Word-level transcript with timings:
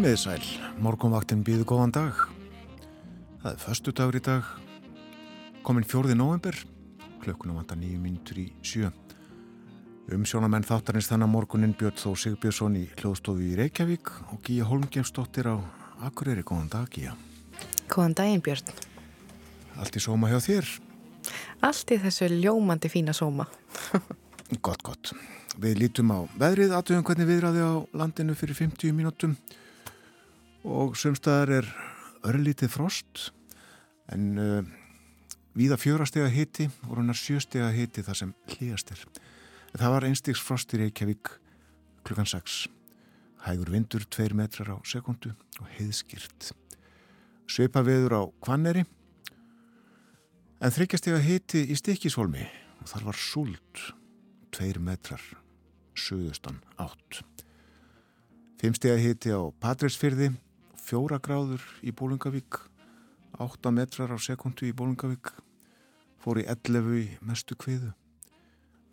Komiði 0.00 0.16
sæl, 0.16 0.44
morgunvaktin 0.80 1.42
býðu 1.44 1.66
góðan 1.68 1.90
dag. 1.92 2.20
Það 3.42 3.50
er 3.50 3.58
förstu 3.60 3.92
dagur 3.92 4.16
í 4.16 4.22
dag, 4.24 4.46
komin 5.60 5.84
fjórði 5.84 6.16
november, 6.16 6.56
klökkunum 7.20 7.58
vantar 7.60 7.76
nýju 7.76 7.98
mínutur 8.00 8.40
í 8.40 8.46
sjö. 8.64 8.88
Umsjónamenn 10.16 10.64
þáttarins 10.64 11.10
þannig 11.10 11.28
morgunin 11.34 11.76
Björn 11.76 12.00
Þó 12.00 12.16
Sigbjörnsson 12.16 12.80
í 12.80 12.86
hljóðstofu 12.94 13.44
í 13.44 13.52
Reykjavík 13.60 14.14
og 14.30 14.40
Gíja 14.48 14.70
Holmgjemsdóttir 14.72 15.52
á 15.52 15.60
Akureyri. 16.08 16.48
Góðan 16.48 16.72
dag, 16.72 16.88
Gíja. 16.88 17.12
Góðan 17.92 18.16
daginn, 18.24 18.40
Björn. 18.40 18.72
Allt 19.76 20.00
í 20.00 20.06
sóma 20.08 20.32
hjá 20.32 20.40
þér? 20.48 20.74
Allt 21.60 21.92
í 21.92 22.00
þessu 22.08 22.32
ljómandi 22.38 22.88
fína 22.88 23.12
sóma. 23.12 23.50
gott, 24.64 24.80
gott. 24.80 25.12
Við 25.60 25.82
lítum 25.84 26.16
á 26.16 26.24
veðrið, 26.40 26.72
aðtöðum 26.72 27.04
hvernig 27.04 27.34
viðraði 27.34 27.68
á 27.68 27.72
landinu 27.92 28.32
fyrir 28.32 28.64
50 28.64 28.96
mínútum 28.96 29.36
og 30.64 30.96
sumstaðar 30.98 31.52
er 31.60 31.68
örlítið 32.26 32.72
frost 32.74 33.30
en 34.12 34.26
uh, 34.36 34.60
víða 35.56 35.78
fjórastega 35.80 36.28
hiti 36.32 36.68
og 36.88 36.98
raunar 36.98 37.16
sjöstega 37.16 37.70
hiti 37.72 38.04
þar 38.04 38.18
sem 38.18 38.34
hlýjast 38.52 38.92
er. 38.92 39.04
Það 39.72 39.94
var 39.94 40.06
einstigs 40.08 40.42
frost 40.42 40.74
í 40.74 40.82
Reykjavík 40.82 41.32
klukkan 42.04 42.28
6. 42.28 42.66
Hægur 43.46 43.72
vindur 43.72 44.04
2 44.04 44.34
metrar 44.36 44.74
á 44.74 44.76
sekundu 44.84 45.32
og 45.60 45.70
heiðskýrt. 45.78 46.50
Sveipa 47.50 47.82
veður 47.86 48.18
á 48.20 48.22
Kvanneri 48.44 48.84
en 50.60 50.74
þryggjastega 50.74 51.22
hiti 51.24 51.64
í 51.72 51.78
Stikisholmi 51.78 52.44
og 52.82 52.90
þar 52.90 53.08
var 53.08 53.18
súld 53.18 53.86
2 54.52 54.82
metrar 54.84 55.24
söðustan 55.96 56.60
átt. 56.76 57.22
Fimmstega 58.60 59.00
hiti 59.00 59.32
á 59.32 59.40
Patræsfyrði 59.56 60.34
fjóra 60.80 61.20
gráður 61.22 61.62
í 61.84 61.92
Bólungavík, 61.92 62.56
8 63.38 63.72
metrar 63.74 64.10
á 64.10 64.18
sekundu 64.18 64.66
í 64.68 64.74
Bólungavík, 64.76 65.32
fór 66.20 66.40
í 66.40 66.44
11 66.48 66.92
í 66.96 67.06
mestu 67.24 67.56
kviðu, 67.56 67.92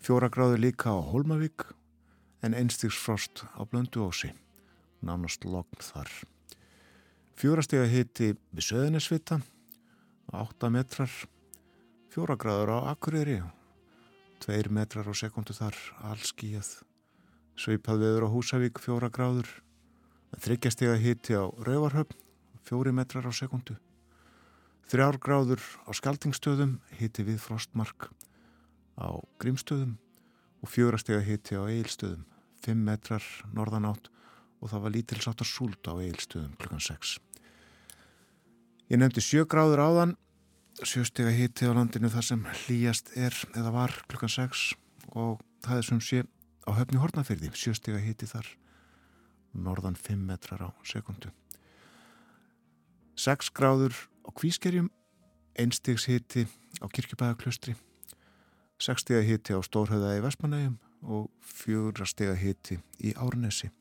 fjóra 0.03 0.29
gráður 0.31 0.61
líka 0.65 0.91
á 0.93 0.99
Holmavík 0.99 1.65
en 2.45 2.55
einstigsfrost 2.57 3.45
á 3.55 3.63
Blöndu 3.65 4.03
ósi, 4.05 4.33
nánast 5.01 5.47
logn 5.47 5.81
þar. 5.81 6.11
Fjórastega 7.37 7.87
hiti 7.89 8.33
við 8.51 8.67
Söðunisvita, 8.69 9.39
8 10.33 10.71
metrar, 10.73 11.11
fjóra 12.13 12.37
gráður 12.39 12.75
á 12.77 12.77
Akureyri, 12.93 13.39
2 14.43 14.73
metrar 14.73 15.07
á 15.07 15.13
sekundu 15.17 15.55
þar, 15.57 15.77
allskíjað, 16.11 16.75
sveipað 17.57 18.03
viður 18.03 18.27
á 18.27 18.33
Húsavík, 18.33 18.81
fjóra 18.81 19.09
gráður, 19.13 19.49
þryggjastega 20.35 20.97
hiti 20.99 21.37
á 21.37 21.47
Rauvarhöfn, 21.63 22.17
fjóri 22.67 22.91
metrar 22.91 23.27
á 23.27 23.31
sekundu. 23.31 23.77
Þrjár 24.87 25.19
gráður 25.23 25.63
á 25.87 25.91
Skaltingstöðum, 25.95 26.77
hiti 26.99 27.23
við 27.27 27.39
Frostmark 27.43 28.09
á 28.99 29.19
Grímstöðum 29.39 29.97
og 30.63 30.71
fjórastega 30.71 31.23
hiti 31.23 31.55
á 31.55 31.63
Eilstöðum, 31.67 32.25
fimm 32.63 32.83
metrar 32.87 33.23
norðanátt 33.53 34.09
og 34.59 34.71
það 34.71 34.83
var 34.83 34.95
lítilsáttar 34.95 35.47
súld 35.47 35.79
á 35.87 35.93
Eilstöðum 35.99 36.55
klukkan 36.59 36.83
6. 36.83 37.17
Ég 38.87 38.99
nefndi 38.99 39.23
sjö 39.23 39.43
gráður 39.43 39.83
áðan, 39.83 40.15
sjöstega 40.83 41.33
hiti 41.35 41.67
á 41.67 41.75
landinu 41.75 42.11
þar 42.13 42.25
sem 42.25 42.45
hlýjast 42.63 43.11
er 43.17 43.35
eða 43.55 43.73
var 43.75 43.95
klukkan 44.07 44.31
6 44.31 44.69
og 45.15 45.43
það 45.65 45.81
er 45.81 45.87
sem 45.89 46.01
sé 46.03 46.23
á 46.67 46.71
höfni 46.75 47.01
Hortnafyrði, 47.01 47.51
sjöstega 47.55 47.99
hiti 48.01 48.29
þar 48.29 48.47
norðan 49.53 49.95
5 49.95 50.23
metrar 50.27 50.63
á 50.67 50.69
sekundu. 50.83 51.31
6 53.17 53.49
gráður 53.55 53.95
á 54.25 54.29
kvískerjum, 54.35 54.91
einstegs 55.57 56.05
hiti 56.05 56.45
á 56.77 56.85
kirkjubæðaklustri, 56.85 57.73
6 58.77 59.01
stega 59.01 59.23
hiti 59.25 59.57
á 59.57 59.59
Stórhauða 59.65 60.13
í 60.17 60.21
Vestmanægum 60.21 60.77
og 61.01 61.31
4 61.41 62.05
stega 62.05 62.35
hiti 62.37 62.77
í 63.01 63.15
Árnesi. 63.17 63.71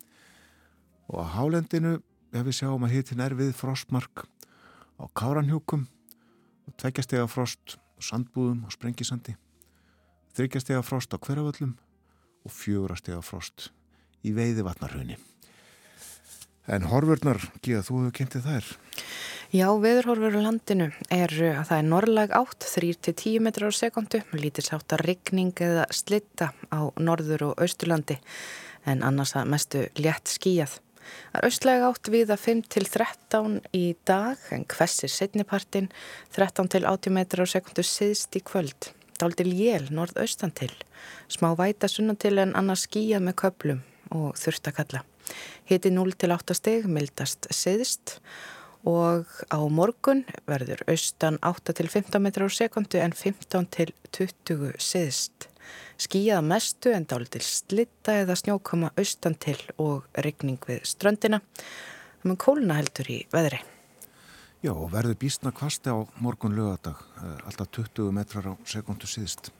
Og 1.12 1.21
á 1.21 1.37
hálendinu 1.37 1.98
ef 2.33 2.47
við 2.47 2.59
sjáum 2.62 2.87
að 2.88 2.97
hitin 2.97 3.21
er 3.21 3.37
við 3.37 3.53
frostmark 3.56 4.25
á 4.97 5.04
Káranhjúkum, 5.12 5.84
2 6.81 7.04
stega 7.04 7.28
frost 7.28 7.77
á 7.77 8.00
Sandbúðum 8.00 8.65
og 8.65 8.72
Sprengisandi, 8.72 9.37
3 10.33 10.65
stega 10.65 10.81
frost 10.81 11.12
á 11.12 11.21
Hverjavöllum 11.21 11.77
og 12.44 12.53
4 12.53 12.97
stega 12.97 13.21
frost 13.21 13.71
í 14.25 14.33
Veiðivatnarhraunni. 14.33 15.21
En 16.66 16.87
horfurnar, 16.91 17.38
Gíða, 17.62 17.84
þú 17.87 18.00
hefur 18.00 18.15
kentið 18.16 18.47
þær? 18.49 18.71
Já, 19.54 19.69
veðurhorfur 19.78 20.34
á 20.34 20.43
landinu 20.43 20.88
er 21.15 21.31
að 21.31 21.69
það 21.69 21.77
er 21.78 21.87
norrlæg 21.87 22.32
átt 22.34 22.66
3-10 22.66 23.44
metrar 23.47 23.71
á 23.71 23.78
sekundu, 23.78 24.22
lítið 24.34 24.66
sátt 24.72 24.94
að 24.97 25.04
rigning 25.06 25.54
eða 25.62 25.84
slitta 25.94 26.50
á 26.75 26.91
norður 26.99 27.53
og 27.53 27.62
austurlandi 27.62 28.19
en 28.91 29.06
annars 29.06 29.37
að 29.38 29.53
mestu 29.54 29.84
létt 30.00 30.34
skíjað. 30.34 30.81
Það 31.06 31.38
er 31.38 31.47
austlæg 31.47 31.87
átt 31.87 32.10
við 32.10 32.34
að 32.34 32.44
5-13 32.49 33.56
í 33.78 33.84
dag 34.10 34.50
en 34.50 34.66
hversir 34.66 35.12
setnipartin 35.15 35.91
13-80 36.34 37.15
metrar 37.15 37.47
á 37.47 37.54
sekundu 37.54 37.87
siðst 37.87 38.34
í 38.34 38.43
kvöld. 38.43 38.91
Dáltil 39.16 39.53
jél 39.54 39.87
norðaustan 39.94 40.50
til, 40.50 40.72
smá 41.31 41.53
væta 41.56 41.88
sunna 41.88 42.19
til 42.19 42.37
en 42.43 42.56
annars 42.59 42.88
skíjað 42.91 43.28
með 43.31 43.38
köplum 43.47 43.84
og 44.10 44.34
þurftakalla. 44.43 45.06
Hiti 45.66 45.91
0 45.91 46.14
til 46.19 46.34
8 46.34 46.56
steg 46.59 46.87
mildast 46.91 47.48
siðst 47.54 48.19
og 48.87 49.26
á 49.50 49.59
morgun 49.66 50.22
verður 50.47 50.84
austan 50.87 51.41
8 51.42 51.75
til 51.75 51.91
15 51.91 52.22
metrar 52.22 52.47
á 52.47 52.53
sekundu 52.54 53.00
en 53.03 53.12
15 53.12 53.66
til 53.75 53.92
20 54.15 54.76
siðst. 54.78 55.48
Skíjað 55.98 56.44
mestu 56.47 56.92
en 56.94 57.06
dál 57.09 57.25
til 57.26 57.42
slitta 57.42 58.20
eða 58.22 58.36
snjókama 58.38 58.92
austan 59.00 59.34
til 59.34 59.59
og 59.82 60.06
regning 60.15 60.60
við 60.69 60.84
ströndina. 60.86 61.41
Það 62.20 62.31
mun 62.31 62.38
kóluna 62.42 62.76
heldur 62.78 63.10
í 63.10 63.22
veðri. 63.32 63.62
Já, 64.62 64.72
og 64.72 64.91
verður 64.92 65.19
bísna 65.20 65.53
kvasti 65.54 65.92
á 65.92 65.98
morgun 66.22 66.54
lögadag, 66.56 67.00
alltaf 67.47 67.69
20 67.75 68.15
metrar 68.15 68.47
á 68.50 68.54
sekundu 68.66 69.09
síðst. 69.10 69.50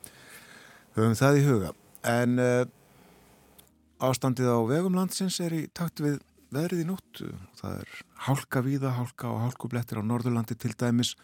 Höfum 0.97 1.15
það 1.17 1.39
í 1.39 1.43
huga. 1.45 1.73
En 2.07 2.39
uh, 2.41 2.63
Ástandið 3.97 4.45
á 4.45 4.61
vegum 4.69 4.93
landsins 4.93 5.39
er 5.41 5.53
í 5.57 5.63
takt 5.73 6.03
við 6.05 6.19
veðrið 6.53 6.83
í 6.83 6.85
nótt. 6.85 7.21
Það 7.57 7.79
er 7.81 7.93
hálka 8.27 8.61
víða, 8.61 8.91
hálka 8.93 9.31
og 9.31 9.39
hálkublettir 9.41 9.97
á 9.97 10.05
Norðurlandi 10.05 10.53
til 10.53 10.75
dæmis 10.77 11.15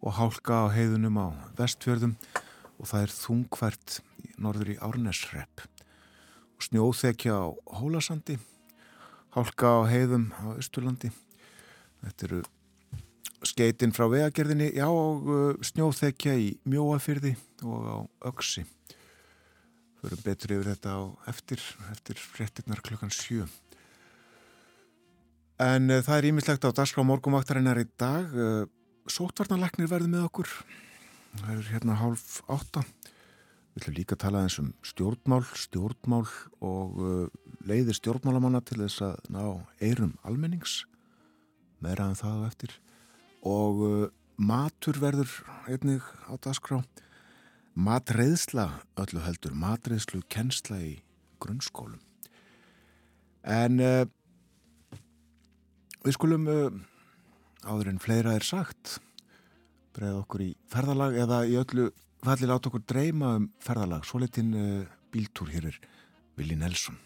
og 0.00 0.16
hálka 0.16 0.64
á 0.64 0.72
heiðunum 0.72 1.18
á 1.20 1.26
vestfjörðum 1.58 2.14
og 2.80 2.88
það 2.88 3.04
er 3.04 3.12
þungvært 3.12 3.98
norður 4.40 4.72
í 4.72 4.78
Árnesrepp. 4.80 5.66
Snjóþekja 6.64 7.36
á 7.36 7.46
Hólasandi, 7.82 8.38
hálka 9.36 9.74
á 9.76 9.80
heiðum 9.92 10.30
á 10.40 10.56
Östurlandi. 10.56 11.12
Þetta 12.00 12.28
eru 12.30 12.40
skeitin 13.44 13.92
frá 13.92 14.08
vegagerðinni, 14.08 14.70
já 14.72 14.88
og 14.88 15.28
uh, 15.28 15.52
snjóþekja 15.60 16.38
í 16.40 16.48
Mjóafyrði 16.64 17.36
og 17.60 17.84
á 17.92 17.96
Öksi 18.32 18.64
förum 20.06 20.22
betur 20.22 20.52
yfir 20.54 20.68
þetta 20.70 20.92
á 20.94 21.00
eftir, 21.32 21.62
eftir 21.90 22.20
fréttinnar 22.20 22.82
klukkan 22.84 23.10
sjö. 23.10 23.46
En 25.62 25.90
uh, 25.90 26.02
það 26.04 26.18
er 26.18 26.28
ímislegt 26.30 26.66
á 26.68 26.70
dagskrá 26.70 27.02
morgumvaktarinnar 27.06 27.80
í 27.82 27.86
dag. 27.98 28.30
Uh, 28.30 28.68
Sótvarnaleknir 29.10 29.90
verður 29.90 30.12
með 30.12 30.26
okkur. 30.28 30.52
Það 31.40 31.50
er 31.56 31.70
hérna 31.72 31.96
hálf 31.98 32.40
átta. 32.46 32.84
Við 33.74 33.82
ætlum 33.82 33.96
líka 33.96 34.16
að 34.16 34.22
tala 34.22 34.42
eins 34.44 34.58
um 34.62 34.68
stjórnmál, 34.86 35.42
stjórnmál 35.58 36.26
og 36.64 37.00
uh, 37.02 37.48
leiðir 37.66 37.98
stjórnmálamanna 37.98 38.62
til 38.66 38.78
þess 38.84 39.02
að 39.08 39.32
ná 39.34 39.42
eirum 39.82 40.14
almennings. 40.22 40.84
Meira 41.82 42.06
en 42.06 42.18
það 42.18 42.46
á 42.46 42.48
eftir. 42.52 42.76
Og 43.46 43.82
matur 44.36 44.98
verður 45.00 45.30
einnig 45.70 46.06
á 46.26 46.34
dagskrá 46.38 46.80
matreðsla 47.76 48.66
öllu 49.00 49.22
heldur, 49.24 49.54
matreðslu 49.56 50.22
kennsla 50.32 50.80
í 50.80 50.94
grunnskólum. 51.42 52.00
En 53.46 53.80
uh, 53.82 54.04
við 56.02 56.16
skulum 56.16 56.48
uh, 56.50 56.70
áður 57.68 57.92
en 57.92 58.02
fleira 58.02 58.34
er 58.34 58.46
sagt 58.46 58.98
breið 59.96 60.20
okkur 60.22 60.46
í 60.48 60.50
ferðalag 60.72 61.16
eða 61.22 61.44
í 61.48 61.56
öllu 61.60 61.90
falli 62.26 62.48
láta 62.48 62.70
okkur 62.70 62.84
dreyma 62.88 63.36
um 63.38 63.50
ferðalag. 63.62 64.06
Svo 64.08 64.20
litinn 64.22 64.54
uh, 64.56 64.86
bíltúr 65.12 65.52
hér 65.54 65.70
er 65.70 65.82
Vili 66.36 66.56
Nelson. 66.58 67.05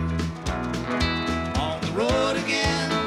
On 1.91 1.97
the 1.97 2.03
road 2.03 2.37
again. 2.37 3.00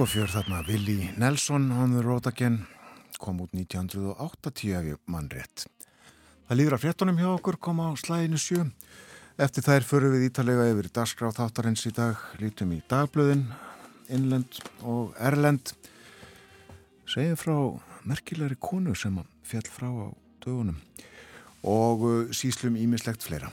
Líf 0.00 0.06
og 0.06 0.14
fjör 0.14 0.30
þarna, 0.32 0.58
Willi 0.64 1.10
Nelson 1.20 1.66
on 1.76 1.90
the 1.92 2.00
road 2.00 2.24
again 2.24 2.62
kom 3.20 3.42
út 3.44 3.50
1980 3.52 4.70
ef 4.78 4.86
ég 4.88 5.02
mann 5.04 5.26
rétt. 5.28 5.66
Það 6.48 6.56
líður 6.56 6.76
að 6.78 6.80
fréttunum 6.86 7.20
hjá 7.20 7.26
okkur 7.34 7.58
kom 7.60 7.82
á 7.84 7.92
slæðinu 8.00 8.40
sjö. 8.40 8.64
Eftir 9.36 9.66
þær 9.68 9.84
förum 9.84 10.16
við 10.16 10.24
ítalega 10.30 10.70
yfir 10.72 10.88
dagskráð 10.88 11.36
þáttarins 11.36 11.84
í 11.84 11.92
dag, 11.92 12.16
lítum 12.40 12.72
í 12.72 12.80
dagblöðin, 12.88 13.44
innlend 14.08 14.62
og 14.80 15.12
erlend. 15.20 15.74
Segjum 17.04 17.36
frá 17.36 17.56
merkilegri 18.08 18.56
konu 18.56 18.96
sem 18.96 19.20
fjall 19.44 19.68
frá 19.68 19.90
á 19.92 20.08
dögunum 20.40 20.80
og 21.60 22.08
uh, 22.08 22.20
síslum 22.32 22.80
ímislegt 22.80 23.20
fleira. 23.20 23.52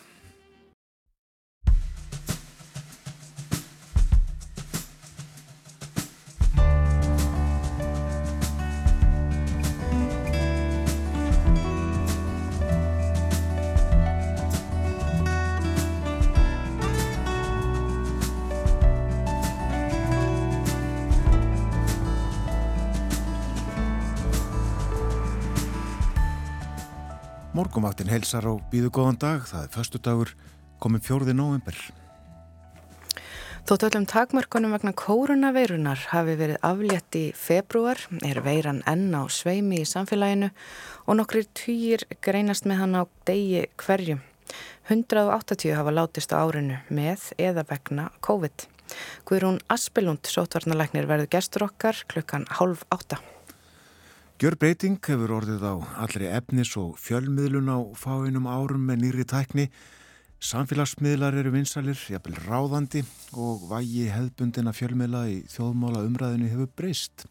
Morgumvaktin 27.77 28.09
helsar 28.09 28.41
á 28.41 28.57
býðu 28.71 28.89
góðan 28.89 29.19
dag, 29.21 29.43
það 29.45 29.65
er 29.67 29.69
förstu 29.69 29.99
dagur, 30.01 30.31
komið 30.81 31.03
fjórði 31.05 31.35
november. 31.37 31.75
Þótt 33.69 33.85
öllum 33.85 34.07
takmörkunum 34.09 34.73
vegna 34.73 34.95
kórunaveirunar 34.97 36.07
hafi 36.09 36.33
verið 36.39 36.57
aflétt 36.65 37.19
í 37.21 37.21
februar, 37.37 38.01
er 38.25 38.41
veiran 38.41 38.81
enn 38.89 39.13
á 39.13 39.29
sveimi 39.29 39.83
í 39.83 39.85
samfélaginu 39.85 40.49
og 41.05 41.21
nokkrir 41.21 41.45
týjir 41.53 42.07
greinast 42.17 42.65
með 42.65 42.81
hann 42.81 42.97
á 42.97 43.03
degi 43.29 43.67
hverjum. 43.77 44.25
180 44.89 45.77
hafa 45.77 45.93
látist 45.93 46.33
á 46.33 46.41
árinu 46.41 46.81
með 46.89 47.29
eða 47.37 47.61
vegna 47.69 48.09
COVID. 48.25 48.69
Guðrún 49.29 49.61
Aspelund, 49.69 50.25
sótvarnalæknir, 50.25 51.05
verður 51.05 51.35
gestur 51.37 51.69
okkar 51.69 52.07
klukkan 52.09 52.49
hálf 52.57 52.87
átta. 52.89 53.21
Gjör 54.37 54.53
breyting 54.53 54.99
hefur 55.01 55.31
orðið 55.33 55.63
á 55.65 55.73
allri 56.03 56.27
efnis 56.29 56.75
og 56.77 56.99
fjölmiðlun 57.01 57.71
á 57.73 57.81
fáinum 57.97 58.45
árum 58.45 58.83
með 58.85 58.99
nýri 59.01 59.23
tækni. 59.25 59.63
Samfélagsmiðlar 60.37 61.33
eru 61.39 61.55
vinsalir, 61.55 61.97
jafnvel 61.97 62.35
ráðandi 62.43 63.01
og 63.33 63.63
vægi 63.71 64.03
hefðbundina 64.13 64.75
fjölmiðla 64.77 65.21
í 65.31 65.39
þjóðmála 65.49 66.03
umræðinu 66.05 66.51
hefur 66.51 66.69
breyst. 66.77 67.25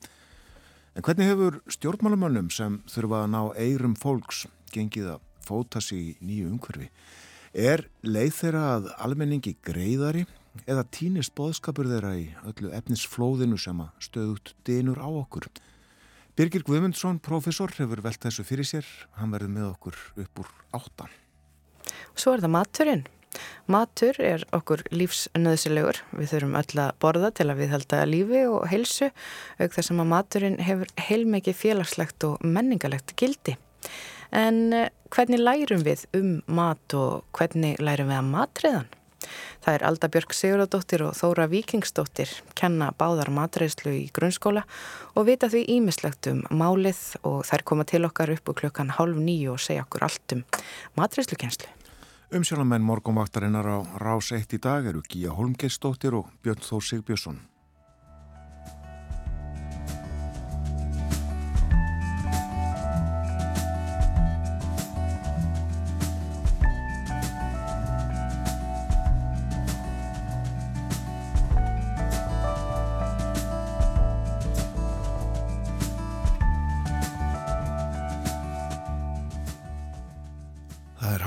En 0.98 1.06
hvernig 1.06 1.30
hefur 1.30 1.60
stjórnmálamönnum 1.76 2.50
sem 2.50 2.80
þurfa 2.90 3.22
að 3.22 3.30
ná 3.36 3.40
eirum 3.54 3.94
fólks 4.02 4.42
gengið 4.74 5.12
að 5.14 5.22
fóta 5.46 5.84
sig 5.84 6.02
í 6.02 6.16
nýju 6.26 6.50
umhverfi? 6.56 6.90
Er 7.54 7.86
leið 8.02 8.34
þeirra 8.40 8.64
að 8.72 8.90
almenningi 9.06 9.54
greiðari 9.62 10.26
eða 10.66 10.82
tínist 10.90 11.38
boðskapur 11.38 11.86
þeirra 11.86 12.16
í 12.18 12.26
öllu 12.50 12.74
efnisflóðinu 12.74 13.62
sem 13.62 13.86
að 13.86 13.94
stöðut 14.10 14.56
dinur 14.66 14.98
á 14.98 15.06
okkur? 15.06 15.46
Birgir 16.36 16.66
Guðmundsson, 16.68 17.16
profesor, 17.24 17.72
hefur 17.78 18.02
velt 18.04 18.20
þessu 18.20 18.42
fyrir 18.44 18.66
sér. 18.68 18.88
Hann 19.16 19.30
verður 19.32 19.52
með 19.54 19.68
okkur 19.70 20.00
upp 20.20 20.40
úr 20.42 20.50
áttan. 20.76 21.14
Svo 22.12 22.34
er 22.36 22.42
það 22.44 22.52
maturinn. 22.52 23.04
Matur 23.72 24.20
er 24.20 24.44
okkur 24.56 24.82
lífsnöðsilegur. 24.92 26.02
Við 26.12 26.34
þurfum 26.34 26.58
öll 26.60 26.82
að 26.82 26.92
borða 27.00 27.30
til 27.38 27.46
að 27.48 27.62
við 27.62 27.72
halda 27.72 28.02
lífi 28.10 28.42
og 28.50 28.68
heilsu 28.68 29.08
auk 29.56 29.78
þess 29.78 29.94
að 29.94 30.04
maturinn 30.12 30.60
hefur 30.66 30.92
heilmikið 31.08 31.58
félagslegt 31.62 32.28
og 32.28 32.44
menningalegt 32.44 33.16
gildi. 33.16 33.56
En 34.36 34.60
eh, 34.76 34.92
hvernig 35.16 35.40
lærum 35.40 35.88
við 35.88 36.04
um 36.20 36.30
mat 36.52 37.00
og 37.00 37.24
hvernig 37.32 37.80
lærum 37.80 38.12
við 38.12 38.20
að 38.20 38.30
matriðan? 38.34 38.95
Það 39.64 39.74
er 39.74 39.84
Alda 39.88 40.10
Björg 40.12 40.34
Sigurðardóttir 40.36 41.04
og 41.06 41.16
Þóra 41.18 41.48
Vikingsdóttir 41.50 42.32
kenna 42.58 42.92
báðar 42.98 43.32
matreyslu 43.34 43.94
í 43.94 44.04
grunnskóla 44.14 44.66
og 45.14 45.26
vita 45.30 45.50
því 45.52 45.64
ímislegt 45.78 46.30
um 46.32 46.44
málið 46.50 47.00
og 47.22 47.42
þær 47.48 47.66
koma 47.72 47.88
til 47.88 48.04
okkar 48.08 48.34
upp 48.36 48.52
úr 48.52 48.60
klukkan 48.62 48.94
halv 48.98 49.18
nýju 49.18 49.56
og 49.56 49.62
segja 49.62 49.86
okkur 49.86 50.06
allt 50.06 50.36
um 50.36 50.46
matreyslukennslu. 51.00 51.72
Umsjónamenn 52.36 52.82
morgumvaktarinnar 52.82 53.66
á 53.70 53.78
Rás 54.02 54.32
1 54.34 54.56
í 54.56 54.58
dag 54.58 54.86
eru 54.90 55.04
Gíja 55.06 55.30
Holmgeistóttir 55.30 56.16
og 56.18 56.32
Björn 56.42 56.64
Þór 56.64 56.82
Sigbjörnsson. 56.82 57.38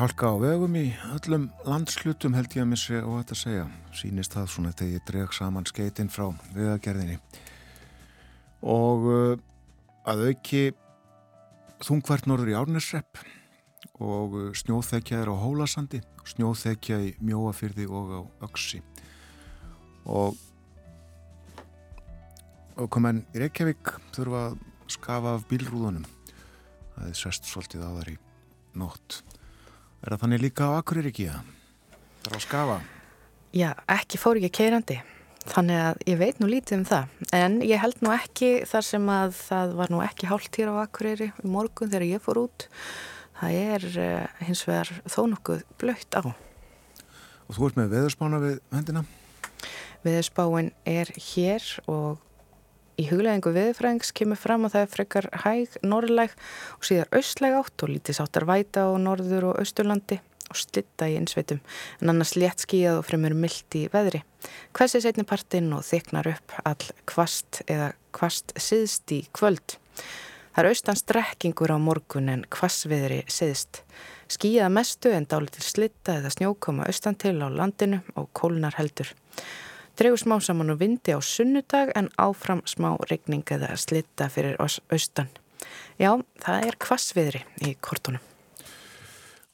Hálka 0.10 0.32
á 0.34 0.42
vegum 0.42 0.74
í 0.74 0.88
öllum 1.14 1.44
landslutum 1.70 2.34
held 2.34 2.56
ég 2.58 2.64
að 2.64 2.70
missi 2.72 2.96
og 2.98 3.20
þetta 3.20 3.36
segja. 3.38 3.66
Sýnist 3.94 4.34
það 4.34 4.48
svona 4.50 4.72
þegar 4.74 4.96
ég 4.96 5.06
dreg 5.06 5.36
saman 5.38 5.68
skeitin 5.70 6.10
frá 6.10 6.32
vegagerðinni. 6.56 7.20
Og 8.66 9.06
uh, 9.06 9.36
að 10.10 10.24
auki 10.32 10.64
þungvært 11.86 12.26
norður 12.26 12.50
í 12.50 12.58
Árnesrepp 12.58 13.22
og 14.02 14.34
uh, 14.34 14.50
snjóþekja 14.58 15.22
er 15.22 15.30
á 15.30 15.36
Hólasandi, 15.38 16.02
snjóþekja 16.34 17.02
í 17.06 17.16
Mjóafyrði 17.22 17.86
og 17.86 18.14
á 18.18 18.22
Öksi. 18.50 18.82
Og, 20.10 20.34
og 22.82 22.88
komenn 22.90 23.28
í 23.36 23.44
Reykjavík 23.46 23.94
þurfa 24.18 24.48
að 24.48 24.62
skafa 24.90 25.38
af 25.38 25.46
bílrúðunum. 25.52 26.08
Það 26.96 27.12
er 27.12 27.20
sest 27.28 27.52
svolítið 27.52 27.86
á 27.86 27.90
þar 27.94 28.18
í 28.18 28.24
nótt. 28.74 29.22
Er 30.00 30.14
það 30.14 30.22
þannig 30.24 30.44
líka 30.46 30.68
á 30.72 30.80
Akureyri 30.80 31.12
að 31.28 31.40
það 32.24 32.30
er 32.30 32.36
að 32.38 32.44
skafa? 32.46 32.76
Já, 33.52 33.70
ekki 33.92 34.20
fór 34.22 34.38
ekki 34.40 34.52
keirandi. 34.62 34.96
Þannig 35.50 35.80
að 35.82 36.02
ég 36.08 36.20
veit 36.20 36.40
nú 36.40 36.48
lítið 36.48 36.78
um 36.78 36.86
það. 36.88 37.14
En 37.36 37.58
ég 37.66 37.82
held 37.82 38.00
nú 38.06 38.12
ekki 38.14 38.50
þar 38.70 38.86
sem 38.86 39.10
að 39.12 39.34
það 39.40 39.74
var 39.80 39.92
nú 39.92 40.02
ekki 40.06 40.30
hálft 40.30 40.60
hér 40.60 40.72
á 40.72 40.84
Akureyri 40.86 41.30
í 41.32 41.52
morgun 41.52 41.92
þegar 41.92 42.08
ég 42.08 42.24
fór 42.24 42.42
út. 42.46 42.68
Það 43.40 43.58
er 43.60 43.88
uh, 43.90 44.46
hins 44.48 44.64
vegar 44.68 44.94
þó 45.08 45.20
nokkuð 45.34 45.66
blöytt 45.82 46.16
á. 46.16 46.22
Og 47.50 47.58
þú 47.58 47.68
ert 47.68 47.80
með 47.80 47.94
veðurspána 47.98 48.42
við 48.44 48.58
hendina? 48.76 49.04
Veðurspáin 50.06 50.72
er 50.88 51.12
hér 51.18 51.66
og 51.92 52.20
í 53.00 53.06
hugleðingu 53.08 53.54
viðfrængs 53.56 54.12
kemur 54.18 54.40
fram 54.40 54.68
að 54.68 54.76
það 54.76 54.86
er 54.86 54.94
frekar 54.94 55.28
hæg 55.46 55.78
norðlæg 55.86 56.34
og 56.78 56.88
síðar 56.90 57.14
austlæg 57.16 57.60
átt 57.60 57.86
og 57.86 57.94
lítið 57.94 58.20
sáttar 58.20 58.48
væta 58.50 58.88
á 58.88 58.92
norður 59.00 59.52
og 59.52 59.62
austurlandi 59.64 60.20
og 60.50 60.58
slitta 60.58 61.08
í 61.10 61.18
einsveitum 61.20 61.62
en 62.02 62.12
annars 62.14 62.36
létt 62.38 62.66
skíjað 62.66 63.00
og 63.02 63.08
fremur 63.08 63.36
myllt 63.38 63.78
í 63.78 63.86
veðri. 63.94 64.24
Hversi 64.76 65.02
setni 65.04 65.26
partinn 65.28 65.72
og 65.76 65.86
þyknar 65.88 66.32
upp 66.34 66.58
all 66.66 66.90
kvast 67.10 67.62
eða 67.68 67.94
kvast 68.16 68.56
siðst 68.58 69.14
í 69.14 69.22
kvöld. 69.36 69.78
Það 70.50 70.64
er 70.64 70.70
austan 70.74 71.00
strekkingur 71.00 71.72
á 71.72 71.78
morgun 71.80 72.32
en 72.34 72.46
kvassviðri 72.52 73.22
siðst. 73.32 73.84
Skíjað 74.30 74.74
mestu 74.74 75.14
en 75.14 75.28
dálitil 75.30 75.64
slitta 75.64 76.18
eða 76.20 76.34
snjókoma 76.34 76.90
austan 76.90 77.18
til 77.18 77.38
á 77.40 77.48
landinu 77.48 78.02
og 78.20 78.30
kólnar 78.38 78.76
heldur. 78.78 79.14
Dregur 80.00 80.16
smá 80.16 80.38
saman 80.40 80.72
og 80.72 80.78
vindi 80.80 81.12
á 81.12 81.20
sunnudag 81.20 81.90
en 82.00 82.06
áfram 82.16 82.62
smá 82.64 82.94
regning 83.10 83.42
eða 83.52 83.74
slitta 83.76 84.30
fyrir 84.32 84.56
austan. 84.64 85.28
Já, 86.00 86.14
það 86.40 86.68
er 86.70 86.78
kvassviðri 86.80 87.42
í 87.68 87.74
kortunum. 87.84 88.24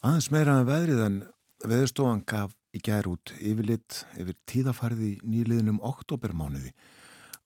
Aðeins 0.06 0.30
meira 0.30 0.60
með 0.60 0.70
veðrið 0.70 1.02
en 1.08 1.18
veðurstofan 1.66 2.22
gaf 2.30 2.54
í 2.78 2.84
gær 2.86 3.10
út 3.10 3.34
yfirlitt 3.40 4.04
yfir 4.22 4.38
tíðafarði 4.46 5.16
í 5.16 5.20
nýliðinum 5.34 5.82
oktobermánuði. 5.82 6.76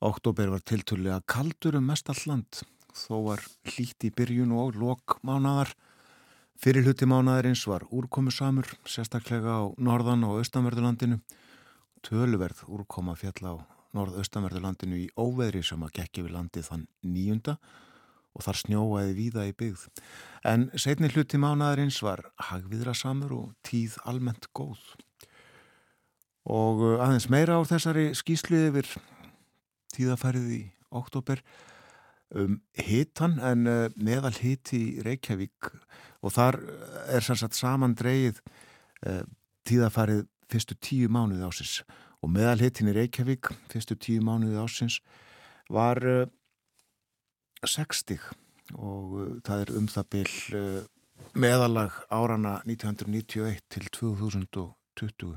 Oktober 0.03 0.51
var 0.58 0.68
tilturlega 0.68 1.24
kaldur 1.24 1.79
um 1.79 1.88
mest 1.88 2.12
all 2.12 2.20
land. 2.27 2.63
Þó 2.91 3.15
var 3.32 3.48
hlít 3.77 4.03
í 4.03 4.12
byrjun 4.12 4.51
og 4.51 4.75
lok 4.75 5.22
mánadar. 5.24 5.72
Fyrir 6.60 6.84
hluti 6.84 7.08
mánadarins 7.08 7.63
var 7.63 7.88
úrkomusamur, 7.96 8.68
sérstaklega 8.84 9.56
á 9.56 9.72
norðan 9.79 10.27
og 10.27 10.41
austanverðurlandinu 10.44 11.24
töluverð 12.06 12.63
úrkoma 12.68 13.15
fjall 13.20 13.44
á 13.46 13.53
norðaustanverðurlandinu 13.98 15.00
í 15.03 15.08
óveðri 15.18 15.63
sem 15.65 15.82
að 15.86 15.96
gekki 16.00 16.25
við 16.25 16.36
landið 16.36 16.68
þann 16.70 16.88
nýjunda 17.06 17.56
og 18.38 18.46
þar 18.46 18.60
snjóaði 18.62 19.15
víða 19.18 19.46
í 19.50 19.53
byggð. 19.58 19.86
En 20.48 20.68
setni 20.77 21.10
hluti 21.12 21.39
mánadarins 21.41 21.98
var 22.06 22.24
hagviðrasamur 22.50 23.34
og 23.36 23.56
tíð 23.65 23.98
almennt 24.10 24.48
góð. 24.56 24.82
Og 26.50 26.84
uh, 26.86 27.03
aðeins 27.03 27.29
meira 27.34 27.58
á 27.58 27.62
þessari 27.68 28.12
skýslu 28.18 28.62
yfir 28.70 28.89
tíðafærið 29.96 30.53
í 30.56 30.62
oktober 30.96 31.41
um 32.38 32.60
hitan 32.77 33.39
en 33.41 33.65
uh, 33.68 33.77
meðal 33.98 34.36
hit 34.38 34.72
í 34.77 34.84
Reykjavík 35.06 35.74
og 36.22 36.36
þar 36.36 36.60
er 37.10 37.25
sannsagt 37.25 37.58
saman 37.58 37.96
dreyið 37.98 38.41
tíðafærið 39.70 40.25
fyrstu 40.50 40.77
tíu 40.82 41.10
mánuði 41.13 41.46
ásins 41.46 41.79
og 42.20 42.32
meðalhittin 42.34 42.89
í 42.91 42.96
Reykjavík 42.98 43.51
fyrstu 43.72 43.98
tíu 44.00 44.24
mánuði 44.25 44.60
ásins 44.60 45.00
var 45.70 46.01
uh, 46.03 46.22
eh, 46.25 47.68
60 47.68 48.20
og 48.77 49.13
uh, 49.20 49.36
það 49.46 49.65
er 49.65 49.74
um 49.77 49.89
það 49.91 50.10
byll 50.15 50.38
eh, 50.60 50.82
meðalag 51.39 52.00
árana 52.10 52.60
1991 52.65 53.62
til 53.70 53.89
2020 54.00 55.36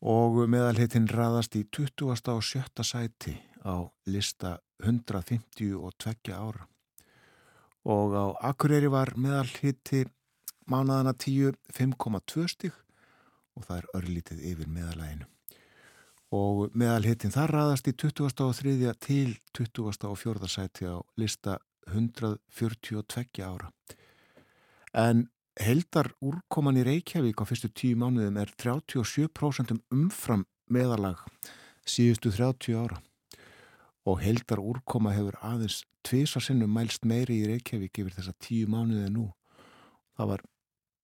og 0.00 0.40
meðalhittin 0.48 1.08
raðast 1.10 1.56
í 1.58 1.64
20. 1.68 2.08
og 2.08 2.44
7. 2.44 2.84
sæti 2.84 3.36
á 3.64 3.84
lista 4.08 4.58
152 4.80 6.32
ára 6.32 6.68
og 7.84 8.14
á 8.16 8.26
Akureyri 8.52 8.88
var 8.92 9.14
meðalhitti 9.16 10.04
mánaðana 10.68 11.12
10 11.16 11.56
5,2 11.72 12.48
stygg 12.48 12.76
og 13.56 13.66
það 13.66 13.80
er 13.80 13.90
örlítið 13.98 14.44
yfir 14.52 14.70
meðalæginu. 14.70 15.28
Og 16.30 16.70
meðalhittin 16.78 17.34
þar 17.34 17.54
raðast 17.56 17.88
í 17.90 17.96
23. 17.98 18.94
til 19.02 19.34
24. 19.56 20.48
sæti 20.48 20.86
á 20.86 21.02
lista 21.18 21.58
142 21.90 23.42
ára. 23.42 23.72
En 24.94 25.26
heldar 25.58 26.12
úrkoman 26.22 26.78
í 26.78 26.84
Reykjavík 26.86 27.42
á 27.42 27.44
fyrstu 27.48 27.70
tíu 27.74 27.98
mánuðum 27.98 28.38
er 28.38 28.52
37% 28.54 29.74
umfram 29.90 30.46
meðalag 30.70 31.24
síðustu 31.86 32.30
30 32.34 32.78
ára. 32.78 33.00
Og 34.06 34.22
heldar 34.22 34.62
úrkoma 34.62 35.12
hefur 35.12 35.36
aðeins 35.44 35.82
tvisa 36.06 36.40
sinnum 36.40 36.72
mælst 36.72 37.04
meiri 37.04 37.42
í 37.42 37.50
Reykjavík 37.50 38.00
yfir 38.00 38.16
þessa 38.16 38.34
tíu 38.40 38.70
mánuði 38.70 39.10
nú. 39.12 39.26
Það 40.16 40.32
var 40.32 40.46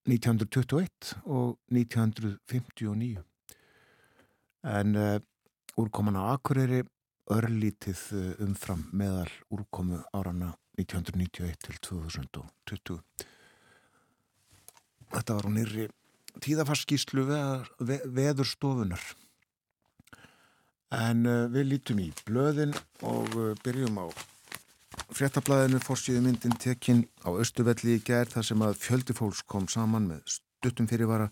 1921 0.06 1.16
og 1.26 1.56
1959 1.74 3.16
en 4.66 4.98
uh, 4.98 5.18
úrkoman 5.82 6.18
á 6.18 6.30
Akureyri 6.36 6.84
örlítið 7.34 8.02
uh, 8.14 8.44
umfram 8.46 8.84
meðal 8.94 9.32
úrkomu 9.50 9.98
árana 10.14 10.52
1991 10.78 11.58
til 11.66 11.80
2020 11.82 13.00
Þetta 15.10 15.34
var 15.34 15.46
hún 15.48 15.58
nýri 15.58 15.88
tíðafarskíslu 16.42 17.26
ve 17.26 17.98
veðurstofunar 18.06 19.02
en 20.94 21.26
uh, 21.26 21.50
við 21.50 21.70
lítum 21.72 22.06
í 22.06 22.12
blöðin 22.22 22.78
og 23.02 23.34
byrjum 23.66 23.98
á 23.98 24.35
Fréttablaðinu 25.16 25.80
fórstíði 25.84 26.22
myndin 26.24 26.56
tekinn 26.60 27.04
á 27.24 27.30
Östuvelli 27.36 27.96
í 27.96 28.02
gerð 28.04 28.36
þar 28.36 28.46
sem 28.48 28.62
að 28.66 28.78
fjöldifólks 28.82 29.42
kom 29.48 29.68
saman 29.70 30.08
með 30.10 30.36
stuttum 30.36 30.88
fyrirvara 30.90 31.30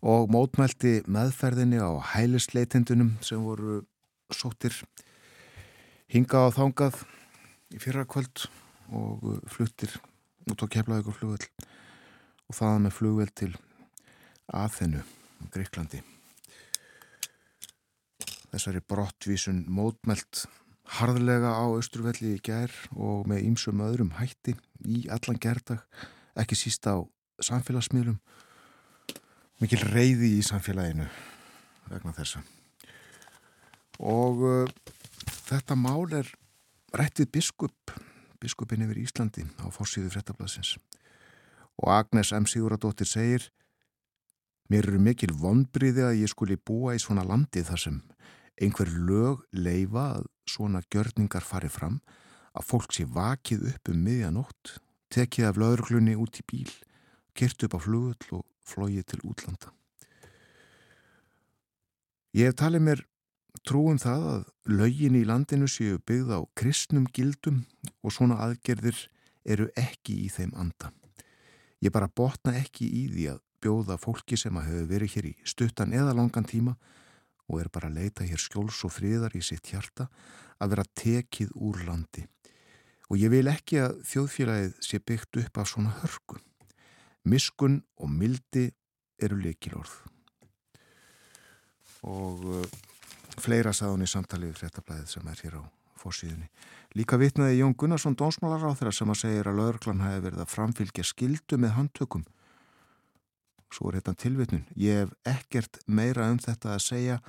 og 0.00 0.30
mótmælti 0.32 1.00
meðferðinni 1.10 1.80
á 1.82 1.90
hælisleitendunum 2.14 3.16
sem 3.24 3.42
voru 3.44 3.82
sóttir 4.32 4.76
hinga 6.10 6.46
á 6.46 6.54
þángað 6.54 7.02
í 7.74 7.80
fyrra 7.82 8.06
kvöld 8.08 8.46
og 8.96 9.42
fluttir 9.50 9.92
og 10.48 10.56
tók 10.56 10.72
keflaði 10.76 11.04
ykkur 11.04 11.18
flugvel 11.18 11.50
og 12.50 12.56
það 12.56 12.78
með 12.86 12.96
flugvel 12.96 13.28
til 13.38 13.50
Aþenu, 14.50 15.04
Greiklandi. 15.54 16.00
Þessari 18.50 18.80
brottvísun 18.82 19.60
mótmælt 19.70 20.48
harðlega 20.98 21.52
á 21.54 21.66
Östurvelli 21.76 22.34
í 22.36 22.42
ger 22.42 22.72
og 22.96 23.28
með 23.30 23.44
ýmsum 23.46 23.82
öðrum 23.84 24.14
hætti 24.18 24.56
í 24.82 25.04
allan 25.12 25.38
gerdag, 25.40 25.82
ekki 26.38 26.58
síst 26.58 26.86
á 26.90 26.98
samfélagsmiðlum. 27.44 28.18
Mikil 29.60 29.80
reyði 29.92 30.34
í 30.38 30.44
samfélaginu 30.44 31.06
vegna 31.90 32.14
þessa. 32.16 32.42
Og 34.00 34.44
uh, 34.46 34.70
þetta 35.50 35.76
mál 35.76 36.08
er 36.16 36.30
rættið 36.96 37.30
biskup 37.34 37.94
biskupin 38.40 38.86
yfir 38.86 39.02
Íslandi 39.02 39.44
á 39.60 39.68
fórsíðu 39.68 40.10
frettablasins 40.14 40.78
og 41.80 41.90
Agnes 41.92 42.32
M. 42.32 42.46
Siguradóttir 42.48 43.08
segir 43.08 43.50
Mér 44.70 44.86
eru 44.86 45.00
mikil 45.02 45.32
vonbriði 45.34 46.04
að 46.06 46.20
ég 46.22 46.30
skuli 46.30 46.54
búa 46.54 46.94
í 46.94 47.00
svona 47.02 47.24
landi 47.26 47.64
þar 47.66 47.80
sem 47.82 47.96
einhver 48.60 48.90
lög 48.92 49.44
leifa 49.56 50.06
að 50.18 50.28
svona 50.50 50.82
gjörningar 50.92 51.44
fari 51.46 51.70
fram 51.72 52.00
að 52.56 52.66
fólk 52.66 52.94
sé 52.94 53.06
vakið 53.06 53.68
upp 53.72 53.90
um 53.92 54.00
miðjanótt, 54.04 54.76
tekið 55.10 55.48
af 55.48 55.60
lauruglunni 55.60 56.16
út 56.18 56.40
í 56.40 56.46
bíl, 56.46 56.70
kyrt 57.34 57.62
upp 57.66 57.76
á 57.78 57.80
flugull 57.80 58.40
og 58.40 58.44
flóið 58.66 59.06
til 59.12 59.22
útlanda. 59.24 59.72
Ég 62.36 62.50
hef 62.50 62.58
talið 62.60 62.84
mér 62.86 63.04
trúum 63.66 63.98
það 63.98 64.26
að 64.34 64.42
lögin 64.70 65.18
í 65.18 65.24
landinu 65.26 65.66
séu 65.70 65.98
byggð 66.06 66.36
á 66.36 66.40
kristnum 66.58 67.08
gildum 67.10 67.64
og 68.04 68.14
svona 68.14 68.38
aðgerðir 68.44 69.08
eru 69.44 69.66
ekki 69.78 70.20
í 70.26 70.28
þeim 70.30 70.52
anda. 70.54 70.92
Ég 71.80 71.92
bara 71.94 72.10
botna 72.12 72.54
ekki 72.60 72.86
í 72.86 73.06
því 73.10 73.26
að 73.32 73.42
bjóða 73.60 73.96
fólki 74.00 74.38
sem 74.40 74.56
að 74.56 74.68
hefur 74.70 74.88
verið 74.94 75.14
hér 75.14 75.28
í 75.30 75.34
stuttan 75.48 75.94
eða 75.96 76.14
langan 76.16 76.46
tíma 76.48 76.76
og 77.50 77.60
er 77.60 77.70
bara 77.72 77.90
að 77.90 77.98
leita 77.98 78.26
hér 78.26 78.40
skjóls 78.40 78.84
og 78.86 78.94
friðar 78.94 79.34
í 79.34 79.42
sitt 79.44 79.72
hjarta 79.72 80.06
að 80.60 80.74
vera 80.74 80.86
tekið 81.02 81.56
úr 81.58 81.82
landi. 81.88 82.26
Og 83.10 83.18
ég 83.18 83.32
vil 83.32 83.48
ekki 83.50 83.80
að 83.82 83.98
þjóðfélagið 84.06 84.76
sé 84.86 85.00
byggt 85.02 85.40
upp 85.42 85.58
af 85.58 85.70
svona 85.72 85.96
hörku. 85.98 86.38
Miskun 87.26 87.80
og 87.98 88.12
mildi 88.14 88.68
eru 89.20 89.40
leikilorð. 89.40 89.96
Og 92.06 92.46
uh, 92.46 92.62
fleira 93.42 93.74
sagðun 93.76 94.06
í 94.06 94.08
samtalið 94.08 94.54
fréttablaðið 94.60 95.10
sem 95.10 95.26
er 95.28 95.42
hér 95.44 95.58
á 95.60 95.62
fórsíðunni. 96.00 96.48
Líka 96.96 97.18
vitnaði 97.20 97.58
Jón 97.60 97.74
Gunnarsson 97.76 98.16
dónsmálar 98.18 98.64
á 98.64 98.72
þeirra 98.78 98.94
sem 98.94 99.12
að 99.12 99.20
segja 99.20 99.44
að 99.44 99.58
laurglann 99.58 100.04
hafi 100.04 100.22
verið 100.24 100.44
að 100.44 100.54
framfylgja 100.54 101.04
skildu 101.06 101.58
með 101.60 101.74
handtökum. 101.76 102.24
Svo 103.70 103.90
er 103.90 104.00
þetta 104.00 104.16
tilvitnun. 104.24 104.64
Ég 104.80 105.04
hef 105.04 105.12
ekkert 105.28 105.82
meira 105.86 106.30
um 106.32 106.40
þetta 106.42 106.74
að 106.74 106.84
segja. 106.86 107.20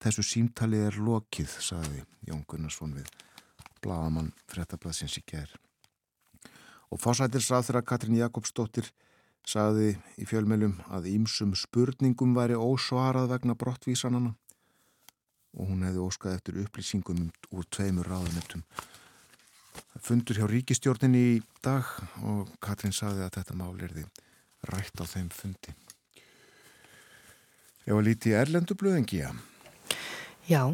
Þessu 0.00 0.24
símtalið 0.24 0.86
er 0.86 0.96
lokið, 1.04 1.56
sagði 1.60 2.04
Jón 2.28 2.44
Gunnarsson 2.48 2.94
við 2.96 3.08
blagamann 3.84 4.32
fréttablaðsins 4.48 5.18
í 5.20 5.24
gerð. 5.28 5.56
Og 6.90 7.00
fórsættirsrað 7.02 7.66
þeirra 7.68 7.82
Katrín 7.86 8.16
Jakobsdóttir 8.18 8.88
sagði 9.46 9.94
í 10.20 10.26
fjölmjölum 10.28 10.78
að 10.92 11.10
ímsum 11.12 11.52
spurningum 11.56 12.32
væri 12.36 12.56
ósvarað 12.56 13.30
vegna 13.34 13.56
brottvísanana 13.60 14.32
og 15.58 15.68
hún 15.68 15.84
hefði 15.84 16.02
óskað 16.04 16.36
eftir 16.38 16.58
upplýsingum 16.62 17.28
úr 17.50 17.68
tveimur 17.74 18.06
ráðunöftum. 18.06 18.64
Fundur 20.00 20.38
hjá 20.38 20.46
ríkistjórninni 20.48 21.22
í 21.34 21.38
dag 21.64 21.86
og 22.24 22.50
Katrín 22.62 22.94
saði 22.94 23.24
að 23.26 23.36
þetta 23.38 23.58
mál 23.58 23.74
er 23.82 23.94
því 23.96 24.06
rætt 24.70 25.02
á 25.02 25.04
þeim 25.04 25.30
fundi. 25.34 25.74
Ég 27.88 27.96
var 27.96 28.06
lítið 28.06 28.38
erlendu 28.38 28.76
blöðingi, 28.78 29.24
já. 29.24 29.32
Já, 30.50 30.64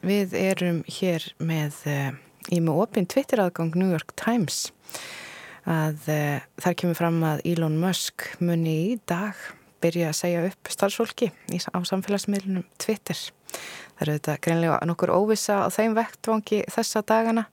við 0.00 0.32
erum 0.40 0.78
hér 0.88 1.20
með, 1.36 1.74
uh, 1.84 2.14
í 2.48 2.62
með 2.64 2.78
opinn 2.80 3.08
Twitter 3.12 3.42
aðgang 3.42 3.74
New 3.76 3.90
York 3.92 4.14
Times 4.16 4.70
að 5.68 6.06
uh, 6.08 6.46
þar 6.56 6.76
kemur 6.80 6.96
fram 6.96 7.18
að 7.28 7.42
Elon 7.50 7.76
Musk 7.76 8.24
muni 8.40 8.76
í 8.86 8.94
dag 9.10 9.36
byrja 9.84 10.14
að 10.14 10.16
segja 10.16 10.46
upp 10.48 10.72
starfsfólki 10.72 11.28
á 11.28 11.78
samfélagsmiðlunum 11.90 12.64
Twitter. 12.80 13.20
Það 13.98 14.06
eru 14.06 14.16
þetta 14.16 14.40
greinlega 14.48 14.80
nokkur 14.88 15.12
óvisa 15.12 15.60
á 15.60 15.68
þeim 15.76 15.98
vektvangi 15.98 16.62
þessa 16.72 17.04
dagana. 17.04 17.44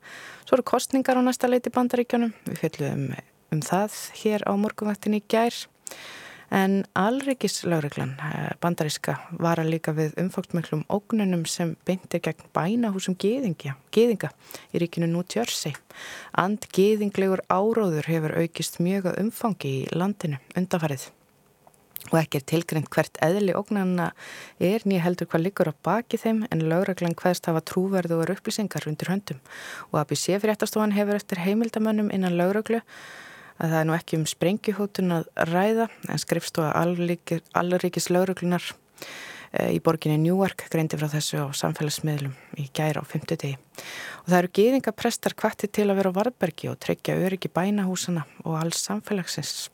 Svo 0.46 0.56
eru 0.56 0.70
kostningar 0.72 1.20
á 1.20 1.28
næsta 1.28 1.52
leiti 1.52 1.76
bandaríkjónum. 1.76 2.32
Við 2.48 2.62
fjöldum 2.64 3.10
um, 3.10 3.24
um 3.52 3.66
það 3.68 4.00
hér 4.22 4.48
á 4.48 4.56
morgunvaktinni 4.64 5.20
í 5.20 5.28
gær. 5.28 5.60
En 6.54 6.84
alrikiðslauruglan 6.94 8.16
eh, 8.22 8.54
bandaríska 8.62 9.18
var 9.42 9.62
að 9.62 9.72
líka 9.74 9.96
við 9.98 10.14
umfóktmöklum 10.22 10.86
ógnunum 10.94 11.46
sem 11.50 11.76
beintir 11.88 12.22
gegn 12.26 12.46
bænahúsum 12.54 13.18
geðinga, 13.18 13.76
geðinga 13.96 14.32
í 14.72 14.82
ríkinu 14.84 15.24
Jersey. 15.26 15.74
And 16.34 16.66
geðinglegur 16.72 17.42
áróður 17.50 18.06
hefur 18.06 18.38
aukist 18.38 18.80
mjög 18.80 19.12
að 19.12 19.22
umfangi 19.26 19.76
í 19.82 19.86
landinu 19.96 20.38
undanfarið 20.56 21.10
og 22.12 22.20
ekki 22.20 22.40
er 22.40 22.46
tilgrind 22.52 22.90
hvert 22.94 23.18
eðli 23.24 23.56
ógnanna 23.58 24.12
er 24.62 24.84
nýja 24.86 25.06
heldur 25.08 25.30
hvað 25.32 25.46
liggur 25.46 25.72
á 25.72 25.76
baki 25.88 26.20
þeim 26.22 26.44
en 26.54 26.66
lauraglan 26.70 27.18
hvaðst 27.18 27.50
hafa 27.50 27.64
trúverðu 27.66 28.20
og 28.20 28.34
upplýsingar 28.36 28.86
undir 28.90 29.10
höndum 29.10 29.40
og 29.92 30.02
ABC 30.04 30.38
fréttastofan 30.44 30.94
hefur 30.96 31.18
eftir 31.18 31.42
heimildamönnum 31.42 32.12
innan 32.14 32.38
lauraglu 32.38 32.84
að 33.60 33.72
það 33.72 33.78
er 33.80 33.88
nú 33.88 33.96
ekki 33.96 34.20
um 34.20 34.26
sprengjuhótun 34.30 35.16
að 35.20 35.30
ræða 35.52 35.88
en 36.12 36.22
skrifstofa 36.22 36.74
allríkis 36.76 38.10
lauraglunar 38.12 38.66
e, 39.52 39.72
í 39.76 39.80
borginni 39.84 40.20
Newark 40.20 40.68
greindi 40.72 41.00
frá 41.00 41.08
þessu 41.14 41.40
á 41.40 41.48
samfélagsmiðlum 41.56 42.36
í 42.60 42.68
gæra 42.76 43.04
á 43.04 43.06
50 43.08 43.42
degi 43.42 43.56
og 43.56 44.30
það 44.30 44.40
eru 44.42 44.54
geðingaprestar 44.60 45.38
kvatti 45.40 45.72
til 45.72 45.88
að 45.90 46.02
vera 46.02 46.12
á 46.12 46.18
Varbergi 46.20 46.72
og 46.72 46.80
tryggja 46.84 47.18
öryggi 47.22 47.52
bænahúsana 47.56 48.26
og 48.44 48.60
alls 48.60 48.84
samfélagsins 48.84 49.70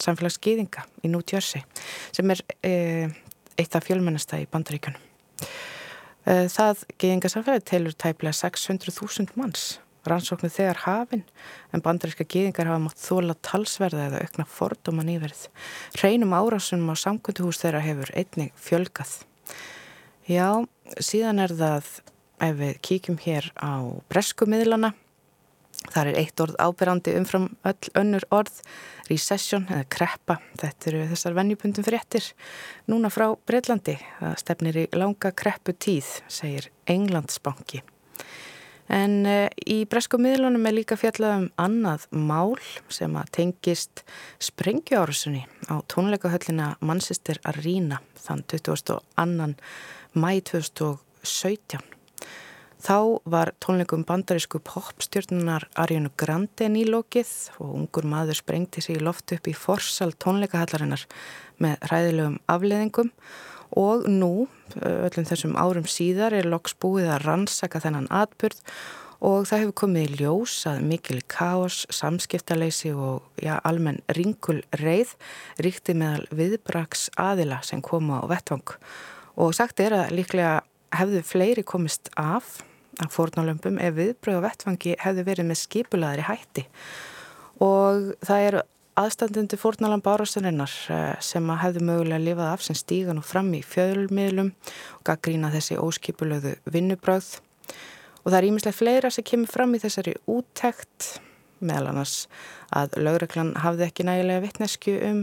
samfélagsgiðinga 0.00 0.86
í 1.04 1.12
Jersey 1.12 1.64
sem 2.12 2.30
er 2.32 2.44
e, 2.64 2.74
eitt 3.56 3.76
af 3.76 3.86
fjölmennasta 3.86 4.40
í 4.40 4.48
bandaríkunum. 4.52 5.00
E, 6.26 6.46
það 6.52 6.84
giðingasamfélagi 7.00 7.68
telur 7.68 7.96
tæplega 7.96 8.36
600.000 8.36 9.36
manns 9.40 9.76
rannsóknu 10.10 10.50
þegar 10.52 10.82
hafinn 10.84 11.24
en 11.74 11.84
bandaríska 11.84 12.26
giðingar 12.26 12.70
hafa 12.70 12.82
mátt 12.86 13.00
þóla 13.02 13.36
talsverða 13.46 14.08
eða 14.10 14.24
aukna 14.24 14.46
fordóma 14.50 15.06
nýverð. 15.06 15.46
Hreinum 15.98 16.36
árásunum 16.36 16.92
á 16.92 16.96
samkvönduhús 17.02 17.62
þeirra 17.62 17.84
hefur 17.84 18.12
einnig 18.16 18.52
fjölgað. 18.60 19.18
Já, 20.26 20.66
síðan 20.98 21.42
er 21.44 21.56
það 21.56 21.90
ef 22.46 22.60
við 22.60 22.78
kíkjum 22.84 23.20
hér 23.24 23.50
á 23.56 23.86
breskumiðlana 24.10 24.92
Það 25.86 26.10
er 26.10 26.18
eitt 26.20 26.42
orð 26.42 26.56
ábyrrandi 26.62 27.14
umfram 27.18 27.48
öll 27.68 27.90
önnur 28.00 28.26
orð, 28.34 28.60
recession 29.10 29.66
eða 29.70 29.88
kreppa. 29.92 30.38
Þetta 30.60 30.90
eru 30.90 31.02
þessar 31.12 31.36
vennjupundum 31.38 31.86
fréttir. 31.86 32.30
Núna 32.90 33.10
frá 33.12 33.28
Breitlandi, 33.48 33.98
það 34.20 34.38
stefnir 34.42 34.80
í 34.82 34.86
langa 34.96 35.34
kreppu 35.36 35.76
tíð, 35.76 36.16
segir 36.32 36.70
Englandsbanki. 36.90 37.84
En 38.92 39.26
uh, 39.26 39.46
í 39.66 39.80
bresku 39.90 40.18
miðlunum 40.22 40.68
er 40.68 40.76
líka 40.76 40.98
fjallað 40.98 41.40
um 41.40 41.48
annað 41.58 42.06
mál 42.14 42.54
sem 42.92 43.16
að 43.18 43.32
tengist 43.40 44.04
sprengjuárusunni 44.42 45.42
á 45.66 45.82
tónleikahöllina 45.90 46.76
Manchester 46.80 47.40
Arena 47.42 47.98
þann 48.22 48.44
22. 48.46 49.00
mæ 50.14 50.30
2017. 50.52 51.82
Þá 52.86 52.98
var 53.26 53.50
tónleikum 53.58 54.04
bandarísku 54.06 54.60
popstjórnunar 54.62 55.64
Arjónu 55.74 56.12
Grande 56.14 56.68
nýlokið 56.70 57.30
og 57.58 57.72
ungur 57.80 58.06
maður 58.06 58.38
sprengti 58.38 58.84
sig 58.84 59.00
í 59.00 59.02
loft 59.02 59.32
upp 59.34 59.48
í 59.50 59.54
forsal 59.56 60.12
tónleikahallarinnar 60.14 61.06
með 61.58 61.88
ræðilegum 61.90 62.36
afleðingum 62.52 63.10
og 63.10 63.55
nú, 63.74 64.46
öllum 64.82 65.26
þessum 65.26 65.56
árum 65.58 65.88
síðar, 65.88 66.36
er 66.36 66.46
loks 66.46 66.76
búið 66.78 67.10
að 67.14 67.24
rannsaka 67.26 67.80
þennan 67.82 68.08
atbyrð 68.10 68.62
og 69.24 69.46
það 69.48 69.62
hefur 69.62 69.76
komið 69.80 70.06
í 70.06 70.20
ljós 70.20 70.54
að 70.68 70.82
mikil 70.90 71.18
káos, 71.32 71.86
samskiptaleysi 71.90 72.92
og 72.92 73.24
ja, 73.42 73.58
almenn 73.64 74.02
ringul 74.12 74.60
reið 74.76 75.16
ríkti 75.64 75.96
meðal 75.96 76.26
viðbraks 76.36 77.08
aðila 77.16 77.62
sem 77.64 77.82
koma 77.82 78.20
á 78.20 78.24
vettvang. 78.28 78.76
Og 79.40 79.54
sagt 79.56 79.80
er 79.80 79.96
að 79.96 80.14
líklega 80.16 80.60
hefðu 80.96 81.22
fleiri 81.26 81.64
komist 81.66 82.10
af 82.16 82.60
að 83.02 83.12
fórnálömpum 83.12 83.80
ef 83.82 83.96
viðbröð 83.96 84.38
og 84.38 84.46
vettfangi 84.46 84.96
hefðu 85.02 85.26
verið 85.26 85.48
með 85.50 85.62
skipulaðri 85.64 86.24
hætti. 86.28 86.64
Og 87.64 88.12
það 88.24 88.48
eru 88.48 88.62
aðstandundi 88.96 89.58
fórnalamb 89.60 90.06
árasturinnar 90.08 90.72
eh, 90.92 91.16
sem 91.24 91.50
að 91.52 91.62
hefðu 91.64 91.84
mögulega 91.90 92.22
lifað 92.22 92.52
af 92.52 92.64
sem 92.64 92.78
stígan 92.78 93.20
og 93.20 93.28
fram 93.28 93.52
í 93.56 93.62
fjöðulmiðlum 93.66 94.52
og 94.96 95.04
gaggrína 95.08 95.52
þessi 95.54 95.78
óskipulöðu 95.80 96.56
vinnubröð 96.72 97.36
og 98.24 98.32
það 98.32 98.38
er 98.40 98.48
ímislega 98.50 98.78
fleira 98.78 99.12
sem 99.12 99.26
kemur 99.26 99.52
fram 99.52 99.76
í 99.76 99.82
þessari 99.82 100.16
úttekt 100.30 101.16
meðal 101.60 101.92
annars 101.92 102.16
að 102.76 102.98
lögreglan 103.00 103.54
hafði 103.62 103.86
ekki 103.86 104.06
nægilega 104.08 104.44
vittnesku 104.44 104.96
um 105.06 105.22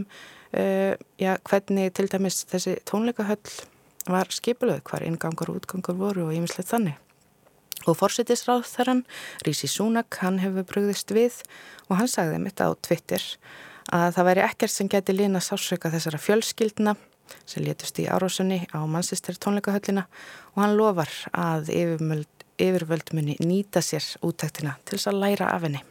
uh, 0.54 0.94
já, 1.20 1.36
hvernig 1.46 1.94
til 1.94 2.08
dæmis 2.10 2.42
þessi 2.50 2.78
tónleikahöll 2.88 3.54
var 4.10 4.28
skipulöð, 4.34 4.82
hvar 4.84 5.04
ingangur 5.06 5.52
og 5.52 5.62
útgangur 5.62 5.96
voru 5.96 6.28
og 6.28 6.34
ímislega 6.36 6.68
þannig. 6.68 7.03
Og 7.84 7.98
fórsetisráþarann, 8.00 9.04
Rísi 9.44 9.68
Súnak, 9.68 10.16
hann 10.24 10.40
hefur 10.40 10.64
brugðist 10.70 11.12
við 11.12 11.40
og 11.90 11.98
hann 12.00 12.08
sagði 12.08 12.40
mitt 12.40 12.62
á 12.64 12.72
Twitter 12.80 13.22
að 13.92 14.14
það 14.16 14.28
væri 14.30 14.44
ekkert 14.46 14.72
sem 14.72 14.88
geti 14.88 15.16
lína 15.16 15.42
sásöka 15.44 15.92
þessara 15.92 16.20
fjölskyldna 16.22 16.94
sem 17.48 17.64
létust 17.64 17.98
í 18.00 18.06
árásunni 18.08 18.64
á 18.72 18.80
mannsistir 18.88 19.36
tónleikahöllina 19.40 20.06
og 20.54 20.62
hann 20.62 20.76
lofar 20.78 21.10
að 21.32 21.70
yfirvöld 21.74 23.12
muni 23.16 23.36
nýta 23.40 23.82
sér 23.84 24.04
útæktina 24.24 24.76
til 24.84 24.98
þess 24.98 25.10
að 25.10 25.20
læra 25.22 25.50
af 25.52 25.66
henni. 25.66 25.82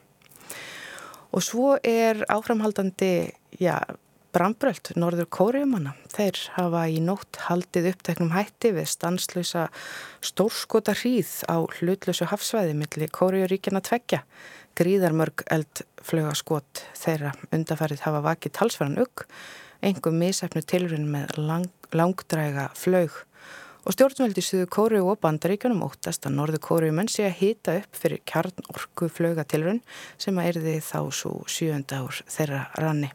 Og 1.33 1.41
svo 1.41 1.77
er 1.81 2.21
áframhaldandi, 2.29 3.33
já, 3.57 3.79
Brambröld, 4.33 4.89
norður 4.97 5.27
kóriumanna, 5.29 5.91
þeir 6.09 6.39
hafa 6.55 6.87
í 6.89 6.95
nótt 7.05 7.37
haldið 7.45 7.91
uppteknum 7.91 8.31
hætti 8.33 8.71
við 8.73 8.87
stanslösa 8.89 9.67
stórskota 10.25 10.95
hríð 10.97 11.35
á 11.45 11.61
hlutlösu 11.61 12.25
hafsvæði 12.31 12.73
millir 12.79 13.11
kóriuríkjana 13.13 13.83
tveggja. 13.85 14.23
Gríðarmörg 14.73 15.43
eldflögaskot 15.53 16.81
þeirra 16.97 17.35
undarfærið 17.53 18.01
hafa 18.07 18.23
vakið 18.25 18.55
talsverðan 18.57 19.03
ugg, 19.03 19.25
engum 19.85 20.17
misefnu 20.17 20.63
tilurinn 20.65 21.11
með 21.13 21.37
lang, 21.37 21.69
langdræga 21.93 22.71
flög. 22.73 23.19
Og 23.85 23.93
stjórnveldi 23.93 24.41
Suðu 24.41 24.65
Kóriu 24.73 25.11
og 25.11 25.19
Bandaríkjunum 25.21 25.83
óttast 25.85 26.25
að 26.25 26.39
norðu 26.39 26.61
kóriumenn 26.63 27.11
sé 27.11 27.27
að 27.27 27.37
hýta 27.43 27.77
upp 27.83 28.01
fyrir 28.01 28.25
kjarnorku 28.25 29.11
flögatilurinn 29.13 29.83
sem 30.17 30.41
að 30.41 30.55
erði 30.55 30.79
þá 30.81 30.99
svo 31.13 31.35
sjönda 31.45 32.01
ár 32.01 32.23
þeirra 32.33 32.63
ranni. 32.81 33.11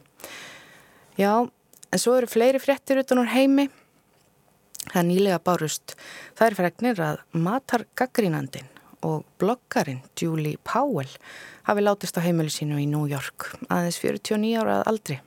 Já, 1.19 1.43
en 1.91 1.99
svo 1.99 2.15
eru 2.15 2.29
fleiri 2.31 2.61
fréttir 2.63 3.01
utan 3.01 3.19
úr 3.19 3.31
heimi. 3.33 3.67
Það 4.87 4.99
er 5.01 5.07
nýlega 5.09 5.39
bárust. 5.43 5.95
Það 6.37 6.45
er 6.45 6.55
fregnir 6.55 7.01
að 7.03 7.23
matargaggrínandin 7.35 8.69
og 9.03 9.25
bloggarinn 9.39 9.99
Julie 10.19 10.59
Powell 10.63 11.11
hafi 11.67 11.83
látist 11.83 12.15
á 12.15 12.23
heimili 12.23 12.51
sínu 12.51 12.79
í 12.79 12.87
New 12.87 13.03
York 13.11 13.49
aðeins 13.67 13.99
49 13.99 14.55
ára 14.63 14.79
aldri. 14.87 15.19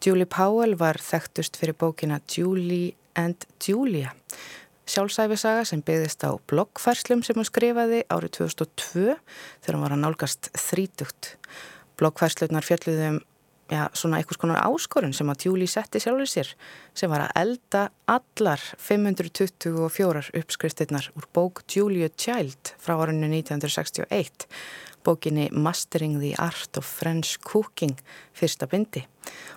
Julie 0.00 0.28
Powell 0.28 0.78
var 0.80 0.96
þekktust 0.96 1.60
fyrir 1.60 1.76
bókina 1.76 2.20
Julie 2.24 2.96
and 3.16 3.44
Julia 3.60 4.14
sjálfsæfisaga 4.90 5.64
sem 5.68 5.82
byggðist 5.86 6.24
á 6.26 6.34
bloggfærslum 6.50 7.22
sem 7.24 7.38
hún 7.38 7.46
skrifaði 7.46 8.02
árið 8.10 8.40
2002 8.40 9.16
þegar 9.62 9.76
hún 9.76 9.84
var 9.84 9.94
að 9.94 10.02
nálgast 10.04 10.50
þrítugt. 10.56 11.34
Bloggfærslunar 12.00 12.66
fjalluði 12.66 13.10
um 13.12 13.20
já, 13.70 13.86
svona 13.94 14.18
einhvers 14.18 14.40
konar 14.40 14.60
áskorun 14.66 15.14
sem 15.16 15.30
að 15.30 15.46
Julie 15.46 15.70
setti 15.70 16.02
sjálfur 16.02 16.28
sér 16.28 16.52
sem 16.96 17.10
var 17.10 17.28
að 17.28 17.34
elda 17.42 17.86
allar 18.10 18.62
524 18.82 20.34
uppskriftirnar 20.42 21.10
úr 21.14 21.28
bók 21.34 21.62
Julia 21.70 22.10
Child 22.10 22.74
frá 22.82 22.96
árinu 22.98 23.30
1961 23.30 24.48
bókinni 25.04 25.48
Mastering 25.52 26.20
the 26.20 26.34
Art 26.38 26.76
of 26.76 26.84
French 26.84 27.38
Cooking 27.40 27.96
fyrsta 28.36 28.68
bindi. 28.68 29.06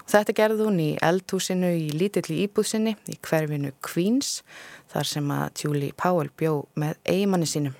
Og 0.04 0.12
þetta 0.14 0.36
gerði 0.38 0.68
hún 0.68 0.80
í 0.80 0.90
eldhúsinu 1.04 1.72
í 1.76 1.90
lítilli 1.96 2.44
íbúðsinni 2.46 2.96
í 3.12 3.18
hverfinu 3.24 3.74
Queens 3.84 4.42
þar 4.94 5.10
sem 5.10 5.34
að 5.34 5.64
Julie 5.64 5.96
Powell 6.00 6.32
bjó 6.40 6.62
með 6.80 7.00
eigimanni 7.04 7.50
sínum. 7.50 7.76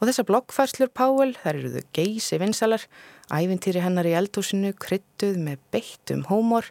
Og 0.00 0.08
þessar 0.08 0.28
blokkfærslur 0.30 0.92
Powell, 0.96 1.34
þær 1.36 1.58
eru 1.58 1.72
þau 1.74 1.88
geysi 1.96 2.38
vinsalar, 2.40 2.86
ævintýri 3.34 3.82
hennar 3.82 4.08
í 4.08 4.14
eldhúsinu, 4.18 4.72
kryttuð 4.78 5.38
með 5.40 5.60
beittum 5.74 6.24
hómor, 6.28 6.66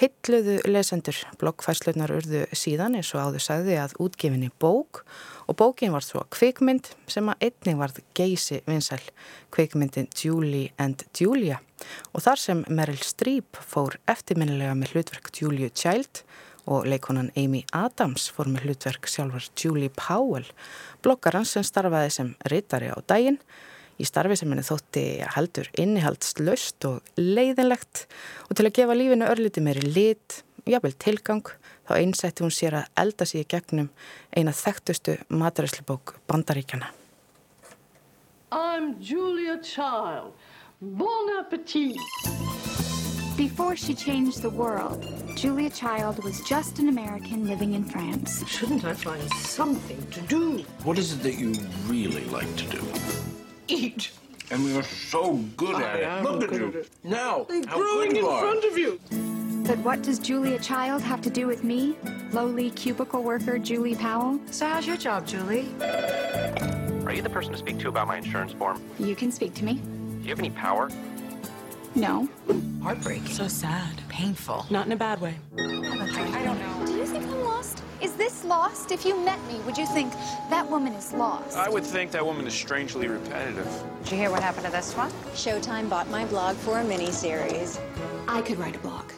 hilluðu 0.00 0.58
lesendur. 0.70 1.16
Blokkfærslunar 1.40 2.12
urðu 2.16 2.44
síðan 2.56 2.98
eins 2.98 3.12
og 3.14 3.28
áður 3.28 3.44
sagði 3.44 3.78
að 3.82 3.96
útgefinni 4.02 4.50
bók 4.62 5.04
og 5.46 5.58
bókin 5.60 5.94
var 5.94 6.04
svo 6.06 6.24
kvikmynd 6.34 6.92
sem 7.10 7.30
að 7.30 7.48
einning 7.48 7.80
varð 7.80 8.02
geysi 8.16 8.60
vinsal, 8.68 9.00
kvikmyndin 9.54 10.10
Julie 10.16 10.74
and 10.78 11.06
Julia. 11.16 11.60
Og 12.14 12.24
þar 12.26 12.44
sem 12.44 12.62
Meryl 12.68 13.00
Streep 13.04 13.58
fór 13.60 13.98
eftirminnilega 14.10 14.76
með 14.78 14.94
hlutverk 14.94 15.32
Julia 15.40 15.72
Child 15.74 16.24
og 16.70 16.86
leikonan 16.86 17.32
Amy 17.38 17.64
Adams 17.74 18.28
fór 18.30 18.50
með 18.50 18.68
hlutverk 18.68 19.08
sjálfar 19.10 19.48
Julie 19.58 19.90
Powell, 19.96 20.46
bloggaran 21.02 21.48
sem 21.48 21.64
starfaði 21.66 22.14
sem 22.14 22.32
reytari 22.50 22.92
á 22.92 22.98
daginn 23.10 23.40
í 24.00 24.06
starfi 24.08 24.38
sem 24.40 24.50
henni 24.50 24.64
þótti 24.64 25.04
heldur 25.36 25.68
innihaldslaust 25.80 26.86
og 26.88 27.10
leiðinlegt 27.20 28.06
og 28.48 28.56
til 28.56 28.66
að 28.66 28.76
gefa 28.80 28.96
lífinu 28.96 29.28
örliti 29.28 29.64
meiri 29.64 29.84
lit, 29.84 30.40
jafnvel 30.68 30.96
tilgang, 31.00 31.52
þá 31.86 31.92
einsætti 31.98 32.44
hún 32.44 32.54
sér 32.54 32.80
að 32.80 32.90
elda 33.04 33.28
sér 33.28 33.44
í 33.44 33.50
gegnum 33.50 33.90
eina 34.36 34.54
þekktustu 34.56 35.18
maturæslubók 35.28 36.16
bandaríkjana. 36.30 36.90
I'm 38.50 38.96
Julia 39.00 39.58
Child. 39.62 40.32
Bon 40.80 41.38
appetit! 41.38 41.96
Before 43.36 43.74
she 43.76 43.94
changed 43.94 44.42
the 44.42 44.50
world, 44.50 45.06
Julia 45.34 45.70
Child 45.70 46.22
was 46.24 46.40
just 46.42 46.78
an 46.78 46.88
American 46.88 47.46
living 47.46 47.74
in 47.74 47.84
France. 47.84 48.44
Shouldn't 48.46 48.84
I 48.84 48.92
find 48.92 49.22
something 49.32 50.04
to 50.10 50.20
do? 50.22 50.64
What 50.84 50.98
is 50.98 51.12
it 51.12 51.22
that 51.22 51.38
you 51.38 51.52
really 51.86 52.24
like 52.26 52.54
to 52.56 52.66
do? 52.66 53.39
Eat. 53.70 54.10
And 54.50 54.64
we 54.64 54.76
are 54.76 54.82
so 54.82 55.34
good 55.56 55.76
I 55.76 55.82
at 55.82 56.00
it. 56.00 56.04
am 56.04 56.24
Look 56.24 56.42
at 56.42 56.52
you. 56.52 56.68
at 56.68 56.74
it. 56.74 56.90
Now, 57.04 57.46
I'm 57.48 57.62
how 57.64 57.76
growing 57.78 58.10
good 58.10 58.18
in 58.18 58.24
are. 58.24 58.40
front 58.40 58.64
of 58.64 58.76
you. 58.76 58.98
But 59.64 59.78
what 59.78 60.02
does 60.02 60.18
Julia 60.18 60.58
Child 60.58 61.02
have 61.02 61.20
to 61.22 61.30
do 61.30 61.46
with 61.46 61.62
me, 61.62 61.96
lowly 62.32 62.70
cubicle 62.72 63.22
worker 63.22 63.58
Julie 63.58 63.94
Powell? 63.94 64.40
So 64.50 64.66
how's 64.66 64.86
your 64.88 64.96
job, 64.96 65.24
Julie? 65.26 65.72
Are 65.80 67.12
you 67.12 67.22
the 67.22 67.30
person 67.30 67.52
to 67.52 67.58
speak 67.58 67.78
to 67.78 67.88
about 67.88 68.08
my 68.08 68.16
insurance 68.16 68.52
form? 68.52 68.82
You 68.98 69.14
can 69.14 69.30
speak 69.30 69.54
to 69.54 69.64
me. 69.64 69.74
Do 69.74 70.22
you 70.24 70.30
have 70.30 70.40
any 70.40 70.50
power? 70.50 70.90
No. 71.94 72.28
Heartbreaking. 72.82 73.26
So 73.28 73.48
sad, 73.48 74.00
painful. 74.08 74.66
Not 74.70 74.86
in 74.86 74.92
a 74.92 74.96
bad 74.96 75.20
way. 75.20 75.34
I, 75.58 75.62
I 75.62 76.44
don't 76.44 76.58
know. 76.58 76.86
Do 76.86 76.94
you 76.96 77.04
think 77.04 77.24
I'm 77.24 77.44
lost? 77.44 77.82
Is 78.00 78.12
this 78.14 78.44
lost? 78.44 78.92
If 78.92 79.04
you 79.04 79.18
met 79.22 79.38
me, 79.46 79.58
would 79.66 79.76
you 79.76 79.86
think 79.86 80.12
that 80.48 80.68
woman 80.70 80.92
is 80.94 81.12
lost? 81.12 81.56
I 81.56 81.68
would 81.68 81.84
think 81.84 82.10
that 82.12 82.24
woman 82.24 82.46
is 82.46 82.54
strangely 82.54 83.08
repetitive. 83.08 83.68
Did 84.04 84.12
you 84.12 84.18
hear 84.18 84.30
what 84.30 84.42
happened 84.42 84.66
to 84.66 84.72
this 84.72 84.96
one? 84.96 85.10
Showtime 85.34 85.90
bought 85.90 86.08
my 86.08 86.24
blog 86.24 86.56
for 86.56 86.78
a 86.78 86.84
miniseries. 86.84 87.78
I 88.28 88.40
could 88.42 88.58
write 88.58 88.76
a 88.76 88.78
blog. 88.78 89.10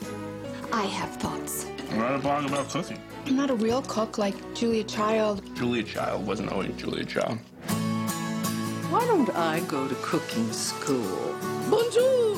I 0.72 0.84
have 0.84 1.10
thoughts. 1.16 1.66
Write 1.92 2.14
a 2.14 2.18
blog 2.18 2.46
about 2.46 2.70
cooking. 2.70 2.98
I'm 3.26 3.36
not 3.36 3.50
a 3.50 3.54
real 3.54 3.82
cook 3.82 4.18
like 4.18 4.34
Julia 4.54 4.82
Child. 4.84 5.42
Julia 5.54 5.82
Child 5.82 6.26
wasn't 6.26 6.50
always 6.50 6.72
Julia 6.76 7.04
Child. 7.04 7.38
Why 8.90 9.06
don't 9.06 9.30
I 9.36 9.60
go 9.60 9.86
to 9.86 9.94
cooking 9.96 10.50
school? 10.52 11.34
Bonjour! 11.70 12.36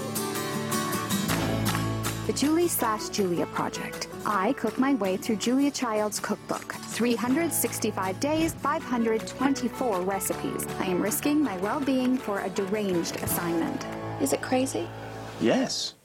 The 2.27 2.33
Julie 2.33 2.69
slash 2.69 3.11
Julia 3.11 3.45
Project. 3.53 4.09
I 4.25 4.55
cook 4.55 4.79
my 4.79 4.95
way 4.95 5.19
through 5.19 5.37
Julia 5.37 5.71
Child's 5.71 6.19
cookbook. 6.19 6.73
365 6.73 8.19
days, 8.19 8.55
524 8.55 10.01
recipes. 10.01 10.67
I 10.81 10.87
am 10.87 11.03
risking 11.03 11.43
my 11.45 11.59
well-being 11.59 12.17
for 12.17 12.41
a 12.41 12.49
deranged 12.49 13.17
assignment. 13.23 13.85
Is 14.23 14.33
it 14.33 14.41
crazy? 14.41 14.89
Yes. 15.39 15.97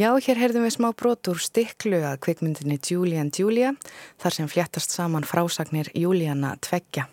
Já, 0.00 0.16
hér 0.16 0.40
heyrðum 0.40 0.64
við 0.64 0.74
smá 0.78 0.88
brot 0.96 1.28
úr 1.28 1.36
stiklu 1.36 2.00
að 2.00 2.16
kvikmyndinni 2.24 2.80
Julie 2.80 3.20
and 3.20 3.36
Julia, 3.36 3.74
þar 4.16 4.38
sem 4.38 4.48
fléttast 4.48 4.88
saman 4.88 5.24
frásagnir 5.28 5.92
Juliana 5.92 6.56
tveggja. 6.64 7.10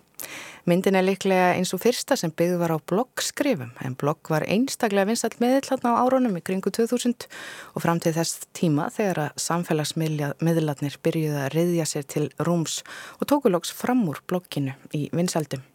Myndin 0.69 0.95
er 0.95 1.03
liklega 1.03 1.49
eins 1.57 1.73
og 1.75 1.81
fyrsta 1.83 2.15
sem 2.19 2.31
byggð 2.31 2.61
var 2.61 2.71
á 2.71 2.79
bloggskrifum, 2.87 3.73
en 3.83 3.97
blogg 3.99 4.29
var 4.31 4.45
einstaklega 4.47 5.09
vinsall 5.09 5.35
meðillatna 5.43 5.91
á 5.91 5.99
árunum 5.99 6.37
í 6.39 6.43
kringu 6.45 6.71
2000 6.71 7.27
og 7.75 7.83
fram 7.83 7.99
til 7.99 8.13
þess 8.15 8.47
tíma 8.55 8.87
þegar 8.95 9.25
að 9.25 9.43
samfélagsmiðlarnir 9.43 10.97
byrjuði 11.03 11.43
að 11.43 11.51
riðja 11.57 11.89
sér 11.91 12.07
til 12.15 12.25
rúms 12.39 12.79
og 13.19 13.27
tókuloks 13.27 13.75
fram 13.75 14.05
úr 14.07 14.23
blogginu 14.29 14.77
í 14.95 15.09
vinsaldum. 15.11 15.67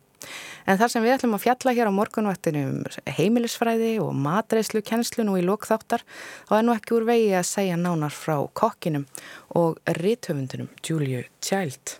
En 0.69 0.81
þar 0.81 0.93
sem 0.93 1.05
við 1.05 1.15
ætlum 1.19 1.37
að 1.37 1.45
fjalla 1.45 1.75
hér 1.77 1.91
á 1.93 1.99
morgunvaktinu 1.99 2.65
um 2.69 2.81
heimilisfræði 3.19 3.93
og 4.05 4.17
matreyslu 4.17 4.83
kennslu 4.85 5.25
nú 5.29 5.39
í 5.41 5.45
lokþáttar 5.47 6.05
þá 6.49 6.57
er 6.59 6.67
nú 6.67 6.75
ekki 6.77 6.97
úr 6.99 7.09
vegi 7.09 7.31
að 7.37 7.49
segja 7.53 7.79
nánar 7.81 8.15
frá 8.15 8.37
kokkinum 8.61 9.07
og 9.61 9.79
rithöfundunum 10.01 10.73
Julia 10.81 11.25
Child. 11.45 11.99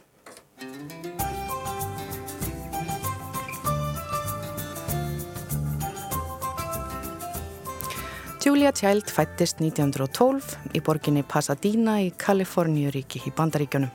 Julia 8.49 8.71
Child 8.73 9.11
fættist 9.13 9.59
1912 9.61 10.55
í 10.73 10.81
borginni 10.81 11.21
Pasadena 11.21 11.99
í 12.01 12.07
Kaliforníuríki 12.17 13.21
í 13.29 13.33
Bandaríkjunum 13.37 13.91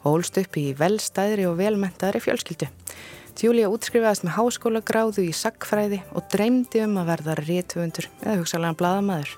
og 0.00 0.08
ólst 0.16 0.40
upp 0.40 0.56
í 0.58 0.64
velstæðri 0.74 1.44
og 1.46 1.54
velmentaðri 1.60 2.18
fjölskyldu. 2.24 2.66
Julia 3.38 3.68
útskrifaðist 3.70 4.26
með 4.26 4.34
háskóla 4.40 4.82
gráðu 4.82 5.28
í 5.28 5.36
sagfræði 5.38 6.00
og 6.10 6.26
dreymdi 6.32 6.82
um 6.88 6.98
að 7.04 7.12
verða 7.12 7.36
réttvöndur 7.38 8.08
eða 8.24 8.40
hugsalega 8.40 8.78
bladamæður. 8.82 9.36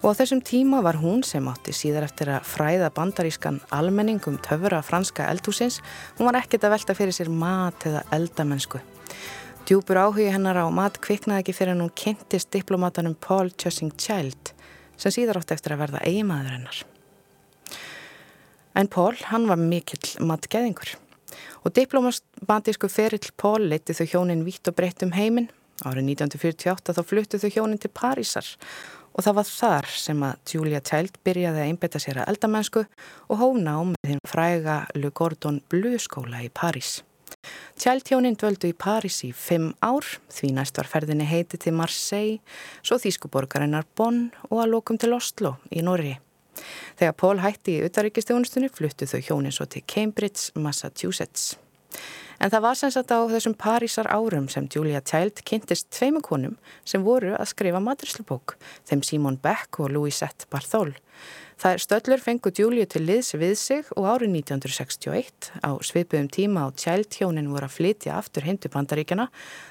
Og 0.00 0.08
á 0.08 0.18
þessum 0.22 0.40
tíma 0.40 0.80
var 0.88 0.96
hún 1.02 1.20
sem 1.28 1.52
átti 1.52 1.76
síðar 1.76 2.08
eftir 2.08 2.32
að 2.32 2.48
fræða 2.48 2.88
bandarískan 2.96 3.60
almenning 3.76 4.24
um 4.24 4.40
töfra 4.40 4.80
franska 4.80 5.28
eldhúsins. 5.28 5.82
Hún 6.16 6.30
var 6.30 6.40
ekkert 6.40 6.64
að 6.64 6.78
velta 6.78 6.96
fyrir 6.96 7.12
sér 7.18 7.28
mat 7.28 7.84
eða 7.92 8.06
eldamennsku. 8.16 8.80
Djúpur 9.62 9.94
áhugi 9.94 10.24
hennar 10.26 10.58
á 10.58 10.66
mat 10.74 10.96
kviknaði 10.98 11.44
ekki 11.44 11.52
fyrir 11.54 11.76
að 11.76 11.84
hún 11.84 11.92
kynntist 11.94 12.48
diplomatanum 12.50 13.12
Paul 13.22 13.52
Chussing 13.54 13.92
Child 13.94 14.50
sem 14.98 15.14
síðar 15.14 15.38
átti 15.38 15.54
eftir 15.54 15.76
að 15.76 15.84
verða 15.84 16.00
eigimaður 16.02 16.56
hennar. 16.56 16.80
En 18.74 18.90
Paul, 18.90 19.14
hann 19.30 19.46
var 19.46 19.60
mikill 19.60 20.16
matgeðingur 20.18 20.96
og 21.62 21.76
diplomatísku 21.78 22.90
ferill 22.90 23.30
Paul 23.38 23.68
leiti 23.70 23.94
þau 23.94 24.08
hjónin 24.16 24.42
vitt 24.48 24.66
og 24.66 24.74
breytt 24.80 25.06
um 25.06 25.14
heiminn. 25.14 25.46
Árið 25.86 26.10
1948 26.16 26.98
þá 26.98 27.02
fluttu 27.06 27.38
þau 27.38 27.54
hjónin 27.54 27.78
til 27.78 27.92
Parísar 27.94 28.50
og 29.14 29.22
það 29.22 29.38
var 29.38 29.48
þar 29.52 29.90
sem 30.08 30.26
að 30.26 30.56
Julia 30.56 30.82
Child 30.82 31.22
byrjaði 31.22 31.62
að 31.62 31.70
einbetta 31.70 32.02
sér 32.02 32.24
að 32.24 32.34
eldamennsku 32.34 32.82
og 33.30 33.38
hóna 33.38 33.78
á 33.78 33.80
með 33.94 34.10
þeim 34.10 34.26
fræga 34.26 34.82
Le 34.98 35.14
Gordon 35.14 35.62
Bleu 35.70 36.02
skóla 36.02 36.42
í 36.42 36.50
París. 36.50 36.98
Tjæltjónin 37.80 38.36
dvöldu 38.38 38.70
í 38.70 38.76
París 38.76 39.22
í 39.26 39.32
fimm 39.36 39.72
ár, 39.82 40.06
því 40.32 40.52
næst 40.56 40.78
var 40.78 40.90
ferðinni 40.90 41.26
heiti 41.28 41.58
til 41.60 41.74
Marseille, 41.76 42.40
svo 42.84 42.98
þýskuborgarinnar 43.02 43.88
Bonn 43.96 44.28
og 44.50 44.60
að 44.62 44.72
lókum 44.74 45.00
til 45.00 45.14
Oslo 45.16 45.56
í 45.70 45.82
Norri. 45.84 46.14
Þegar 47.00 47.16
Paul 47.18 47.40
hætti 47.42 47.78
í 47.78 47.84
utaríkistjónustunni 47.88 48.70
fluttu 48.72 49.08
þau 49.08 49.20
hjónin 49.20 49.54
svo 49.54 49.66
til 49.66 49.84
Cambridge, 49.88 50.52
Massachusetts. 50.54 51.56
En 52.42 52.50
það 52.50 52.62
var 52.64 52.74
sem 52.74 52.90
sagt 52.90 53.12
á 53.14 53.22
þessum 53.30 53.52
Parísar 53.54 54.08
árum 54.10 54.48
sem 54.50 54.64
Julia 54.66 54.98
Child 55.06 55.44
kynntist 55.46 55.92
tveimu 55.94 56.18
konum 56.26 56.56
sem 56.82 57.04
voru 57.06 57.36
að 57.36 57.52
skrifa 57.52 57.78
maturislubók, 57.78 58.56
þeim 58.82 59.04
Simon 59.06 59.36
Beck 59.38 59.78
og 59.78 59.92
Louisette 59.94 60.48
Barthol. 60.50 60.90
Það 61.62 61.76
er 61.76 61.82
stöllur 61.84 62.24
fengu 62.24 62.50
Julia 62.58 62.88
til 62.90 63.04
liðs 63.06 63.36
við 63.38 63.54
sig 63.60 63.92
og 63.94 64.08
árið 64.10 64.34
1961 64.40 65.52
á 65.62 65.70
svipuðum 65.86 66.26
tíma 66.34 66.66
á 66.66 66.74
Child 66.74 67.14
hjónin 67.14 67.52
voru 67.54 67.68
að 67.68 67.76
flytja 67.76 68.18
aftur 68.18 68.48
hindu 68.48 68.72
bandaríkjana 68.74 69.28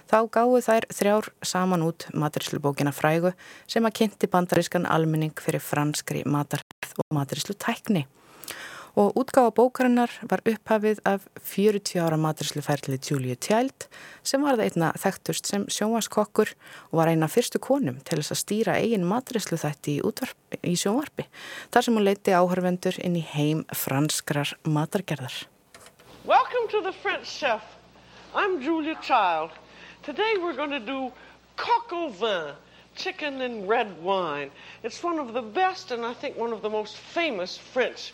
þá 0.08 0.18
gáðu 0.32 0.64
þær 0.70 0.88
þrjár 0.96 1.30
saman 1.44 1.84
út 1.84 2.08
maturislubókina 2.16 2.96
frægu 2.96 3.34
sem 3.68 3.84
að 3.84 3.98
kynnti 4.00 4.32
bandarískan 4.32 4.88
almenning 4.88 5.36
fyrir 5.36 5.60
franskri 5.60 6.24
matarhæð 6.24 6.96
og 7.04 7.20
maturislu 7.20 7.60
tækni 7.60 8.08
og 8.96 9.16
útgáfa 9.16 9.52
bókarinnar 9.56 10.12
var 10.28 10.42
upphafið 10.44 11.00
af 11.08 11.28
40 11.40 12.02
ára 12.04 12.18
matursluferðli 12.20 13.00
Julia 13.00 13.36
Child 13.40 13.88
sem 14.24 14.44
var 14.44 14.58
það 14.60 14.66
einna 14.66 14.90
þekktust 15.00 15.48
sem 15.48 15.66
sjónvaskokkur 15.72 16.52
og 16.92 16.98
var 17.00 17.12
eina 17.12 17.30
fyrstu 17.32 17.62
konum 17.64 18.02
til 18.04 18.20
þess 18.20 18.36
að 18.36 18.42
stýra 18.42 18.76
eigin 18.82 19.08
maturslu 19.08 19.60
þætti 19.62 20.00
í, 20.00 20.02
í 20.68 20.76
sjónvarpi 20.76 21.28
þar 21.72 21.88
sem 21.88 21.96
hún 21.96 22.08
leiti 22.08 22.36
áhörvendur 22.36 23.00
inn 23.00 23.16
í 23.16 23.24
heim 23.24 23.64
franskrar 23.72 24.58
matargerðar. 24.68 25.48
Welcome 26.26 26.68
to 26.72 26.82
the 26.84 26.92
French 26.92 27.28
Chef. 27.28 27.64
I'm 28.36 28.62
Julia 28.62 28.96
Child. 29.02 29.52
Today 30.04 30.36
we're 30.38 30.56
going 30.56 30.72
to 30.72 30.80
do 30.80 31.12
coq 31.56 31.94
au 31.94 32.10
vin. 32.10 32.54
Chicken 32.94 33.40
and 33.40 33.70
red 33.70 33.88
wine. 34.04 34.52
It's 34.84 35.02
one 35.02 35.18
of 35.18 35.34
the 35.34 35.42
best 35.42 35.92
and 35.92 36.06
I 36.06 36.14
think 36.14 36.36
one 36.36 36.52
of 36.52 36.62
the 36.62 36.70
most 36.70 36.98
famous 36.98 37.58
French 37.58 38.12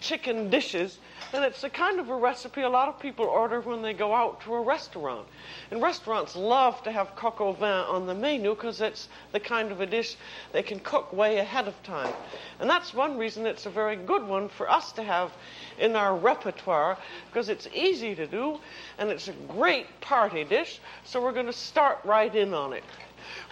chicken 0.00 0.48
dishes, 0.48 0.98
and 1.32 1.44
it's 1.44 1.60
the 1.60 1.70
kind 1.70 2.00
of 2.00 2.08
a 2.08 2.16
recipe 2.16 2.62
a 2.62 2.68
lot 2.68 2.88
of 2.88 2.98
people 2.98 3.26
order 3.26 3.60
when 3.60 3.82
they 3.82 3.92
go 3.92 4.14
out 4.14 4.40
to 4.42 4.54
a 4.54 4.60
restaurant. 4.60 5.26
And 5.70 5.82
restaurants 5.82 6.36
love 6.36 6.82
to 6.84 6.92
have 6.92 7.14
coq 7.16 7.40
au 7.40 7.52
vin 7.52 7.68
on 7.68 8.06
the 8.06 8.14
menu 8.14 8.54
because 8.54 8.80
it's 8.80 9.08
the 9.32 9.40
kind 9.40 9.70
of 9.70 9.80
a 9.80 9.86
dish 9.86 10.16
they 10.52 10.62
can 10.62 10.80
cook 10.80 11.12
way 11.12 11.38
ahead 11.38 11.68
of 11.68 11.80
time. 11.82 12.12
And 12.60 12.70
that's 12.70 12.94
one 12.94 13.18
reason 13.18 13.46
it's 13.46 13.66
a 13.66 13.70
very 13.70 13.96
good 13.96 14.26
one 14.26 14.48
for 14.48 14.70
us 14.70 14.92
to 14.92 15.02
have 15.02 15.32
in 15.78 15.96
our 15.96 16.16
repertoire 16.16 16.96
because 17.26 17.48
it's 17.48 17.68
easy 17.74 18.14
to 18.14 18.26
do 18.26 18.58
and 18.98 19.10
it's 19.10 19.28
a 19.28 19.32
great 19.48 20.00
party 20.00 20.44
dish. 20.44 20.80
So 21.04 21.22
we're 21.22 21.32
going 21.32 21.46
to 21.46 21.52
start 21.52 21.98
right 22.04 22.34
in 22.34 22.54
on 22.54 22.72
it. 22.72 22.84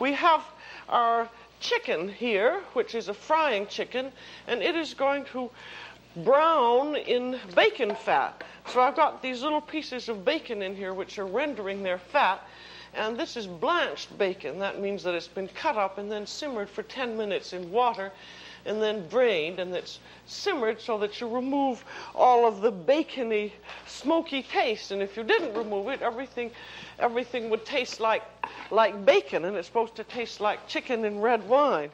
We 0.01 0.13
have 0.13 0.45
our 0.89 1.29
chicken 1.61 2.09
here, 2.09 2.63
which 2.75 2.95
is 2.95 3.09
a 3.09 3.15
frying 3.15 3.67
chicken, 3.67 4.13
and 4.47 4.63
it 4.63 4.77
is 4.77 4.95
going 4.95 5.25
to 5.27 5.51
brown 6.17 6.97
in 6.97 7.39
bacon 7.55 7.95
fat. 7.95 8.43
So 8.73 8.81
I've 8.81 8.97
got 8.97 9.23
these 9.23 9.43
little 9.43 9.61
pieces 9.61 10.09
of 10.09 10.25
bacon 10.25 10.63
in 10.63 10.75
here 10.75 10.95
which 10.95 11.19
are 11.19 11.27
rendering 11.27 11.83
their 11.83 11.99
fat. 11.99 12.43
And 12.95 13.19
this 13.19 13.37
is 13.37 13.47
blanched 13.47 14.17
bacon. 14.17 14.59
That 14.59 14.81
means 14.81 15.03
that 15.03 15.15
it's 15.15 15.29
been 15.29 15.49
cut 15.49 15.77
up 15.77 15.99
and 15.99 16.11
then 16.11 16.27
simmered 16.27 16.71
for 16.71 16.83
10 16.83 17.17
minutes 17.17 17.53
in 17.53 17.71
water 17.71 18.11
and 18.65 18.83
then 18.83 19.07
drained 19.09 19.61
and 19.61 19.75
it's 19.75 20.01
simmered 20.25 20.81
so 20.81 20.99
that 20.99 21.21
you 21.21 21.29
remove 21.29 21.85
all 22.15 22.47
of 22.47 22.63
the 22.63 22.73
bacony, 22.73 23.53
smoky 23.87 24.43
taste. 24.43 24.93
And 24.93 25.03
if 25.03 25.17
you 25.17 25.25
didn't 25.25 25.55
remove 25.55 25.89
it, 25.89 26.01
everything, 26.01 26.51
everything 26.99 27.51
would 27.51 27.67
taste 27.67 28.01
like, 28.01 28.23
like 28.71 29.05
bacon 29.05 29.45
and 29.45 29.57
it's 29.57 29.69
supposed 29.69 29.95
to 29.97 30.05
taste 30.05 30.41
like 30.41 30.67
chicken 30.67 31.05
and 31.05 31.23
red 31.23 31.47
wine. 31.47 31.91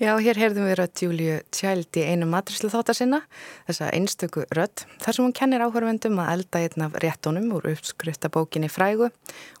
Já, 0.00 0.14
hér 0.16 0.38
heyrðum 0.40 0.64
við 0.64 0.78
rödd 0.78 1.00
Júliu 1.04 1.32
Tjæld 1.52 1.96
í 2.00 2.02
einu 2.08 2.24
matrislu 2.24 2.70
þáttar 2.72 2.96
sinna, 2.96 3.18
þessa 3.66 3.90
einstöku 3.92 4.46
rödd, 4.56 4.86
þar 5.02 5.12
sem 5.12 5.26
hún 5.26 5.34
kennir 5.36 5.60
áhörvendum 5.60 6.16
að 6.22 6.30
elda 6.38 6.62
einn 6.64 6.84
af 6.86 6.96
réttonum 7.04 7.50
úr 7.52 7.66
uppskriftabókinni 7.74 8.70
frægu 8.72 9.10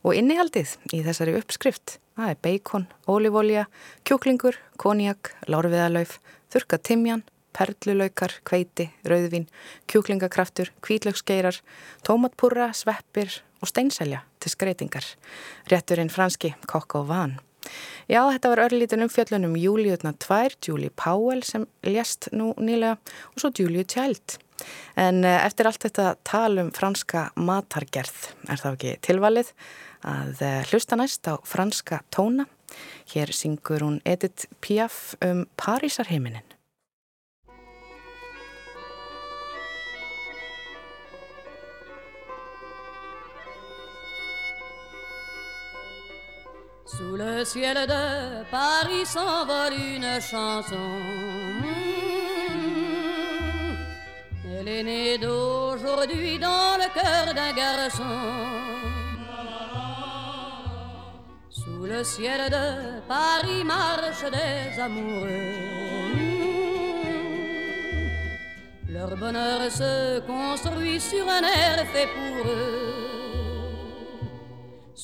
og 0.00 0.16
innihaldið 0.16 0.72
í 0.96 1.02
þessari 1.04 1.34
uppskrift. 1.36 1.98
Það 2.16 2.32
er 2.32 2.40
beikon, 2.48 2.86
ólífólja, 3.04 3.66
kjúklingur, 4.08 4.56
konjak, 4.80 5.34
lárviðalauf, 5.44 6.16
þurka 6.56 6.80
timjan, 6.88 7.26
perlulaukar, 7.52 8.38
kveiti, 8.48 8.88
rauðvin, 9.04 9.44
kjúklingakraftur, 9.92 10.72
kvítlöksgeirar, 10.80 11.60
tómatpúra, 12.08 12.72
sveppir 12.72 13.42
og 13.60 13.74
steinselja 13.74 14.24
til 14.40 14.56
skreitingar. 14.56 15.04
Rétturinn 15.68 16.08
franski 16.08 16.56
kokk 16.64 17.02
og 17.02 17.08
van. 17.12 17.38
Já, 18.10 18.22
þetta 18.26 18.52
var 18.52 18.62
örlítun 18.66 19.04
umfjöllunum 19.06 19.56
Júliutna 19.60 20.12
2, 20.18 20.56
Julie 20.66 20.90
Powell 20.90 21.42
sem 21.46 21.66
lést 21.86 22.30
nú 22.32 22.52
nýlega 22.58 22.96
og 23.34 23.42
svo 23.42 23.52
Julie 23.54 23.84
Child. 23.84 24.38
En 25.00 25.24
eh, 25.24 25.40
eftir 25.46 25.68
allt 25.68 25.84
þetta 25.86 26.14
talum 26.26 26.72
franska 26.76 27.28
matargerð 27.38 28.30
er 28.50 28.60
það 28.60 28.76
ekki 28.76 28.94
tilvalið 29.06 29.52
að 30.10 30.42
eh, 30.44 30.62
hlusta 30.72 30.98
næst 31.00 31.30
á 31.30 31.38
franska 31.46 32.02
tóna. 32.12 32.48
Hér 33.14 33.32
syngur 33.34 33.82
hún 33.86 34.00
Edith 34.06 34.50
Piaf 34.62 35.14
um 35.24 35.46
Parísarheiminin. 35.58 36.49
Sous 46.96 47.14
le 47.16 47.44
ciel 47.44 47.86
de 47.86 48.42
Paris 48.50 49.06
s'envole 49.06 49.74
une 49.94 50.20
chanson. 50.20 50.88
Elle 54.44 54.68
est 54.68 54.82
née 54.82 55.18
d'aujourd'hui 55.18 56.38
dans 56.40 56.74
le 56.82 56.88
cœur 56.92 57.32
d'un 57.32 57.52
garçon. 57.52 58.16
Sous 61.48 61.84
le 61.84 62.02
ciel 62.02 62.50
de 62.50 63.00
Paris 63.06 63.62
marchent 63.64 64.30
des 64.38 64.80
amoureux. 64.80 65.54
Leur 68.88 69.16
bonheur 69.16 69.70
se 69.70 70.18
construit 70.26 70.98
sur 70.98 71.24
un 71.28 71.42
air 71.42 71.86
fait 71.92 72.08
pour 72.16 72.50
eux 72.50 73.19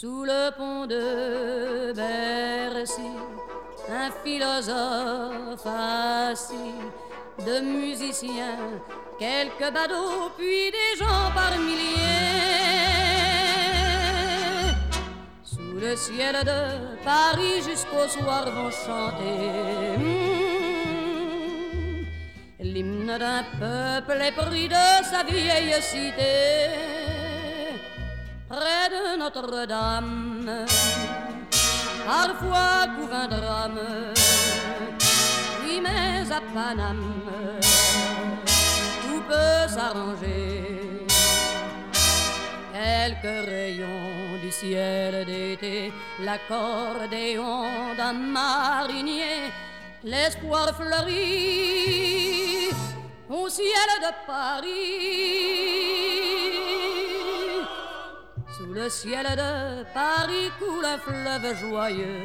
sous 0.00 0.24
le 0.24 0.50
pont 0.58 0.86
de 0.86 1.92
Bercy, 1.94 3.12
un 3.88 4.10
philosophe 4.22 5.64
assis, 5.64 6.74
de 7.38 7.60
musiciens, 7.60 8.82
quelques 9.18 9.72
badauds, 9.72 10.32
puis 10.36 10.70
des 10.70 10.98
gens 10.98 11.30
par 11.34 11.56
milliers. 11.56 11.94
Sous 15.42 15.78
le 15.80 15.96
ciel 15.96 16.44
de 16.44 16.94
Paris 17.02 17.62
jusqu'au 17.66 18.06
soir 18.06 18.50
vont 18.50 18.70
chanter. 18.70 19.96
Hmm, 19.96 22.04
l'hymne 22.60 23.16
d'un 23.18 23.44
peuple 23.58 24.20
épris 24.30 24.68
de 24.68 25.04
sa 25.10 25.22
vieille 25.24 25.80
cité 25.80 27.05
près 28.48 28.88
de 28.90 29.18
Notre-Dame. 29.18 30.66
Parfois 32.06 32.86
couvre 32.96 33.14
un 33.14 33.28
drame, 33.28 33.80
oui 35.64 35.80
mais 35.82 36.30
à 36.30 36.40
Paname, 36.54 37.12
tout 39.02 39.22
peut 39.28 39.66
s'arranger. 39.68 41.06
Quelques 42.72 43.46
rayons 43.48 44.38
du 44.40 44.50
ciel 44.52 45.24
d'été, 45.26 45.92
l'accordéon 46.20 47.64
d'un 47.96 48.12
marinier, 48.12 49.50
l'espoir 50.04 50.72
fleurit 50.76 51.90
au 53.28 53.48
ciel 53.48 53.88
de 54.00 54.12
Paris 54.26 55.46
le 58.64 58.88
ciel 58.88 59.26
de 59.26 59.84
Paris 59.92 60.50
coule 60.58 60.84
un 60.84 60.98
fleuve 60.98 61.54
joyeux. 61.56 62.20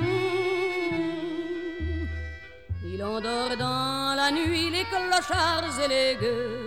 Hmm. 0.00 1.26
Il 2.84 3.02
endort 3.04 3.56
dans 3.56 4.14
la 4.16 4.30
nuit 4.30 4.70
les 4.70 4.84
clochards 4.84 5.80
et 5.84 5.88
les 5.88 6.16
gueux. 6.20 6.60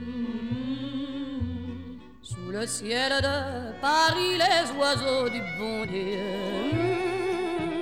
Hmm. 0.00 1.98
Sous 2.22 2.50
le 2.50 2.66
ciel 2.66 3.12
de 3.22 3.72
Paris, 3.80 4.38
les 4.38 4.70
oiseaux 4.78 5.28
du 5.28 5.40
bon 5.58 5.84
Dieu 5.86 6.20
hmm. 7.52 7.76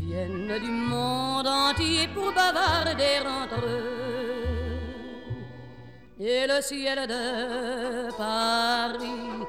viennent 0.00 0.58
du 0.58 0.70
monde 0.70 1.46
entier 1.46 2.08
pour 2.14 2.32
bavarder 2.32 3.20
entre 3.26 3.64
eux 3.66 4.03
et 6.20 6.46
le 6.46 6.60
ciel 6.62 7.06
de 7.08 8.10
Paris 8.16 9.46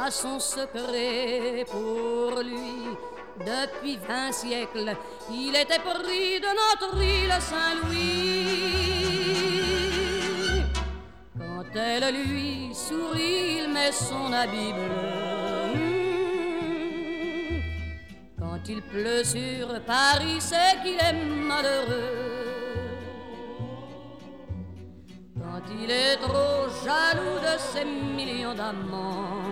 a 0.00 0.10
son 0.10 0.38
secret 0.38 1.64
pour 1.70 2.40
lui. 2.40 2.96
Depuis 3.40 3.96
vingt 3.96 4.32
siècles, 4.32 4.96
il 5.30 5.56
était 5.56 5.80
pris 5.80 6.38
de 6.40 6.46
notre 6.46 7.02
île 7.02 7.34
Saint-Louis. 7.40 8.54
Quand 11.36 11.64
elle 11.74 12.14
lui 12.14 12.72
sourit, 12.72 13.58
il 13.58 13.68
met 13.72 13.90
son 13.90 14.32
habit 14.32 14.72
bleu. 14.72 15.64
Quand 18.38 18.68
il 18.68 18.82
pleut 18.82 19.24
sur 19.24 19.80
Paris, 19.80 20.38
c'est 20.38 20.80
qu'il 20.84 20.94
est 20.94 21.12
malheureux. 21.12 22.53
Il 25.70 25.90
est 25.90 26.16
trop 26.16 26.68
jaloux 26.84 27.38
de 27.40 27.58
ses 27.58 27.84
millions 27.84 28.54
d'amants, 28.54 29.42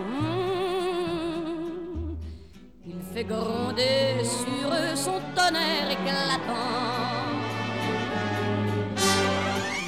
il 2.85 3.01
fait 3.13 3.23
gronder 3.23 4.23
sur 4.23 4.67
eux 4.73 4.95
son 4.95 5.19
tonnerre 5.35 5.91
éclatant. 5.91 7.13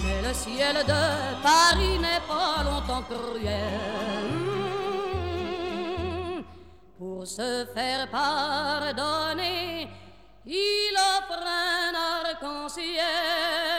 Mais 0.04 0.22
le 0.28 0.34
ciel 0.34 0.76
de 0.86 1.04
Paris 1.42 1.98
n'est 2.00 2.26
pas 2.28 2.64
longtemps 2.64 3.04
cruel. 3.04 4.06
Pour 6.98 7.28
se 7.28 7.66
faire 7.74 8.08
pardonner, 8.10 9.88
il 10.46 10.94
offre 10.96 11.44
un 11.44 11.94
arc-en-ciel. 12.22 13.75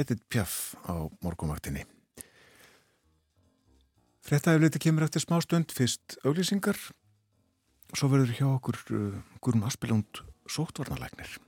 Edith 0.00 0.24
Piaf 0.32 0.74
á 0.88 1.08
morgumvaktinni. 1.24 1.84
Frettæfliti 4.24 4.80
kemur 4.80 5.04
eftir 5.06 5.24
smá 5.24 5.40
stund 5.44 5.72
fyrst 5.74 6.16
auglýsingar 6.24 6.78
og 7.90 7.98
svo 7.98 8.10
verður 8.12 8.34
hjá 8.38 8.48
okkur 8.48 8.80
uh, 8.94 9.20
Guðrún 9.42 9.66
Aspilund 9.68 10.22
sóttvarnalæknir. 10.50 11.38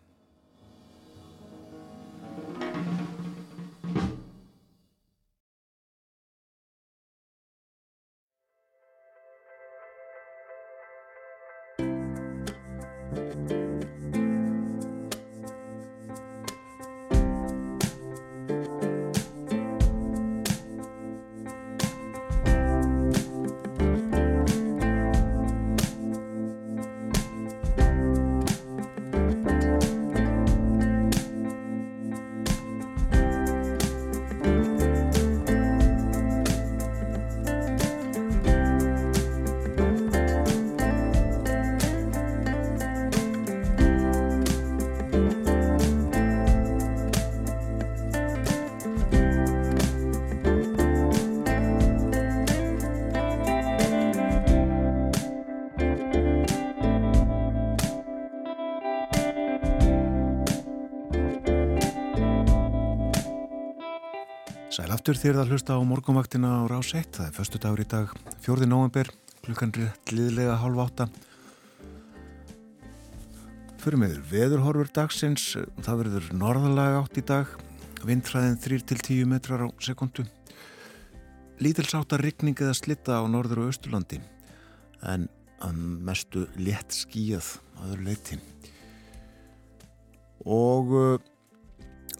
Aftur 65.13 65.29
þér 65.29 65.39
að 65.43 65.51
hlusta 65.53 65.75
á 65.77 65.81
morgunvaktina 65.85 66.51
á 66.57 66.61
rás 66.71 66.89
1. 66.97 67.11
Það 67.13 67.27
er 67.27 67.35
förstu 67.37 67.59
dagur 67.61 67.81
í 67.83 67.85
dag, 67.85 68.13
4. 68.47 68.65
november, 68.65 69.11
klukkan 69.45 69.73
rétt 69.77 70.13
liðlega 70.15 70.55
hálf 70.57 70.79
átta. 70.87 71.05
Fyrir 73.83 74.01
með 74.01 74.15
veðurhorfur 74.31 74.89
dagsins, 74.97 75.51
það 75.85 75.99
verður 76.01 76.31
norðalega 76.41 77.03
átt 77.03 77.21
í 77.21 77.25
dag, 77.29 77.53
vindræðin 78.09 78.57
3-10 78.65 79.29
metrar 79.29 79.67
á 79.67 79.69
sekundu. 79.85 80.25
Lítilsáttar 81.61 82.25
rigning 82.25 82.57
eða 82.57 82.79
slitta 82.79 83.21
á 83.21 83.29
norður 83.29 83.67
og 83.67 83.75
austurlandi, 83.75 84.23
en 85.13 85.29
að 85.61 85.83
mestu 86.09 86.47
létt 86.57 86.97
skíjað 87.03 87.59
aður 87.83 88.07
leiti. 88.09 88.41
Og 90.49 90.97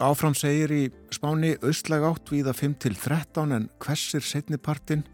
Áfram 0.01 0.33
segir 0.33 0.73
í 0.73 0.83
spáni 1.13 1.57
austlæg 1.61 2.05
átt 2.07 2.31
viða 2.33 2.55
5 2.57 2.79
til 2.81 2.95
13 2.97 3.53
en 3.53 3.69
hversir 3.83 4.25
setnipartin 4.25 5.05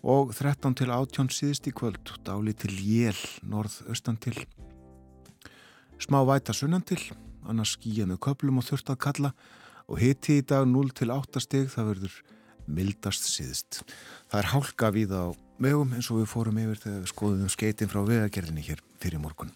og 0.00 0.32
13 0.36 0.76
til 0.80 0.92
18 0.92 1.28
síðist 1.32 1.68
í 1.68 1.72
kvöld, 1.76 2.14
dáli 2.24 2.54
til 2.56 2.72
jél 2.72 3.20
norð-austan 3.44 4.16
til. 4.20 4.36
Smá 6.00 6.22
væta 6.24 6.52
sunnan 6.56 6.84
til, 6.84 7.00
annars 7.44 7.76
skýja 7.76 8.08
með 8.08 8.22
köplum 8.24 8.60
og 8.60 8.66
þurft 8.68 8.92
að 8.92 9.02
kalla 9.04 9.32
og 9.88 10.00
hiti 10.00 10.40
í 10.40 10.46
dag 10.46 10.66
0 10.68 10.92
til 10.96 11.12
8 11.12 11.44
steg, 11.44 11.68
það 11.68 11.90
verður 11.92 12.18
mildast 12.66 13.28
síðist. 13.28 13.82
Það 14.32 14.40
er 14.40 14.50
hálka 14.54 14.92
viða 14.94 15.20
á 15.28 15.36
vegum 15.60 15.92
eins 15.94 16.08
og 16.10 16.22
við 16.22 16.30
fórum 16.32 16.60
yfir 16.64 16.80
þegar 16.80 17.00
við 17.02 17.12
skoðum 17.12 17.52
skeitin 17.52 17.92
frá 17.92 18.00
vegagerðinni 18.08 18.64
hér 18.64 18.80
fyrir 19.00 19.20
morgun. 19.22 19.52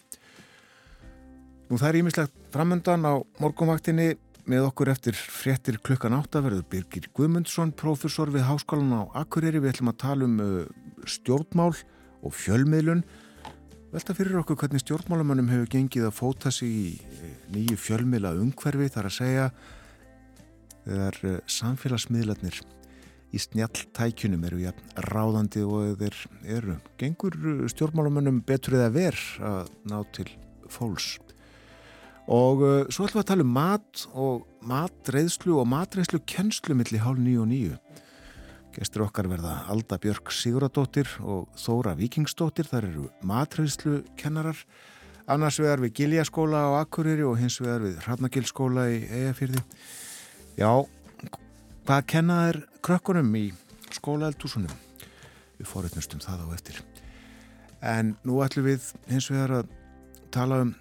Nú 1.68 1.76
það 1.76 1.88
er 1.88 2.00
ímislegt 2.00 2.36
framöndan 2.52 3.04
á 3.04 3.14
morgunvaktinni 3.42 4.14
með 4.48 4.66
okkur 4.70 4.88
eftir 4.92 5.16
fréttir 5.16 5.76
klukkan 5.84 6.16
átta 6.16 6.40
verður 6.44 6.64
Birgir 6.72 7.08
Guðmundsson, 7.16 7.74
profesor 7.76 8.30
við 8.32 8.46
Háskólan 8.48 8.94
á 8.96 9.02
Akureyri. 9.20 9.60
Við 9.60 9.74
ætlum 9.74 9.92
að 9.92 9.98
tala 10.00 10.28
um 10.28 10.38
stjórnmál 11.08 11.74
og 12.24 12.34
fjölmiðlun. 12.34 13.04
Velta 13.92 14.16
fyrir 14.16 14.40
okkur 14.40 14.58
hvernig 14.60 14.82
stjórnmálamannum 14.84 15.52
hefur 15.52 15.70
gengið 15.72 16.08
að 16.08 16.16
fóta 16.16 16.52
sig 16.52 16.72
í 16.72 16.88
nýju 17.52 17.76
fjölmiðla 17.80 18.34
umhverfi 18.40 18.90
þar 18.92 19.08
að 19.08 19.16
segja 19.18 19.46
þegar 20.88 21.20
samfélagsmiðlarnir 21.58 22.60
í 23.28 23.40
snjalltækjunum 23.44 24.44
eru 24.48 24.64
jafn 24.64 25.06
ráðandi 25.08 25.64
og 25.68 25.96
þeir 26.00 26.20
eru. 26.58 26.76
Gengur 27.00 27.40
stjórnmálamannum 27.72 28.42
betur 28.48 28.80
eða 28.80 28.92
verð 28.96 29.48
að 29.52 29.72
ná 29.88 29.98
til 30.16 30.30
fólks? 30.72 31.16
Og 32.28 32.60
uh, 32.60 32.82
svo 32.92 33.06
ætlum 33.06 33.22
við 33.22 33.24
að 33.24 33.30
tala 33.30 33.44
um 33.46 33.54
mat 33.56 34.02
og 34.12 34.42
matreðslu 34.68 35.54
og 35.62 35.68
matreðslu 35.70 36.20
kennslu 36.28 36.76
millir 36.76 37.00
hálf 37.00 37.22
nýju 37.24 37.44
og 37.44 37.48
nýju. 37.48 37.78
Gestur 38.76 39.06
okkar 39.06 39.30
verða 39.30 39.54
Alda 39.72 39.96
Björk 39.98 40.28
Siguradóttir 40.36 41.08
og 41.24 41.48
Þóra 41.58 41.96
Vikingsdóttir. 41.98 42.68
Það 42.68 42.90
eru 42.90 43.06
matreðslu 43.26 44.02
kennarar. 44.20 44.60
Annars 45.28 45.58
vegar 45.60 45.80
við 45.82 45.96
Giljaskóla 45.98 46.62
á 46.68 46.70
Akureyri 46.84 47.24
og 47.26 47.40
hins 47.40 47.58
vegar 47.60 47.82
við 47.86 47.98
Hrafnagilskóla 48.04 48.86
í 48.92 49.02
Eyjafyrði. 49.08 49.64
Já, 50.60 50.70
hvað 51.88 52.06
kennaðir 52.12 52.62
krökkunum 52.84 53.34
í 53.40 53.46
skólaeldúsunum? 53.98 54.72
Við 55.58 55.68
fóruðnustum 55.72 56.22
það 56.22 56.44
á 56.44 56.48
eftir. 56.54 56.80
En 57.80 58.16
nú 58.20 58.40
ætlum 58.44 58.68
við 58.68 58.92
hins 59.10 59.32
vegar 59.32 59.62
að 59.62 59.78
tala 60.34 60.64
um 60.68 60.74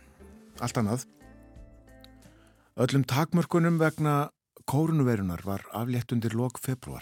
allt 0.62 0.84
annað. 0.84 1.08
Öllum 2.78 3.04
takmörkunum 3.04 3.80
vegna 3.80 4.30
kórnuveirunar 4.70 5.42
var 5.46 5.64
aflétt 5.74 6.12
undir 6.14 6.36
lok 6.38 6.60
februar. 6.62 7.02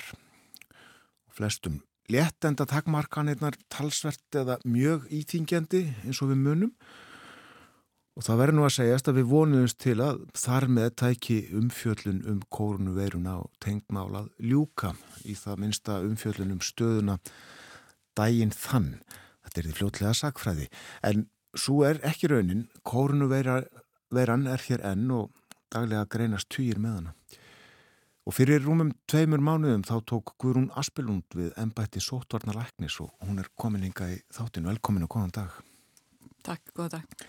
Flestum 1.36 1.82
léttenda 2.08 2.64
takmarkanirnar 2.64 3.58
talsvert 3.68 4.38
eða 4.40 4.56
mjög 4.64 5.10
íþingjandi 5.12 5.82
eins 6.06 6.22
og 6.24 6.32
við 6.32 6.42
munum 6.46 6.72
og 8.16 8.24
það 8.24 8.42
verður 8.42 8.58
nú 8.62 8.66
að 8.70 8.74
segjast 8.78 9.12
að 9.12 9.20
við 9.20 9.30
vonuðumst 9.34 9.82
til 9.84 9.98
að 10.08 10.24
þar 10.46 10.70
með 10.80 10.90
tæki 11.04 11.40
umfjöllun 11.60 12.24
um 12.24 12.42
kórnuveiruna 12.56 13.38
og 13.44 13.52
tengmálað 13.60 14.32
ljúka 14.40 14.96
í 15.28 15.36
það 15.36 15.64
minsta 15.66 16.02
umfjöllun 16.08 16.56
um 16.56 16.64
stöðuna 16.64 17.20
dægin 18.16 18.56
þann. 18.56 18.94
Þetta 19.44 19.60
er 19.60 19.68
því 19.68 19.80
fljótlega 19.82 20.20
sakfræði 20.24 20.72
en 21.04 21.28
svo 21.52 21.84
er 21.84 22.00
ekki 22.08 22.32
raunin, 22.32 22.70
kórnuveiran 22.88 24.54
er 24.56 24.70
hér 24.70 24.94
enn 24.96 25.12
og 25.12 25.34
daglega 25.76 26.08
greinast 26.12 26.50
týjir 26.54 26.80
með 26.82 27.00
hana. 27.00 27.16
Og 28.26 28.34
fyrir 28.34 28.64
rúmum 28.66 28.90
tveimur 29.06 29.44
mánuðum 29.44 29.84
þá 29.86 30.00
tók 30.10 30.32
Guðrún 30.42 30.72
Aspelund 30.80 31.36
við 31.38 31.52
ennbætti 31.62 32.02
sóttvarnar 32.02 32.58
læknis 32.58 32.98
og 33.04 33.12
hún 33.22 33.38
er 33.44 33.52
komin 33.60 33.86
hinga 33.86 34.08
í 34.16 34.18
þáttinu. 34.34 34.72
Velkomin 34.72 35.06
og 35.06 35.12
góðan 35.14 35.36
dag. 35.36 35.60
Takk, 36.46 36.72
góða 36.74 36.96
dag. 36.98 37.28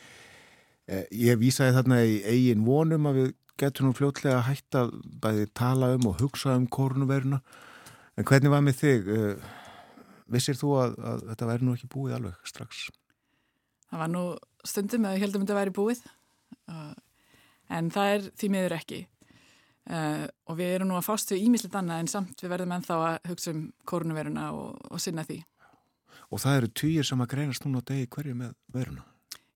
Eh, 0.89 1.05
Ég 1.13 1.37
vísaði 1.43 1.77
þarna 1.77 2.01
í 2.07 2.17
eigin 2.25 2.65
vonum 2.65 3.11
að 3.11 3.21
við 3.21 3.31
getum 3.61 3.91
nú 3.91 3.97
fljótlega 3.97 4.41
að 4.41 4.97
bæði 5.21 5.47
tala 5.53 5.93
um 5.97 6.09
og 6.09 6.21
hugsa 6.23 6.57
um 6.57 6.67
koronaviruna. 6.67 7.43
En 8.17 8.25
hvernig 8.25 8.53
var 8.53 8.65
með 8.65 8.81
þig? 8.81 9.09
Eh, 9.13 9.55
Vissir 10.33 10.57
þú 10.59 10.73
að, 10.81 10.97
að 10.99 11.27
þetta 11.31 11.47
væri 11.53 11.67
nú 11.67 11.75
ekki 11.77 11.89
búið 11.93 12.17
alveg 12.17 12.49
strax? 12.49 12.87
Það 13.91 14.01
var 14.01 14.09
nú 14.11 14.23
stundum 14.67 15.05
að 15.07 15.19
ég 15.19 15.27
heldum 15.27 15.45
að 15.45 15.47
þetta 15.47 15.59
væri 15.61 15.75
búið 15.77 16.01
uh, 16.73 16.95
en 17.73 17.91
það 17.95 18.15
er 18.15 18.31
því 18.39 18.51
miður 18.53 18.77
ekki 18.77 19.03
uh, 19.91 20.25
og 20.47 20.59
við 20.59 20.73
erum 20.77 20.91
nú 20.91 20.99
að 20.99 21.07
fást 21.09 21.33
við 21.33 21.45
ímislegt 21.47 21.77
annað 21.79 22.05
en 22.05 22.13
samt 22.13 22.43
við 22.43 22.53
verðum 22.53 22.75
ennþá 22.77 22.97
að 23.09 23.19
hugsa 23.33 23.53
um 23.55 23.67
koronaviruna 23.89 24.49
og, 24.57 24.81
og 24.91 25.03
sinna 25.03 25.27
því. 25.27 25.43
Og 26.35 26.43
það 26.43 26.59
eru 26.61 26.73
týjir 26.83 27.07
sem 27.07 27.23
að 27.23 27.31
greinast 27.35 27.67
núna 27.67 27.83
á 27.83 27.89
degi 27.93 28.09
hverju 28.11 28.35
með 28.39 28.57
veruna? 28.75 29.07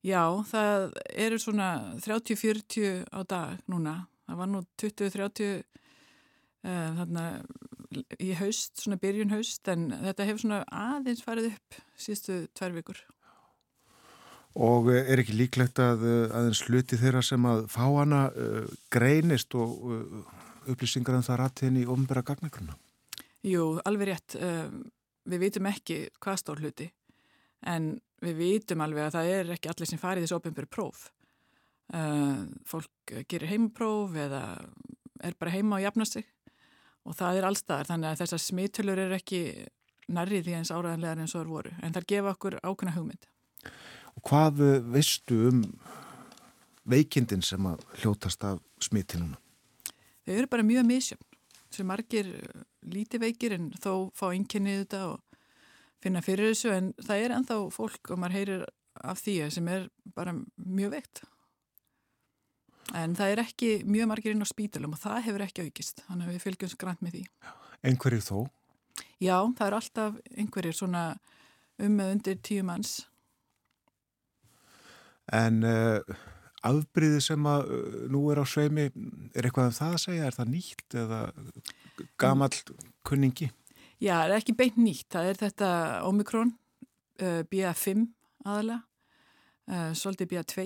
Já, 0.07 0.23
það 0.49 0.87
eru 1.27 1.39
svona 1.43 1.71
30-40 2.01 3.03
á 3.13 3.21
dag 3.29 3.59
núna. 3.69 3.97
Það 4.31 4.39
var 4.41 4.49
nú 4.49 4.63
20-30 4.81 5.51
uh, 5.61 6.91
þarna 7.01 7.27
í 8.23 8.31
haust, 8.39 8.79
svona 8.79 9.01
byrjun 9.03 9.35
haust, 9.35 9.67
en 9.69 9.91
þetta 9.91 10.29
hefur 10.29 10.45
svona 10.45 10.61
aðeins 10.71 11.25
farið 11.27 11.51
upp 11.51 11.81
síðustu 11.99 12.45
tvær 12.55 12.77
vikur. 12.79 13.01
Og 14.59 14.91
eh, 14.91 15.07
er 15.13 15.23
ekki 15.23 15.37
líklegt 15.39 15.79
að 15.83 16.05
eh, 16.09 16.35
aðeins 16.35 16.63
hluti 16.67 16.99
þeirra 16.99 17.23
sem 17.23 17.45
að 17.47 17.67
fá 17.71 17.85
hana 17.85 18.23
uh, 18.35 18.65
greinist 18.91 19.55
og 19.55 19.77
uh, 19.87 20.41
upplýsingar 20.71 21.15
en 21.15 21.27
það 21.27 21.39
rætti 21.45 21.69
henni 21.69 21.85
í 21.85 21.91
ofnbæra 21.91 22.25
gagnakruna? 22.27 22.75
Jú, 23.47 23.79
alveg 23.87 24.11
rétt. 24.11 24.37
Um, 24.43 24.83
við 25.31 25.47
vitum 25.47 25.71
ekki 25.71 26.01
hvað 26.19 26.43
stór 26.43 26.65
hluti, 26.65 26.89
en 27.71 27.95
við 28.21 28.37
vitum 28.41 28.83
alveg 28.83 29.07
að 29.07 29.17
það 29.17 29.33
er 29.37 29.55
ekki 29.55 29.71
allir 29.71 29.89
sem 29.89 30.03
farið 30.03 30.27
þessu 30.27 30.41
ofnbæra 30.41 30.73
próf. 30.73 31.07
Uh, 31.95 32.51
fólk 32.67 33.15
gerir 33.31 33.51
heimapróf 33.51 34.19
eða 34.19 34.43
er 35.23 35.35
bara 35.39 35.55
heima 35.55 35.79
og 35.79 35.85
jafna 35.85 36.07
sig 36.07 36.27
og 37.07 37.17
það 37.17 37.41
er 37.41 37.47
allstaðar, 37.49 37.89
þannig 37.89 38.11
að 38.11 38.21
þessar 38.23 38.43
smittölur 38.45 39.01
er 39.01 39.15
ekki 39.17 39.41
nærrið 40.11 40.47
því 40.47 40.57
eins 40.59 40.73
áraðanlegar 40.75 41.23
eins 41.23 41.35
og 41.35 41.43
það 41.43 41.53
voru, 41.55 41.73
en 41.81 41.95
það 41.97 42.09
gefa 42.13 42.35
okkur 42.35 42.57
ákveðna 42.61 42.97
hugmynd. 42.97 43.29
Og 44.19 44.25
hvað 44.27 44.63
veistu 44.91 45.39
um 45.51 45.63
veikindin 46.91 47.45
sem 47.45 47.67
að 47.69 47.83
hljótast 48.01 48.45
af 48.49 48.61
smittinuna? 48.83 49.39
Þau 50.27 50.35
eru 50.37 50.51
bara 50.51 50.67
mjög 50.67 50.87
misjöfn 50.89 51.27
sem 51.71 51.87
margir 51.87 52.29
eh, 52.35 52.63
líti 52.91 53.21
veikir 53.23 53.55
en 53.57 53.71
þó 53.79 54.11
fá 54.17 54.31
einkynnið 54.33 54.85
þetta 54.85 55.03
og 55.13 55.21
finna 56.03 56.23
fyrir 56.25 56.51
þessu 56.51 56.73
en 56.75 56.93
það 56.99 57.25
er 57.25 57.35
enþá 57.37 57.59
fólk 57.75 58.11
og 58.11 58.21
maður 58.21 58.39
heyrir 58.39 58.65
af 59.01 59.21
því 59.23 59.37
sem 59.55 59.69
er 59.71 59.87
bara 60.17 60.35
mjög 60.57 60.97
veikt. 60.97 61.23
En 62.97 63.15
það 63.15 63.35
er 63.35 63.43
ekki 63.45 63.69
mjög 63.87 64.09
margir 64.11 64.35
inn 64.35 64.43
á 64.43 64.49
spítalum 64.51 64.97
og 64.97 65.03
það 65.03 65.21
hefur 65.29 65.45
ekki 65.45 65.67
aukist, 65.69 66.03
þannig 66.09 66.27
að 66.27 66.35
við 66.35 66.45
fylgjum 66.47 66.73
skrænt 66.73 67.05
með 67.05 67.17
því. 67.17 67.23
Einhverjir 67.87 68.25
þó? 68.27 68.39
Já, 69.23 69.37
það 69.57 69.67
er 69.67 69.77
alltaf 69.77 70.19
einhverjir 70.35 70.77
svona 70.77 71.05
um 71.81 71.95
með 71.97 72.15
undir 72.17 72.41
tíu 72.45 72.65
manns 72.67 72.97
En 75.37 75.63
uh, 75.63 76.01
afbríði 76.67 77.21
sem 77.23 77.47
að 77.47 77.69
uh, 77.71 77.99
nú 78.11 78.25
er 78.33 78.43
á 78.43 78.45
sveimi, 78.49 78.89
er 79.35 79.47
eitthvað 79.47 79.71
um 79.71 79.77
það 79.77 79.97
að 79.97 80.03
segja? 80.05 80.27
Er 80.27 80.37
það 80.37 80.53
nýtt 80.57 80.97
eða 81.05 81.21
gamall 82.21 82.57
kunningi? 83.07 83.51
Já, 84.01 84.15
það 84.17 84.25
er 84.33 84.39
ekki 84.39 84.57
beint 84.59 84.81
nýtt. 84.81 85.07
Það 85.13 85.31
er 85.31 85.41
þetta 85.45 85.71
Omikron, 86.09 86.55
uh, 87.23 87.43
BA5 87.51 88.09
aðalega, 88.41 88.87
svolítið 89.95 90.31
BA2 90.33 90.63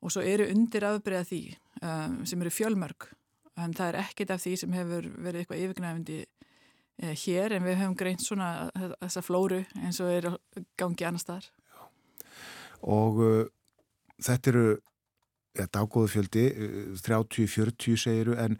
og 0.00 0.10
svo 0.10 0.22
eru 0.26 0.46
undir 0.50 0.82
afbríða 0.88 1.26
því 1.28 1.42
sem 2.26 2.40
eru 2.40 2.50
fjölmörg. 2.50 3.04
En 3.60 3.74
það 3.76 3.90
er 3.90 3.98
ekkit 4.00 4.32
af 4.34 4.40
því 4.42 4.54
sem 4.58 4.72
hefur 4.74 5.06
verið 5.20 5.44
eitthvað 5.44 5.60
yfirgnæfindi 5.66 6.16
hér 7.20 7.54
en 7.54 7.68
við 7.68 7.78
höfum 7.82 7.94
greint 8.00 8.24
svona 8.24 8.48
þessa 8.96 9.22
flóru 9.22 9.60
eins 9.78 10.00
og 10.02 10.10
er 10.10 10.26
gangi 10.80 11.06
annar 11.06 11.22
staðar. 11.22 11.46
Og 12.80 13.20
uh, 13.20 13.44
þetta 14.24 14.52
eru 14.52 14.64
ja, 15.58 15.66
daggóðu 15.66 16.12
fjöldi, 16.14 16.46
30-40 17.00 18.00
segiru, 18.04 18.36
en 18.38 18.58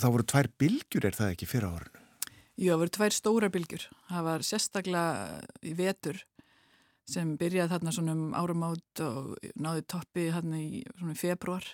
það 0.00 0.16
voru 0.16 0.28
tvær 0.32 0.50
bylgjur 0.60 1.08
er 1.08 1.16
það 1.16 1.34
ekki 1.34 1.50
fyrir 1.50 1.70
árinu? 1.70 2.04
Jú, 2.56 2.70
það 2.72 2.80
voru 2.80 2.94
tvær 2.96 3.14
stóra 3.14 3.52
bylgjur. 3.52 3.82
Það 4.08 4.26
var 4.30 4.44
sérstaklega 4.48 5.40
í 5.60 5.74
vetur 5.76 6.22
sem 7.06 7.34
byrjaði 7.38 7.72
þarna 7.74 7.92
svona 7.94 8.14
um 8.16 8.30
áramát 8.34 9.02
og 9.04 9.34
náði 9.60 9.84
toppi 9.86 10.30
þarna 10.34 10.60
í 10.62 10.80
svona 10.96 11.16
februar. 11.18 11.66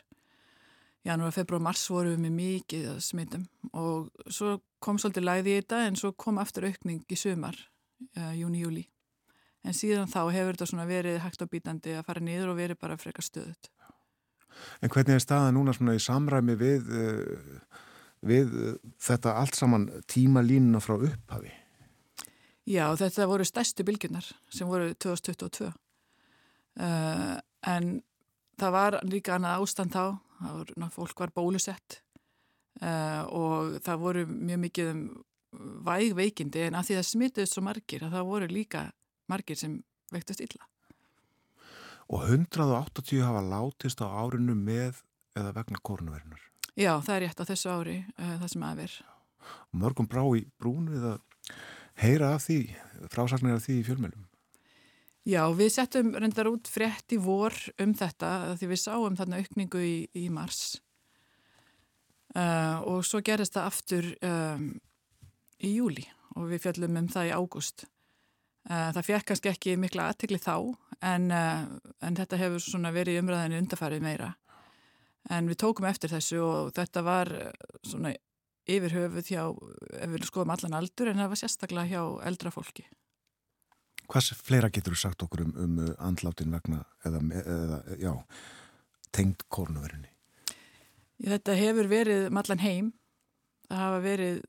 Janúar, 1.06 1.34
februar, 1.34 1.62
mars 1.62 1.82
voru 1.90 2.12
við 2.12 2.20
með 2.22 2.34
mikið 2.36 2.90
smittum 3.02 3.46
og 3.74 4.10
svo 4.30 4.60
kom 4.82 5.00
svolítið 5.02 5.26
læði 5.26 5.54
í 5.54 5.56
þetta 5.60 5.80
en 5.88 5.98
svo 5.98 6.12
kom 6.14 6.38
aftur 6.38 6.68
aukning 6.68 7.02
í 7.10 7.18
sumar, 7.18 7.56
uh, 8.18 8.34
júni, 8.38 8.62
júli. 8.62 8.84
En 9.62 9.76
síðan 9.76 10.10
þá 10.10 10.20
hefur 10.34 10.56
þetta 10.56 10.68
svona 10.72 10.88
verið 10.88 11.20
hægt 11.22 11.44
og 11.44 11.50
bítandi 11.52 11.94
að 11.94 12.06
fara 12.08 12.22
niður 12.24 12.52
og 12.52 12.58
verið 12.58 12.80
bara 12.82 12.98
frekar 12.98 13.26
stöðut. 13.26 13.70
En 14.82 14.90
hvernig 14.92 15.16
er 15.16 15.22
staða 15.22 15.52
núna 15.54 15.74
svona 15.76 15.94
í 15.96 16.02
samræmi 16.02 16.56
við, 16.58 16.90
uh, 16.90 17.80
við 18.26 18.56
uh, 18.58 18.74
þetta 19.02 19.36
allt 19.40 19.58
saman 19.58 19.88
tímalínuna 20.10 20.82
frá 20.82 20.96
upphafi? 20.98 21.54
Já, 22.68 22.84
þetta 22.98 23.26
voru 23.30 23.46
stærstu 23.46 23.86
bylgjurnar 23.86 24.26
sem 24.52 24.68
voru 24.70 24.92
2022. 24.94 25.70
Uh, 26.78 27.38
en 27.70 27.96
það 28.60 28.74
var 28.76 28.98
líka 29.06 29.36
annað 29.36 29.64
ástand 29.64 29.94
þá, 29.94 30.04
var, 30.42 30.72
ná, 30.78 30.88
fólk 30.92 31.22
var 31.22 31.34
bólusett 31.34 32.00
uh, 32.82 33.22
og 33.28 33.78
það 33.84 34.02
voru 34.06 34.24
mjög 34.30 34.64
mikið 34.66 34.90
um 34.94 35.04
væg 35.84 36.14
veikindi 36.16 36.66
en 36.66 36.78
að 36.78 36.88
því 36.88 36.94
það 36.96 37.08
smituðist 37.10 37.56
svo 37.56 37.62
margir 37.66 38.04
að 38.06 38.14
það 38.16 38.28
voru 38.30 38.48
líka 38.48 38.86
margir 39.30 39.58
sem 39.58 39.80
vektast 40.12 40.42
illa. 40.44 40.66
Og 42.12 42.26
180 42.28 43.22
hafa 43.24 43.42
látist 43.46 44.02
á 44.04 44.06
árinu 44.10 44.56
með 44.58 45.00
eða 45.38 45.54
vegna 45.56 45.80
kórnuverðinar? 45.80 46.42
Já, 46.76 46.96
það 47.04 47.14
er 47.14 47.22
rétt 47.26 47.40
á 47.40 47.48
þessu 47.48 47.72
ári, 47.72 47.96
uh, 48.16 48.34
það 48.42 48.50
sem 48.52 48.66
aðver. 48.68 48.98
Mörgum 49.76 50.08
brá 50.08 50.22
í 50.36 50.44
brún 50.60 50.90
við 50.92 51.08
að 51.14 51.18
heyra 52.00 52.34
af 52.36 52.46
því, 52.46 52.60
frásagnir 53.12 53.56
af 53.56 53.66
því 53.66 53.78
í 53.80 53.86
fjölmjölum? 53.86 54.28
Já, 55.28 55.42
við 55.54 55.68
settum 55.70 56.14
reyndar 56.18 56.50
út 56.50 56.66
frétt 56.66 57.14
í 57.14 57.18
vor 57.22 57.54
um 57.80 57.92
þetta 57.94 58.56
því 58.58 58.72
við 58.72 58.80
sáum 58.82 59.18
þarna 59.18 59.38
aukningu 59.38 59.82
í, 59.86 59.96
í 60.18 60.24
mars 60.34 60.80
uh, 62.34 62.82
og 62.88 63.04
svo 63.06 63.20
gerist 63.22 63.54
það 63.54 63.68
aftur 63.68 64.08
um, 64.26 64.66
í 65.62 65.76
júli 65.76 66.04
og 66.34 66.48
við 66.50 66.64
fjallum 66.64 66.98
um 66.98 67.08
það 67.12 67.28
í 67.28 67.34
ágúst. 67.36 67.86
Uh, 68.70 68.90
það 68.94 69.06
fekk 69.08 69.28
kannski 69.30 69.50
ekki 69.50 69.76
mikla 69.80 70.10
aðtekli 70.10 70.38
þá 70.38 70.54
en, 71.02 71.30
uh, 71.34 71.64
en 71.98 72.18
þetta 72.18 72.38
hefur 72.38 72.62
svona 72.62 72.92
verið 72.94 73.18
umræðinu 73.22 73.58
undarfærið 73.58 74.04
meira. 74.04 74.28
En 75.30 75.48
við 75.50 75.58
tókum 75.62 75.86
eftir 75.86 76.12
þessu 76.12 76.38
og 76.42 76.70
þetta 76.76 77.02
var 77.06 77.30
svona 77.86 78.14
yfir 78.70 78.94
höfuð 78.94 79.30
hjá, 79.32 79.44
ef 79.98 80.10
við 80.12 80.26
skoðum 80.28 80.54
allan 80.54 80.76
aldur, 80.78 81.10
en 81.10 81.20
það 81.22 81.32
var 81.32 81.40
sérstaklega 81.40 81.90
hjá 81.90 82.02
eldra 82.28 82.52
fólki. 82.54 82.86
Hvað 84.10 84.32
fleira 84.44 84.70
getur 84.70 84.94
þú 84.94 85.00
sagt 85.00 85.22
okkur 85.24 85.44
um, 85.46 85.52
um 85.62 85.78
andlátin 86.02 86.52
vegna 86.52 86.82
eða, 87.06 87.22
eða 87.42 87.78
já, 88.02 88.12
tengd 89.14 89.46
kórnuverðinni? 89.52 90.10
Þetta 91.22 91.54
hefur 91.58 91.88
verið 91.90 92.28
mallan 92.34 92.62
heim. 92.62 92.92
Það 93.70 93.82
hafa 93.82 94.00
verið 94.04 94.40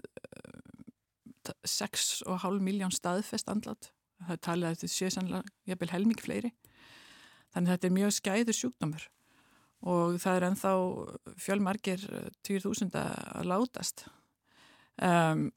6,5 1.69 2.59
miljón 2.63 2.93
staðfest 2.93 3.51
andlát. 3.51 3.92
Það 4.27 4.35
er 4.35 4.43
talið 4.47 4.67
að 4.67 4.75
þetta 4.75 4.93
sé 4.93 5.09
sannlega, 5.13 5.55
ég 5.69 5.79
vil 5.81 5.91
helming 5.93 6.21
fleiri. 6.23 6.53
Þannig 7.53 7.69
að 7.69 7.75
þetta 7.75 7.89
er 7.89 7.97
mjög 7.97 8.15
skæður 8.17 8.59
sjúkdómur 8.59 9.09
og 9.83 10.15
það 10.23 10.37
er 10.37 10.45
ennþá 10.47 10.71
fjölmargir 11.43 12.03
20.000 12.47 13.01
að 13.03 13.49
látast. 13.51 14.05
Um, 15.03 15.49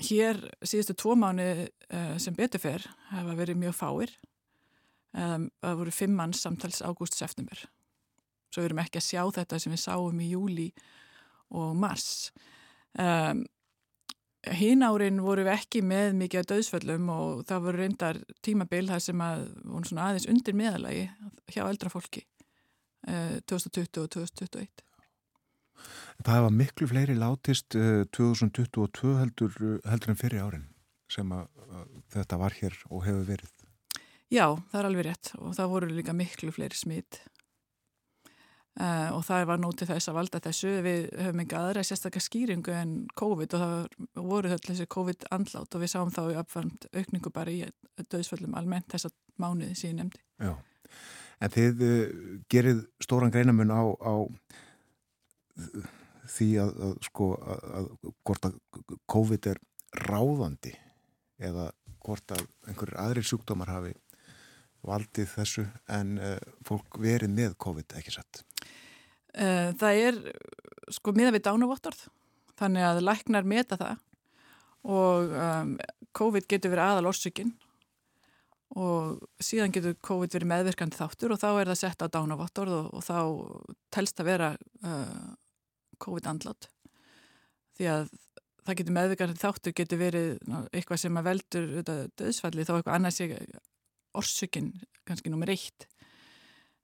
hér 0.00 0.40
síðustu 0.64 0.96
tvo 0.96 1.14
mánu 1.18 1.48
uh, 1.66 2.14
sem 2.22 2.36
beturfer 2.36 2.86
hafa 3.10 3.36
verið 3.36 3.60
mjög 3.60 3.76
fáir. 3.76 4.14
Um, 5.14 5.50
það 5.62 5.80
voru 5.82 5.94
fimm 5.94 6.16
manns 6.18 6.42
samtals 6.42 6.80
ágúst-september. 6.82 7.66
Svo 8.50 8.62
við 8.62 8.70
erum 8.70 8.82
ekki 8.82 9.00
að 9.02 9.08
sjá 9.10 9.22
þetta 9.36 9.60
sem 9.60 9.74
við 9.74 9.82
sáum 9.84 10.22
í 10.24 10.30
júli 10.32 10.68
og 11.54 11.76
mars. 11.78 12.32
Um, 12.98 13.44
Hinn 14.52 14.84
árin 14.84 15.22
voru 15.24 15.44
við 15.46 15.54
ekki 15.54 15.80
með 15.86 16.16
mikið 16.18 16.42
að 16.42 16.48
döðsföllum 16.52 17.10
og 17.14 17.44
það 17.48 17.66
voru 17.66 17.80
reyndar 17.80 18.20
tímabil 18.44 18.84
þar 18.90 19.02
sem 19.04 19.22
að 19.24 19.44
voru 19.62 19.88
svona 19.88 20.08
aðeins 20.10 20.28
undir 20.28 20.56
meðalagi 20.58 21.04
hjá 21.54 21.62
eldra 21.64 21.92
fólki. 21.92 22.26
2020 23.04 24.00
og 24.00 24.10
2021. 24.14 24.84
Það 26.24 26.44
var 26.46 26.54
miklu 26.54 26.88
fleiri 26.88 27.16
látist 27.18 27.74
2022 27.74 29.16
heldur, 29.18 29.58
heldur 29.84 30.14
en 30.14 30.20
fyrir 30.20 30.44
árin 30.44 30.68
sem 31.10 31.28
að, 31.34 31.48
að 31.68 31.92
þetta 32.14 32.40
var 32.40 32.56
hér 32.60 32.78
og 32.88 33.04
hefur 33.04 33.26
verið. 33.28 33.52
Já, 34.32 34.46
það 34.70 34.78
er 34.80 34.88
alveg 34.88 35.06
rétt 35.08 35.32
og 35.36 35.56
það 35.56 35.72
voru 35.74 35.90
líka 35.92 36.14
miklu 36.16 36.52
fleiri 36.54 36.78
smitt 36.78 37.20
uh, 38.80 39.10
og 39.14 39.22
það 39.26 39.46
var 39.50 39.62
nótið 39.62 39.92
þess 39.92 40.10
að 40.10 40.18
valda 40.18 40.40
þessu. 40.44 40.72
Við 40.84 41.00
höfum 41.20 41.42
ekki 41.44 41.58
aðra 41.58 41.84
sérstaklega 41.86 42.26
skýringu 42.26 42.76
en 42.76 42.94
COVID 43.20 43.56
og 43.56 43.64
það 43.64 44.28
voru 44.30 44.52
þetta 44.52 44.70
þessi 44.72 44.88
COVID 44.96 45.26
andlát 45.36 45.76
og 45.76 45.84
við 45.84 45.92
sáum 45.94 46.14
þá 46.14 46.22
í 46.26 46.38
uppfæmt 46.42 46.88
aukningu 46.92 47.34
bara 47.34 47.54
í 47.54 47.64
döðsföllum 48.12 48.56
almennt 48.58 48.90
þessa 48.94 49.12
mánuði 49.42 49.74
síðan 49.78 50.04
nefndi. 50.04 50.22
Já, 50.42 50.54
en 51.40 51.54
þið 51.58 51.84
uh, 51.88 52.16
gerið 52.52 52.84
stóran 53.04 53.34
greinamun 53.34 53.74
á, 53.74 53.82
á 53.84 54.14
því 56.34 56.50
að, 56.62 56.74
að 56.88 56.94
sko 57.06 57.30
að, 57.38 57.64
að 57.78 57.90
hvort 58.26 58.48
að 58.48 58.58
COVID 59.10 59.50
er 59.52 59.60
ráðandi 60.04 60.72
eða 61.44 61.70
hvort 62.04 62.34
að 62.34 62.44
einhverjir 62.68 63.00
aðri 63.00 63.24
sjúkdómar 63.24 63.70
hafi 63.72 63.94
valdið 64.88 65.30
þessu 65.36 65.66
en 65.92 66.16
uh, 66.18 66.36
fólk 66.66 66.98
verið 67.02 67.32
með 67.34 67.56
COVID 67.64 67.96
ekki 68.00 68.14
satt? 68.14 68.44
Uh, 69.34 69.72
það 69.80 70.00
er 70.08 70.20
sko 70.94 71.14
miða 71.16 71.34
við 71.34 71.46
dánavottorð 71.48 72.06
þannig 72.58 72.86
að 72.86 73.04
læknar 73.04 73.46
meta 73.48 73.78
það 73.80 74.02
og 74.84 75.32
um, 75.32 75.76
COVID 76.14 76.46
getur 76.48 76.74
verið 76.74 76.84
aðal 76.84 77.10
orsökinn 77.10 77.54
og 78.74 79.22
síðan 79.42 79.72
getur 79.74 79.96
COVID 80.04 80.34
verið 80.34 80.50
meðvirkandi 80.50 80.98
þáttur 80.98 81.34
og 81.34 81.40
þá 81.40 81.48
er 81.52 81.70
það 81.70 81.80
sett 81.80 82.04
á 82.04 82.12
dánavottorð 82.14 82.76
og, 82.76 82.88
og 82.98 83.04
þá 83.06 83.18
telst 83.94 84.20
að 84.20 84.30
vera 84.32 84.52
uh, 84.84 85.34
COVID-andlátt 86.04 86.68
því 87.78 87.90
að 87.90 88.08
það 88.64 88.78
getur 88.80 88.96
meðvirkandi 88.98 89.40
þáttur 89.40 89.76
getur 89.76 90.00
verið 90.00 90.28
eitthvað 90.72 91.02
sem 91.04 91.20
að 91.20 91.30
veldur 91.30 91.70
döðsfalli 91.84 92.66
þá 92.66 92.74
eitthvað 92.78 92.96
annars 92.98 93.20
orsökinn 94.18 94.72
kannski 95.04 95.32
nummer 95.32 95.50
eitt 95.52 95.86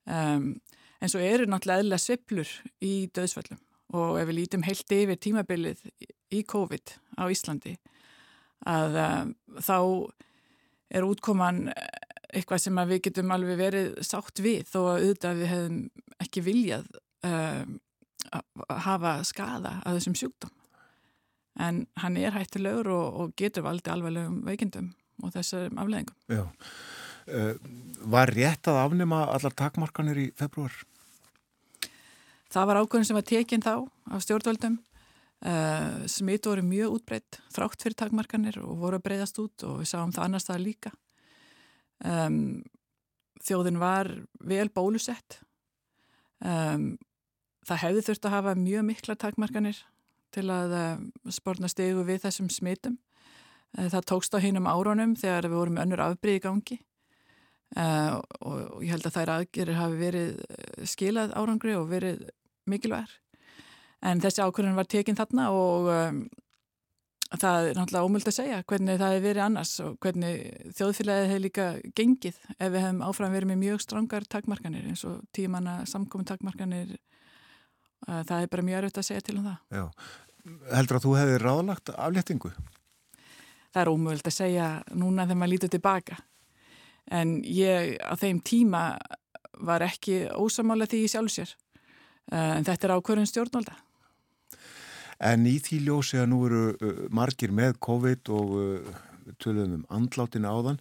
um, 0.05 0.55
en 1.01 1.13
svo 1.13 1.23
eru 1.25 1.49
náttúrulega 1.49 1.85
eðla 1.85 2.01
sveplur 2.01 2.51
í 2.85 3.09
döðsfallum 3.15 3.61
og 3.97 4.21
ef 4.21 4.29
við 4.29 4.39
lítum 4.39 4.67
heilt 4.67 4.95
yfir 4.95 5.19
tímabilið 5.19 5.83
í 6.31 6.43
COVID 6.47 6.95
á 7.19 7.25
Íslandi 7.33 7.77
að 8.69 8.99
um, 9.03 9.35
þá 9.59 9.79
er 10.91 11.07
útkoman 11.07 11.69
eitthvað 12.31 12.63
sem 12.63 12.81
við 12.91 13.05
getum 13.09 13.33
alveg 13.35 13.59
verið 13.59 13.93
sátt 14.07 14.43
við 14.43 14.67
þó 14.71 14.81
að 14.83 15.05
auðvitað 15.05 15.41
við 15.41 15.53
hefum 15.55 15.79
ekki 16.21 16.45
viljað 16.47 16.89
um, 17.27 17.79
að 18.31 18.83
hafa 18.85 19.15
skada 19.27 19.79
að 19.87 19.99
þessum 19.99 20.19
sjúkdóm 20.21 20.57
en 21.61 21.85
hann 22.01 22.17
er 22.21 22.35
hættilegur 22.35 22.91
og, 22.95 23.21
og 23.21 23.37
getur 23.39 23.67
valdi 23.67 23.91
alveglegum 23.93 24.41
veikindum 24.47 24.93
og 25.25 25.35
þessum 25.35 25.81
afleðingum. 25.81 26.17
Já. 26.31 26.45
Uh, 27.31 27.55
var 28.11 28.33
rétt 28.33 28.69
að 28.71 28.79
afnema 28.81 29.25
allar 29.29 29.55
takmarkanir 29.55 30.19
í 30.19 30.31
februar? 30.39 30.73
Það 32.51 32.71
var 32.71 32.81
ákveðin 32.81 33.07
sem 33.07 33.19
var 33.19 33.27
tekinn 33.29 33.63
þá 33.63 33.75
af 34.11 34.25
stjórnvöldum. 34.25 34.79
Uh, 35.41 36.03
Smitt 36.11 36.49
voru 36.49 36.65
mjög 36.67 36.97
útbreytt 36.99 37.39
þrátt 37.55 37.85
fyrir 37.85 37.97
takmarkanir 37.97 38.59
og 38.61 38.81
voru 38.83 38.99
að 38.99 39.07
breyðast 39.07 39.39
út 39.41 39.65
og 39.69 39.79
við 39.81 39.93
sáum 39.93 40.13
það 40.13 40.27
annars 40.27 40.49
það 40.49 40.65
líka. 40.65 40.93
Um, 42.05 42.41
þjóðin 43.45 43.81
var 43.81 44.11
vel 44.41 44.67
bólusett. 44.75 45.39
Um, 46.41 46.99
það 47.69 47.83
hefði 47.85 48.05
þurft 48.09 48.29
að 48.29 48.37
hafa 48.37 48.59
mjög 48.59 48.87
mikla 48.91 49.17
takmarkanir 49.21 49.81
til 50.35 50.47
að 50.53 50.77
uh, 50.77 51.33
spórna 51.33 51.71
stegu 51.71 52.05
við 52.09 52.25
þessum 52.27 52.51
smittum. 52.53 52.99
Uh, 53.79 53.89
það 53.93 54.09
tókst 54.13 54.37
á 54.37 54.43
heinum 54.43 54.69
áronum 54.69 55.17
þegar 55.21 55.49
við 55.49 55.61
vorum 55.63 55.83
önnur 55.85 56.05
afbríði 56.11 56.45
gangi 56.49 56.81
Uh, 57.71 58.19
og, 58.43 58.81
ég 58.83 58.91
held 58.91 59.05
að 59.07 59.15
þær 59.15 59.31
aðgerir 59.37 59.77
hafi 59.79 59.99
verið 60.01 60.87
skilað 60.91 61.35
árangri 61.39 61.77
og 61.79 61.85
verið 61.93 62.25
mikilvægur 62.67 63.13
en 64.07 64.23
þessi 64.23 64.45
ákvörðun 64.45 64.79
var 64.79 64.89
tekinn 64.91 65.19
þarna 65.19 65.51
og 65.55 65.91
um, 65.93 66.23
það 67.31 67.69
er 67.69 67.79
náttúrulega 67.79 68.09
ómöld 68.09 68.31
að 68.31 68.37
segja 68.37 68.63
hvernig 68.71 68.99
það 69.01 69.15
hefur 69.15 69.27
verið 69.27 69.45
annars 69.45 69.75
og 69.85 69.99
hvernig 70.03 70.73
þjóðfélagið 70.79 71.31
hefur 71.31 71.45
líka 71.45 71.69
gengið 72.01 72.41
ef 72.57 72.65
við 72.65 72.81
hefum 72.81 73.05
áfram 73.07 73.37
verið 73.37 73.53
með 73.53 73.63
mjög 73.65 73.85
strangar 73.85 74.27
takmarkanir 74.35 74.89
eins 74.91 75.05
og 75.09 75.21
tímanna 75.37 75.77
samkomin 75.91 76.29
takmarkanir. 76.29 76.97
Uh, 78.09 78.23
það 78.25 78.37
er 78.41 78.51
bara 78.55 78.67
mjög 78.67 78.81
erfitt 78.81 79.03
að 79.03 79.09
segja 79.11 79.27
til 79.27 79.37
um 79.39 79.47
það. 79.51 79.59
Já, 79.77 79.85
heldur 80.73 80.99
að 80.99 81.07
þú 81.07 81.17
hefði 81.21 81.41
ráðlagt 81.45 81.95
afléttingu? 81.95 82.53
Það 83.71 83.83
er 83.85 83.93
ómöld 83.93 84.27
að 84.27 84.35
segja 84.35 84.69
núna 84.97 85.29
þegar 85.29 85.43
maður 85.43 85.53
lítur 85.55 85.75
tilbaka 85.77 86.17
en 87.11 87.39
ég 87.45 87.97
á 88.01 88.15
þeim 88.19 88.41
tíma 88.47 88.85
var 89.61 89.85
ekki 89.85 90.25
ósamála 90.33 90.89
því 90.89 91.05
í 91.05 91.13
sjálfsér 91.13 91.55
en 92.31 92.67
þetta 92.67 92.87
er 92.87 92.97
ákvörðun 92.97 93.29
stjórnvalda 93.31 93.77
En 95.21 95.45
í 95.45 95.59
því 95.61 95.83
ljósi 95.85 96.17
að 96.17 96.31
nú 96.33 96.39
eru 96.47 96.61
uh, 96.73 97.01
margir 97.13 97.53
með 97.53 97.75
COVID 97.85 98.31
og 98.33 98.55
uh, 98.57 99.01
töluðum 99.37 99.83
um 99.83 99.83
andlátina 99.93 100.49
áðan 100.49 100.81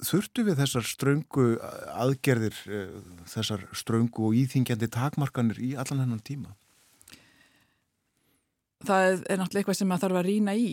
þurftu 0.00 0.42
við 0.46 0.56
þessar 0.62 0.86
ströngu 0.88 1.44
aðgerðir 1.92 2.56
þessar 3.28 3.66
ströngu 3.76 4.30
og 4.30 4.38
íþingjandi 4.40 4.88
takmarkanir 4.90 5.60
í 5.60 5.74
allan 5.78 6.00
hennan 6.02 6.22
tíma? 6.24 6.54
Það 8.86 9.06
er 9.10 9.40
náttúrulega 9.40 9.60
eitthvað 9.60 9.78
sem 9.80 9.90
maður 9.90 10.06
þarf 10.06 10.18
að 10.20 10.26
rína 10.28 10.56
í 10.56 10.70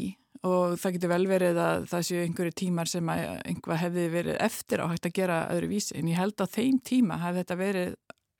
og 0.47 0.77
það 0.79 0.95
getur 0.95 1.11
vel 1.11 1.27
verið 1.27 1.59
að 1.59 1.85
það 1.91 2.03
séu 2.07 2.23
einhverju 2.23 2.55
tímar 2.61 2.91
sem 2.91 3.09
einhvað 3.11 3.81
hefði 3.81 4.05
verið 4.13 4.37
eftir 4.45 4.83
á 4.83 4.85
hægt 4.87 5.09
að 5.09 5.15
gera 5.17 5.39
öðru 5.53 5.71
vísi 5.71 5.95
en 5.97 6.11
ég 6.11 6.19
held 6.19 6.43
að 6.43 6.53
þeim 6.53 6.77
tíma 6.85 7.17
hefði 7.23 7.43
þetta 7.43 7.57
verið 7.59 7.95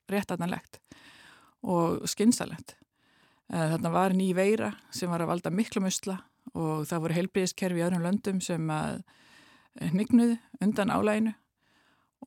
réttanlegt 0.08 0.78
og 1.68 2.06
skynsalegt. 2.08 2.76
Þarna 3.48 3.92
var 3.92 4.14
ný 4.16 4.30
veira 4.36 4.72
sem 4.94 5.10
var 5.10 5.24
að 5.24 5.32
valda 5.32 5.52
miklu 5.52 5.82
musla 5.84 6.18
og 6.54 6.86
það 6.88 7.04
voru 7.04 7.18
heilbríðiskerfi 7.18 7.82
í 7.82 7.84
öðrum 7.84 8.06
löndum 8.06 8.40
sem 8.44 8.70
að 8.72 9.02
hnignuði 9.78 10.38
undan 10.64 10.92
álæginu 10.92 11.34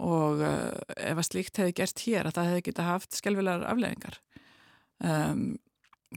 og 0.01 0.41
ef 0.41 1.17
að 1.17 1.27
slíkt 1.27 1.59
hefði 1.59 1.75
gert 1.81 2.05
hér 2.05 2.29
að 2.29 2.37
það 2.37 2.49
hefði 2.49 2.65
geta 2.69 2.87
haft 2.87 3.17
skelvilegar 3.17 3.67
afleðingar. 3.69 4.17
Um, 5.01 5.43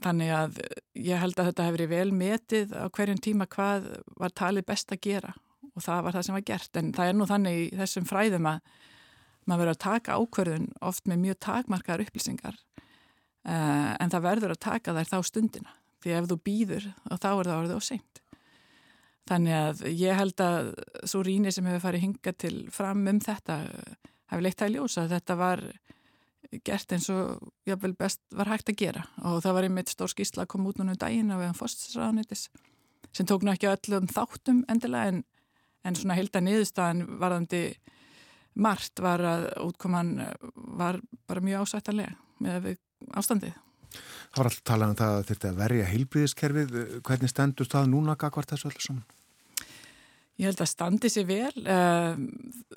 Þannig 0.03 0.33
að 0.35 0.57
ég 0.99 1.21
held 1.23 1.39
að 1.39 1.51
þetta 1.51 1.67
hefur 1.69 1.79
verið 1.79 1.93
vel 1.93 2.15
metið 2.19 2.73
á 2.75 2.91
hverjum 2.91 3.21
tíma 3.23 3.47
hvað 3.47 3.87
var 4.19 4.35
talið 4.35 4.67
best 4.67 4.91
að 4.91 5.03
gera 5.07 5.35
og 5.75 5.85
það 5.85 6.03
var 6.07 6.17
það 6.17 6.27
sem 6.27 6.37
var 6.37 6.47
gert 6.49 6.81
en 6.81 6.91
það 6.95 7.11
er 7.11 7.17
nú 7.19 7.29
þannig 7.31 7.61
í 7.61 7.69
þessum 7.79 8.09
fræðum 8.09 8.49
að 8.51 8.75
maður 9.45 9.61
verður 9.63 9.75
að 9.75 9.85
taka 9.85 10.19
ákverðun 10.19 10.69
oft 10.89 11.09
með 11.11 11.23
mjög 11.23 11.39
takmarkaðar 11.47 12.05
upplýsingar 12.07 12.59
uh, 12.59 13.93
en 14.01 14.13
það 14.13 14.27
verður 14.27 14.55
að 14.55 14.63
taka 14.67 14.95
þær 14.97 15.11
þá 15.13 15.19
stundina 15.31 15.75
því 16.05 16.15
ef 16.19 16.29
þú 16.31 16.39
býður 16.45 16.91
þá 17.09 17.31
er 17.31 17.49
það 17.49 17.59
orðið 17.59 17.79
og 17.79 17.85
seint. 17.85 18.21
Þannig 19.25 19.55
að 19.57 19.85
ég 19.89 20.19
held 20.19 20.43
að 20.45 20.67
svo 21.09 21.23
rínir 21.25 21.55
sem 21.55 21.69
hefur 21.69 21.87
farið 21.87 22.05
hinga 22.05 22.35
til 22.37 22.57
fram 22.73 23.07
um 23.09 23.21
þetta 23.25 23.57
hefur 24.33 24.45
leitt 24.45 24.65
að 24.65 24.75
ljósa 24.75 25.05
að 25.05 25.15
þetta 25.17 25.37
var 25.41 25.63
gert 26.65 26.93
eins 26.95 27.09
og 27.13 27.43
jáfnvel 27.69 27.95
best 27.99 28.21
var 28.35 28.51
hægt 28.53 28.71
að 28.73 28.81
gera 28.83 29.05
og 29.23 29.43
það 29.45 29.57
var 29.57 29.69
einmitt 29.69 29.93
stór 29.93 30.13
skýrsla 30.13 30.45
að 30.45 30.53
koma 30.55 30.71
út 30.71 30.81
núna 30.81 30.95
um 30.95 31.01
daginn 31.01 31.33
á 31.33 31.41
veðan 31.41 31.59
fórstsráðanitis 31.59 32.49
sem 33.15 33.27
tók 33.29 33.45
nú 33.45 33.53
ekki 33.55 33.71
öllum 33.71 34.09
þáttum 34.11 34.63
endilega 34.71 35.13
en, 35.13 35.25
en 35.85 35.99
svona 35.99 36.19
heilda 36.19 36.43
niðurstaðan 36.43 37.05
varðandi 37.21 37.65
margt 38.55 39.03
var 39.03 39.23
að 39.27 39.49
útkoman 39.65 40.17
var 40.55 41.01
bara 41.29 41.43
mjög 41.45 41.67
ásættanlega 41.67 42.15
með 42.45 42.75
ástandið. 43.15 43.55
Það 43.95 44.39
var 44.39 44.49
alltaf 44.51 44.65
talað 44.67 44.93
um 44.93 44.99
það 44.99 45.17
að 45.17 45.27
þetta 45.31 45.53
verja 45.59 45.91
heilbríðiskerfið, 45.91 46.79
hvernig 47.07 47.31
stendur 47.31 47.71
það 47.71 47.91
núna 47.93 48.17
gagvart 48.19 48.55
þessu 48.55 48.71
öllu 48.71 48.83
saman? 48.83 49.05
Ég 50.35 50.49
held 50.49 50.63
að 50.65 50.71
standi 50.73 51.11
sér 51.13 51.27
vel, 51.29 51.53
uh, 51.63 52.17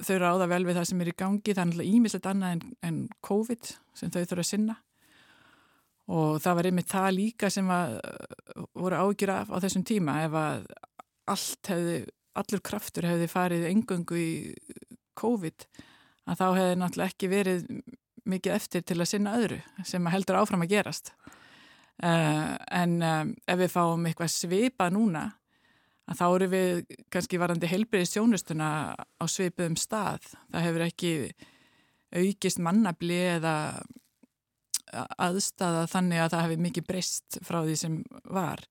þau 0.05 0.17
ráða 0.21 0.47
vel 0.51 0.61
við 0.67 0.77
það 0.77 0.89
sem 0.91 0.99
er 1.01 1.09
í 1.09 1.15
gangi, 1.17 1.53
það 1.53 1.61
er 1.63 1.69
náttúrulega 1.71 1.95
ímislegt 1.97 2.27
annað 2.29 2.53
en, 2.53 2.75
en 2.85 2.99
COVID 3.25 3.71
sem 3.97 4.11
þau 4.13 4.19
þurfa 4.19 4.43
að 4.43 4.49
sinna. 4.51 4.75
Og 6.13 6.37
það 6.43 6.59
var 6.59 6.69
einmitt 6.69 6.91
það 6.91 7.09
líka 7.17 7.49
sem 7.51 7.71
að, 7.73 7.97
voru 8.77 8.99
ágjur 9.01 9.33
af 9.33 9.49
á 9.51 9.57
þessum 9.65 9.87
tíma. 9.89 10.19
Ef 10.27 10.37
að 10.37 10.67
hefði, 11.67 11.97
allur 12.37 12.63
kraftur 12.69 13.09
hefði 13.09 13.31
farið 13.31 13.65
engöngu 13.71 14.21
í 14.21 14.31
COVID 15.17 15.65
að 16.27 16.37
þá 16.39 16.45
hefði 16.59 16.77
náttúrulega 16.77 17.13
ekki 17.15 17.31
verið 17.31 17.65
mikið 18.27 18.53
eftir 18.53 18.85
til 18.85 18.99
að 18.99 19.09
sinna 19.09 19.35
öðru 19.39 19.59
sem 19.87 20.05
að 20.05 20.17
heldur 20.17 20.39
áfram 20.43 20.63
að 20.65 20.73
gerast. 20.75 21.13
Uh, 21.97 22.53
en 22.69 22.99
um, 23.01 23.33
ef 23.49 23.57
við 23.57 23.71
fáum 23.73 24.03
eitthvað 24.05 24.29
svipa 24.29 24.91
núna 24.93 25.31
að 26.07 26.19
þá 26.19 26.25
eru 26.27 26.49
við 26.51 26.97
kannski 27.13 27.39
varandi 27.41 27.69
heilbriði 27.69 28.09
sjónustuna 28.11 28.69
á 28.95 29.25
sveipuðum 29.27 29.77
stað. 29.79 30.29
Það 30.53 30.67
hefur 30.67 30.85
ekki 30.87 31.13
aukist 32.17 32.61
mannabli 32.63 33.17
eða 33.35 33.55
aðstafa 35.19 35.87
þannig 35.91 36.23
að 36.23 36.31
það 36.33 36.45
hefur 36.45 36.63
mikið 36.67 36.87
breyst 36.87 37.39
frá 37.43 37.59
því 37.65 37.75
sem 37.81 37.97
var. 38.31 38.63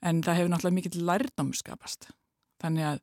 En 0.00 0.22
það 0.24 0.40
hefur 0.40 0.52
náttúrulega 0.54 0.78
mikið 0.78 0.98
lærdom 1.10 1.52
skapast. 1.56 2.08
Þannig 2.62 2.88
að 2.88 3.00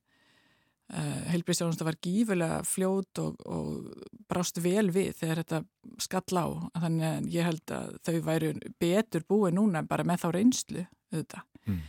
uh, 0.94 1.22
heilbríðstjónusta 1.34 1.88
var 1.88 2.00
gífurlega 2.04 2.62
fljót 2.68 3.22
og, 3.22 3.42
og 3.46 4.26
brást 4.30 4.60
vel 4.64 4.90
við 4.96 5.14
þegar 5.20 5.44
þetta 5.44 5.62
skall 6.02 6.42
á 6.42 6.48
þannig 6.82 7.08
að 7.10 7.30
ég 7.36 7.50
held 7.50 7.76
að 7.76 7.98
þau 8.08 8.16
væru 8.32 8.54
betur 8.82 9.28
búið 9.30 9.60
núna 9.60 9.86
bara 9.88 10.08
með 10.08 10.26
þá 10.26 10.28
reynslu 10.36 10.86
auðvitað 11.14 11.46
mm. 11.70 11.84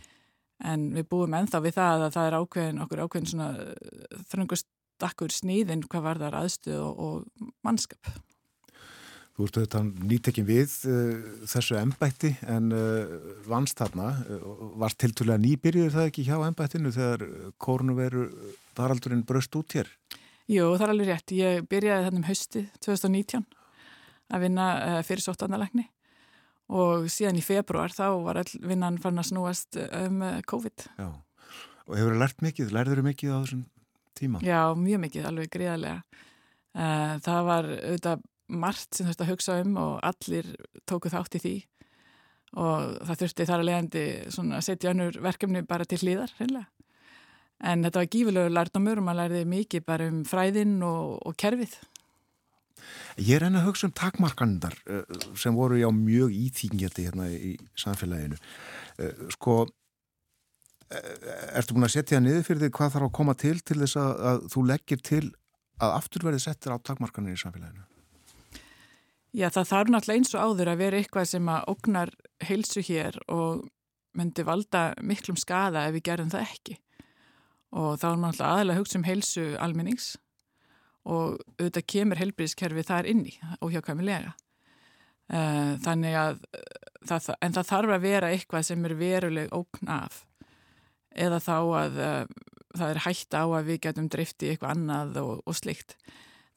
En 0.65 0.87
við 0.95 1.09
búum 1.11 1.35
ennþá 1.37 1.61
við 1.65 1.77
það 1.77 2.07
að 2.07 2.15
það 2.15 2.29
er 2.29 2.37
ákveðin 2.41 2.81
okkur 2.85 3.03
ákveðin 3.03 3.29
svona 3.31 3.49
þröngust 4.31 4.71
akkur 5.05 5.33
sníðin 5.33 5.85
hvað 5.85 6.07
var 6.07 6.21
þar 6.23 6.39
aðstuð 6.41 6.79
og, 6.81 6.97
og 6.97 7.51
mannskap 7.65 8.17
Þú 9.37 9.45
ert 9.45 9.57
auðvitað 9.59 9.89
nýtekkin 10.09 10.45
við 10.47 10.71
uh, 10.89 11.25
þessu 11.45 11.75
ennbætti 11.77 12.31
en 12.49 12.71
uh, 12.73 13.11
vannst 13.45 13.77
þarna, 13.77 14.07
uh, 14.33 14.47
varst 14.81 14.97
tiltúlega 15.03 15.37
nýbyrjuð 15.43 15.91
það 15.93 16.07
ekki 16.09 16.25
hjá 16.25 16.39
ennbættinu 16.47 16.89
þegar 16.95 17.25
kórnuveru 17.61 18.23
varaldurinn 18.79 19.21
bröst 19.29 19.53
út 19.59 19.75
hér? 19.77 19.91
Jú, 20.49 20.71
það 20.71 20.87
er 20.87 20.93
alveg 20.95 21.11
rétt. 21.11 21.35
Ég 21.37 21.69
byrjaði 21.69 22.07
þannum 22.07 22.25
hausti 22.31 22.65
2019 22.81 23.45
að 24.33 24.47
vinna 24.47 24.67
fyrir 25.05 25.27
sóttandalegni 25.27 25.85
og 26.67 27.07
síðan 27.11 27.39
í 27.39 27.45
februar 27.45 27.93
þá 27.95 28.07
var 28.25 28.41
vinnan 28.59 28.99
fann 29.01 29.21
að 29.21 29.29
snúast 29.31 29.79
um 29.79 30.23
COVID. 30.49 30.87
Já, 30.99 31.09
og 31.87 31.93
hefur 31.95 32.15
það 32.15 32.23
lært 32.23 32.43
mikið? 32.43 32.73
Lærður 32.75 33.01
þau 33.01 33.07
mikið 33.07 33.31
á 33.31 33.37
þessum 33.37 33.63
tíma? 34.17 34.41
Já, 34.43 34.61
mjög 34.75 35.03
mikið, 35.05 35.29
alveg 35.29 35.53
gríðarlega. 35.53 36.25
Það 37.25 37.47
var 37.47 37.69
auðvitað 37.71 38.25
margt 38.47 38.95
sem 38.95 39.07
þurfti 39.07 39.25
að 39.25 39.31
hugsa 39.33 39.57
um 39.63 39.75
og 39.81 39.93
allir 40.07 40.53
tóku 40.87 41.11
þátt 41.11 41.37
í 41.39 41.43
því 41.43 41.55
og 42.57 42.95
það 43.09 43.21
þurfti 43.21 43.47
þar 43.47 43.61
að 43.61 43.67
leiðandi 43.67 44.03
að 44.55 44.65
setja 44.65 44.91
önnur 44.93 45.19
verkefni 45.23 45.63
bara 45.67 45.87
til 45.87 45.99
hlýðar 45.99 46.31
hreinlega. 46.37 46.69
En 47.57 47.83
þetta 47.83 47.99
var 47.99 48.09
gífurlegur 48.13 48.53
lærdomur 48.53 49.01
og 49.01 49.05
maður 49.07 49.19
lærði 49.23 49.45
mikið 49.49 49.85
bara 49.87 50.07
um 50.11 50.19
fræðinn 50.29 50.75
og, 50.85 51.17
og 51.25 51.37
kerfið. 51.41 51.73
Ég 53.17 53.37
er 53.37 53.47
enn 53.47 53.57
að 53.57 53.67
hugsa 53.69 53.87
um 53.89 53.95
takmarkanindar 53.97 54.75
eh, 54.85 55.17
sem 55.39 55.55
voru 55.57 55.79
já 55.79 55.87
mjög 55.93 56.35
íþýngjandi 56.37 57.07
hérna 57.07 57.27
í 57.33 57.55
samfélaginu. 57.79 58.37
Eh, 59.01 59.25
sko, 59.33 59.57
eh, 60.91 61.11
ertu 61.57 61.77
búin 61.77 61.87
að 61.87 61.95
setja 61.95 62.21
niður 62.21 62.45
fyrir 62.47 62.65
því 62.65 62.71
hvað 62.77 62.95
þarf 62.95 63.09
að 63.09 63.15
koma 63.19 63.37
til 63.37 63.57
til 63.61 63.79
þess 63.81 63.99
að, 64.01 64.11
að 64.31 64.49
þú 64.53 64.65
leggir 64.71 65.03
til 65.11 65.23
að 65.77 65.95
aftur 65.99 66.27
verði 66.27 66.43
settir 66.45 66.73
á 66.73 66.77
takmarkanir 66.77 67.37
í 67.37 67.41
samfélaginu? 67.41 67.87
Já, 69.37 69.49
það 69.53 69.71
þarf 69.71 69.89
náttúrulega 69.93 70.21
eins 70.21 70.35
og 70.35 70.45
áður 70.45 70.71
að 70.71 70.79
vera 70.81 70.99
eitthvað 71.01 71.27
sem 71.29 71.49
að 71.51 71.65
ógnar 71.73 72.13
heilsu 72.47 72.81
hér 72.85 73.17
og 73.29 73.65
myndi 74.17 74.45
valda 74.45 74.91
miklum 75.05 75.37
skada 75.37 75.83
ef 75.85 75.97
við 75.97 76.07
gerum 76.09 76.31
það 76.33 76.45
ekki. 76.47 76.77
Og 77.77 77.99
þá 77.99 78.07
er 78.07 78.15
maður 78.21 78.31
náttúrulega 78.31 78.53
aðalega 78.53 78.77
að 78.77 78.81
hugsa 78.81 78.97
um 78.97 79.05
heilsu 79.05 79.45
almennings 79.61 80.07
og 81.07 81.39
auðvitað 81.57 81.87
kemur 81.93 82.21
heilbríðiskerfi 82.21 82.83
þar 82.87 83.09
inni 83.11 83.33
óhjákvæmilega. 83.63 84.33
Eh, 85.27 85.73
þannig 85.83 86.15
að, 86.15 86.37
það, 87.07 87.33
en 87.43 87.55
það 87.57 87.69
þarf 87.71 87.95
að 87.95 88.05
vera 88.05 88.31
eitthvað 88.31 88.67
sem 88.69 88.85
er 88.87 88.95
veruleg 88.99 89.51
ógn 89.55 89.91
af 89.91 90.21
eða 91.17 91.39
þá 91.43 91.57
að 91.57 91.99
eh, 92.03 92.37
það 92.77 92.93
er 92.93 93.01
hægt 93.07 93.35
á 93.35 93.43
að 93.43 93.67
við 93.71 93.81
getum 93.87 94.07
drifti 94.13 94.51
eitthvað 94.51 94.75
annað 94.75 95.19
og, 95.23 95.35
og 95.43 95.57
slikt. 95.57 95.97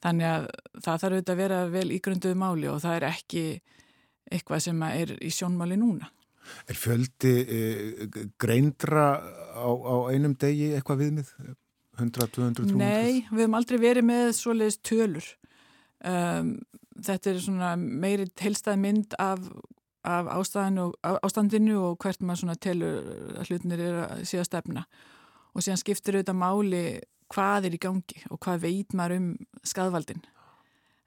Þannig 0.01 0.27
að 0.29 0.47
það 0.79 1.03
þarf 1.03 1.11
auðvitað 1.11 1.33
að 1.33 1.41
vera 1.43 1.59
vel 1.75 1.87
ígrunduð 1.97 2.39
máli 2.41 2.69
og 2.71 2.81
það 2.83 2.97
er 2.97 3.07
ekki 3.11 3.45
eitthvað 4.31 4.65
sem 4.65 4.83
er 4.87 5.13
í 5.19 5.31
sjónmáli 5.33 5.77
núna. 5.79 6.09
Er 6.71 6.77
fjöldi 6.79 7.33
e, 7.45 7.59
greindra 8.41 9.11
á, 9.53 9.69
á 9.69 9.95
einum 10.09 10.33
degi 10.39 10.71
eitthvað 10.75 11.03
viðmið? 11.03 11.33
100, 12.01 12.31
200, 12.37 12.65
300? 12.65 12.79
Nei, 12.81 13.21
við 13.29 13.43
hefum 13.43 13.59
aldrei 13.59 13.77
verið 13.81 14.07
með 14.07 14.31
svoleiðis 14.37 14.79
tölur. 14.87 15.29
Um, 16.01 16.55
þetta 16.97 17.31
er 17.31 17.39
svona 17.43 17.75
meiri 17.77 18.27
heilstað 18.41 18.81
mynd 18.81 19.15
af, 19.21 19.45
af 20.07 20.31
ástandinu 20.33 21.77
og 21.91 22.01
hvert 22.01 22.25
maður 22.25 22.43
svona 22.43 22.57
telur 22.61 23.01
að 23.37 23.51
hlutinir 23.51 23.85
er 23.85 24.03
að 24.07 24.25
síða 24.29 24.47
stefna. 24.49 24.85
Og 25.51 25.63
síðan 25.63 25.81
skiptir 25.81 26.17
auðvitað 26.17 26.41
máli 26.41 26.83
hvað 27.31 27.69
er 27.69 27.75
í 27.75 27.81
gangi 27.81 28.21
og 28.31 28.39
hvað 28.43 28.63
veit 28.65 28.95
maður 28.97 29.17
um 29.19 29.27
skadvaldin 29.67 30.21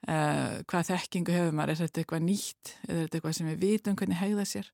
uh, 0.09 0.61
hvað 0.69 0.89
þekkingu 0.91 1.35
hefur 1.35 1.55
maður 1.57 1.75
er 1.75 1.81
þetta 1.83 2.01
eitthvað 2.01 2.25
nýtt 2.25 2.73
er 2.87 3.01
þetta 3.03 3.19
eitthvað 3.19 3.37
sem 3.39 3.49
við 3.51 3.65
vitum 3.65 3.97
hvernig 3.99 4.21
hegða 4.21 4.47
sér 4.49 4.71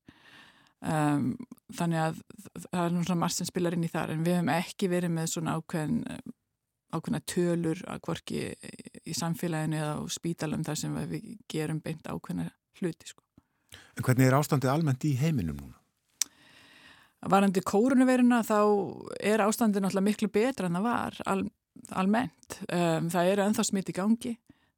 um, 0.82 1.32
þannig 1.72 2.02
að 2.02 2.22
það 2.68 2.84
er 2.84 2.94
nú 2.94 3.02
svona 3.06 3.20
margt 3.22 3.38
sem 3.38 3.48
spilar 3.48 3.76
inn 3.76 3.86
í 3.86 3.90
þar 3.92 4.14
en 4.14 4.24
við 4.26 4.38
hefum 4.38 4.54
ekki 4.54 4.90
verið 4.92 5.14
með 5.16 5.34
svona 5.34 5.56
ákveðin 5.58 6.00
ákveðina 6.92 7.22
tölur 7.28 7.82
að 7.88 8.00
hvorki 8.04 8.40
í 9.08 9.14
samfélaginu 9.16 9.78
eða 9.80 9.94
á 9.96 10.00
spítalum 10.12 10.64
þar 10.66 10.80
sem 10.80 10.96
við 11.08 11.28
gerum 11.50 11.80
beint 11.84 12.04
ákveðina 12.08 12.50
hluti 12.80 13.08
sko. 13.08 13.24
En 13.96 14.04
hvernig 14.04 14.28
er 14.28 14.36
ástandið 14.36 14.72
almennt 14.72 15.06
í 15.08 15.14
heiminum 15.16 15.56
núna? 15.56 15.78
Varandi 17.32 17.62
kórunveruna 17.62 18.42
þá 18.44 18.60
er 19.22 19.44
ástandin 19.44 19.86
alltaf 19.86 20.04
miklu 20.04 20.28
betra 20.32 20.68
en 20.68 20.78
það 20.80 20.86
var 20.88 21.18
al, 21.30 21.42
almennt. 21.94 22.58
Um, 22.66 23.08
það 23.12 23.32
eru 23.32 23.44
enþá 23.46 23.66
smitt 23.68 23.92
í 23.92 23.96
gangi. 23.96 24.32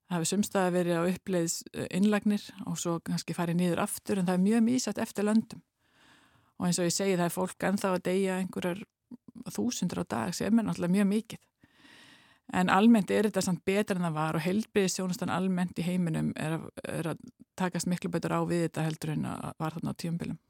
Það 0.05 0.19
hefur 0.19 0.31
sumstað 0.31 0.67
að 0.69 0.75
verið 0.77 0.99
á 1.01 1.03
uppleiðs 1.09 1.55
innlagnir 1.89 2.43
og 2.69 2.77
svo 2.79 2.99
kannski 3.03 3.35
farið 3.35 3.63
nýður 3.63 3.87
aftur 3.87 4.21
en 4.21 4.29
það 4.29 4.37
er 4.37 4.45
mjög 4.45 4.67
mísætt 4.67 5.01
eftir 5.01 5.27
löndum. 5.27 5.65
Og 6.61 6.69
eins 6.69 6.79
og 6.79 6.89
ég 6.89 6.95
segi 6.95 7.17
það 7.17 7.27
er 7.27 7.35
fólk 7.35 7.67
enþá 7.69 7.91
að 7.97 8.05
deyja 8.09 8.39
einhverjar 8.41 8.85
þúsundur 9.55 10.03
á 10.03 10.13
dag 10.15 10.37
sem 10.37 10.59
er 10.59 10.67
náttúrulega 10.67 10.97
mjög 10.97 11.11
mikið. 11.11 11.43
En 12.55 12.71
almennt 12.71 13.11
er 13.11 13.27
þetta 13.27 13.43
samt 13.43 13.65
betra 13.65 13.97
en 13.97 14.05
það 14.05 14.17
var 14.19 14.37
og 14.39 14.45
heilbriðisjónustan 14.45 15.33
almennt 15.33 15.79
í 15.81 15.87
heiminum 15.87 16.33
er 16.37 16.59
að, 16.59 16.67
er 16.85 17.09
að 17.15 17.23
takast 17.59 17.89
miklu 17.89 18.11
betur 18.13 18.37
á 18.37 18.41
við 18.45 18.67
þetta 18.67 18.85
heldur 18.85 19.15
en 19.15 19.25
að 19.31 19.47
var 19.63 19.77
þarna 19.79 19.95
á 19.97 20.01
tíumbilum. 20.03 20.41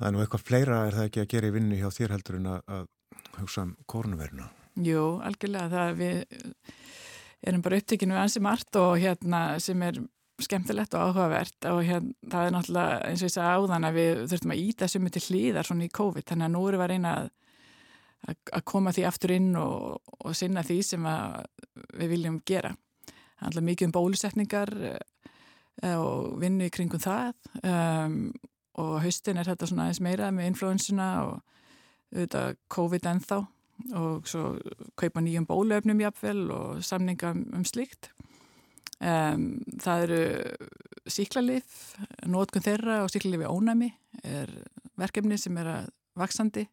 Það 0.00 0.08
er 0.08 0.14
nú 0.16 0.22
eitthvað 0.24 0.46
fleira 0.48 0.78
er 0.86 0.96
það 0.96 1.10
ekki 1.10 1.20
að 1.20 1.30
gera 1.34 1.50
í 1.50 1.54
vinnu 1.58 1.76
hjá 1.76 1.90
þér 1.92 2.14
heldur 2.16 2.38
en 2.38 2.48
að, 2.54 2.60
að 2.72 2.86
hugsa 3.36 3.66
um 3.66 3.74
kórnverna. 3.84 4.48
Jú, 4.80 5.02
algjörlega. 5.26 5.68
Það 5.74 5.92
við 5.98 6.22
erum 7.50 7.64
bara 7.64 7.80
upptekinu 7.82 8.16
við 8.16 8.22
ansi 8.22 8.42
margt 8.44 8.80
og 8.80 8.94
hérna 9.02 9.42
sem 9.60 9.84
er 9.84 10.00
skemmtilegt 10.44 10.94
og 10.94 11.10
áhugavert 11.10 11.68
og 11.70 11.82
hérna 11.86 12.30
það 12.32 12.46
er 12.46 12.54
náttúrulega 12.54 12.98
eins 13.08 13.22
og 13.22 13.28
ég 13.28 13.34
sagði 13.34 13.58
áðan 13.58 13.86
að 13.88 13.98
við 13.98 14.22
þurftum 14.32 14.54
að 14.54 14.62
íta 14.64 14.88
summi 14.90 15.12
til 15.14 15.22
hlýðar 15.26 15.68
svona 15.68 15.86
í 15.86 15.94
COVID 16.00 16.26
þannig 16.30 16.46
að 16.46 16.54
nú 16.54 16.62
erum 16.68 16.80
við 16.80 16.86
að 16.86 16.92
reyna 16.94 17.14
að, 17.16 17.30
að 18.58 18.64
koma 18.72 18.94
því 18.96 19.06
aftur 19.08 19.34
inn 19.36 19.50
og, 19.60 20.14
og 20.18 20.36
sinna 20.36 20.64
því 20.66 20.78
sem 20.86 21.08
við 22.00 22.12
viljum 22.14 22.40
gera. 22.46 22.72
Það 23.10 23.44
er 23.44 23.50
alltaf 23.50 23.66
mikið 23.70 23.88
um 23.88 23.94
bólusetningar 23.96 24.74
eh, 24.90 25.96
og 25.96 26.40
vinnu 26.42 26.68
í 26.68 26.72
kringum 26.74 27.00
það 27.00 27.32
um, 27.64 28.18
og 28.80 28.98
haustin 29.04 29.40
er 29.40 29.48
þetta 29.48 29.68
svona 29.70 29.88
eins 29.88 30.02
meira 30.04 30.28
með 30.34 30.52
influensuna 30.52 31.08
og 31.26 31.38
auðvitað 32.10 32.58
COVID 32.74 33.08
ennþá 33.14 33.40
og 33.96 34.26
svo 34.28 34.58
kaupa 34.98 35.22
nýjum 35.24 35.46
bólöfnum 35.48 36.02
jafnvel 36.02 36.50
og 36.52 36.82
samninga 36.84 37.32
um, 37.32 37.44
um 37.56 37.64
slíkt. 37.64 38.10
Um, 39.00 39.44
það 39.80 40.02
eru 40.04 40.20
síklarlif, 41.08 41.94
nótkun 42.28 42.64
þeirra 42.64 42.98
og 43.06 43.12
síklarlifi 43.12 43.48
ónæmi 43.48 43.88
er 44.28 44.52
verkefni 45.00 45.38
sem 45.40 45.56
er 45.60 45.70
að 45.72 45.88
vaksandi. 46.20 46.66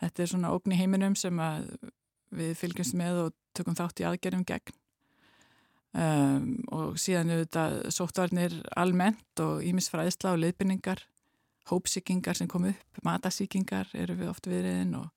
Þetta 0.00 0.24
er 0.24 0.30
svona 0.30 0.54
ógn 0.54 0.72
í 0.74 0.78
heiminum 0.78 1.16
sem 1.18 1.36
við 2.34 2.56
fylgjumst 2.58 2.96
með 2.98 3.20
og 3.26 3.36
tökum 3.56 3.76
þátt 3.78 4.00
í 4.00 4.08
aðgerðum 4.08 4.46
gegn. 4.48 4.78
Um, 5.94 6.46
og 6.74 6.96
síðan 6.98 7.30
auðvitað 7.30 7.76
sóttvarnir 7.94 8.56
almennt 8.74 9.42
og 9.44 9.60
ímisfræðisla 9.62 10.32
og 10.34 10.40
leiðbynningar 10.42 11.04
hópsíkingar 11.70 12.36
sem 12.36 12.48
kom 12.50 12.66
upp, 12.68 13.02
matasíkingar 13.06 13.92
eru 13.96 14.16
við 14.18 14.30
oft 14.32 14.48
viðriðin 14.50 14.96
og, 14.98 15.08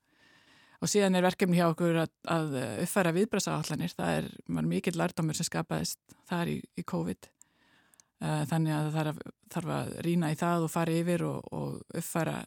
og 0.81 0.91
síðan 0.91 1.17
er 1.17 1.25
verkefni 1.25 1.57
hjá 1.59 1.67
okkur 1.71 2.03
að, 2.03 2.11
að 2.29 2.57
uppfæra 2.83 3.13
viðbrasáallanir, 3.15 3.95
það 3.97 4.19
er 4.19 4.67
mikið 4.73 4.99
lardámur 4.99 5.37
sem 5.37 5.47
skapaðist 5.47 5.99
þar 6.29 6.51
í, 6.53 6.57
í 6.77 6.85
COVID 6.87 7.29
uh, 7.29 8.43
þannig 8.49 8.75
að 8.75 8.91
það 8.95 9.21
þarf 9.55 9.73
að 9.77 9.95
rína 10.07 10.33
í 10.33 10.37
það 10.39 10.67
og 10.67 10.73
fara 10.73 10.99
yfir 10.99 11.25
og, 11.27 11.49
og 11.55 11.97
uppfæra 11.97 12.37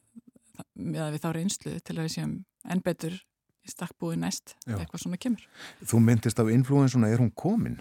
með 0.75 1.03
að 1.07 1.17
við 1.17 1.25
þá 1.25 1.31
reynslu 1.37 1.75
til 1.81 1.97
að 1.97 2.05
við 2.05 2.15
séum 2.17 2.37
enn 2.71 2.85
betur 2.85 3.17
í 3.61 3.73
stakkbúi 3.73 4.17
næst 4.21 4.55
eitthvað 4.69 5.03
svona 5.03 5.19
kemur. 5.21 5.43
Þú 5.85 6.01
myndist 6.05 6.41
á 6.41 6.45
influensuna, 6.53 7.11
er 7.11 7.21
hún 7.21 7.33
komin? 7.33 7.79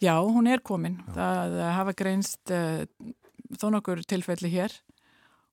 Já, 0.00 0.14
hún 0.22 0.48
er 0.48 0.62
komin. 0.64 0.96
Já. 1.10 1.16
Það 1.18 1.56
hafa 1.76 1.94
greinst 1.98 2.52
uh, 2.54 2.84
þó 3.58 3.66
nokkur 3.74 4.04
tilfelli 4.08 4.50
hér 4.52 4.74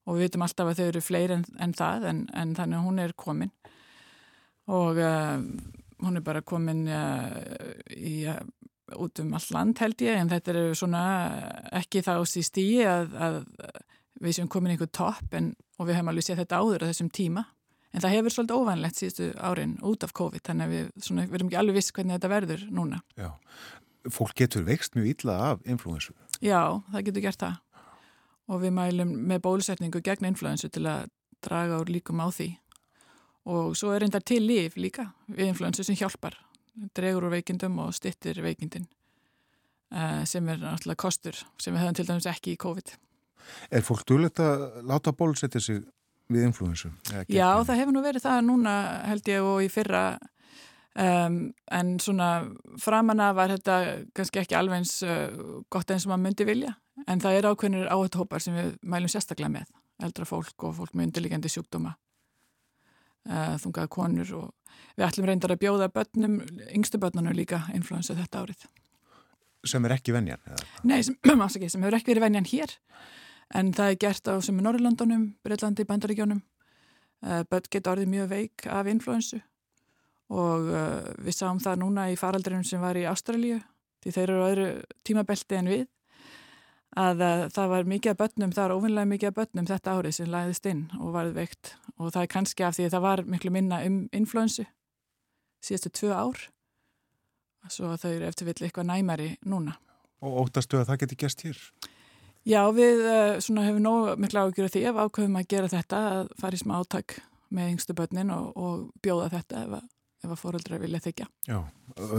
og 0.08 0.16
við 0.16 0.28
veitum 0.28 0.44
alltaf 0.46 0.70
að 0.70 0.80
þau 0.80 0.86
eru 0.86 1.02
fleiri 1.04 1.36
en, 1.36 1.44
en 1.60 1.74
það 1.76 2.06
en, 2.10 2.22
en 2.32 2.54
þannig 2.56 2.78
að 2.78 2.86
hún 2.86 3.02
er 3.02 3.14
komin 3.18 3.52
og 4.68 5.00
uh, 5.00 5.36
hún 6.04 6.20
er 6.20 6.24
bara 6.24 6.44
komin 6.46 6.86
uh, 6.92 7.34
í, 7.94 8.22
uh, 8.28 8.40
út 9.00 9.22
um 9.22 9.34
all 9.36 9.50
land 9.56 9.80
held 9.82 10.04
ég 10.04 10.20
en 10.20 10.32
þetta 10.32 10.54
eru 10.54 10.78
svona 10.78 11.04
ekki 11.80 12.04
þá 12.04 12.14
í 12.20 12.44
stíi 12.46 12.82
að, 12.88 13.14
að 13.16 13.38
við 14.22 14.38
séum 14.38 14.50
komin 14.52 14.72
í 14.72 14.76
einhver 14.76 14.92
topp 14.92 15.34
en, 15.38 15.54
og 15.78 15.88
við 15.88 15.98
hefum 15.98 16.12
alveg 16.12 16.28
séð 16.28 16.42
þetta 16.42 16.60
áður 16.62 16.84
á 16.84 16.90
þessum 16.90 17.12
tíma 17.14 17.46
En 17.96 18.04
það 18.04 18.14
hefur 18.18 18.34
svolítið 18.34 18.62
óvanlegt 18.62 19.00
síðustu 19.00 19.26
árin 19.40 19.76
út 19.86 20.04
af 20.04 20.12
COVID, 20.16 20.44
þannig 20.44 20.66
að 20.66 20.72
við 20.74 20.88
svona, 21.06 21.24
við 21.24 21.38
erum 21.38 21.48
ekki 21.48 21.60
alveg 21.62 21.78
viss 21.78 21.94
hvernig 21.96 22.18
þetta 22.18 22.30
verður 22.32 22.64
núna. 22.74 23.00
Já. 23.16 23.30
Fólk 24.12 24.36
getur 24.38 24.66
veikst 24.68 24.96
mjög 24.96 25.08
illa 25.14 25.36
af 25.48 25.64
influensu. 25.68 26.14
Já, 26.44 26.60
það 26.92 27.06
getur 27.08 27.24
gert 27.24 27.44
það. 27.44 27.56
Og 28.48 28.62
við 28.62 28.74
mælum 28.76 29.14
með 29.28 29.42
bólusetningu 29.44 30.02
gegn 30.04 30.28
influensu 30.28 30.70
til 30.72 30.84
að 30.88 31.08
draga 31.44 31.80
úr 31.80 31.92
líkum 31.92 32.20
á 32.20 32.28
því. 32.28 32.50
Og 33.48 33.76
svo 33.78 33.94
er 33.94 34.02
reyndar 34.02 34.24
til 34.26 34.42
líf 34.44 34.76
líka 34.76 35.08
við 35.28 35.52
influensu 35.52 35.84
sem 35.86 35.96
hjálpar. 35.96 36.36
Dregur 36.96 37.28
úr 37.28 37.36
veikindum 37.38 37.78
og 37.82 37.94
stittir 37.96 38.38
veikindin 38.42 38.86
uh, 39.94 40.24
sem 40.28 40.48
er 40.48 40.60
náttúrulega 40.62 41.00
kostur 41.00 41.38
sem 41.58 41.74
við 41.74 41.82
höfum 41.82 41.98
til 41.98 42.08
dæmis 42.08 42.28
ekki 42.30 42.54
í 42.54 42.60
COVID. 42.60 42.92
Er 43.72 43.86
fólk 43.86 44.04
dölegt 44.08 44.42
að 44.44 44.82
láta 44.86 45.14
bólusetja 45.16 45.62
sig 45.62 45.84
við 46.28 46.48
influensu? 46.50 46.90
Já, 47.32 47.56
það 47.64 47.78
hefur 47.80 47.96
nú 47.96 48.02
verið 48.04 48.26
það 48.26 48.42
núna 48.50 48.74
held 49.08 49.30
ég 49.32 49.46
og 49.48 49.62
í 49.64 49.70
fyrra 49.72 50.02
um, 50.98 51.38
en 51.80 51.94
svona 52.02 52.30
framanna 52.82 53.30
var 53.36 53.54
þetta 53.54 53.78
kannski 54.16 54.42
ekki 54.42 54.58
alveg 54.58 54.82
eins 54.82 54.98
uh, 55.06 55.62
gott 55.72 55.90
eins 55.90 56.06
og 56.06 56.12
maður 56.12 56.24
myndi 56.26 56.48
vilja 56.48 56.74
en 57.06 57.22
það 57.22 57.38
er 57.38 57.48
ákveðnir 57.52 57.92
áhættuhópar 57.92 58.44
sem 58.44 58.56
við 58.58 58.74
mælum 58.82 59.12
sérstaklega 59.12 59.54
með 59.54 59.72
eldra 60.04 60.28
fólk 60.28 60.68
og 60.68 60.76
fólk 60.78 60.94
með 60.94 61.08
undirliggjandi 61.08 61.52
sjúkdóma 61.52 61.94
þungaða 63.26 63.90
konur 63.92 64.34
og 64.38 64.76
við 64.96 65.06
ætlum 65.08 65.26
reyndar 65.28 65.54
að 65.54 65.62
bjóða 65.64 65.88
börnum, 65.92 66.38
yngstu 66.74 67.00
börnunum 67.02 67.36
líka 67.36 67.64
influensu 67.74 68.16
þetta 68.16 68.44
árið. 68.44 68.66
Sem 69.66 69.84
er 69.84 69.96
ekki 69.96 70.14
venjan? 70.14 70.42
Eða? 70.46 70.68
Nei, 70.86 71.00
sem, 71.04 71.16
sem 71.72 71.82
hefur 71.82 71.98
ekki 71.98 72.12
verið 72.14 72.26
venjan 72.28 72.48
hér 72.48 72.76
en 73.58 73.72
það 73.72 73.92
er 73.92 74.00
gert 74.04 74.28
á 74.28 74.34
sem 74.44 74.58
er 74.60 74.66
Norrlandunum, 74.66 75.28
Breitlandi, 75.44 75.86
Bandaríkjónum 75.88 76.40
uh, 76.40 77.42
börn 77.48 77.70
geta 77.72 77.94
orðið 77.94 78.12
mjög 78.12 78.30
veik 78.32 78.66
af 78.70 78.90
influensu 78.92 79.40
og 80.28 80.68
uh, 80.68 81.04
við 81.24 81.38
sáum 81.38 81.60
það 81.62 81.82
núna 81.82 82.08
í 82.12 82.18
faraldrinum 82.20 82.66
sem 82.68 82.82
var 82.82 82.98
í 83.00 83.06
Ástralíu 83.08 83.60
því 84.04 84.14
þeir 84.14 84.26
eru 84.26 84.42
á 84.44 84.48
öðru 84.50 84.68
tímabelti 85.08 85.58
en 85.58 85.72
við 85.72 85.86
að 86.96 87.22
það 87.52 87.72
var 87.72 87.88
mikið 87.92 88.12
af 88.12 88.18
börnum, 88.22 88.52
það 88.52 88.64
var 88.64 88.74
ofinlega 88.76 89.10
mikið 89.12 89.28
af 89.28 89.34
börnum 89.36 89.66
þetta 89.68 89.96
árið 89.98 90.14
sem 90.16 90.30
læðist 90.32 90.68
inn 90.70 90.84
og 90.98 91.12
varð 91.12 91.34
veikt 91.36 91.74
og 91.98 92.12
það 92.14 92.22
er 92.22 92.30
kannski 92.32 92.64
af 92.64 92.78
því 92.78 92.86
að 92.86 92.94
það 92.94 93.04
var 93.04 93.24
miklu 93.34 93.52
minna 93.52 93.82
um 93.84 93.98
influensu 94.16 94.64
síðastu 95.64 95.92
tvö 95.98 96.14
ár 96.14 96.48
svo 97.68 97.92
þau 98.00 98.10
eru 98.14 98.28
eftir 98.28 98.48
vill 98.48 98.62
eitthvað 98.64 98.88
næmari 98.88 99.28
núna. 99.44 99.76
Og 100.24 100.44
óttastu 100.44 100.78
að 100.80 100.88
það 100.88 101.00
geti 101.02 101.18
gæst 101.20 101.44
hér? 101.46 101.58
Já, 102.48 102.62
við 102.72 103.02
svona, 103.44 103.66
hefum 103.66 103.84
nóg 103.84 104.20
miklu 104.22 104.46
ágjur 104.46 104.68
af 104.68 104.72
því 104.72 104.84
ef 104.88 105.00
ákveðum 105.02 105.38
að 105.38 105.48
gera 105.52 105.70
þetta 105.72 106.00
að 106.12 106.30
fara 106.40 106.56
í 106.56 106.62
smá 106.62 106.74
áttak 106.78 107.18
með 107.54 107.72
yngstu 107.74 107.96
börnin 107.98 108.32
og, 108.32 108.48
og 108.56 108.86
bjóða 109.04 109.28
þetta 109.34 109.64
ef 109.66 109.74
að, 109.80 109.88
ef 110.24 110.32
að 110.32 110.40
fóröldra 110.40 110.80
vilja 110.82 111.00
þykja. 111.04 111.26
Já, 111.48 111.58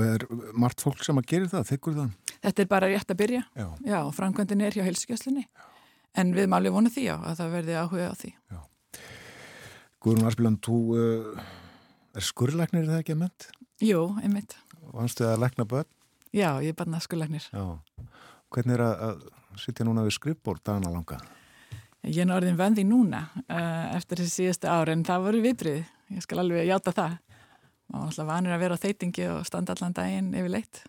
er 0.06 0.26
margt 0.58 0.84
fólk 0.84 1.04
sem 1.06 1.20
að 1.20 1.28
gera 1.34 1.52
það, 1.52 1.68
þykkur 1.74 1.98
það? 1.98 2.34
Þetta 2.40 2.64
er 2.64 2.70
bara 2.72 2.90
rétt 2.92 3.12
að 3.12 3.20
byrja. 3.20 3.42
Já. 3.60 3.68
Já, 3.84 4.00
framkvæmdin 4.16 4.64
er 4.64 4.78
hjá 4.78 4.86
heilsugjastlinni. 4.88 5.46
En 6.18 6.34
við 6.36 6.50
máli 6.52 6.72
vonu 6.74 6.92
því 6.92 7.06
á 7.12 7.18
að 7.20 7.42
það 7.42 7.56
verði 7.58 7.80
áhuga 7.80 8.10
á 8.10 8.16
því. 8.18 8.32
Já. 8.50 8.60
Guðrún 10.00 10.30
Arspiland, 10.30 10.62
þú 10.64 10.78
uh, 10.96 11.50
er 12.16 12.26
skurrleiknir 12.26 12.88
það 12.88 13.02
ekki 13.02 13.16
að 13.18 13.22
mynd? 13.26 13.50
Jú, 13.84 14.06
einmitt. 14.24 14.56
Vanstu 14.94 15.28
að 15.28 15.44
leikna 15.44 15.68
börn? 15.70 15.90
Já, 16.32 16.54
ég 16.64 16.72
er 16.72 16.78
barna 16.80 17.02
skurrleiknir. 17.04 17.50
Já. 17.52 18.08
Hvernig 18.50 18.78
er 18.78 18.86
að, 18.86 19.04
að 19.10 19.60
sitja 19.60 19.86
núna 19.86 20.06
við 20.08 20.16
skrippbór 20.16 20.62
dagana 20.64 20.94
langa? 20.94 21.20
Ég 22.08 22.24
er 22.24 22.32
orðin 22.32 22.58
vendi 22.58 22.86
núna 22.88 23.26
uh, 23.44 23.96
eftir 23.98 24.22
þessi 24.22 24.46
síðustu 24.46 24.70
ári 24.72 24.96
en 24.96 25.04
það 25.08 25.26
voru 25.28 25.42
viðbrið. 25.44 25.82
Ég 26.16 26.24
skal 26.24 26.40
alveg 26.46 26.70
játa 26.70 26.96
það. 26.96 27.18
Má 27.90 28.04
alltaf 28.06 28.28
vanur 28.30 28.54
að 28.54 28.64
vera 28.64 28.78
á 28.78 28.84
þeitingi 28.84 29.28
og 29.34 29.46
standa 29.50 29.76
allan 29.76 29.96
daginn 29.98 30.34
yfir 30.38 30.54
leitt 30.54 30.84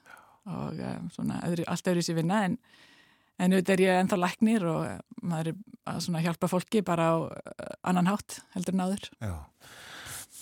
og 0.51 0.81
um, 0.81 1.11
svona 1.15 1.41
öðru, 1.49 1.67
allt 1.69 1.91
öðru 1.93 2.05
sér 2.05 2.19
vinna 2.19 2.43
en, 2.49 2.57
en 3.41 3.55
auðvitað 3.55 3.75
er 3.77 3.85
ég 3.85 4.01
ennþá 4.01 4.19
læknir 4.21 4.67
og 4.69 5.21
maður 5.21 5.53
er 5.53 5.61
að 5.91 6.27
hjálpa 6.27 6.51
fólki 6.51 6.83
bara 6.87 7.13
á 7.13 7.17
annan 7.89 8.11
hátt 8.11 8.41
heldur 8.57 8.77
en 8.77 8.85
áður. 8.87 9.09
Já. 9.21 9.37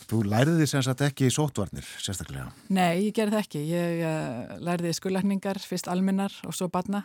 Þú 0.09 0.23
læriði 0.25 0.67
sem 0.71 0.83
sagt 0.87 1.03
ekki 1.05 1.29
í 1.29 1.35
sótvarnir, 1.35 1.87
sérstaklega? 2.01 2.49
Nei, 2.73 3.09
ég 3.09 3.15
gerði 3.17 3.37
það 3.37 3.43
ekki. 3.45 3.63
Ég 3.69 4.03
uh, 4.09 4.55
læriði 4.65 4.95
skullækningar, 4.97 5.61
fyrst 5.61 5.91
almennar 5.93 6.35
og 6.49 6.57
svo 6.57 6.71
barna 6.73 7.05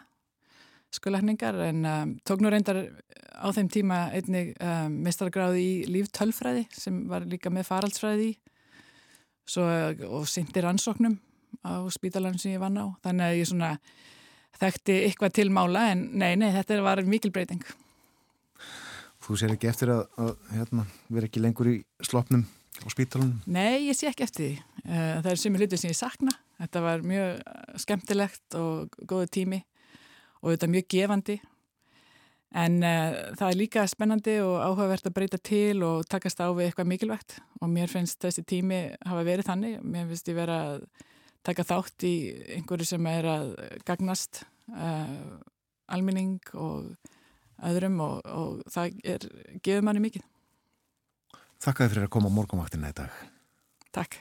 skullækningar 0.93 1.57
en 1.67 1.85
um, 1.85 2.13
tók 2.25 2.41
nú 2.41 2.51
reyndar 2.53 2.79
á 3.33 3.47
þeim 3.55 3.69
tíma 3.71 3.99
einnig 4.13 4.53
um, 4.61 4.99
mistargráði 5.05 5.63
í 5.63 5.73
líftölfræði 5.89 6.67
sem 6.73 7.03
var 7.09 7.25
líka 7.29 7.51
með 7.53 7.67
faraldsfræði 7.69 8.29
í 8.29 8.35
svo, 9.49 9.67
og 10.09 10.27
syndir 10.29 10.67
ansóknum 10.69 11.19
á 11.63 11.83
spítalarinn 11.93 12.41
sem 12.41 12.55
ég 12.55 12.63
vann 12.63 12.79
á. 12.79 12.85
Þannig 13.05 13.25
að 13.27 13.37
ég 13.39 13.49
svona 13.49 13.71
þekkti 14.61 14.97
eitthvað 15.07 15.37
til 15.39 15.49
mála 15.53 15.87
en 15.93 16.09
nei, 16.19 16.33
nei, 16.39 16.51
þetta 16.55 16.81
var 16.85 17.03
mikil 17.07 17.33
breyting. 17.33 17.63
Þú 19.23 19.37
sér 19.39 19.53
ekki 19.55 19.69
eftir 19.71 19.93
að, 19.93 20.03
að 20.19 20.33
hérna, 20.51 20.85
vera 21.07 21.29
ekki 21.29 21.43
lengur 21.43 21.69
í 21.71 21.77
slopnum 22.03 22.43
á 22.83 22.87
spítalunum? 22.91 23.39
Nei, 23.47 23.87
ég 23.87 23.97
sé 23.97 24.09
ekki 24.09 24.25
eftir 24.25 24.49
því. 24.49 24.55
Það 25.23 25.29
er 25.31 25.39
sumi 25.39 25.61
hluti 25.61 25.79
sem 25.79 25.93
ég 25.93 25.99
sakna. 25.99 26.33
Þetta 26.59 26.83
var 26.83 27.05
mjög 27.07 27.39
skemmtilegt 27.83 28.57
og 28.59 28.97
góðu 29.09 29.29
tími 29.31 29.61
og 30.43 30.51
þetta 30.53 30.69
mjög 30.73 30.89
gefandi. 30.91 31.37
En 32.53 32.75
uh, 32.85 33.15
það 33.33 33.47
er 33.47 33.57
líka 33.57 33.85
spennandi 33.89 34.35
og 34.43 34.59
áhugavert 34.61 35.07
að 35.09 35.15
breyta 35.15 35.39
til 35.41 35.81
og 35.85 36.03
takast 36.05 36.37
á 36.37 36.53
við 36.53 36.67
eitthvað 36.69 36.91
mikilvægt 36.91 37.39
og 37.61 37.71
mér 37.73 37.89
finnst 37.89 38.19
þessi 38.21 38.43
tími 38.45 38.83
hafa 39.01 39.23
verið 39.25 39.49
þannig. 39.49 39.79
Mér 39.81 40.05
finnst 40.11 40.29
ég 40.29 40.37
vera 40.37 40.59
að 40.67 40.83
taka 41.43 41.65
þátt 41.65 42.05
í 42.05 42.13
einhverju 42.59 42.87
sem 42.87 43.09
er 43.09 43.27
að 43.31 43.47
gagnast 43.87 44.43
uh, 44.69 45.39
alminning 45.91 46.37
og 46.53 46.93
öðrum 47.63 47.97
og, 48.03 48.21
og 48.29 48.61
það 48.71 49.01
er, 49.15 49.25
gefur 49.65 49.87
manni 49.87 50.03
mikið. 50.03 50.27
Þakka 51.63 51.85
þið 51.85 51.93
fyrir 51.93 52.05
að 52.05 52.13
koma 52.13 52.29
á 52.29 52.35
morgunvaktina 52.37 52.91
í 52.91 52.97
dag. 52.97 53.17
Takk. 53.95 54.19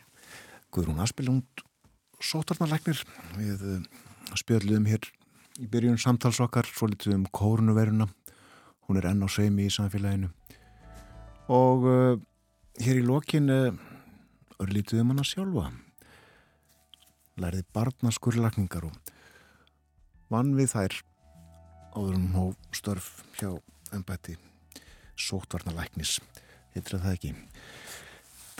Guðrún 0.72 1.02
Aspilund, 1.04 1.64
sótarnarleiknir. 2.22 3.02
Við 3.36 3.64
uh, 3.76 3.78
spjöldluðum 4.38 4.88
hér 4.88 5.08
í 5.60 5.68
byrjun 5.68 6.00
samtals 6.00 6.40
okkar, 6.40 6.68
svo 6.70 6.88
litið 6.88 7.18
um 7.18 7.28
kórnuveruna. 7.34 8.08
Hún 8.92 8.98
er 9.00 9.06
enn 9.08 9.24
á 9.24 9.28
seimi 9.32 9.64
í 9.64 9.72
samfélaginu. 9.72 10.26
Og 11.48 11.84
uh, 11.88 12.18
hér 12.76 12.98
í 13.00 13.04
lokin 13.08 13.46
uh, 13.48 13.70
örlítið 14.60 15.00
um 15.00 15.14
hana 15.14 15.24
sjálfa. 15.24 15.70
Lærði 17.40 17.62
barnaskurlakningar 17.72 18.84
og 18.90 19.14
vann 20.28 20.52
við 20.58 20.74
þær 20.74 20.98
áður 21.96 22.18
um 22.18 22.28
hóf 22.36 22.68
störf 22.76 23.08
hjá 23.40 23.48
ennbætti 23.96 24.36
sótvarnalæknis. 25.16 26.18
Heitir 26.76 27.00
það 27.00 27.16
ekki. 27.16 27.32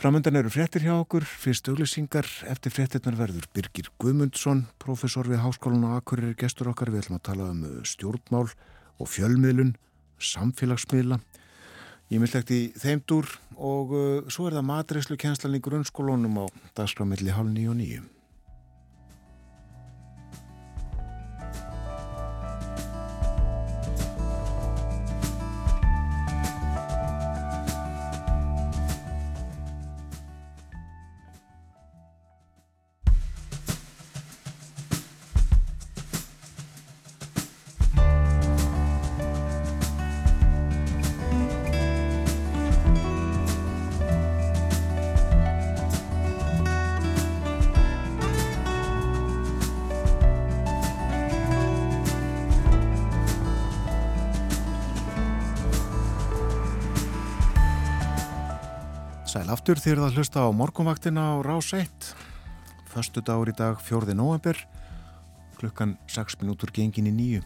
Framöndan 0.01 0.41
eru 0.41 0.57
fréttir 0.57 0.89
hjá 0.89 0.95
okkur, 0.95 1.29
fyrst 1.29 1.69
auglýsingar 1.69 2.25
eftir 2.49 2.73
fréttirnar 2.73 3.21
verður 3.21 3.53
Birgir 3.53 3.93
Guðmundsson, 4.01 4.65
professor 4.81 5.29
við 5.29 5.45
Háskólan 5.45 5.91
og 5.93 6.01
Akkurir 6.01 6.33
gestur 6.41 6.73
okkar. 6.73 6.89
Við 6.89 7.05
ætlum 7.05 7.21
að 7.21 7.27
tala 7.35 7.53
um 7.53 7.65
stjórnmál 7.85 8.47
og 8.97 9.13
fjölmiðlun, 9.13 9.77
samfélagsmiðla, 10.27 11.19
ímyndlegt 12.13 12.53
í 12.55 12.63
þeimdur 12.79 13.29
og 13.57 13.95
uh, 13.97 14.33
svo 14.33 14.49
er 14.49 14.59
það 14.59 14.69
matreyslu 14.71 15.19
kjenslan 15.21 15.59
í 15.59 15.63
grunnskólunum 15.65 16.43
á 16.43 16.45
dagskramilli 16.79 17.35
hálf 17.35 17.53
nýju 17.53 17.75
og 17.75 17.81
nýju. 17.81 18.03
Aftur 59.73 59.89
þér 59.89 60.01
að 60.05 60.17
hlusta 60.19 60.41
á 60.45 60.49
morgunvaktina 60.53 61.23
á 61.33 61.35
Rás 61.41 61.71
1. 61.73 62.09
Föstu 62.93 63.23
dagur 63.25 63.49
í 63.49 63.55
dag 63.57 63.79
4. 63.81 64.13
november, 64.13 64.59
klukkan 65.57 65.95
6 66.13 66.43
minútur 66.43 66.69
gengin 66.77 67.09
í 67.09 67.13
nýju. 67.17 67.39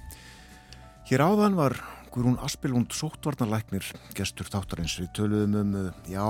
Hér 1.06 1.22
áðan 1.22 1.54
var 1.54 1.76
Guðrún 2.10 2.40
Aspilund 2.42 2.90
sóttvarnarlæknir 2.90 3.86
gestur 4.18 4.50
þáttarins. 4.50 4.96
Við 4.98 5.12
töluðum 5.14 5.54
um, 5.60 5.76
uh, 5.78 6.00
já, 6.10 6.26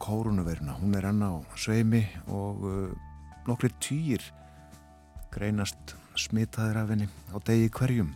kórunuveruna. 0.00 0.78
Hún 0.78 0.96
er 0.96 1.10
enna 1.10 1.28
á 1.28 1.36
sveimi 1.60 2.06
og 2.24 2.64
uh, 2.64 2.94
nokkri 3.44 3.68
týjir 3.84 4.24
greinast 5.34 5.92
smitaðir 6.16 6.78
af 6.80 6.94
henni 6.94 7.10
á 7.28 7.36
degi 7.44 7.68
hverjum. 7.68 8.14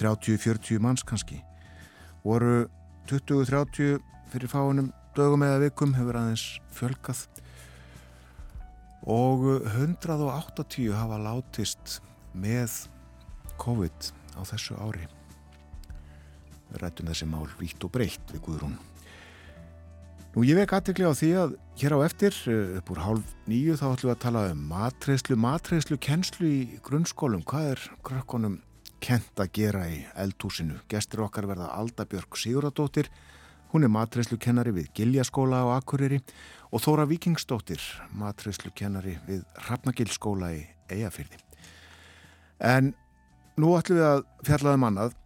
30-40 0.00 0.82
manns 0.82 1.06
kannski. 1.06 1.38
Voru 2.26 2.64
20-30 3.06 4.02
fyrir 4.34 4.50
fáinum 4.50 4.90
dögum 5.16 5.44
eða 5.46 5.62
vikum 5.66 5.94
hefur 5.96 6.18
aðeins 6.20 6.46
fjölkað 6.72 7.26
og 9.02 9.48
180 9.74 10.92
hafa 10.94 11.18
látist 11.18 11.98
með 12.32 12.86
COVID 13.60 14.12
á 14.38 14.40
þessu 14.46 14.78
ári. 14.78 15.08
Rættum 16.80 17.10
þessi 17.10 17.28
mál 17.28 17.50
vítt 17.58 17.82
og 17.84 17.92
breytt 17.92 18.32
við 18.32 18.44
Guðrún. 18.46 18.78
Nú 20.32 20.46
ég 20.48 20.56
vek 20.56 20.72
aðtekli 20.72 21.04
á 21.04 21.12
því 21.12 21.30
að 21.36 21.50
hér 21.76 21.92
á 21.92 21.98
eftir, 22.06 22.32
eh, 22.48 22.78
upp 22.78 22.88
úr 22.88 23.02
hálf 23.04 23.34
nýju, 23.44 23.76
þá 23.76 23.86
ætlum 23.92 24.08
við 24.08 24.16
að 24.16 24.24
tala 24.24 24.50
um 24.52 24.62
matreyslu, 24.70 25.36
matreyslu 25.36 25.98
kennslu 26.00 26.46
í 26.48 26.80
grunnskólum. 26.80 27.44
Hvað 27.44 27.72
er 27.72 27.80
krökkunum 28.02 28.62
kent 29.00 29.36
að 29.36 29.52
gera 29.52 29.84
í 29.92 30.06
eldhúsinu? 30.16 30.80
Gestur 30.88 31.28
okkar 31.28 31.44
verða 31.44 31.68
Aldabjörg 31.76 32.32
Siguradóttir, 32.32 33.10
hún 33.72 33.86
er 33.86 33.92
matreyslu 33.92 34.36
kennari 34.40 34.72
við 34.76 34.90
Giljaskóla 34.96 35.62
á 35.64 35.78
Akureyri 35.78 36.20
og 36.72 36.82
Þóra 36.84 37.06
Vikingsdóttir, 37.08 37.80
matreyslu 38.12 38.72
kennari 38.76 39.16
við 39.26 39.42
Hrafnagilskóla 39.64 40.52
í 40.56 40.62
Eyjafyrði. 40.92 41.40
En 42.60 42.92
nú 43.56 43.72
ætlum 43.78 43.98
við 43.98 44.08
að 44.08 44.24
fjallaðum 44.48 44.88
annað 44.90 45.16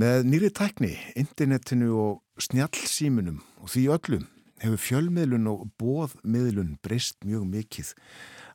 með 0.00 0.24
nýri 0.26 0.50
tækni, 0.50 0.94
internetinu 1.14 1.92
og 1.94 2.42
snjallsímunum 2.42 3.42
og 3.62 3.70
því 3.70 3.84
öllum 3.94 4.24
hefur 4.64 4.80
fjölmiðlun 4.80 5.50
og 5.50 5.68
bóðmiðlun 5.80 6.76
breyst 6.82 7.20
mjög 7.26 7.44
mikið 7.52 7.92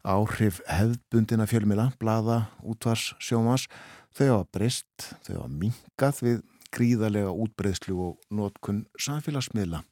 áhrif 0.10 0.60
hefðbundina 0.68 1.46
fjölmiðla, 1.50 1.92
blada, 2.02 2.48
útvars, 2.66 3.14
sjómas 3.22 3.68
þau 4.16 4.26
hafa 4.32 4.48
breyst, 4.56 5.12
þau 5.28 5.36
hafa 5.44 5.52
minkað 5.54 6.24
við 6.26 6.42
gríðarlega 6.76 7.32
útbreyðslu 7.34 7.96
og 8.08 8.18
nótkun 8.34 8.84
samfélagsmiðla 9.00 9.84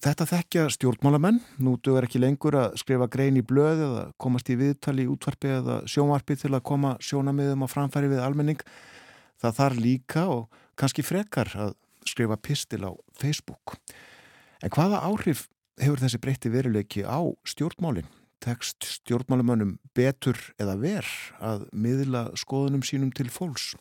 Þetta 0.00 0.24
þekkja 0.24 0.62
stjórnmálamenn, 0.72 1.42
nú 1.60 1.74
duður 1.84 2.06
ekki 2.06 2.22
lengur 2.22 2.54
að 2.56 2.78
skrifa 2.80 3.04
grein 3.12 3.36
í 3.36 3.42
blöð 3.44 3.82
eða 3.84 4.04
komast 4.16 4.48
í 4.48 4.54
viðtali 4.56 5.04
í 5.04 5.10
útvarpi 5.12 5.50
eða 5.58 5.74
sjónvarpi 5.92 6.38
til 6.40 6.54
að 6.54 6.62
koma 6.70 6.94
sjónamiðum 7.04 7.66
á 7.66 7.68
framfæri 7.68 8.08
við 8.08 8.22
almenning. 8.24 8.62
Það 9.44 9.58
þarf 9.58 9.82
líka 9.84 10.22
og 10.32 10.62
kannski 10.80 11.04
frekar 11.04 11.52
að 11.52 11.74
skrifa 12.08 12.40
pistil 12.40 12.80
á 12.88 12.96
Facebook. 13.20 13.76
En 14.64 14.72
hvaða 14.72 15.02
áhrif 15.04 15.50
hefur 15.76 16.00
þessi 16.00 16.22
breytti 16.24 16.54
veruleiki 16.54 17.04
á 17.04 17.20
stjórnmálinn? 17.52 18.08
Tekst 18.40 18.88
stjórnmálamönnum 19.02 19.76
betur 19.92 20.40
eða 20.56 20.78
ver 20.80 21.12
að 21.44 21.68
miðla 21.76 22.30
skoðunum 22.40 22.80
sínum 22.88 23.12
til 23.12 23.28
fólks? 23.28 23.74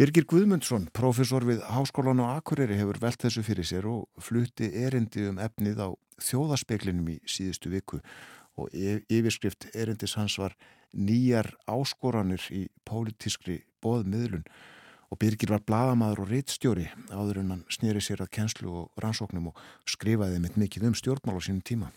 Birgir 0.00 0.24
Guðmundsson, 0.24 0.86
profesor 0.96 1.44
við 1.44 1.58
Háskólan 1.68 2.22
og 2.24 2.30
Akureyri 2.38 2.78
hefur 2.78 2.96
velt 3.02 3.20
þessu 3.20 3.42
fyrir 3.44 3.66
sér 3.68 3.84
og 3.84 4.06
flutti 4.24 4.70
erindi 4.80 5.26
um 5.28 5.36
efnið 5.36 5.82
á 5.84 5.88
þjóðaspeklinum 6.24 7.10
í 7.12 7.16
síðustu 7.28 7.68
viku 7.68 7.98
og 8.56 8.72
yfirskrift 8.72 9.66
erindis 9.76 10.14
hans 10.16 10.38
var 10.40 10.54
nýjar 10.96 11.50
áskoranir 11.68 12.46
í 12.48 12.62
pólitískri 12.88 13.58
bóðmiðlun 13.84 14.46
og 15.12 15.20
Birgir 15.20 15.52
var 15.52 15.66
bladamadur 15.68 16.22
og 16.24 16.32
reittstjóri 16.32 16.86
áður 17.12 17.42
en 17.42 17.52
hann 17.52 17.60
snýri 17.68 18.00
sér 18.00 18.22
að 18.24 18.32
kenslu 18.38 18.72
og 18.72 19.04
rannsóknum 19.04 19.50
og 19.50 19.60
skrifaði 19.84 20.40
mitt 20.40 20.56
mikið 20.56 20.86
um 20.88 20.96
stjórnmál 20.96 21.36
á 21.36 21.44
sínum 21.44 21.60
tíma. 21.60 21.90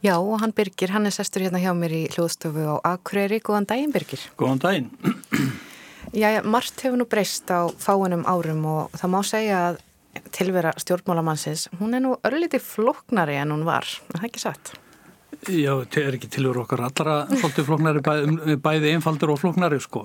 Já, 0.00 0.16
og 0.16 0.40
hann 0.40 0.56
Birgir, 0.56 0.94
hann 0.96 1.04
er 1.04 1.12
sestur 1.12 1.44
hérna 1.44 1.60
hjá 1.60 1.76
mér 1.76 1.92
í 1.92 2.00
hljóðstofu 2.08 2.64
á 2.72 2.80
Akureyri. 2.94 3.42
Góðan 3.44 3.68
daginn, 3.68 3.92
Birgir. 3.92 4.24
Góðan 4.40 4.64
daginn. 4.64 4.88
Já, 6.12 6.28
margt 6.44 6.82
hefur 6.84 6.98
nú 7.00 7.06
breyst 7.08 7.48
á 7.48 7.70
fáinum 7.80 8.26
árum 8.28 8.66
og 8.68 8.94
það 8.98 9.12
má 9.14 9.20
segja 9.24 9.64
að 9.70 9.80
tilvera 10.34 10.74
stjórnmálamannsins, 10.76 11.68
hún 11.80 11.96
er 11.96 12.02
nú 12.04 12.16
örlítið 12.26 12.64
floknari 12.66 13.38
en 13.40 13.54
hún 13.54 13.64
var, 13.64 13.86
er 14.12 14.20
það 14.20 14.28
ekki 14.28 14.42
satt? 14.42 14.74
Já, 15.48 15.72
það 15.90 16.04
er 16.04 16.16
ekki 16.18 16.28
tilvera 16.30 16.62
okkar 16.62 16.84
allra 16.86 17.14
svolítið 17.32 17.66
floknari, 17.66 18.02
bæði, 18.04 18.56
bæði 18.62 18.92
einfaldur 18.94 19.32
og 19.32 19.40
floknari, 19.40 19.80
sko. 19.82 20.04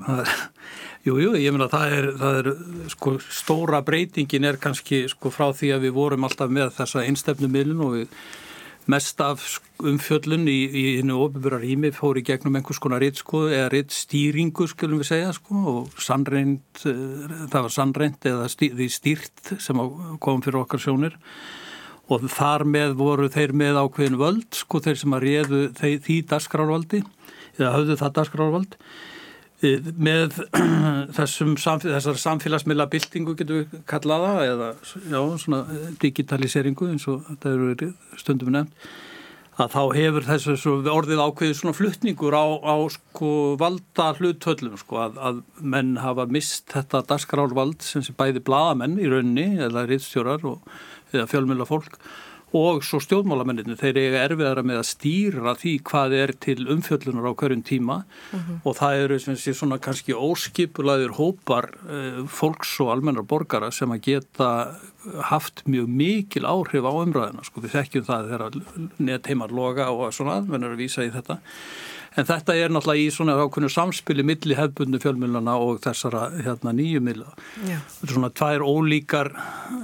Jú, 1.06 1.20
jú, 1.22 1.34
ég 1.38 1.54
meina 1.54 1.68
það 1.72 1.94
er, 1.98 2.08
það 2.20 2.40
er, 2.40 2.50
sko, 2.96 3.14
stóra 3.32 3.84
breytingin 3.86 4.48
er 4.48 4.58
kannski, 4.64 5.04
sko, 5.12 5.32
frá 5.32 5.52
því 5.56 5.76
að 5.76 5.86
við 5.86 5.94
vorum 6.00 6.26
alltaf 6.28 6.52
með 6.52 6.74
þessa 6.80 7.04
einstefnumilin 7.06 7.84
og 7.86 7.94
við 8.00 8.18
mest 8.92 9.22
af 9.24 9.44
umfjöllun 9.84 10.48
í, 10.50 10.58
í 10.68 10.84
hennu 11.00 11.18
ofibura 11.26 11.60
rými 11.62 11.92
fór 11.96 12.20
í 12.20 12.24
gegnum 12.26 12.58
einhvers 12.58 12.80
konar 12.84 13.04
ritt 13.04 13.20
sko, 13.22 13.46
eða 13.52 13.70
ritt 13.74 13.96
stýringu 13.96 14.68
skulum 14.72 15.02
við 15.02 15.10
segja 15.12 15.34
sko 15.36 15.64
og 15.74 16.02
sannreint, 16.02 16.84
eh, 16.88 17.36
það 17.52 17.68
var 17.68 17.76
sannreint 17.76 18.30
eða 18.32 18.48
stý, 18.52 18.72
því 18.78 18.90
stýrt 18.94 19.54
sem 19.64 19.84
kom 20.24 20.44
fyrir 20.46 20.62
okkar 20.64 20.84
sjónir. 20.84 21.20
Og 22.08 22.24
þar 22.32 22.64
með 22.64 22.96
voru 23.02 23.28
þeir 23.28 23.52
með 23.52 23.82
ákveðin 23.84 24.20
völd 24.22 24.48
sko 24.56 24.80
þeir 24.80 25.02
sem 25.02 25.16
að 25.18 25.26
réðu 25.28 25.62
þeir, 25.76 26.00
því 26.06 26.18
dasgrárvaldi 26.32 27.04
eða 27.58 27.74
höfðu 27.76 27.98
það 28.00 28.18
dasgrárvald 28.22 28.78
með 29.64 30.38
þessum 31.18 31.56
þessar 31.58 32.20
samfélagsmiðla 32.22 32.90
byltingu 32.92 33.34
getur 33.40 33.64
við 33.64 33.84
kallaða 33.90 34.34
eða 34.46 34.72
já, 35.10 35.20
svona 35.42 35.64
digitaliseringu 36.02 36.92
eins 36.92 37.08
og 37.10 37.24
þetta 37.32 37.54
eru 37.56 37.92
stundum 38.22 38.54
nefnd 38.54 38.90
að 39.58 39.72
þá 39.74 39.82
hefur 39.98 40.26
þessu 40.28 40.74
orðið 40.92 41.22
ákveðið 41.24 41.56
svona 41.58 41.74
fluttningur 41.74 42.36
á, 42.38 42.46
á 42.62 42.76
sko 42.94 43.32
valda 43.58 44.12
hlutöllum 44.20 44.78
sko 44.78 45.00
að, 45.08 45.18
að 45.18 45.42
menn 45.74 45.96
hafa 46.04 46.28
mist 46.30 46.68
þetta 46.70 47.02
dagskrárvald 47.10 47.82
sem 47.82 48.06
sé 48.06 48.14
bæði 48.18 48.44
bladamenn 48.46 49.00
í 49.02 49.10
raunni 49.10 49.48
eða 49.66 49.88
rittstjórar 49.90 50.46
eða 50.46 51.26
fjölmjöla 51.32 51.66
fólk 51.66 51.98
og 52.56 52.84
svo 52.88 53.00
stjórnmálamenninu, 53.04 53.76
þeir 53.76 53.98
eiga 54.00 54.22
erfiðara 54.24 54.64
með 54.64 54.80
að 54.80 54.88
stýra 54.88 55.56
því 55.60 55.74
hvað 55.90 56.14
er 56.16 56.34
til 56.46 56.62
umfjöllunar 56.72 57.28
á 57.28 57.34
hverjum 57.36 57.64
tíma 57.68 57.98
uh 58.06 58.40
-huh. 58.40 58.60
og 58.64 58.78
það 58.78 59.02
eru 59.04 59.20
sé, 59.20 59.54
svona 59.54 59.78
kannski 59.78 60.14
óskipulaður 60.14 61.18
hópar 61.20 61.70
uh, 61.90 62.24
fólks 62.28 62.80
og 62.80 62.92
almennar 62.92 63.24
borgara 63.24 63.72
sem 63.72 63.92
að 63.92 64.02
geta 64.02 64.80
haft 65.24 65.64
mjög 65.66 65.88
mikil 65.88 66.46
áhrif 66.46 66.84
á 66.88 66.92
umræðina 66.92 67.44
sko, 67.44 67.62
við 67.62 67.76
þekkjum 67.76 68.06
það 68.06 68.30
þegar 68.30 68.52
neð 68.98 69.28
heimar 69.28 69.52
loga 69.52 69.92
og 69.92 70.14
svona, 70.14 70.42
mennur 70.42 70.72
að 70.72 70.84
vísa 70.84 71.04
í 71.04 71.12
þetta 71.12 71.40
En 72.18 72.26
þetta 72.26 72.56
er 72.58 72.72
náttúrulega 72.74 73.04
í 73.06 73.10
svona 73.14 73.36
ákveðinu 73.38 73.70
samspili 73.70 74.24
milli 74.26 74.56
hefbundu 74.58 74.98
fjölmjöluna 74.98 75.54
og 75.62 75.84
þessara 75.84 76.32
hérna, 76.42 76.74
nýju 76.74 77.02
milla. 77.06 77.30
Þetta 77.62 78.08
er 78.08 78.14
svona 78.16 78.32
tvær 78.34 78.66
ólíkar, 78.66 79.30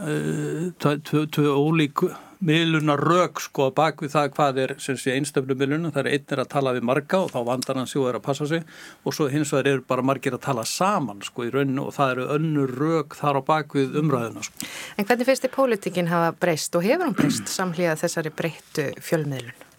uh, 0.02 0.72
tvö 0.82 1.52
ólík 1.54 2.08
miðlunar 2.44 3.00
rauk 3.00 3.42
sko 3.44 3.70
bak 3.76 4.02
við 4.04 4.14
það 4.14 4.30
hvað 4.36 4.60
er 4.64 4.74
einstöflu 5.14 5.56
miðlunum, 5.58 5.94
það 5.96 6.04
er 6.04 6.18
einnir 6.18 6.44
að 6.44 6.52
tala 6.52 6.74
við 6.76 6.88
marga 6.90 7.22
og 7.24 7.32
þá 7.32 7.40
vandar 7.48 7.80
hans 7.80 7.96
jú 7.96 8.06
að 8.10 8.20
passa 8.26 8.48
sig 8.50 8.64
og 9.04 9.16
svo 9.16 9.30
hins 9.32 9.54
vegar 9.54 9.72
eru 9.74 9.86
bara 9.88 10.06
margir 10.06 10.36
að 10.36 10.44
tala 10.48 10.66
saman 10.68 11.24
sko 11.24 11.48
í 11.48 11.52
rauninu 11.54 11.88
og 11.88 11.96
það 11.96 12.16
eru 12.16 12.30
önnur 12.38 12.76
rauk 12.80 13.18
þar 13.20 13.40
á 13.40 13.42
bak 13.48 13.76
við 13.78 14.00
umræðina 14.02 14.44
sko. 14.44 14.72
En 14.98 15.08
hvernig 15.08 15.30
finnst 15.30 15.48
þið 15.48 15.56
pólitikinn 15.58 16.12
hafa 16.12 16.34
breyst 16.40 16.76
og 16.76 16.88
hefur 16.88 17.08
hann 17.08 17.18
breyst 17.18 17.52
samhlýða 17.52 18.00
þessari 18.04 18.34
breyttu 18.36 18.90
fjölmiðlun? 19.00 19.70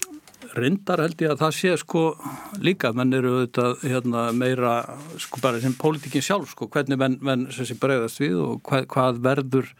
Rindar 0.54 1.00
held 1.02 1.22
ég 1.24 1.32
að 1.32 1.40
það 1.40 1.54
sé 1.56 1.72
sko 1.80 2.02
líka, 2.62 2.92
menn 2.94 3.14
eru 3.16 3.32
auðvitað 3.32 3.84
hérna, 3.90 4.24
meira 4.36 4.74
sko 5.18 5.40
bara 5.42 5.58
sem 5.62 5.74
pólitikinn 5.74 6.22
sjálf 6.22 6.52
sko, 6.52 6.68
hvernig 6.70 7.00
menn, 7.00 7.16
menn 7.24 7.46
sem 7.54 7.78
bregðast 7.80 8.22
við 8.22 8.36
og 8.38 8.60
hvað, 8.68 8.86
hvað 8.92 9.20
verður 9.24 9.72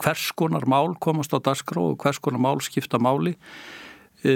hvers 0.00 0.30
konar 0.38 0.64
mál 0.70 0.94
komast 0.96 1.34
á 1.36 1.38
dasgró 1.44 1.90
og 1.92 1.98
hvers 2.00 2.22
konar 2.24 2.40
mál 2.40 2.56
skipta 2.64 3.00
máli. 3.02 3.34
E, 4.24 4.34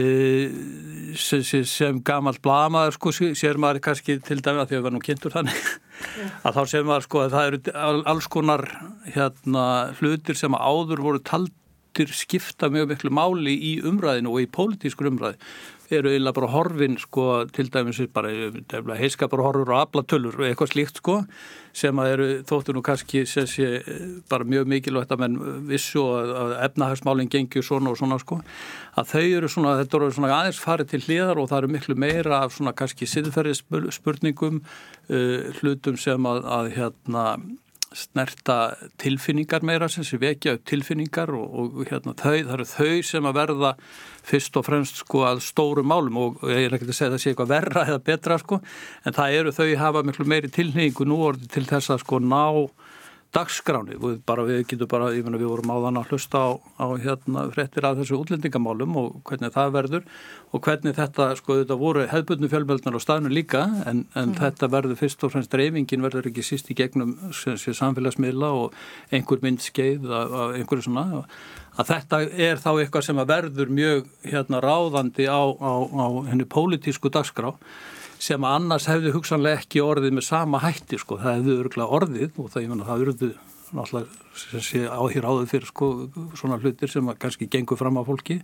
sem, 1.16 1.40
sem 1.64 2.02
gamalt 2.04 2.42
blamaður 2.44 2.98
sko 2.98 3.14
sér 3.32 3.56
maður 3.56 3.86
kannski 3.86 4.18
til 4.20 4.42
dæmi 4.44 4.60
að 4.60 4.66
því 4.68 4.76
að 4.76 4.82
við 4.82 4.84
varum 4.90 5.04
kynntur 5.06 5.32
þannig 5.32 5.70
að 6.44 6.58
þá 6.58 6.62
sér 6.68 6.84
maður 6.84 7.06
sko 7.06 7.22
að 7.22 7.36
það 7.36 7.48
eru 7.48 8.02
alls 8.12 8.28
konar 8.28 8.66
hérna 9.14 9.64
hlutir 9.96 10.36
sem 10.36 10.52
áður 10.52 11.06
voru 11.06 11.22
tald 11.24 11.54
skipta 11.98 12.68
mjög 12.70 12.92
miklu 12.92 13.10
máli 13.10 13.56
í 13.56 13.72
umræðinu 13.88 14.30
og 14.30 14.44
í 14.44 14.50
pólitískur 14.54 15.08
umræði 15.08 15.40
eru 15.90 16.10
eiginlega 16.10 16.36
bara 16.36 16.50
horfin 16.52 16.98
sko 17.00 17.24
til 17.54 17.70
dæmis 17.72 18.00
bara 18.12 18.96
heiskapar 18.98 19.40
horfur 19.44 19.72
og 19.72 19.80
aflatölur 19.80 20.36
og 20.36 20.46
eitthvað 20.48 20.72
slíkt 20.72 21.00
sko 21.00 21.20
sem 21.78 22.00
að 22.00 22.10
eru 22.12 22.26
þóttu 22.48 22.74
nú 22.74 22.82
kannski 22.84 23.22
sé, 23.28 23.68
bara 24.28 24.44
mjög 24.44 24.68
mikilvægt 24.72 25.12
að 25.14 25.22
menn 25.22 25.38
vissu 25.68 26.02
að 26.02 26.56
efnahagsmálinn 26.66 27.30
gengjur 27.32 27.64
svona 27.64 27.92
og 27.92 28.00
svona 28.00 28.18
sko 28.20 28.40
að 28.98 29.14
þau 29.14 29.24
eru 29.24 29.52
svona, 29.52 29.76
þetta 29.82 30.00
eru 30.00 30.10
svona 30.16 30.34
aðeins 30.40 30.60
farið 30.64 30.90
til 30.92 31.04
hliðar 31.06 31.40
og 31.40 31.48
það 31.52 31.62
eru 31.62 31.72
miklu 31.76 31.98
meira 31.98 32.42
af 32.42 32.56
svona 32.56 32.74
kannski 32.76 33.08
siðferðis 33.08 33.64
spurningum 33.96 34.60
uh, 34.60 35.48
hlutum 35.60 35.96
sem 36.00 36.28
að, 36.28 36.44
að 36.58 36.70
hérna 36.76 37.24
snerta 37.96 38.76
tilfinningar 39.00 39.64
meira 39.64 39.88
sem 39.88 40.04
sé 40.04 40.18
vekja 40.20 40.56
upp 40.58 40.64
tilfinningar 40.68 41.32
og, 41.32 41.54
og 41.56 41.88
hérna, 41.88 42.14
þau, 42.18 42.36
það 42.36 42.54
eru 42.58 42.66
þau 42.68 43.02
sem 43.10 43.28
að 43.28 43.38
verða 43.38 43.72
fyrst 44.28 44.58
og 44.60 44.66
fremst 44.66 45.02
sko 45.02 45.24
að 45.28 45.42
stóru 45.46 45.84
málum 45.86 46.18
og 46.20 46.44
ég 46.50 46.68
er 46.68 46.76
ekki 46.76 46.88
að 46.88 46.96
segja 46.98 47.10
að 47.10 47.16
það 47.16 47.22
sé 47.24 47.32
eitthvað 47.32 47.52
verra 47.54 47.86
eða 47.86 48.02
betra 48.10 48.38
sko. 48.42 48.60
En 49.06 49.16
það 49.16 49.38
eru 49.38 49.54
þau 49.56 49.68
hafa 49.82 50.04
miklu 50.06 50.28
meiri 50.28 50.52
tilningu 50.52 51.08
nú 51.08 51.22
orði 51.30 51.50
til 51.54 51.64
þess 51.68 51.94
að 51.94 52.04
sko 52.04 52.20
ná 52.24 52.44
dagskráni, 53.36 53.98
við, 54.00 54.20
bara, 54.24 54.44
við 54.48 54.62
getum 54.70 54.88
bara, 54.88 55.10
ég 55.12 55.26
menna 55.26 55.40
við 55.40 55.50
vorum 55.50 55.72
á 55.74 55.76
þann 55.84 56.00
að 56.00 56.12
hlusta 56.12 56.40
á, 56.40 56.48
á 56.80 56.86
hérna 56.96 57.42
frettir 57.52 57.84
af 57.84 57.98
þessu 57.98 58.16
útlendingamálum 58.16 58.96
og 58.96 59.18
hvernig 59.28 59.52
það 59.52 59.74
verður 59.74 60.06
og 60.56 60.62
hvernig 60.64 60.96
þetta, 60.96 61.26
sko 61.36 61.58
þetta 61.58 61.76
voru 61.80 62.06
hefðbundnu 62.08 62.48
fjölmjöldnar 62.48 62.96
á 62.96 63.00
staðinu 63.04 63.32
líka 63.34 63.66
en, 63.84 64.06
en 64.16 64.32
mm. 64.32 64.38
þetta 64.40 64.70
verður 64.72 65.00
fyrst 65.02 65.26
og 65.28 65.34
fremst 65.34 65.52
dreifingin 65.52 66.06
verður 66.06 66.30
ekki 66.30 66.46
síst 66.46 66.72
í 66.72 66.78
gegnum 66.78 67.18
sé, 67.36 67.58
samfélagsmiðla 67.60 68.50
og 68.62 68.80
einhver 69.12 69.44
myndskeið 69.44 70.08
af, 70.08 70.32
af 70.32 70.56
einhverju 70.56 70.88
svona. 70.88 71.22
Að 71.78 71.92
þetta 71.92 72.22
er 72.48 72.64
þá 72.64 72.70
eitthvað 72.72 73.06
sem 73.10 73.22
verður 73.28 73.76
mjög 73.76 74.08
hérna 74.24 74.64
ráðandi 74.64 75.28
á, 75.28 75.42
á, 75.52 75.72
á 75.84 76.06
henni 76.32 76.48
pólitísku 76.48 77.12
dagskrá 77.12 77.52
sem 78.18 78.44
annars 78.46 78.88
hefðu 78.90 79.12
hugsanlega 79.14 79.62
ekki 79.62 79.82
orðið 79.84 80.16
með 80.16 80.26
sama 80.26 80.60
hætti 80.62 80.98
sko, 81.00 81.18
það 81.22 81.38
hefðu 81.38 81.56
örgulega 81.62 81.98
orðið 81.98 82.40
og 82.42 82.50
það, 82.52 82.64
ég 82.64 82.72
menna, 82.72 82.88
það 82.88 83.04
urðu 83.04 83.30
náttúrulega 83.76 84.38
sem 84.38 84.64
sé 84.64 84.82
áhýr 84.88 85.28
áður 85.28 85.48
fyrir 85.50 85.70
sko 85.70 85.88
svona 86.38 86.58
hlutir 86.62 86.92
sem 86.92 87.12
kannski 87.20 87.48
gengur 87.52 87.78
fram 87.80 88.00
á 88.00 88.02
fólki. 88.06 88.40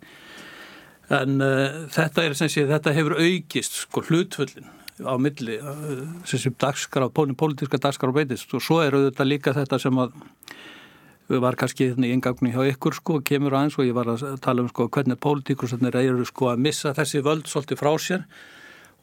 En 1.12 1.40
uh, 1.44 1.84
þetta 1.92 2.24
er 2.24 2.36
sem 2.38 2.50
sé, 2.52 2.64
þetta 2.68 2.94
hefur 2.96 3.18
aukist 3.20 3.82
sko 3.82 4.04
hlutfullin 4.08 4.70
á 5.04 5.14
milli 5.20 5.58
uh, 5.58 6.04
sem 6.28 6.40
sé 6.40 6.52
dagskrá, 6.54 7.08
pólitíska 7.12 7.80
dagskrá 7.82 8.14
beitist 8.14 8.52
og 8.54 8.62
svo 8.64 8.80
er 8.84 8.96
auðvitað 8.96 9.30
líka 9.30 9.56
þetta 9.56 9.80
sem 9.82 10.00
að 10.00 10.14
við 11.28 11.40
var 11.40 11.56
kannski 11.56 11.88
hérna 11.88 12.08
í 12.08 12.12
ingagni 12.14 12.52
hjá 12.52 12.62
ykkur 12.68 12.96
sko, 12.98 13.20
kemur 13.24 13.56
aðeins 13.56 13.78
og 13.80 13.88
ég 13.88 13.96
var 13.96 14.10
að 14.12 14.36
tala 14.44 14.64
um 14.64 14.68
sko 14.68 14.90
hvernig 14.92 15.20
pólitíkur 15.20 15.72
eru 15.72 16.26
sko 16.28 16.52
að 16.52 16.64
missa 16.66 16.92
þessi 16.96 17.24
völd 17.24 17.48
svolítið 17.48 17.80
frá 17.80 17.92
sér 17.98 18.26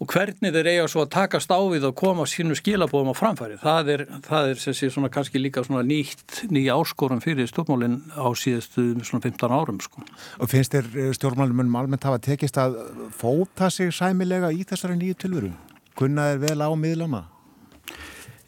og 0.02 0.10
hvernig 0.10 0.50
þeir 0.50 0.70
eiga 0.72 0.86
svo 0.90 1.04
að 1.04 1.12
takast 1.14 1.52
á 1.54 1.62
við 1.70 1.84
og 1.92 1.98
koma 2.00 2.26
sínu 2.30 2.56
skilabóðum 2.58 3.14
á 3.14 3.16
framfæri. 3.16 3.58
Það 3.62 3.92
er, 3.94 4.04
það 4.26 4.48
er 4.50 4.62
sem 4.64 4.76
sé 4.78 4.90
svona 4.90 5.12
kannski 5.14 5.42
líka 5.42 5.62
svona 5.66 5.84
nýtt, 5.86 6.42
nýja 6.50 6.78
áskorum 6.82 7.22
fyrir 7.22 7.50
stjórnmálinn 7.50 8.00
á 8.18 8.26
síðustu 8.34 8.88
svona 9.06 9.22
15 9.28 9.54
árum 9.54 9.82
sko. 9.84 10.02
Og 10.42 10.50
finnst 10.50 10.74
þér 10.74 10.90
eh, 10.96 11.12
stjórnmálinn 11.18 11.78
almennt 11.78 12.08
hafa 12.10 12.22
tekist 12.24 12.58
að 12.58 12.80
fóta 13.14 13.70
sig 13.70 13.94
sæmilega 13.94 14.50
í 14.50 14.66
þessari 14.66 14.98
nýju 14.98 15.20
tilveru? 15.22 15.54
Kunna 16.00 16.32
þeir 16.32 16.44
vel 16.48 16.66
á 16.66 16.70
miðlama? 16.74 17.24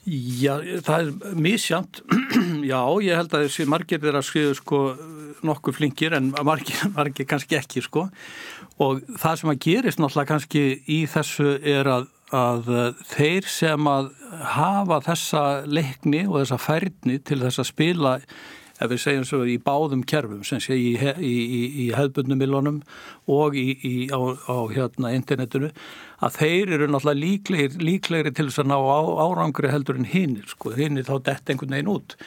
Já, 0.09 0.57
það 0.83 0.97
er 0.97 1.37
misjant. 1.39 2.01
Já, 2.71 2.81
ég 3.05 3.15
held 3.15 3.37
að 3.37 3.45
þessi 3.45 3.69
margir 3.69 4.01
er 4.03 4.17
að 4.17 4.25
skrifa 4.27 4.57
sko 4.57 4.79
nokkuð 5.47 5.77
flinkir 5.77 6.15
en 6.17 6.31
margir, 6.43 6.81
margir 6.97 7.27
kannski 7.29 7.59
ekki 7.59 7.83
sko 7.85 8.07
og 8.81 9.03
það 9.19 9.39
sem 9.39 9.53
að 9.53 9.61
gerist 9.67 10.01
náttúrulega 10.01 10.31
kannski 10.31 10.63
í 10.89 10.99
þessu 11.09 11.53
er 11.59 11.89
að, 11.91 12.09
að 12.33 12.71
þeir 13.11 13.49
sem 13.51 13.89
að 13.89 14.09
hafa 14.55 14.99
þessa 15.09 15.43
leikni 15.69 16.25
og 16.27 16.39
þessa 16.41 16.59
færni 16.61 17.19
til 17.21 17.41
þess 17.43 17.61
að 17.61 17.69
spila 17.69 18.17
ef 18.81 18.89
við 18.89 19.01
segjum 19.03 19.25
svo 19.27 19.41
í 19.45 19.59
báðum 19.61 20.01
kerfum 20.07 20.41
sem 20.47 20.61
sé 20.63 20.75
í, 20.77 20.95
í, 20.97 21.33
í, 21.43 21.61
í 21.83 21.85
hefðbundumilunum 21.93 22.81
og 23.29 23.53
á, 23.53 24.19
á 24.49 24.57
hérna 24.73 25.13
internetinu 25.13 25.69
að 26.23 26.39
þeir 26.39 26.73
eru 26.77 26.87
náttúrulega 26.89 27.19
líklegir, 27.19 27.77
líklegir 27.83 28.33
til 28.33 28.47
þess 28.49 28.63
að 28.63 28.71
ná 28.71 28.77
á, 28.79 28.99
árangri 29.27 29.71
heldur 29.71 29.99
en 29.99 30.09
hinn 30.09 30.35
sko, 30.49 30.73
hinn 30.77 30.97
er 30.97 31.07
þá 31.07 31.15
dett 31.29 31.51
einhvern 31.51 31.75
veginn 31.75 31.93
út. 31.93 32.17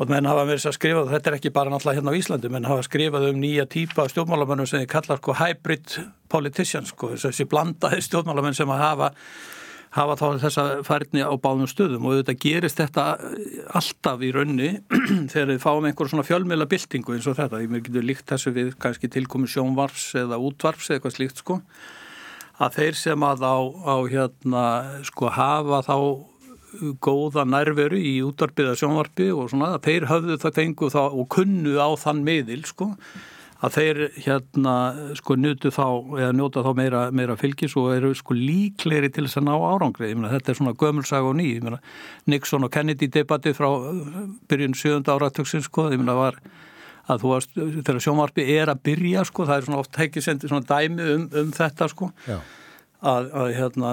Og 0.00 0.10
menn 0.10 0.28
hafa 0.28 0.46
verið 0.48 0.68
að 0.70 0.76
skrifa, 0.78 1.06
þetta 1.12 1.30
er 1.30 1.38
ekki 1.38 1.54
bara 1.54 1.72
náttúrulega 1.72 2.00
hérna 2.00 2.14
á 2.16 2.18
Íslandi, 2.18 2.52
menn 2.52 2.68
hafa 2.68 2.86
skrifað 2.88 3.28
um 3.30 3.42
nýja 3.42 3.68
típa 3.70 4.08
stjórnmálamennum 4.10 4.68
sem 4.68 4.82
þið 4.82 4.92
kallar 4.94 5.20
sko 5.20 5.36
hybrid 5.38 5.98
politicians 6.32 6.94
sko, 6.94 7.12
þessi 7.20 7.48
blandaði 7.50 8.00
stjórnmálamenn 8.08 8.56
sem 8.56 8.72
að 8.72 8.86
hafa 8.86 9.12
hafa 9.92 10.16
þá 10.16 10.26
þessa 10.40 10.64
færni 10.86 11.24
á 11.24 11.32
báðum 11.36 11.68
stöðum 11.68 12.06
og 12.08 12.20
þetta 12.20 12.34
gerist 12.40 12.80
þetta 12.80 13.06
alltaf 13.76 14.24
í 14.24 14.30
raunni 14.32 14.70
þegar 15.32 15.50
við 15.50 15.60
fáum 15.64 15.88
einhver 15.88 16.08
svona 16.08 16.24
fjölmjöla 16.26 16.68
byltingu 16.70 17.16
eins 17.16 17.28
og 17.28 17.36
þetta, 17.36 17.60
ég 17.60 17.72
mér 17.72 17.84
getur 17.84 18.06
líkt 18.08 18.28
þessu 18.32 18.54
við 18.56 18.72
kannski 18.80 19.10
tilkomi 19.12 19.50
sjónvarps 19.52 20.08
eða 20.22 20.40
útvarps 20.40 20.88
eða 20.88 20.98
eitthvað 20.98 21.16
slíkt 21.18 21.42
sko. 21.44 21.58
Að 22.62 22.78
þeir 22.78 22.98
sem 23.00 23.24
að 23.26 23.44
á, 23.44 23.56
á 23.84 23.96
hérna 24.08 24.64
sko 25.08 25.32
hafa 25.34 25.82
þá 25.84 25.96
góða 27.04 27.44
nærveru 27.44 27.98
í 28.00 28.14
útvarpiða 28.24 28.72
sjónvarpi 28.80 29.28
og 29.34 29.50
svona, 29.52 29.74
þeir 29.84 30.08
höfðu 30.08 30.38
það 30.40 30.56
fengu 30.56 30.88
þá 30.92 31.02
og 31.04 31.26
kunnu 31.32 31.76
á 31.76 31.88
þann 32.00 32.24
miðil 32.24 32.62
sko 32.68 32.94
að 33.62 33.76
þeir 33.76 34.00
hérna 34.24 34.74
sko 35.18 35.36
njóta 35.38 35.70
þá, 35.74 35.86
eða 36.18 36.32
njóta 36.38 36.64
þá 36.66 36.70
meira, 36.78 37.02
meira 37.14 37.36
fylgis 37.38 37.76
og 37.78 37.92
eru 37.94 38.12
sko 38.18 38.36
líkleri 38.36 39.10
til 39.12 39.26
þess 39.28 39.40
að 39.40 39.46
ná 39.48 39.54
árangri. 39.54 40.10
Meina 40.16 40.32
þetta 40.32 40.52
er 40.52 40.58
svona 40.58 40.74
gömulsag 40.78 41.28
og 41.28 41.36
ný. 41.38 41.48
Meina 41.62 41.78
Nixon 42.30 42.66
og 42.66 42.72
Kennedy 42.74 43.10
debatti 43.12 43.54
frá 43.56 43.68
byrjun 44.50 44.74
7. 44.78 45.02
áratöksins 45.14 45.70
sko, 45.70 45.88
var 46.18 46.40
varst, 47.22 47.54
þegar 47.54 48.02
sjónvarpi 48.02 48.48
er 48.56 48.70
að 48.70 48.82
byrja 48.88 49.24
sko, 49.26 49.46
það 49.46 49.56
er 49.56 49.68
svona 49.68 49.82
oft 49.82 49.96
svona 50.50 50.66
dæmi 50.66 51.14
um, 51.14 51.30
um 51.42 51.54
þetta 51.54 51.88
sko. 51.90 52.10
Já 52.26 52.40
að, 53.02 53.28
að 53.34 53.48
hérna, 53.56 53.90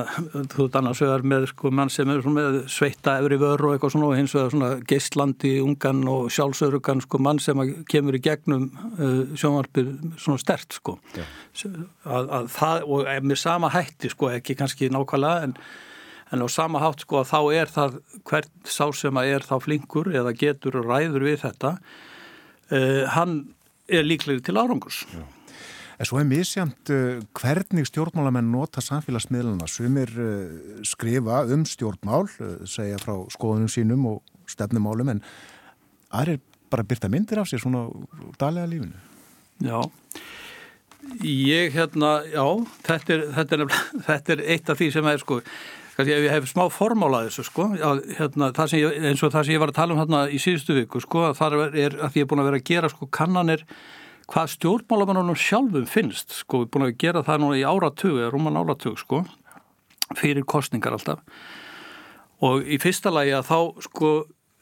þú 0.52 0.66
veist 0.66 0.78
annars 0.78 1.02
vegar 1.04 1.26
með 1.32 1.48
sko 1.50 1.72
mann 1.74 1.92
sem 1.94 2.12
er 2.14 2.26
með 2.30 2.60
sveita 2.70 3.16
efri 3.22 3.40
vörur 3.42 3.70
og 3.70 3.76
eitthvað 3.76 3.94
svona 3.96 4.10
og 4.12 4.18
hins 4.20 4.36
vegar 4.38 4.54
svona 4.54 4.72
geistlandi 4.90 5.54
ungan 5.64 6.04
og 6.12 6.30
sjálfsörugan 6.34 7.04
sko 7.06 7.22
mann 7.26 7.42
sem 7.42 7.64
kemur 7.90 8.20
í 8.20 8.24
gegnum 8.24 8.70
uh, 9.00 9.22
sjónvarpir 9.34 9.92
svona 10.22 10.42
stert 10.42 10.78
sko 10.78 11.00
að, 11.10 12.30
að 12.30 12.50
það 12.54 12.90
og 12.90 13.14
með 13.26 13.42
sama 13.42 13.74
hætti 13.74 14.14
sko 14.14 14.34
ekki 14.38 14.58
kannski 14.60 14.92
nákvæmlega 14.94 15.50
en 15.50 15.60
En 16.30 16.46
á 16.46 16.48
sama 16.50 16.78
hátt 16.78 17.02
sko 17.02 17.24
að 17.24 17.30
þá 17.32 17.40
er 17.58 17.72
það 17.74 17.96
hvert 18.30 18.52
sá 18.70 18.84
sem 18.94 19.18
að 19.18 19.32
er 19.34 19.46
þá 19.50 19.56
flinkur 19.66 20.12
eða 20.14 20.36
getur 20.38 20.76
og 20.78 20.86
ræður 20.86 21.26
við 21.26 21.40
þetta, 21.42 21.72
uh, 22.70 23.04
hann 23.16 23.40
er 23.90 24.06
líklegir 24.06 24.44
til 24.46 24.60
árangurs. 24.62 25.08
Já. 25.10 25.24
En 26.00 26.08
svo 26.08 26.22
er 26.22 26.28
misjamt 26.28 26.90
uh, 26.96 27.20
hvernig 27.36 27.88
stjórnmálamenn 27.90 28.54
nota 28.54 28.80
samfélagsmiðluna 28.84 29.68
sem 29.68 29.98
er 30.00 30.14
uh, 30.16 30.84
skrifa 30.88 31.42
um 31.52 31.66
stjórnmál, 31.68 32.30
uh, 32.40 32.54
segja 32.64 33.00
frá 33.02 33.18
skoðunum 33.36 33.72
sínum 33.72 34.06
og 34.14 34.22
stefnumálum 34.48 35.12
en 35.12 35.20
aðrir 36.16 36.40
bara 36.72 36.86
byrta 36.88 37.10
myndir 37.12 37.42
af 37.42 37.50
sér 37.50 37.60
svona 37.64 37.90
daglega 38.40 38.70
lífinu. 38.72 38.96
Já, 39.60 39.82
ég 41.26 41.76
hérna, 41.76 42.14
já, 42.32 42.46
þetta 42.88 43.16
er, 43.18 43.28
þetta 43.36 43.60
er, 43.60 43.68
þetta 44.08 44.36
er 44.38 44.48
eitt 44.56 44.72
af 44.72 44.80
því 44.80 44.92
sem 44.96 45.12
er 45.12 45.20
sko, 45.20 45.42
kannski 45.98 46.16
ef 46.16 46.26
ég 46.30 46.36
hef 46.38 46.52
smá 46.54 46.66
formála 46.72 47.26
þessu 47.28 47.50
sko, 47.50 47.72
að, 47.76 48.06
hérna, 48.22 48.54
ég, 48.72 49.00
eins 49.12 49.24
og 49.26 49.36
það 49.36 49.50
sem 49.50 49.58
ég 49.58 49.64
var 49.66 49.76
að 49.76 49.82
tala 49.82 49.98
um 49.98 50.04
hérna 50.06 50.28
í 50.32 50.40
síðustu 50.40 50.80
viku 50.80 51.04
sko, 51.04 51.32
það 51.36 51.60
er 51.74 52.00
að 52.00 52.22
ég 52.22 52.24
er 52.24 52.30
búin 52.30 52.46
að 52.46 52.54
vera 52.54 52.62
að 52.64 52.70
gera 52.72 52.96
sko 52.96 53.10
kannanir 53.12 53.68
hvað 54.30 54.52
stjórnmálamennunum 54.56 55.38
sjálfum 55.40 55.86
finnst 55.90 56.34
sko, 56.42 56.64
við 56.64 56.68
erum 56.68 56.74
búin 56.76 56.88
að 56.90 56.98
gera 57.02 57.26
það 57.26 57.44
núna 57.44 57.60
í 57.60 57.68
áratug 57.68 58.18
eða 58.18 58.34
rúman 58.34 58.60
áratug 58.60 59.00
sko 59.02 59.24
fyrir 60.18 60.46
kostningar 60.50 60.96
alltaf. 60.96 61.24
Og 62.46 62.64
í 62.64 62.78
fyrsta 62.82 63.12
lagi 63.14 63.34
að 63.36 63.50
þá 63.50 63.58
sko 63.86 64.12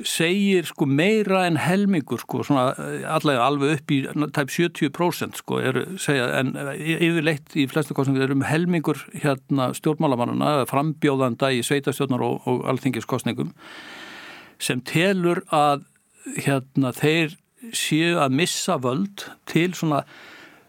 segir 0.05 0.67
sko 0.69 0.85
meira 0.85 1.43
en 1.47 1.57
helmingur 1.57 2.21
sko 2.21 2.43
svona 2.45 2.67
allavega 3.09 3.45
alveg 3.47 3.79
upp 3.79 3.93
í 3.93 3.97
tæp 4.35 4.51
70% 4.53 5.39
sko 5.41 5.57
er 5.57 5.79
segja 6.01 6.27
en 6.37 6.53
yfirleitt 6.53 7.55
í 7.57 7.65
flestu 7.69 7.97
kostningar 7.97 8.27
er 8.27 8.35
um 8.35 8.45
helmingur 8.45 8.99
hérna 9.15 9.71
stjórnmálamannuna 9.77 10.67
frambjóðanda 10.69 11.49
í 11.55 11.63
sveitastjórnar 11.65 12.25
og, 12.27 12.45
og 12.45 12.67
alþingiskostningum 12.69 13.49
sem 14.61 14.83
telur 14.85 15.41
að 15.53 15.87
hérna 16.45 16.93
þeir 16.93 17.33
séu 17.75 18.17
að 18.21 18.35
missa 18.39 18.77
völd 18.81 19.27
til 19.49 19.71
svona 19.77 20.03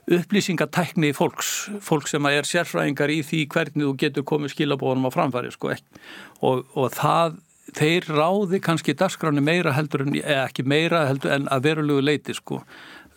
upplýsingatækni 0.09 1.13
fólks, 1.13 1.69
fólk 1.85 2.09
sem 2.09 2.25
er 2.31 2.47
sérfræðingar 2.49 3.13
í 3.13 3.19
því 3.27 3.43
hvernig 3.53 3.85
þú 3.85 3.97
getur 4.01 4.27
komið 4.29 4.55
skilabóðanum 4.55 5.11
á 5.13 5.13
framfæri 5.13 5.53
sko 5.53 5.75
og, 5.75 6.63
og 6.73 6.95
það, 6.97 7.37
þeir 7.77 8.09
ráði 8.17 8.63
kannski 8.65 8.97
dagskráni 8.97 9.45
meira 9.45 9.75
heldur 9.77 10.07
en, 10.07 10.17
ekki 10.17 10.65
meira 10.65 11.05
heldur 11.11 11.35
en 11.37 11.51
að 11.53 11.67
verulegu 11.69 12.05
leiti 12.05 12.37
sko. 12.37 12.63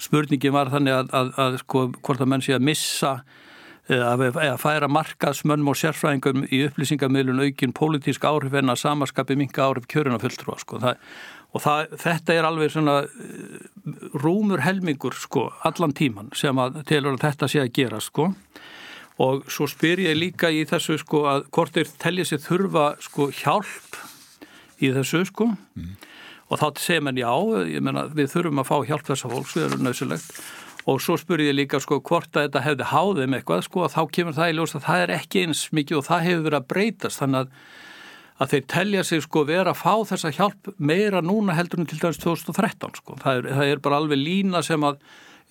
Spurningin 0.02 0.56
var 0.56 0.72
þannig 0.74 0.98
að, 0.98 1.14
að, 1.16 1.32
að 1.40 1.58
sko 1.62 1.86
hvort 2.02 2.26
að 2.26 2.34
menn 2.34 2.44
sé 2.44 2.58
að 2.58 2.68
missa 2.68 3.14
að, 3.92 4.26
að 4.36 4.58
færa 4.62 4.90
markaðsmönnum 4.92 5.72
og 5.72 5.78
sérfræðingum 5.80 6.46
í 6.50 6.64
upplýsingamilun 6.68 7.44
aukin 7.46 7.76
pólitísk 7.78 8.26
áhrif 8.28 8.56
en 8.58 8.74
að 8.74 8.82
samarskapi 8.84 9.38
minga 9.40 9.68
áhrif 9.68 9.88
kjöruna 9.92 10.20
fulltrúa 10.22 10.60
sko. 10.62 10.82
Það, 10.84 11.00
og 11.52 11.64
það, 11.64 11.96
þetta 12.00 12.36
er 12.36 12.48
alveg 12.48 12.72
svona 12.74 12.98
eh, 13.04 13.58
rúmur 14.24 14.64
helmingur 14.64 15.18
sko 15.20 15.50
allan 15.68 15.96
tíman 15.98 16.32
sem 16.38 16.58
að 16.62 16.82
telur 16.90 17.18
að 17.18 17.26
þetta 17.26 17.52
sé 17.52 17.64
að 17.64 17.74
gera 17.76 18.00
sko. 18.04 18.32
Og 19.22 19.44
svo 19.52 19.68
spyr 19.70 20.00
ég 20.02 20.18
líka 20.18 20.50
í 20.50 20.64
þessu 20.66 20.98
sko 21.02 21.26
að 21.30 21.44
hvort 21.54 21.76
er 21.78 21.90
tellið 22.02 22.32
sér 22.32 22.42
þurfa 22.46 22.86
sko 23.04 23.28
hjálp 23.42 24.00
í 24.82 24.90
þessu 24.96 25.26
sko. 25.30 25.52
Mm. 25.78 25.94
og 26.52 26.60
þá 26.60 26.80
segir 26.84 27.04
mann 27.06 27.20
já, 27.20 27.32
ég 27.70 27.80
menna 27.80 28.10
við 28.12 28.34
þurfum 28.34 28.60
að 28.60 28.68
fá 28.68 28.78
hjálp 28.90 29.06
þessa 29.08 29.30
fólks, 29.32 29.54
við 29.56 29.68
erum 29.70 29.86
nöðsilegt 29.86 30.40
og 30.90 31.02
svo 31.02 31.18
spyr 31.20 31.44
ég 31.46 31.56
líka 31.56 31.80
sko 31.82 32.00
hvort 32.02 32.34
að 32.36 32.48
þetta 32.48 32.64
hefði 32.66 32.88
háðum 32.90 33.36
eitthvað 33.38 33.64
sko 33.68 33.86
að 33.86 33.96
þá 33.96 34.02
kemur 34.18 34.38
það 34.38 34.52
í 34.52 34.56
ljós 34.58 34.76
að 34.76 34.86
það 34.88 35.04
er 35.04 35.14
ekki 35.18 35.44
eins 35.46 35.62
mikið 35.76 36.00
og 36.00 36.08
það 36.08 36.26
hefur 36.28 36.46
verið 36.48 36.60
að 36.60 36.68
breytast. 36.74 37.22
Þannig 37.22 37.42
að 37.42 37.54
að 38.42 38.54
þeir 38.54 38.64
telja 38.74 39.04
sig 39.08 39.26
sko 39.26 39.44
vera 39.50 39.74
að 39.74 39.82
fá 39.82 39.94
þessa 40.14 40.32
hjálp 40.38 40.72
meira 40.78 41.22
núna 41.26 41.58
heldur 41.58 41.84
en 41.84 41.90
til 41.90 42.00
dæmis 42.02 42.22
2013 42.24 42.98
sko. 43.02 43.20
Það 43.22 43.42
er, 43.42 43.52
það 43.60 43.74
er 43.74 43.84
bara 43.86 44.02
alveg 44.02 44.22
lína 44.22 44.64
sem 44.66 44.88
að 44.88 44.98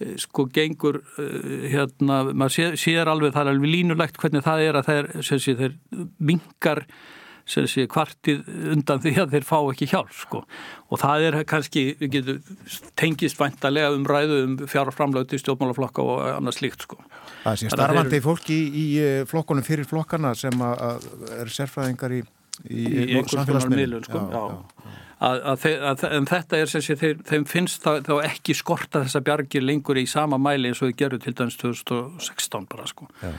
eh, 0.01 0.17
sko 0.21 0.49
gengur 0.55 1.03
uh, 1.03 1.31
hérna, 1.71 2.25
maður 2.33 2.57
sé, 2.57 2.69
sér 2.81 3.11
alveg, 3.13 3.35
það 3.37 3.47
er 3.47 3.55
alveg 3.55 3.75
línulegt 3.77 4.21
hvernig 4.21 4.47
það 4.47 4.67
er 4.67 4.81
að 4.81 4.93
þeir, 4.93 5.11
sé, 5.29 5.41
þeir 5.55 5.81
mingar 6.19 6.87
sé 7.51 7.87
kvartið 7.91 8.45
undan 8.75 9.01
því 9.03 9.13
að 9.23 9.33
þeir 9.35 9.47
fá 9.49 9.57
ekki 9.73 9.89
hjálp 9.91 10.13
sko 10.15 10.43
og 10.91 11.01
það 11.01 11.25
er 11.27 11.37
kannski, 11.49 11.85
við 11.99 12.13
getum 12.15 12.59
tengist 13.01 13.39
vantarlega 13.41 13.93
um 13.95 14.05
ræðu 14.07 14.41
um 14.45 14.57
fjárframlöti 14.71 15.41
stjórnmálaflokka 15.41 16.05
og 16.05 16.23
annað 16.37 16.59
slíkt 16.61 16.87
sko. 16.87 17.01
Það 17.45 17.59
sé 17.63 17.73
starfandi 17.75 18.21
fólki 18.23 18.55
í, 18.55 18.69
í 18.71 18.87
eh, 19.03 19.23
flokkunum 19.31 19.67
fyrir 19.67 19.89
flokkana 19.89 20.35
sem 20.39 20.63
að 20.63 21.09
er 21.41 21.51
sérfræðingar 21.51 22.21
í 22.21 22.23
í, 22.69 22.85
í 22.85 23.17
einhvers 23.19 23.49
konar 23.49 23.73
miðlun 23.73 24.05
sko. 24.07 24.21
en 25.21 26.29
þetta 26.29 26.61
er 26.61 26.71
sem 26.71 26.85
sé 26.85 26.97
þeir, 27.01 27.19
þeim 27.29 27.49
finnst 27.49 27.83
þá, 27.85 28.01
þá 28.07 28.15
ekki 28.29 28.57
skorta 28.57 29.05
þessa 29.05 29.25
bjargir 29.25 29.65
lengur 29.65 30.01
í 30.01 30.07
sama 30.11 30.41
mæli 30.41 30.71
eins 30.71 30.83
og 30.83 30.93
þau 30.93 31.01
gerðu 31.03 31.25
til 31.25 31.37
dæmis 31.41 31.59
2016 31.61 32.71
bara 32.71 32.87
sko. 32.91 33.09
Já. 33.23 33.33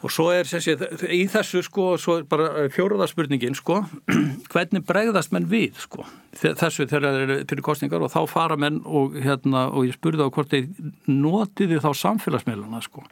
og 0.00 0.14
svo 0.14 0.30
er 0.32 0.48
sem 0.48 0.62
sé 0.64 0.76
í 1.12 1.22
þessu 1.28 1.62
sko 1.66 1.92
bara 2.30 2.68
fjóruðarspurningin 2.72 3.58
sko. 3.58 3.82
Hvernig 4.52 4.86
bregðast 4.88 5.34
menn 5.34 5.50
við 5.50 5.76
sko 5.82 6.06
þessu 6.38 6.86
þegar 6.86 7.04
það 7.04 7.20
eru 7.24 7.36
fyrir 7.50 7.66
kostningar 7.66 8.06
og 8.06 8.12
þá 8.12 8.20
fara 8.30 8.56
menn 8.56 8.80
og 8.86 9.18
hérna 9.18 9.68
og 9.74 9.88
ég 9.88 9.98
spurði 9.98 10.24
á 10.24 10.32
hvort 10.32 10.54
þeir 10.54 10.70
notiði 11.10 11.82
þá 11.82 11.90
samfélagsmiðluna 12.04 12.82
sko 12.86 13.04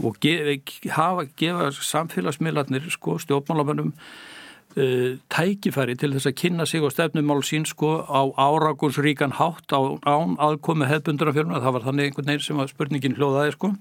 og 0.00 0.18
gefa, 0.22 1.26
gefa 1.38 1.70
samfélagsmiðlarnir 1.76 2.88
sko, 2.92 3.18
stjórnmálamönnum 3.22 3.92
uh, 3.92 5.18
tækifæri 5.32 5.96
til 6.00 6.14
þess 6.14 6.30
að 6.30 6.38
kynna 6.42 6.66
sig 6.68 6.84
og 6.84 6.94
stefnumál 6.94 7.42
sín 7.46 7.66
sko 7.68 8.00
á 8.08 8.22
áragunsríkan 8.36 9.36
hátt 9.40 9.74
á 9.74 9.80
án 10.06 10.38
aðkomi 10.40 10.88
hefðbundurafjörnum 10.90 11.60
það 11.60 11.76
var 11.78 11.86
þannig 11.88 12.10
einhvern 12.10 12.32
veginn 12.32 12.48
sem 12.48 12.64
að 12.64 12.72
spurningin 12.74 13.16
hljóðaði 13.18 13.56
sko. 13.56 13.74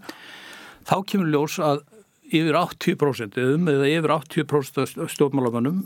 Þá 0.87 0.95
kemur 1.07 1.31
ljós 1.31 1.59
að 1.61 1.83
yfir 2.31 2.55
80% 2.55 3.39
um 3.43 3.67
eða 3.71 3.89
yfir 3.91 4.13
80% 4.15 5.03
stjórnmálamönnum 5.11 5.81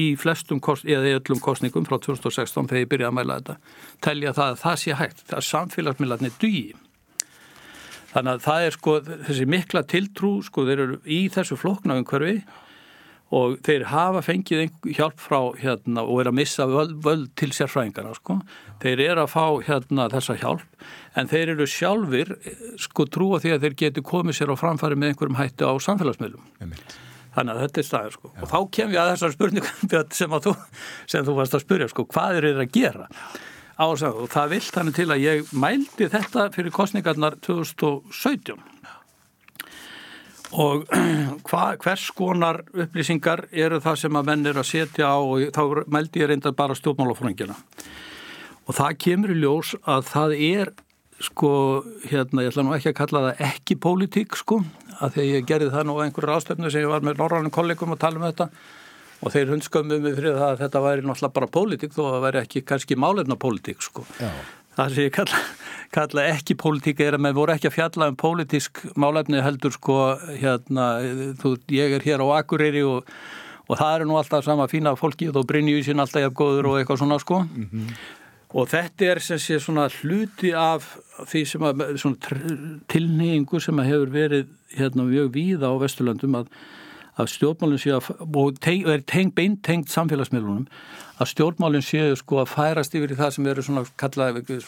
í 0.00 0.14
flestum 0.20 0.60
kost, 0.62 0.86
eða 0.86 1.18
öllum 1.18 1.42
kostningum 1.42 1.86
frá 1.88 1.98
2016 1.98 2.70
þegar 2.70 2.84
ég 2.84 2.92
byrjaði 2.92 3.10
að 3.10 3.18
mæla 3.18 3.38
þetta 3.40 3.56
telja 4.06 4.34
það 4.36 4.52
að 4.52 4.62
það 4.62 4.80
sé 4.84 4.96
hægt, 5.00 5.24
er 5.32 5.48
samfélagsmiðlarnir 5.48 6.38
dugi 6.38 6.64
Þannig 8.12 8.34
að 8.34 8.44
það 8.44 8.66
er 8.66 8.76
sko 8.76 8.98
þessi 9.08 9.48
mikla 9.48 9.82
tiltrú 9.88 10.34
sko 10.44 10.66
þeir 10.68 10.84
eru 10.84 10.98
í 11.08 11.22
þessu 11.32 11.56
flokna 11.60 11.96
umhverfi 12.00 12.42
og 13.32 13.54
þeir 13.64 13.86
hafa 13.88 14.20
fengið 14.24 14.66
hjálp 14.92 15.20
frá 15.20 15.38
hérna 15.56 16.04
og 16.04 16.20
er 16.20 16.28
að 16.28 16.36
missa 16.36 16.66
völd, 16.68 16.98
völd 17.04 17.30
til 17.40 17.48
sérfræðingarna 17.56 18.12
sko. 18.18 18.36
Þeir 18.82 19.00
eru 19.06 19.22
að 19.24 19.30
fá 19.32 19.46
hérna 19.68 20.08
þessa 20.12 20.36
hjálp 20.42 20.84
en 21.16 21.30
þeir 21.30 21.54
eru 21.54 21.68
sjálfur 21.70 22.34
sko 22.84 23.06
trúa 23.08 23.40
því 23.40 23.54
að 23.54 23.64
þeir 23.64 23.78
getur 23.84 24.06
komið 24.10 24.36
sér 24.36 24.52
á 24.52 24.56
framfæri 24.60 25.00
með 25.00 25.14
einhverjum 25.14 25.40
hættu 25.40 25.72
á 25.72 25.72
samfélagsmiðlum. 25.86 26.44
Þannig 27.32 27.54
að 27.54 27.62
þetta 27.64 27.80
er 27.80 27.88
staðir 27.88 28.16
sko. 28.18 28.28
Já. 28.34 28.42
Og 28.44 28.50
þá 28.52 28.58
kem 28.76 28.92
ég 28.92 29.00
að 29.00 29.10
þessar 29.14 29.34
spurningum 29.38 30.12
sem, 30.20 30.36
að 30.36 30.50
þú, 30.50 30.54
sem 31.14 31.24
þú 31.24 31.38
varst 31.40 31.56
að 31.56 31.64
spurja 31.64 31.88
sko 31.88 32.04
hvað 32.12 32.36
er 32.36 32.48
þeir 32.50 32.62
að 32.66 32.76
gera? 32.76 33.08
Ásað 33.78 34.20
og 34.24 34.28
það 34.32 34.52
vilt 34.56 34.76
þannig 34.76 34.98
til 34.98 35.08
að 35.10 35.24
ég 35.24 35.56
mældi 35.56 36.08
þetta 36.12 36.50
fyrir 36.54 36.74
kostningarnar 36.74 37.38
2017 37.44 38.60
og 40.52 40.84
hva, 41.48 41.64
hvers 41.80 42.10
konar 42.16 42.62
upplýsingar 42.72 43.46
eru 43.52 43.80
það 43.80 44.00
sem 44.04 44.20
að 44.20 44.30
menn 44.30 44.46
er 44.50 44.60
að 44.60 44.68
setja 44.68 45.08
á 45.08 45.18
og 45.18 45.48
þá 45.56 45.84
mældi 45.88 46.24
ég 46.24 46.32
reynda 46.32 46.52
bara 46.56 46.76
stjórnmálafröngina 46.76 47.56
og 48.66 48.76
það 48.76 48.98
kemur 49.06 49.34
í 49.34 49.40
ljós 49.40 49.74
að 49.82 50.08
það 50.12 50.36
er 50.38 50.74
sko, 51.22 51.50
hérna, 52.10 52.42
ég 52.42 52.52
ætla 52.52 52.64
nú 52.66 52.74
ekki 52.76 52.90
að 52.90 52.98
kalla 52.98 53.24
það 53.28 53.42
ekki 53.48 53.78
pólitík 53.82 54.36
sko, 54.38 54.60
að 54.98 55.16
því 55.16 55.26
ég 55.28 55.48
gerði 55.48 55.72
það 55.74 55.88
nú 55.88 55.98
á 55.98 56.04
einhverju 56.04 56.36
ástöfnu 56.36 56.70
sem 56.70 56.82
ég 56.82 56.90
var 56.90 57.04
með 57.06 57.20
norrannum 57.22 57.54
kollegum 57.54 57.94
að 57.94 58.02
tala 58.02 58.18
um 58.18 58.26
þetta 58.26 58.48
og 59.22 59.30
þeir 59.30 59.52
hundskömmum 59.52 60.02
við 60.06 60.16
fyrir 60.18 60.38
það 60.38 60.48
að 60.48 60.62
þetta 60.64 60.82
væri 60.86 61.04
náttúrulega 61.06 61.36
bara 61.36 61.50
pólitík 61.56 61.94
þó 61.94 62.02
að 62.02 62.14
það 62.14 62.24
væri 62.26 62.40
ekki 62.42 62.64
kannski 62.66 62.98
málefna 62.98 63.38
pólitík 63.38 63.84
sko. 63.84 64.06
Það 64.72 64.94
sem 64.94 65.06
ég 65.06 65.12
kalla, 65.14 65.42
kalla 65.92 66.24
ekki 66.32 66.56
pólitík 66.58 67.02
er 67.04 67.16
að 67.16 67.22
maður 67.26 67.38
voru 67.38 67.54
ekki 67.54 67.68
að 67.68 67.76
fjalla 67.76 68.08
um 68.10 68.18
pólitísk 68.18 68.82
málefni 68.98 69.44
heldur 69.44 69.74
sko 69.76 69.98
hérna, 70.40 70.88
þú, 71.42 71.54
ég 71.76 71.98
er 71.98 72.06
hér 72.06 72.24
á 72.24 72.26
Akureyri 72.40 72.82
og, 72.88 73.12
og 73.68 73.78
það 73.78 73.94
eru 73.98 74.08
nú 74.08 74.18
alltaf 74.18 74.46
sama 74.48 74.66
fína 74.72 74.96
fólki 74.98 75.30
og 75.30 75.46
Brynjúsin 75.46 76.02
alltaf 76.02 76.24
er 76.24 76.34
góður 76.34 76.72
og 76.72 76.80
eitthvað 76.80 77.04
svona 77.04 77.20
sko. 77.22 77.44
Mm 77.44 77.68
-hmm. 77.70 77.94
Og 78.52 78.68
þetta 78.68 79.04
er 79.04 79.18
sem 79.18 79.38
sé 79.40 79.58
svona 79.58 79.88
hluti 79.88 80.52
af 80.52 80.98
því 81.30 81.44
sem 81.48 81.62
að 81.62 81.96
svona 81.96 82.16
tilneyingu 82.88 83.60
sem 83.60 83.78
að 83.80 83.88
hefur 83.88 84.10
verið 84.12 84.46
hérna 84.76 85.06
mjög 85.08 85.30
víða 85.32 85.72
á 85.72 85.74
Vesturlandum 85.80 86.34
að 86.34 86.46
að 87.22 87.32
stjórnmálinn 87.36 87.80
séu 87.80 87.96
að, 87.98 88.10
og 88.20 88.58
teng, 88.62 88.84
er 88.90 89.04
teng, 89.08 89.32
beintengt 89.36 89.92
samfélagsmiðlunum, 89.92 90.66
að 91.22 91.30
stjórnmálinn 91.30 91.84
séu 91.84 92.16
sko 92.18 92.40
að 92.42 92.50
færast 92.52 92.96
yfir 92.98 93.14
í 93.14 93.18
það 93.18 93.30
sem 93.36 93.48
eru 93.52 93.64
svona 93.66 93.84
kallaði 94.00 94.58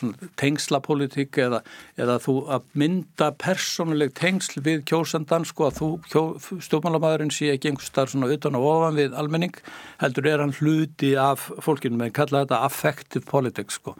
tengslapolitík 0.40 1.38
eða, 1.42 1.60
eða 2.00 2.18
þú 2.22 2.36
að 2.54 2.68
mynda 2.78 3.30
persónuleg 3.42 4.14
tengsl 4.18 4.62
við 4.64 4.84
kjósandan 4.90 5.46
sko 5.48 5.68
að 5.68 5.80
þú, 5.80 5.90
kjó, 6.12 6.24
stjórnmálamæðurinn 6.68 7.34
sé 7.34 7.50
ekki 7.54 7.72
einhvers 7.72 7.90
starf 7.90 8.14
svona 8.14 8.30
utan 8.34 8.58
og 8.58 8.68
ofan 8.70 8.98
við 9.00 9.18
almenning, 9.18 9.60
heldur 10.02 10.30
er 10.30 10.44
hann 10.44 10.56
hluti 10.60 11.14
af 11.20 11.48
fólkinu 11.64 12.00
með 12.00 12.14
kallaði 12.20 12.48
þetta 12.48 12.64
affective 12.68 13.26
politics 13.30 13.80
sko. 13.80 13.96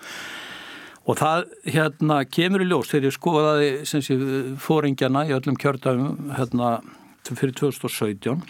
Og 1.05 1.19
það 1.21 1.51
hérna 1.69 2.23
kemur 2.33 2.63
í 2.65 2.69
ljós 2.69 2.89
þegar 2.89 3.11
ég 3.11 3.17
skoðaði 3.19 3.71
sem 3.89 4.05
sé 4.05 4.17
fóringjana 4.63 5.27
í 5.29 5.35
öllum 5.37 5.59
kjördagum 5.61 6.31
hérna 6.33 6.79
fyrir 7.33 7.57
2017 7.57 8.45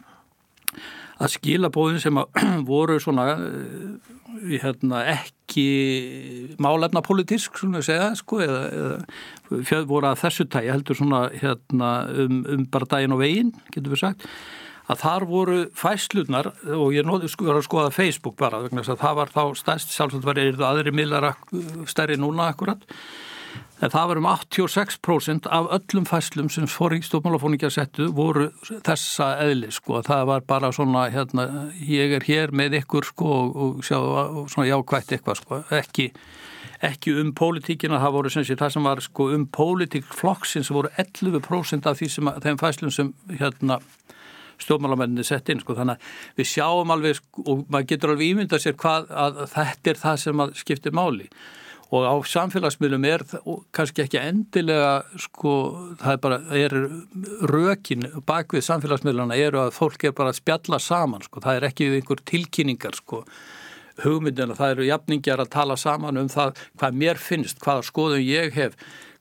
að 1.22 1.30
skilabóðin 1.36 2.02
sem 2.02 2.18
að 2.18 2.42
voru 2.72 2.98
svona 3.02 3.28
eh, 3.36 4.10
hérna, 4.64 5.04
ekki 5.12 5.68
málefna 6.62 7.04
politísk 7.06 7.60
svona 7.60 7.80
að 7.80 7.88
segja 7.88 8.10
sko, 8.18 8.40
eða, 8.42 8.64
eða 9.62 9.84
voru 9.86 10.10
að 10.10 10.24
þessu 10.24 10.48
tægi 10.50 10.72
heldur 10.74 10.98
svona 10.98 11.24
hérna, 11.38 11.94
um, 12.10 12.42
um 12.50 12.66
bara 12.66 12.90
daginn 12.96 13.14
og 13.14 13.22
veginn 13.22 13.54
getur 13.70 13.94
við 13.94 14.02
sagt 14.02 14.28
að 14.90 15.00
þar 15.00 15.24
voru 15.30 15.60
fæslunar 15.78 16.50
og 16.76 16.90
ég 16.92 17.08
sko, 17.32 17.46
að 17.54 17.62
skoða 17.64 17.92
Facebook 17.94 18.36
bara 18.40 18.60
vegna 18.66 18.82
þess 18.82 18.96
að 18.96 19.04
það 19.04 19.20
var 19.20 19.32
þá 19.32 19.44
stærst 19.60 19.94
sjálfsagt 19.94 20.26
var 20.26 20.40
eða 20.42 20.72
aðri 20.72 20.92
millar 20.92 21.30
stærri 21.88 22.18
núna 22.20 22.50
akkurat 22.52 22.84
en 23.82 23.90
það 23.90 24.08
var 24.10 24.20
um 24.20 24.28
86% 24.30 25.48
af 25.50 25.66
öllum 25.76 26.06
fæslum 26.06 26.48
sem 26.52 26.66
stjórnmálafóningja 26.68 27.70
settu 27.74 28.08
voru 28.14 28.48
þessa 28.86 29.34
eðli 29.42 29.72
sko, 29.74 30.02
það 30.06 30.26
var 30.30 30.46
bara 30.46 30.70
svona 30.72 31.08
hérna, 31.10 31.48
ég 31.80 32.14
er 32.18 32.26
hér 32.28 32.54
með 32.54 32.78
ykkur 32.82 33.10
sko 33.10 33.32
og, 33.40 33.56
og 33.56 33.84
sjá 33.84 33.98
og 33.98 34.46
svona 34.52 34.68
jákvægt 34.70 35.16
eitthvað 35.16 35.40
sko, 35.40 35.60
ekki, 35.74 36.10
ekki 36.86 37.16
um 37.20 37.34
pólitíkina, 37.34 37.98
það 38.02 38.16
voru 38.18 38.30
sem 38.30 38.46
sé 38.46 38.56
það 38.60 38.76
sem 38.76 38.88
var 38.90 39.02
sko 39.04 39.28
um 39.34 39.48
pólitíkflokksins 39.58 40.70
voru 40.70 40.92
11% 41.00 41.90
af 41.90 41.98
því 41.98 42.10
sem, 42.14 42.32
þeim 42.46 42.62
fæslum 42.62 42.94
sem 42.94 43.12
hérna 43.40 43.80
stjórnmálamenninni 44.62 45.24
sett 45.26 45.50
inn 45.50 45.58
sko. 45.58 45.74
Þannig 45.74 45.98
að 45.98 46.38
við 46.38 46.46
sjáum 46.52 46.92
alveg 46.94 47.18
sko, 47.18 47.42
og 47.42 47.64
maður 47.66 47.88
getur 47.90 48.14
alveg 48.14 48.30
ímynda 48.30 48.60
sér 48.62 48.76
hvað 48.78 49.10
að 49.10 49.40
þetta 49.50 49.90
er 49.90 50.00
það 50.04 50.20
sem 50.22 50.46
skiptir 50.60 50.94
máli 50.94 51.26
og 51.94 52.06
á 52.10 52.14
samfélagsmiðlum 52.26 53.04
er 53.06 53.24
kannski 53.76 54.04
ekki 54.04 54.18
endilega 54.20 55.04
sko, 55.20 55.54
það 56.00 56.16
er 56.16 56.22
bara, 56.24 56.38
er 56.58 56.76
rökin 57.50 58.08
bak 58.26 58.54
við 58.56 58.66
samfélagsmiðluna 58.68 59.38
eru 59.38 59.62
að 59.62 59.74
fólk 59.76 60.08
er 60.08 60.16
bara 60.16 60.32
að 60.34 60.40
spjalla 60.40 60.80
saman 60.82 61.22
sko, 61.26 61.42
það 61.44 61.60
er 61.60 61.68
ekki 61.70 61.90
einhver 61.92 62.24
tilkynningar 62.26 62.98
sko. 62.98 63.22
Hugmyndina, 64.02 64.56
það 64.58 64.72
eru 64.74 64.86
jafningjar 64.88 65.40
að 65.44 65.52
tala 65.54 65.76
saman 65.78 66.18
um 66.18 66.28
það 66.32 66.56
hvað 66.80 66.96
mér 66.98 67.20
finnst, 67.22 67.60
hvaða 67.62 67.84
skoðum 67.86 68.24
ég 68.26 68.56
hef 68.56 68.74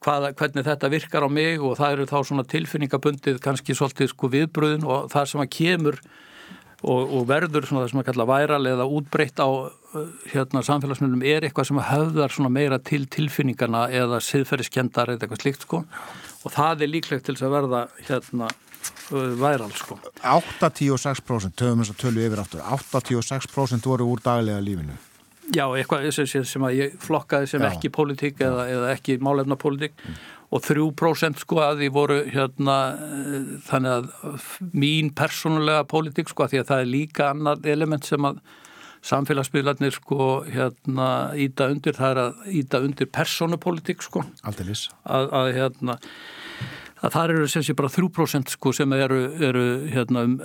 hvaða, 0.03 0.33
hvernig 0.37 0.65
þetta 0.67 0.89
virkar 0.91 1.25
á 1.25 1.29
mig 1.31 1.61
og 1.61 1.77
það 1.79 1.95
eru 1.95 2.07
þá 2.09 2.17
svona 2.27 2.45
tilfinningabundið 2.49 3.39
kannski 3.43 3.75
svolítið 3.77 4.11
sko 4.11 4.29
viðbröðin 4.33 4.87
og 4.87 5.11
það 5.13 5.29
sem 5.31 5.43
að 5.43 5.51
kemur 5.57 5.99
og, 6.83 7.13
og 7.15 7.25
verður 7.29 7.67
svona 7.67 7.85
það 7.85 7.93
sem 7.93 8.01
að 8.01 8.07
kalla 8.09 8.27
væral 8.29 8.61
eða 8.73 8.89
útbreytt 8.97 9.39
á 9.39 9.49
hérna 10.31 10.63
samfélagsmiðlum 10.65 11.23
er 11.27 11.45
eitthvað 11.45 11.69
sem 11.69 11.81
höfðar 11.89 12.37
meira 12.51 12.79
til 12.81 13.05
tilfinningana 13.11 13.85
eða 13.93 14.19
siðferðiskendar 14.25 15.13
eða 15.13 15.25
eitthvað 15.27 15.43
slíkt 15.43 15.67
sko. 15.67 15.83
Og 16.43 16.53
það 16.53 16.83
er 16.83 16.91
líklegt 16.91 17.27
til 17.27 17.37
þess 17.37 17.47
að 17.47 17.55
verða 17.57 17.83
hérna 18.09 18.51
væral 19.39 19.71
sko. 19.77 19.97
86% 20.23 21.55
töfum 21.59 21.83
þess 21.83 21.93
að 21.93 22.03
tölu 22.03 22.27
yfir 22.27 22.43
aftur 22.43 22.63
86% 22.67 23.89
voru 23.89 24.09
úr 24.13 24.23
daglega 24.23 24.63
lífinu. 24.63 24.97
Já, 25.53 25.65
eitthvað 25.75 26.07
sem, 26.15 26.45
sem 26.47 26.63
að 26.63 26.77
ég 26.77 26.93
flokkaði 27.03 27.49
sem 27.51 27.63
Já. 27.63 27.67
ekki 27.73 27.91
pólitík 27.93 28.39
eða, 28.41 28.63
eða 28.71 28.91
ekki 28.95 29.17
málefna 29.19 29.57
pólitík 29.59 29.97
og 30.53 30.61
3% 30.61 31.41
sko 31.41 31.61
að 31.65 31.79
því 31.81 31.87
voru 31.95 32.17
hérna 32.29 32.75
þannig 33.65 33.93
að 33.93 34.49
mín 34.73 35.09
persónulega 35.17 35.87
pólitík 35.89 36.29
sko 36.29 36.45
að 36.45 36.53
því 36.53 36.61
að 36.61 36.69
það 36.69 36.83
er 36.83 36.91
líka 36.91 37.29
annar 37.31 37.71
element 37.73 38.05
sem 38.05 38.29
að 38.29 38.43
samfélagsmiðlarnir 39.03 39.97
sko 39.97 40.27
hérna 40.47 41.07
íta 41.39 41.67
undir, 41.71 41.97
það 41.97 42.13
er 42.13 42.21
að 42.21 42.45
íta 42.61 42.79
undir 42.85 43.09
persónupólitík 43.11 44.05
sko. 44.05 44.23
Aldeilis. 44.47 44.87
Að, 45.03 45.27
að 45.39 45.49
hérna 45.57 45.97
að 47.03 47.15
það 47.15 47.33
eru 47.33 47.49
sem 47.51 47.65
sé 47.67 47.75
bara 47.75 47.91
3% 47.91 48.53
sko 48.55 48.71
sem 48.75 48.95
eru, 48.95 49.19
eru 49.43 49.65
hérna 49.91 50.23
um, 50.27 50.37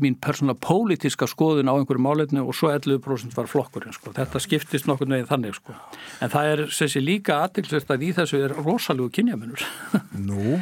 mín 0.00 0.16
persónulega 0.22 0.62
pólitíska 0.64 1.28
skoðun 1.28 1.68
á 1.68 1.76
einhverju 1.76 2.02
málefni 2.02 2.40
og 2.40 2.56
svo 2.56 2.72
11% 2.72 3.36
var 3.36 3.50
flokkurinn 3.50 3.96
sko. 3.96 4.14
Þetta 4.16 4.42
skiptist 4.42 4.88
nokkur 4.88 5.10
neginn 5.12 5.28
þannig 5.28 5.58
sko. 5.58 5.76
En 6.24 6.32
það 6.32 6.52
er 6.54 6.64
sem 6.78 6.90
sé 6.92 7.04
líka 7.04 7.42
aðtilsvægt 7.44 7.92
að 7.92 8.08
í 8.08 8.12
þessu 8.16 8.42
er 8.48 8.56
rosalegu 8.62 9.12
kynjamunur. 9.18 9.64
Nú? 10.30 10.58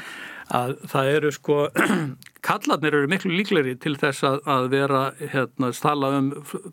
að 0.53 0.75
það 0.93 1.11
eru 1.15 1.31
sko 1.33 1.55
kallarnir 2.47 2.97
eru 2.99 3.09
miklu 3.09 3.33
líkleri 3.33 3.77
til 3.81 3.95
þess 4.01 4.27
að, 4.29 4.43
að 4.45 4.67
vera 4.75 5.05
hérna 5.21 5.71
stala 5.73 6.11
um 6.19 6.33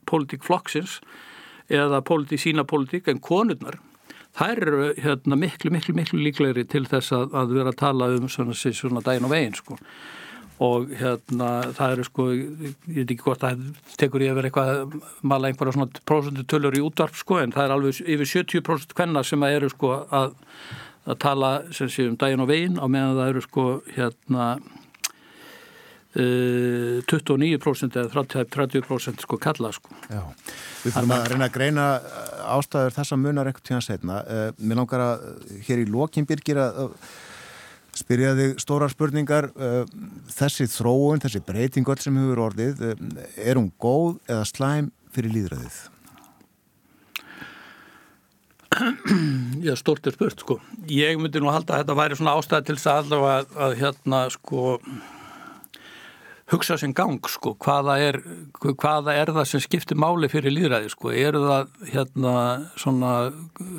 pólitík 0.10 0.44
flokksins 0.44 0.98
eða 1.72 2.02
pólitík 2.04 2.44
sína 2.44 2.66
pólitík 2.68 3.08
en 3.08 3.22
konurnar 3.24 3.80
þær 4.38 4.64
eru 4.64 4.88
hérna 5.02 5.38
miklu 5.40 5.74
miklu 5.74 5.96
miklu 5.98 6.22
líklegri 6.22 6.66
til 6.70 6.86
þess 6.90 7.14
að, 7.18 7.30
að 7.36 7.56
vera 7.58 7.74
að 7.74 7.80
tala 7.84 8.10
um 8.16 8.28
svona, 8.32 8.56
svona 8.56 9.04
daginn 9.06 9.28
og 9.28 9.34
veginn 9.34 9.58
sko. 9.58 9.78
Og 10.62 10.92
hérna 10.94 11.50
það 11.74 11.96
eru 11.96 12.04
sko 12.06 12.28
ég 12.36 12.76
veit 12.86 13.08
ekki 13.08 13.24
hvort 13.26 13.48
að 13.48 13.64
tekur 13.98 14.22
ég 14.22 14.34
að 14.34 14.38
vera 14.42 14.52
eitthvað 14.52 14.72
að 14.76 15.00
mala 15.26 15.50
einhverja 15.50 15.74
svona 15.78 16.04
prósentu 16.06 16.46
tölur 16.46 16.78
í 16.78 16.84
útvarp 16.86 17.18
sko 17.18 17.40
en 17.42 17.56
það 17.56 17.66
er 17.66 17.76
alveg 17.78 18.04
yfir 18.06 18.32
70% 18.36 18.94
hvenna 18.98 19.26
sem 19.26 19.48
að 19.48 19.58
eru 19.58 19.72
sko 19.74 19.96
að 20.06 20.38
að 21.10 21.18
tala 21.18 21.52
sem 21.74 21.90
sé 21.90 22.06
um 22.06 22.18
daginn 22.20 22.44
og 22.44 22.50
veginn 22.52 22.78
á 22.78 22.86
meðan 22.86 23.18
það 23.18 23.32
eru 23.32 23.42
sko 23.46 23.66
hérna 23.96 24.48
29% 26.12 27.96
eða 27.96 28.12
30%, 28.12 28.50
30 28.52 29.24
sko 29.24 29.38
kalla 29.40 29.72
sko. 29.72 29.94
Já, 30.12 30.26
við 30.84 30.96
þurfum 30.98 31.14
að 31.16 31.28
reyna 31.32 31.48
að 31.48 31.56
greina 31.56 31.86
ástæður 32.52 32.96
þessa 32.98 33.20
munar 33.20 33.48
einhvern 33.48 33.68
tíðan 33.70 33.86
setna. 33.86 34.22
Uh, 34.28 34.48
mér 34.60 34.82
langar 34.82 35.06
að 35.06 35.28
hér 35.70 35.84
í 35.86 35.88
lokin 35.88 36.28
byrgir 36.28 36.60
að 36.60 36.98
spyrja 37.96 38.34
þig 38.36 38.60
stórar 38.64 38.92
spurningar. 38.92 39.50
Þessi 40.32 40.68
þróun, 40.72 41.24
þessi 41.24 41.44
breytingöld 41.48 42.04
sem 42.04 42.20
hefur 42.20 42.46
orðið, 42.50 42.86
er 43.36 43.60
hún 43.60 43.72
góð 43.82 44.20
eða 44.28 44.46
slæm 44.48 44.92
fyrir 45.16 45.36
líðræðið? 45.36 45.80
Já, 49.68 49.76
stort 49.80 50.08
er 50.08 50.16
spurt 50.16 50.44
sko. 50.44 50.60
Ég 50.88 51.20
myndi 51.20 51.42
nú 51.44 51.52
halda 51.52 51.76
að 51.76 51.84
þetta 51.84 51.98
væri 52.00 52.20
svona 52.20 52.36
ástæði 52.40 52.70
til 52.70 52.78
þess 52.78 52.92
að 52.92 53.02
allavega 53.02 53.34
að, 53.42 53.58
að 53.66 53.76
hérna 53.82 54.22
sko 54.32 54.78
hugsa 56.52 56.78
sem 56.80 56.94
gang 56.96 57.20
sko, 57.32 57.54
hvaða 57.64 57.96
er, 58.04 58.20
hvaða 58.60 59.16
er 59.16 59.32
það 59.36 59.48
sem 59.48 59.64
skiptir 59.64 60.00
máli 60.00 60.28
fyrir 60.32 60.54
líðræði 60.54 60.92
sko, 60.92 61.14
eru 61.16 61.46
það 61.46 61.72
hérna 61.94 62.34
svona 62.80 63.14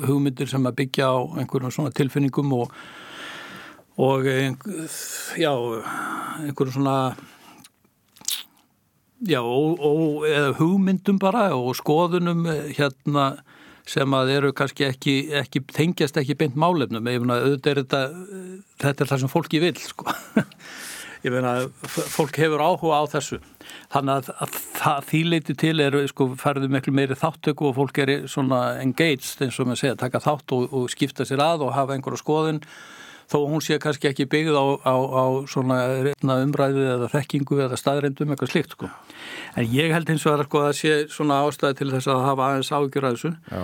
hugmyndir 0.07 0.49
sem 0.49 0.65
að 0.65 0.79
byggja 0.81 1.11
á 1.13 1.17
einhverjum 1.43 1.73
svona 1.75 1.93
tilfinningum 1.93 2.55
og, 2.57 2.73
og 4.01 4.25
já, 4.25 5.53
einhverjum 6.41 6.75
svona 6.79 6.97
já, 9.21 9.39
og, 9.41 9.77
og 9.79 10.27
eða 10.29 10.55
hugmyndum 10.57 11.21
bara 11.21 11.51
og 11.55 11.75
skoðunum 11.79 12.47
hérna 12.73 13.33
sem 13.87 14.15
að 14.15 14.31
eru 14.37 14.53
kannski 14.55 14.87
ekki, 14.87 15.13
ekki 15.43 15.61
tengjast 15.75 16.17
ekki 16.17 16.37
beint 16.39 16.57
málefnum, 16.59 17.03
finna 17.03 17.37
auðvitað 17.43 17.71
er 17.73 17.81
þetta, 17.83 18.03
þetta 18.81 19.03
er 19.03 19.11
það 19.11 19.23
sem 19.25 19.31
fólki 19.31 19.61
vil 19.63 19.75
sko 19.83 20.07
ég 21.23 21.31
meina, 21.31 21.53
fólk 21.87 22.37
hefur 22.41 22.63
áhuga 22.63 22.99
á 22.99 23.03
þessu. 23.15 23.39
Þannig 23.93 24.13
að, 24.17 24.31
að, 24.43 24.57
að 24.91 25.05
því 25.11 25.21
leiti 25.29 25.55
til 25.59 25.75
er 25.83 25.95
sko, 26.11 26.27
færðu 26.39 26.69
miklu 26.71 26.95
meiri 26.95 27.17
þáttöku 27.19 27.69
og 27.69 27.77
fólk 27.77 28.01
er 28.03 28.13
svona 28.31 28.63
engaged 28.81 29.45
eins 29.45 29.59
og 29.59 29.69
maður 29.69 29.83
segja, 29.83 30.01
taka 30.03 30.23
þátt 30.23 30.55
og, 30.57 30.67
og 30.75 30.91
skipta 30.91 31.27
sér 31.27 31.43
að 31.43 31.67
og 31.67 31.73
hafa 31.77 31.95
einhverja 31.95 32.21
skoðun. 32.21 32.61
Þó 33.31 33.37
hún 33.47 33.63
sé 33.63 33.77
kannski 33.81 34.09
ekki 34.09 34.27
byggð 34.29 34.57
á, 34.59 34.65
á, 34.83 34.95
á 34.99 35.25
svona 35.47 35.79
umræðu 36.43 36.83
eða 36.97 37.07
þekkingu 37.15 37.61
eða 37.63 37.79
staðreindum 37.79 38.35
eitthvað 38.35 38.51
slikt 38.51 38.75
sko. 38.75 38.91
en 39.55 39.69
ég 39.71 39.95
held 39.95 40.11
eins 40.11 40.25
og 40.27 40.35
að 40.35 40.45
sko, 40.49 40.65
það 40.67 40.75
sé 40.81 40.93
svona 41.09 41.39
ástæði 41.47 41.79
til 41.79 41.91
þess 41.95 42.11
að 42.11 42.25
hafa 42.27 42.49
aðeins 42.49 42.73
ágjur 42.75 43.07
að 43.07 43.15
þessu. 43.15 43.35
Já 43.47 43.63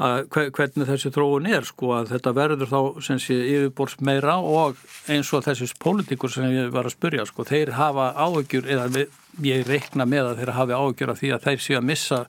að 0.00 0.20
hvernig 0.56 0.88
þessi 0.88 1.12
þróun 1.12 1.48
er 1.50 1.66
sko 1.68 1.90
að 1.98 2.14
þetta 2.14 2.32
verður 2.36 2.70
þá 2.70 2.78
sem 3.04 3.18
sé 3.20 3.36
yfirbors 3.36 3.98
meira 4.00 4.38
og 4.40 4.78
eins 5.12 5.32
og 5.36 5.44
þessis 5.44 5.74
pólitíkur 5.80 6.32
sem 6.32 6.46
ég 6.54 6.70
var 6.72 6.88
að 6.88 6.96
spyrja 6.96 7.26
sko 7.28 7.44
þeir 7.48 7.74
hafa 7.76 8.12
áhugjur 8.16 8.68
eða 8.70 9.04
ég 9.44 9.66
reikna 9.68 10.08
með 10.08 10.30
að 10.30 10.40
þeir 10.40 10.54
hafi 10.56 10.78
áhugjur 10.78 11.12
af 11.12 11.20
því 11.20 11.34
að 11.36 11.44
þeir 11.48 11.66
séu 11.66 11.78
að 11.80 11.90
missa 11.90 12.20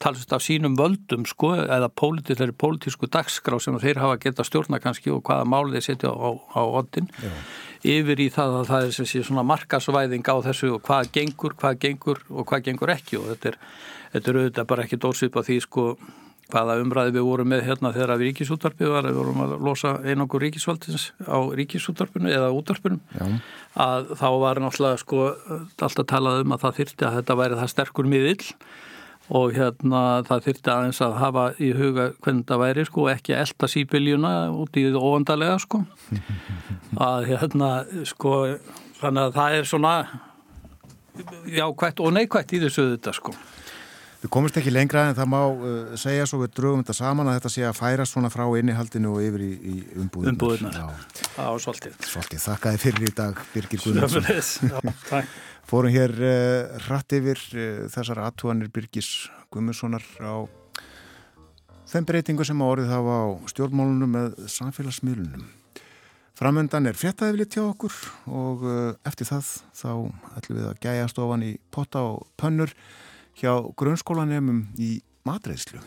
talsast 0.00 0.32
af 0.32 0.40
sínum 0.40 0.78
völdum 0.80 1.26
sko 1.28 1.52
eða 1.60 1.90
pólitísleiri 1.92 2.56
pólitísku 2.56 3.10
dagskrá 3.12 3.58
sem 3.60 3.76
þeir 3.82 4.00
hafa 4.00 4.16
geta 4.22 4.46
stjórna 4.48 4.80
kannski 4.80 5.12
og 5.12 5.20
hvaða 5.28 5.44
máli 5.44 5.76
þeir 5.76 5.86
setja 5.90 6.14
á, 6.16 6.30
á 6.56 6.62
oddin 6.64 7.10
yfir 7.84 8.24
í 8.24 8.30
það 8.32 8.56
að 8.62 8.72
það 8.72 8.86
er 8.86 8.96
sem 8.96 9.10
sé 9.12 9.22
svona 9.24 9.44
markasvæðing 9.48 10.24
á 10.24 10.36
þessu 10.48 10.72
og 10.78 10.82
hvað 10.88 11.12
gengur, 11.12 11.56
hvað 11.60 11.78
gengur 11.84 12.24
og 12.32 12.48
hvað 12.48 12.64
gengur 12.70 12.92
ekki 12.96 13.20
og 13.20 13.28
þetta 13.34 13.52
er, 13.52 13.60
þetta 14.16 14.32
er 14.32 14.40
auðvitað 14.40 14.70
bara 14.72 14.88
ekki 14.88 15.00
dórsvip 15.04 15.36
á 15.36 15.42
því 15.44 15.60
sko 15.68 15.86
hvaða 16.52 16.76
umræði 16.82 17.14
við 17.16 17.26
vorum 17.28 17.50
með 17.52 17.64
hérna 17.68 17.92
þegar 17.94 18.14
við 18.16 18.30
ríkisúttarpið 18.30 18.92
var, 18.94 19.08
við 19.08 19.18
vorum 19.20 19.42
að 19.44 19.56
losa 19.68 19.94
einangur 20.04 20.44
ríkisvaldins 20.44 21.08
á 21.24 21.38
ríkisúttarpinu 21.60 22.30
eða 22.34 22.52
úttarpinu, 22.56 23.00
að 23.78 24.14
þá 24.20 24.28
var 24.42 24.62
náttúrulega 24.62 25.02
sko 25.02 25.26
alltaf 25.80 26.06
talað 26.10 26.44
um 26.44 26.54
að 26.56 26.64
það 26.66 26.78
þyrti 26.80 27.08
að 27.08 27.18
þetta 27.20 27.38
væri 27.42 27.60
það 27.60 27.74
sterkur 27.74 28.10
miðill 28.10 28.54
og 29.30 29.54
hérna 29.54 30.00
það 30.26 30.46
þyrti 30.48 30.72
aðeins 30.72 31.00
að 31.06 31.18
hafa 31.20 31.44
í 31.62 31.70
huga 31.78 32.08
hvernig 32.18 32.46
það 32.48 32.62
væri 32.64 32.86
sko 32.88 33.04
ekki 33.12 33.34
að 33.36 33.44
elda 33.44 33.68
sípiljuna 33.70 34.32
út 34.50 34.78
í 34.80 34.88
það 34.88 35.04
óvandarlega 35.06 35.60
sko. 35.62 35.84
Að 37.10 37.28
hérna 37.30 37.68
sko 38.10 38.32
þannig 38.98 39.28
að 39.28 39.36
það 39.36 39.56
er 39.60 39.70
svona 39.70 39.94
jákvætt 41.54 42.02
og 42.02 42.14
neikvætt 42.16 42.56
í 42.56 42.62
þessu 42.64 42.88
þetta 42.96 43.14
sko 43.14 43.34
Við 44.20 44.28
komumst 44.34 44.56
ekki 44.60 44.72
lengra 44.72 45.06
en 45.08 45.14
það 45.16 45.28
má 45.32 45.38
uh, 45.48 45.92
segja 45.96 46.26
svo 46.28 46.42
við 46.42 46.50
drögum 46.58 46.82
þetta 46.82 46.96
saman 46.98 47.30
að 47.30 47.38
þetta 47.38 47.52
sé 47.54 47.62
að 47.64 47.78
færa 47.78 48.04
svona 48.08 48.28
frá 48.32 48.42
innihaldinu 48.60 49.14
og 49.14 49.22
yfir 49.24 49.44
í, 49.46 49.52
í 49.56 49.76
umbúðunar. 49.96 50.34
Umbúðunar, 50.34 50.76
já, 50.76 51.46
svolítið. 51.64 51.96
Svolítið, 52.04 52.42
þakkaði 52.44 52.82
fyrir 52.82 53.08
í 53.08 53.14
dag 53.16 53.40
Birgir. 53.54 53.86
Takk. 55.08 55.32
Fórum 55.70 55.94
hér 55.94 56.12
uh, 56.20 56.76
rætt 56.90 57.16
yfir 57.16 57.40
uh, 57.54 57.64
þessar 57.94 58.22
aðtúanir 58.26 58.68
Birgis 58.74 59.10
Guðmundssonar 59.54 60.04
á 60.20 60.44
þeim 61.88 62.12
breytingu 62.12 62.44
sem 62.44 62.60
orðið 62.68 62.92
hafa 62.92 63.18
á 63.24 63.28
stjórnmálunum 63.54 64.16
með 64.18 64.40
samfélagsmiðlunum. 64.52 65.48
Framöndan 66.36 66.88
er 66.88 66.96
fréttaðiflit 66.96 67.56
hjá 67.56 67.64
okkur 67.64 67.96
og 68.32 68.62
eftir 69.04 69.28
það 69.28 69.48
þá 69.76 69.90
ætlum 70.38 70.60
við 70.60 70.68
að 70.70 70.78
gæja 70.84 71.08
stofan 71.10 71.42
í 71.44 71.50
potta 71.72 72.04
og 72.12 72.22
pönnur 72.40 72.72
hjá 73.38 73.54
grunnskólanemum 73.76 74.66
í 74.78 75.00
matreðslu. 75.28 75.80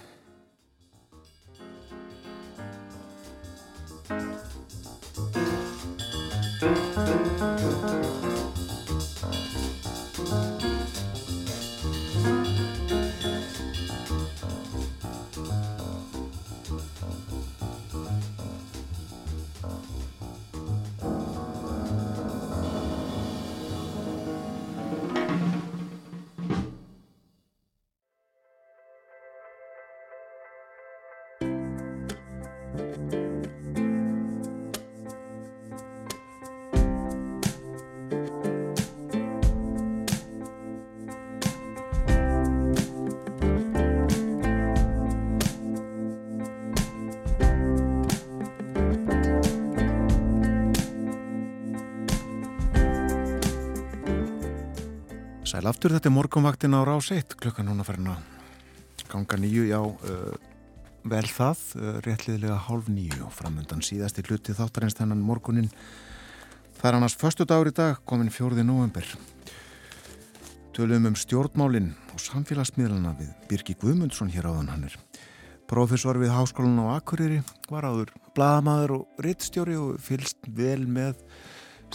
Sæl 55.63 55.69
aftur, 55.71 55.93
þetta 55.95 56.09
er 56.09 56.11
morgunvaktin 56.11 56.73
á 56.75 56.83
rás 56.83 57.07
1, 57.15 57.37
klukkan 57.39 57.69
núna 57.69 57.85
farin 57.87 58.09
að 58.11 59.05
ganga 59.07 59.37
nýju, 59.39 59.61
já, 59.69 59.77
uh, 59.79 60.33
vel 61.07 61.29
það, 61.31 61.61
uh, 61.77 61.85
réttliðilega 62.03 62.57
hálf 62.65 62.89
nýju 62.91 63.21
og 63.23 63.31
framöndan 63.31 63.79
síðasti 63.79 64.25
hluti 64.27 64.51
þáttarins 64.57 64.97
þennan 64.97 65.21
morgunin. 65.23 65.69
Það 66.81 66.89
er 66.89 66.97
annars 66.97 67.15
förstu 67.15 67.47
dagur 67.47 67.71
í 67.71 67.75
dag, 67.79 68.03
komin 68.03 68.27
fjórði 68.27 68.67
november. 68.67 69.07
Tölum 70.75 71.07
um 71.07 71.15
stjórnmálinn 71.15 71.93
og 72.11 72.19
samfélagsmiðlana 72.25 73.15
við 73.21 73.31
Birgi 73.47 73.79
Guðmundsson 73.79 74.35
hér 74.35 74.51
áðan 74.51 74.73
hann 74.73 74.85
er. 74.91 74.99
Profesor 75.71 76.19
við 76.19 76.35
Háskólan 76.35 76.83
á 76.91 76.99
Akureyri 76.99 77.39
var 77.71 77.87
áður 77.87 78.11
bladamæður 78.35 78.97
og 78.99 79.23
rittstjóri 79.23 79.79
og 79.79 79.95
fylst 80.03 80.43
vel 80.43 80.81
með 80.83 81.23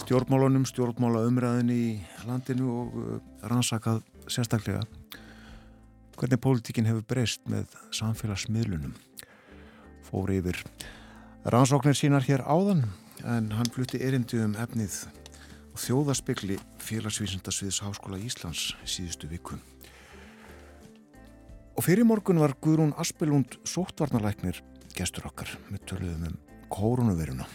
stjórnmálunum, 0.03 0.65
stjórnmála 0.67 1.25
umræðin 1.27 1.71
í 1.73 1.83
landinu 2.27 2.69
og 2.71 2.95
uh, 2.95 3.19
rannsakað 3.51 4.01
sérstaklega 4.31 4.83
hvernig 6.19 6.41
pólitíkin 6.43 6.87
hefur 6.89 7.05
breyst 7.07 7.45
með 7.47 7.71
samfélagsmiðlunum. 7.95 8.91
Fór 10.07 10.33
yfir 10.35 10.59
rannsóknir 11.47 11.95
sínar 11.95 12.25
hér 12.27 12.43
áðan 12.43 12.83
en 13.23 13.51
hann 13.55 13.71
flutti 13.71 14.01
erindi 14.03 14.41
um 14.43 14.57
efnið 14.59 15.05
og 15.71 15.79
þjóðaspegli 15.79 16.59
félagsvísindasviðs 16.83 17.79
Háskóla 17.85 18.19
Íslands 18.19 18.73
síðustu 18.83 19.31
viku. 19.31 19.55
Og 21.79 21.85
fyrir 21.87 22.03
morgun 22.03 22.41
var 22.43 22.57
Guðrún 22.59 22.91
Aspelund 22.99 23.55
sóttvarnalæknir 23.63 24.59
gestur 24.95 25.31
okkar 25.31 25.55
með 25.71 25.87
töluðum 25.93 26.29
um 26.33 26.39
koronaviruna 26.69 27.47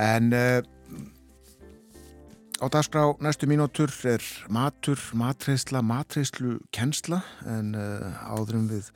En 0.00 0.32
uh, 0.32 0.62
á 2.60 2.66
dagskrá 2.72 3.02
næstu 3.20 3.48
mínútur 3.50 3.92
er 4.08 4.24
matur, 4.48 5.00
matreysla, 5.12 5.82
matreyslu 5.84 6.56
kennsla 6.72 7.20
en 7.44 7.74
uh, 7.76 8.08
áðurum 8.32 8.70
við 8.70 8.88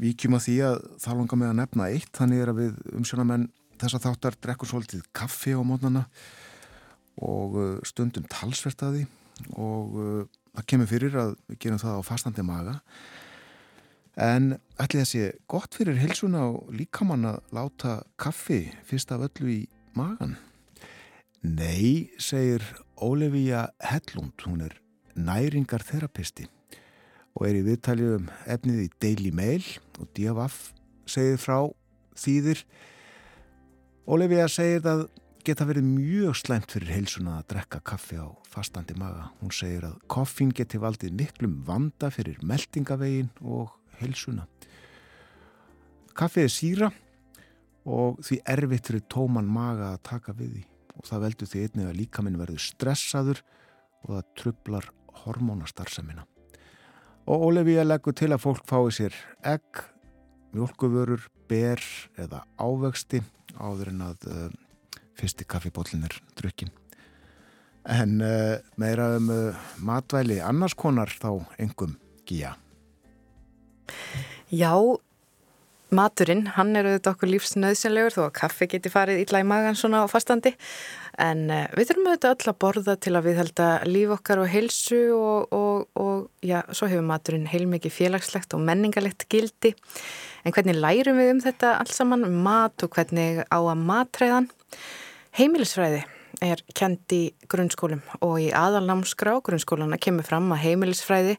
víkjum 0.00 0.38
að 0.38 0.44
því 0.46 0.54
að 0.64 0.76
það 1.02 1.18
langar 1.18 1.40
með 1.42 1.50
að 1.50 1.58
nefna 1.58 1.88
eitt. 1.92 2.12
Þannig 2.16 2.40
er 2.40 2.52
að 2.52 2.60
við 2.62 2.78
umsjónamenn 2.96 3.48
þessa 3.80 4.00
þáttar 4.00 4.38
drekkur 4.40 4.70
svolítið 4.70 5.02
kaffi 5.16 5.52
á 5.52 5.60
mótnana 5.60 6.06
og 7.20 7.58
uh, 7.60 7.72
stundum 7.84 8.28
talsvert 8.32 8.84
að 8.86 8.96
því. 8.96 9.08
Og 9.60 10.00
það 10.52 10.64
kemur 10.68 10.88
fyrir 10.88 11.14
að 11.16 11.34
við 11.48 11.58
gerum 11.64 11.80
það 11.80 12.00
á 12.00 12.08
fastandi 12.08 12.42
maga. 12.44 12.74
En 14.20 14.54
ætli 14.80 15.04
sé 15.08 15.30
gott 15.48 15.76
fyrir 15.76 16.00
hilsuna 16.00 16.42
og 16.50 16.72
líkamann 16.76 17.28
að 17.28 17.38
láta 17.56 17.94
kaffi 18.20 18.66
fyrst 18.88 19.14
af 19.14 19.24
öllu 19.28 19.52
í 19.54 19.60
magan? 19.98 20.36
Nei, 21.40 22.10
segir 22.20 22.64
Ólefíja 23.00 23.70
Hellund, 23.80 24.36
hún 24.44 24.66
er 24.66 24.74
næringarþerapisti 25.16 26.46
og 27.38 27.46
er 27.46 27.60
í 27.60 27.64
viðtalið 27.64 28.16
um 28.18 28.28
efnið 28.50 28.82
í 28.84 28.88
Daily 29.00 29.32
Mail 29.34 29.64
og 29.98 30.10
DFF 30.16 30.58
segir 31.08 31.40
frá 31.40 31.58
þýðir. 32.18 32.62
Ólefíja 34.10 34.48
segir 34.52 34.86
að 34.90 35.06
geta 35.46 35.64
verið 35.64 35.86
mjög 35.88 36.36
slæmt 36.42 36.74
fyrir 36.74 36.92
heilsuna 36.98 37.38
að 37.38 37.46
drekka 37.54 37.80
kaffi 37.92 38.18
á 38.20 38.28
fastandi 38.52 38.96
maga. 38.98 39.30
Hún 39.40 39.54
segir 39.54 39.86
að 39.88 40.00
koffín 40.12 40.52
geti 40.52 40.80
valdið 40.82 41.16
miklum 41.16 41.60
vanda 41.66 42.10
fyrir 42.12 42.40
meldingavegin 42.44 43.30
og 43.40 43.72
heilsuna. 44.00 44.44
Kaffið 46.16 46.44
er 46.44 46.52
síra 46.52 46.90
og 47.90 48.20
því 48.24 48.40
erfitt 48.54 48.90
fyrir 48.90 49.06
tóman 49.10 49.48
maga 49.50 49.94
að 49.94 50.04
taka 50.06 50.34
við 50.38 50.58
því 50.58 50.64
og 51.00 51.08
það 51.08 51.22
veldur 51.24 51.50
því 51.50 51.62
einnig 51.64 51.88
að 51.88 51.98
líkaminn 52.00 52.40
verður 52.40 52.62
stressaður 52.64 53.42
og 54.04 54.12
það 54.14 54.28
trublar 54.40 54.88
hormónastarsamina. 55.24 56.26
Og 57.30 57.46
Ólefíja 57.48 57.84
leggur 57.86 58.16
til 58.16 58.30
að 58.34 58.42
fólk 58.42 58.66
fái 58.68 58.90
sér 58.96 59.16
egg, 59.46 59.84
mjölkuvörur, 60.56 61.26
ber 61.50 61.82
eða 62.20 62.44
ávexti 62.60 63.22
áður 63.58 63.92
en 63.92 64.04
að 64.06 64.28
uh, 64.30 64.46
fyrsti 65.18 65.46
kaffibóllin 65.48 66.06
er 66.06 66.16
drukkin. 66.38 66.70
En 67.90 68.20
uh, 68.22 68.58
meira 68.80 69.14
um 69.16 69.30
uh, 69.32 69.68
matvæli 69.82 70.40
annars 70.44 70.76
konar 70.78 71.10
þá 71.10 71.46
engum 71.58 71.96
gíja. 72.28 72.54
Já, 74.50 74.74
Maturinn, 75.90 76.44
hann 76.54 76.70
er 76.78 76.86
auðvitað 76.86 77.14
okkur 77.16 77.30
lífsnöðsynlegur 77.32 78.14
þó 78.14 78.20
að 78.28 78.34
kaffi 78.38 78.68
geti 78.70 78.92
farið 78.92 79.24
illa 79.24 79.40
í 79.42 79.46
magan 79.46 79.78
svona 79.78 80.04
á 80.04 80.06
fastandi. 80.10 80.52
En 81.18 81.48
uh, 81.50 81.64
við 81.74 81.90
þurfum 81.90 82.10
auðvitað 82.12 82.34
öll 82.36 82.52
að 82.52 82.60
borða 82.62 82.94
til 83.02 83.14
að 83.18 83.26
við 83.26 83.40
held 83.40 83.62
að 83.64 83.88
líf 83.90 84.12
okkar 84.14 84.42
og 84.44 84.52
heilsu 84.52 85.00
og, 85.16 85.56
og, 85.56 85.88
og 85.98 86.46
já, 86.46 86.60
svo 86.70 86.86
hefur 86.92 87.08
maturinn 87.08 87.50
heilmikið 87.50 87.96
félagslegt 87.96 88.54
og 88.54 88.62
menningalegt 88.68 89.26
gildi. 89.32 89.74
En 90.46 90.54
hvernig 90.54 90.78
lærum 90.78 91.18
við 91.18 91.34
um 91.34 91.42
þetta 91.42 91.74
alls 91.80 91.98
saman, 91.98 92.24
mat 92.46 92.86
og 92.86 92.94
hvernig 92.94 93.42
á 93.50 93.58
að 93.58 93.82
matræðan? 93.82 94.48
Heimilisfræði 95.36 96.04
er 96.40 96.62
kend 96.76 97.12
í 97.12 97.24
grunnskólum 97.50 98.00
og 98.24 98.38
í 98.40 98.48
aðalnámskrá 98.54 99.40
grunnskólana 99.44 99.98
kemur 100.00 100.26
fram 100.26 100.48
að 100.54 100.64
heimilisfræði 100.64 101.36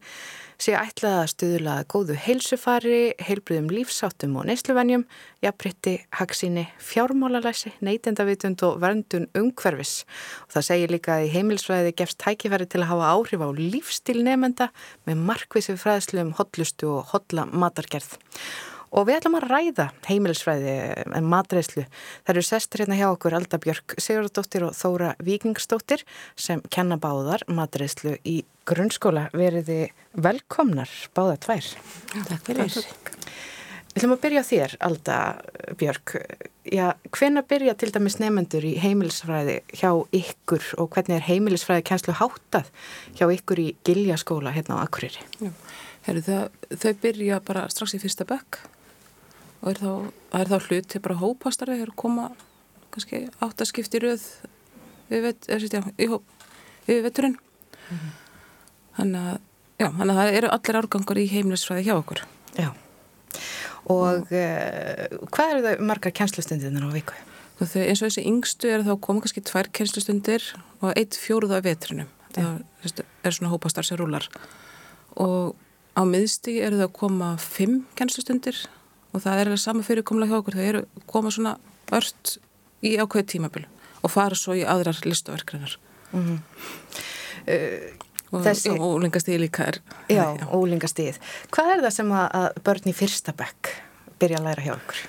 sé 0.61 0.75
ætlað 0.77 1.17
að 1.17 1.29
stuðla 1.31 1.75
góðu 1.89 2.15
heilsufari, 2.21 2.99
heilbriðum 3.21 3.69
lífsáttum 3.73 4.35
og 4.37 4.47
neysluvenjum, 4.49 5.05
jafnbritti, 5.41 5.95
haksíni, 6.19 6.67
fjármálalæsi, 6.91 7.73
neytendavitund 7.81 8.61
og 8.67 8.77
verndun 8.83 9.29
umhverfis. 9.37 10.03
Og 10.45 10.57
það 10.57 10.67
segir 10.69 10.93
líka 10.93 11.17
að 11.17 11.27
í 11.27 11.31
heimilsfræði 11.35 11.95
gefst 11.97 12.21
tækifæri 12.21 12.69
til 12.69 12.83
að 12.83 12.91
hafa 12.93 13.13
áhrif 13.15 13.45
á 13.45 13.49
lífstíl 13.57 14.19
nefnenda 14.21 14.69
með 15.09 15.23
markvísi 15.31 15.77
fræðslu 15.81 16.27
um 16.27 16.35
hotlustu 16.37 16.91
og 16.99 17.15
hotla 17.15 17.47
matargerð. 17.49 18.19
Og 18.91 19.05
við 19.07 19.21
ætlum 19.21 19.37
að 19.39 19.45
ræða 19.47 19.85
heimilisfræði 20.03 20.71
en 21.15 21.27
matreyslu. 21.31 21.85
Það 22.25 22.33
eru 22.33 22.41
sestur 22.43 22.83
hérna 22.83 22.97
hjá 22.99 23.07
okkur 23.07 23.35
Alda 23.37 23.59
Björk 23.63 23.95
Sigurðardóttir 23.95 24.65
og 24.67 24.73
Þóra 24.75 25.13
Víkingsdóttir 25.23 26.03
sem 26.35 26.59
kenna 26.73 26.97
báðar 26.99 27.45
matreyslu 27.47 28.17
í 28.27 28.41
grunnskóla. 28.67 29.29
Veriði 29.31 29.85
velkomnar 30.11 30.91
báða 31.15 31.37
tvær. 31.45 31.69
Takk 32.27 32.49
fyrir. 32.49 32.75
Við 33.91 33.99
ætlum 33.99 34.15
að 34.15 34.21
byrja 34.23 34.43
þér, 34.47 34.75
Alda 34.87 35.15
Björk. 35.79 36.13
Já, 36.67 36.91
hvenna 37.15 37.43
byrja 37.47 37.73
til 37.79 37.89
dæmis 37.95 38.19
nefnendur 38.21 38.67
í 38.67 38.73
heimilisfræði 38.79 39.57
hjá 39.75 39.89
ykkur 40.15 40.67
og 40.79 40.91
hvernig 40.93 41.17
er 41.17 41.25
heimilisfræði 41.27 41.83
kænslu 41.87 42.15
háttað 42.19 42.69
hjá 43.19 43.25
ykkur 43.27 43.63
í 43.63 43.69
Giljaskóla 43.87 44.53
hérna 44.55 44.79
á 44.79 44.83
Akureyri? 44.83 45.23
Já, 45.39 45.51
Heru, 46.07 46.23
það, 46.25 46.45
þau 46.71 46.93
byrja 47.03 47.41
bara 47.47 47.65
strax 47.71 47.97
í 47.97 48.03
fyrsta 48.03 48.27
bekk 48.29 48.61
og 49.61 49.69
er 49.71 49.81
þá, 49.81 49.91
er 50.39 50.51
þá 50.51 50.57
hlut 50.67 50.89
til 50.89 51.01
bara 51.05 51.19
hópastari, 51.21 51.77
þeir 51.81 51.93
koma 51.99 52.31
kannski 52.91 53.25
áttaskipt 53.43 53.95
í 53.97 54.03
röð 54.03 54.25
við 55.11 55.25
veit, 55.27 55.49
er 55.51 55.65
já, 55.65 55.81
í 55.97 56.09
hóp 56.11 56.45
við 56.87 57.01
veturinn 57.05 57.37
mm 57.37 57.97
-hmm. 57.97 58.13
þannig 58.99 59.27
að, 59.31 59.41
já, 59.77 59.87
þannig 59.87 60.13
að 60.13 60.21
það 60.21 60.37
eru 60.39 60.53
allir 60.55 60.79
árgangar 60.81 61.21
í 61.21 61.27
heimlisfræði 61.31 61.87
hjá 61.87 61.95
okkur 61.97 62.23
Já, 62.59 62.69
og 63.87 64.31
uh, 64.31 65.05
hvað 65.31 65.51
eru 65.51 65.65
það 65.65 65.85
margar 65.87 66.11
kjænslustundir 66.11 66.83
á 66.83 66.91
viku? 66.91 67.13
Þau, 67.61 67.81
eins 67.85 68.01
og 68.01 68.09
þessi 68.09 68.25
yngstu 68.25 68.67
er 68.73 68.81
þá 68.81 68.95
koma 68.99 69.21
kannski 69.21 69.41
tvær 69.45 69.69
kjænslustundir 69.69 70.41
og 70.81 70.97
eitt 70.97 71.13
fjóruða 71.13 71.61
í 71.61 71.67
vetrinum 71.69 72.09
það 72.33 72.63
ja. 72.83 73.03
er 73.23 73.31
svona 73.31 73.51
hópastar 73.53 73.85
sem 73.85 73.99
rúlar 73.99 74.27
og 75.15 75.55
á 75.95 76.01
miðstígi 76.07 76.63
eru 76.63 76.79
það 76.79 76.87
að 76.87 76.97
koma 76.97 77.37
fimm 77.37 77.85
kjænslustundir 77.95 78.57
og 79.11 79.23
það 79.23 79.39
er 79.39 79.49
alveg 79.51 79.61
sama 79.61 79.85
fyrirkomlega 79.85 80.31
hjá 80.31 80.41
okkur 80.41 80.57
þau 80.57 80.67
eru 80.67 80.83
koma 81.09 81.31
svona 81.33 81.55
ört 81.91 82.37
í 82.85 82.95
ákveð 82.97 83.27
tímabil 83.35 83.65
og 84.01 84.13
fara 84.13 84.37
svo 84.37 84.55
í 84.57 84.63
aðrar 84.65 85.01
listaverkrinar 85.05 85.77
mm 86.11 86.21
-hmm. 86.25 86.39
uh, 87.47 88.07
og 88.31 88.45
Þessi... 88.45 88.69
ólingastíð 88.69 89.39
líka 89.39 89.67
er 89.67 89.81
Já, 90.09 90.37
já. 90.39 90.45
ólingastíð 90.47 91.19
Hvað 91.51 91.71
er 91.73 91.81
það 91.83 91.93
sem 91.97 92.11
að, 92.11 92.61
börn 92.63 92.87
í 92.87 92.93
fyrsta 92.93 93.33
bekk 93.33 93.75
byrja 94.19 94.39
að 94.39 94.43
læra 94.43 94.63
hjá 94.63 94.73
okkur? 94.75 95.01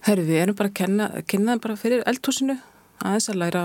Herru, 0.00 0.22
við 0.22 0.42
erum 0.42 0.56
bara 0.56 0.68
að 0.68 0.74
kenna, 0.74 1.10
kenna 1.26 1.58
bara 1.58 1.76
fyrir 1.76 2.02
eldhúsinu 2.06 2.58
aðeins 3.02 3.28
að 3.28 3.40
læra 3.42 3.64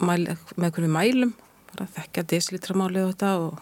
mæl, 0.00 0.36
með 0.56 0.72
hverju 0.72 0.88
mælum 0.88 1.34
bara 1.72 1.86
að 1.86 1.94
þekka 1.98 2.24
desilitramálið 2.32 3.04
og 3.04 3.12
þetta 3.12 3.32
og, 3.42 3.60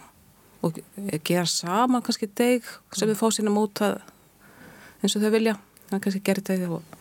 og 0.66 0.80
gera 1.24 1.46
saman 1.46 2.02
kannski 2.02 2.28
deg 2.38 2.66
sem 2.92 3.08
við 3.08 3.18
fá 3.20 3.30
sína 3.34 3.50
mótað 3.54 4.00
eins 5.00 5.16
og 5.16 5.24
þau 5.24 5.34
vilja 5.34 5.56
það 5.90 5.96
er 5.96 6.02
kannski 6.06 6.24
gerðið 6.28 6.64
og 6.76 6.96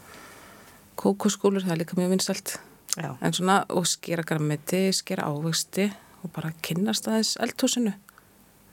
kókoskúlur, 0.99 1.63
það 1.63 1.75
er 1.75 1.81
líka 1.83 1.97
mjög 1.99 2.13
vinsalt 2.15 2.57
Já. 2.97 3.13
en 3.21 3.35
svona, 3.35 3.63
og 3.69 3.87
skera 3.87 4.25
grammiti 4.27 4.89
skera 4.95 5.29
ávegsti 5.29 5.89
og 6.23 6.31
bara 6.35 6.51
kynast 6.65 7.07
aðeins 7.07 7.35
eldhúsinu 7.43 7.95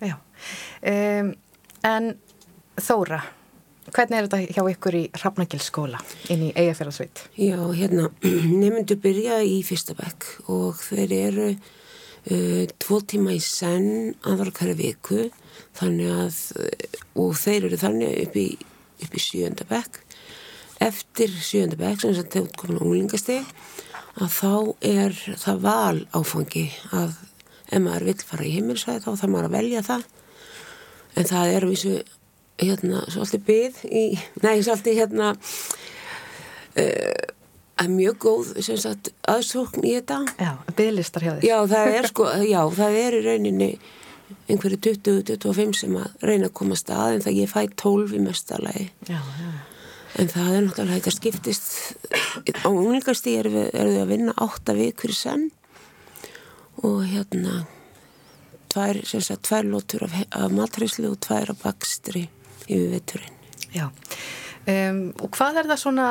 Já 0.02 0.16
um, 0.16 1.34
En 1.86 2.14
Þóra 2.76 3.20
hvernig 3.94 4.18
er 4.18 4.26
þetta 4.26 4.56
hjá 4.56 4.70
ykkur 4.72 4.96
í 4.98 5.02
Hrafnagilskóla 5.14 6.00
inn 6.32 6.48
í 6.48 6.52
Eyjafjörðarsveit? 6.58 7.22
Já, 7.38 7.58
hérna, 7.76 8.10
nefndu 8.62 8.98
byrja 9.00 9.40
í 9.46 9.60
fyrsta 9.66 9.96
bekk 9.98 10.26
og 10.52 10.80
þeir 10.82 11.14
eru 11.16 11.48
uh, 11.52 12.64
tvo 12.82 13.00
tíma 13.06 13.36
í 13.36 13.42
senn 13.44 14.16
aðra 14.26 14.54
hverju 14.58 14.78
viku 14.80 15.28
þannig 15.78 16.12
að 16.24 16.40
og 17.22 17.36
þeir 17.38 17.68
eru 17.68 17.80
þannig 17.80 18.24
upp 18.26 18.40
í, 18.40 18.48
upp 19.04 19.16
í 19.16 19.22
sjönda 19.22 19.66
bekk. 19.68 20.00
Eftir 20.82 21.32
sjönda 21.40 21.78
bekk 21.80 22.02
sem 22.02 22.12
þess 22.12 22.24
að 22.24 22.32
þegar 22.34 22.58
komin 22.60 22.80
á 22.80 22.84
úlingasteg 22.86 23.54
að 24.16 24.30
þá 24.32 24.52
er 24.88 25.16
það 25.42 25.62
val 25.64 25.98
áfangi 26.16 26.66
að 26.96 27.16
ef 27.66 27.82
maður 27.82 28.06
vill 28.08 28.26
fara 28.28 28.46
í 28.46 28.54
heimilsvæði 28.54 29.02
þá 29.04 29.10
þarf 29.10 29.32
maður 29.32 29.48
að 29.50 29.56
velja 29.56 29.86
það. 29.86 30.06
En 31.16 31.28
það 31.30 31.54
er 31.56 31.68
vísu 31.70 31.94
hérna 32.60 33.02
svolítið 33.12 33.46
byð 33.46 33.80
í, 33.90 34.04
nei 34.44 34.54
svolítið 34.64 35.00
hérna 35.00 35.32
uh, 36.80 37.24
að 37.76 37.92
mjög 37.92 38.18
góð 38.24 38.54
sagt, 38.64 39.12
aðsókn 39.28 39.84
í 39.84 39.96
þetta. 39.98 40.22
Já, 40.40 40.52
byðlistar 40.78 41.26
hjá 41.26 41.32
þér. 41.34 41.46
Já, 41.48 41.56
það 41.72 41.96
er 41.98 42.10
sko, 42.12 42.28
já, 42.46 42.60
það 42.78 42.98
er 43.02 43.18
í 43.18 43.22
rauninni 43.26 43.70
einhverju 44.50 44.80
20-25 44.86 45.80
sem 45.80 45.96
að 46.00 46.26
reyna 46.26 46.50
að 46.50 46.56
koma 46.60 46.78
stað 46.78 47.16
en 47.16 47.24
það 47.26 47.40
ég 47.40 47.52
fæ 47.52 47.60
12 47.82 48.16
í 48.16 48.22
mestalagi 48.24 48.86
Já, 49.08 49.20
já. 49.20 49.50
En 50.16 50.30
það 50.32 50.46
er 50.48 50.62
náttúrulega 50.64 50.96
þetta 50.96 51.12
skiptist 51.12 51.64
á 52.64 52.68
unglingarstíð 52.70 53.38
er 53.38 53.48
við, 53.52 53.66
er 53.76 53.88
við 53.90 53.98
að 54.00 54.12
vinna 54.14 54.34
8 54.46 54.76
vikur 54.78 55.12
senn 55.12 55.50
og 56.80 57.02
hérna 57.04 57.66
tvær, 58.72 59.00
sem 59.08 59.22
sagt, 59.24 59.46
tvær 59.48 59.68
lótur 59.68 60.06
af, 60.06 60.16
af 60.36 60.52
matræslu 60.52 61.10
og 61.12 61.20
tvær 61.24 61.52
af 61.52 61.60
bakstri 61.62 62.26
yfir 62.66 62.90
vetturinn. 62.92 63.36
Já, 63.74 63.90
um, 64.72 65.00
og 65.22 65.30
hvað 65.36 65.60
er 65.60 65.68
það 65.70 65.80
svona 65.82 66.06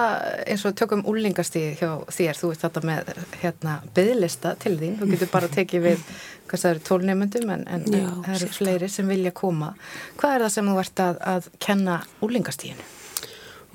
eins 0.45 0.65
og 0.67 0.75
tökum 0.79 1.03
úlingastíð 1.09 1.81
hjá 1.81 1.89
þér, 2.17 2.39
þú 2.39 2.51
ert 2.53 2.65
þetta 2.65 2.83
með 2.87 3.11
hérna 3.41 3.75
byðlista 3.97 4.55
til 4.63 4.75
þín, 4.81 4.97
þú 5.01 5.09
getur 5.13 5.31
bara 5.33 5.51
tekið 5.55 5.85
við, 5.89 6.03
hvað 6.49 6.63
það 6.63 6.73
eru 6.75 6.83
tólnefnundum 6.89 7.53
en, 7.55 7.65
en 7.67 7.85
Já, 7.89 8.09
það 8.09 8.33
eru 8.35 8.41
cirka. 8.45 8.57
fleiri 8.59 8.91
sem 8.95 9.13
vilja 9.13 9.33
koma. 9.35 9.71
Hvað 10.19 10.35
er 10.35 10.45
það 10.45 10.53
sem 10.57 10.71
þú 10.71 10.81
ert 10.83 11.05
að, 11.05 11.21
að 11.35 11.49
kenna 11.67 11.99
úlingastíðinu? 12.25 12.89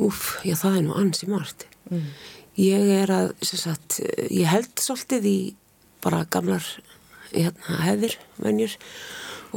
Úf, 0.00 0.20
já 0.48 0.54
það 0.56 0.78
er 0.78 0.86
nú 0.86 0.94
ansi 0.96 1.28
margt. 1.28 1.66
Mm. 1.90 2.06
Ég 2.60 2.92
er 3.02 3.10
að, 3.14 3.34
sem 3.44 3.60
sagt, 3.60 4.00
ég 4.28 4.48
held 4.48 4.72
svolítið 4.80 5.26
í 5.28 5.38
bara 6.04 6.24
gamlar 6.32 6.64
hérna, 7.30 7.80
hefðir, 7.84 8.16
venjur 8.40 8.76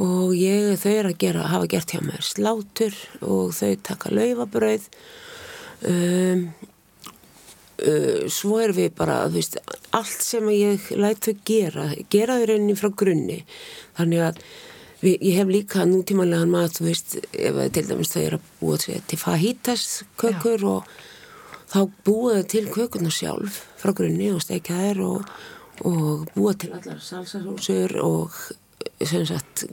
og 0.00 0.34
ég, 0.34 0.74
þau 0.80 0.92
er 0.92 1.08
að 1.10 1.18
gera, 1.22 1.48
hafa 1.52 1.70
gert 1.70 1.94
hjá 1.94 2.02
mér 2.02 2.24
slátur 2.26 2.96
og 3.22 3.54
þau 3.54 3.72
taka 3.86 4.10
laufabrauð. 4.14 4.88
Um, 5.84 6.44
uh, 7.78 8.24
svo 8.32 8.58
er 8.64 8.74
við 8.74 8.94
bara, 8.98 9.22
veist, 9.32 9.58
allt 9.94 10.24
sem 10.24 10.48
ég 10.54 10.90
læt 10.98 11.28
þau 11.28 11.34
gera, 11.46 11.88
gera 12.10 12.38
þau 12.40 12.48
rauninni 12.50 12.78
frá 12.78 12.90
grunni, 12.90 13.40
þannig 13.98 14.24
að 14.30 14.44
við, 15.04 15.16
ég 15.18 15.38
hef 15.38 15.52
líka 15.52 15.86
nútímanlegan 15.88 16.52
mat, 16.52 16.80
veist, 16.82 17.18
ef 17.32 17.60
til 17.76 17.86
dæmis 17.90 18.14
þau 18.14 18.22
eru 18.24 18.40
að 18.40 18.52
búa 18.60 18.80
til, 18.82 19.20
fajitas 19.20 19.88
kökur 20.20 20.66
og 20.72 20.94
þá 21.70 21.80
búa 22.06 22.40
þau 22.40 22.50
til 22.54 22.66
kökurna 22.72 23.14
sjálf 23.14 23.62
frá 23.80 23.94
grunni 23.96 24.32
og 24.34 24.42
steikja 24.42 24.80
þær 24.80 25.04
og, 25.06 25.32
og 25.86 26.28
búa 26.34 26.54
til 26.58 26.74
allar 26.74 27.02
salsasósur 27.02 27.98
og 28.02 28.38
sem 29.04 29.24
sagt 29.28 29.66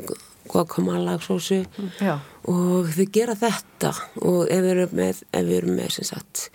guacamole-sósu 0.51 1.61
Já. 2.01 2.19
og 2.49 2.89
þau 2.95 3.05
gera 3.13 3.35
þetta 3.37 3.93
og 4.21 4.49
ef 4.49 4.63
við 4.63 4.71
erum 4.73 4.95
með, 4.97 5.21
við 5.33 5.57
erum 5.59 5.77
með 5.77 5.93
sem 5.97 6.09
sagt 6.11 6.47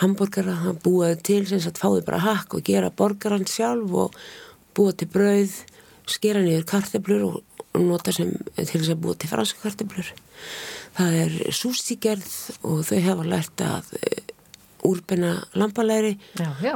hambúrgara, 0.00 0.56
það 0.64 0.80
búaði 0.84 1.20
til 1.24 1.42
sem 1.48 1.62
sagt 1.64 1.80
fáðu 1.80 2.04
bara 2.06 2.24
hakk 2.24 2.58
og 2.58 2.66
gera 2.66 2.92
borgaran 2.92 3.46
sjálf 3.48 3.94
og 3.96 4.16
búa 4.76 4.92
til 4.92 5.08
brauð 5.12 5.54
skera 6.06 6.42
niður 6.44 6.66
karteblur 6.68 7.26
og, 7.30 7.36
og 7.72 7.84
nota 7.84 8.14
sem 8.14 8.32
til 8.56 8.68
þess 8.68 8.94
að 8.94 9.02
búa 9.04 9.18
til 9.18 9.30
franska 9.32 9.62
karteblur 9.64 10.12
það 10.96 11.20
er 11.24 11.36
sústígerð 11.54 12.32
og 12.62 12.82
þau 12.88 12.98
hefa 13.08 13.28
lært 13.28 13.64
að 13.64 13.92
e, 14.00 14.12
úrbenna 14.86 15.32
lambalæri 15.58 16.14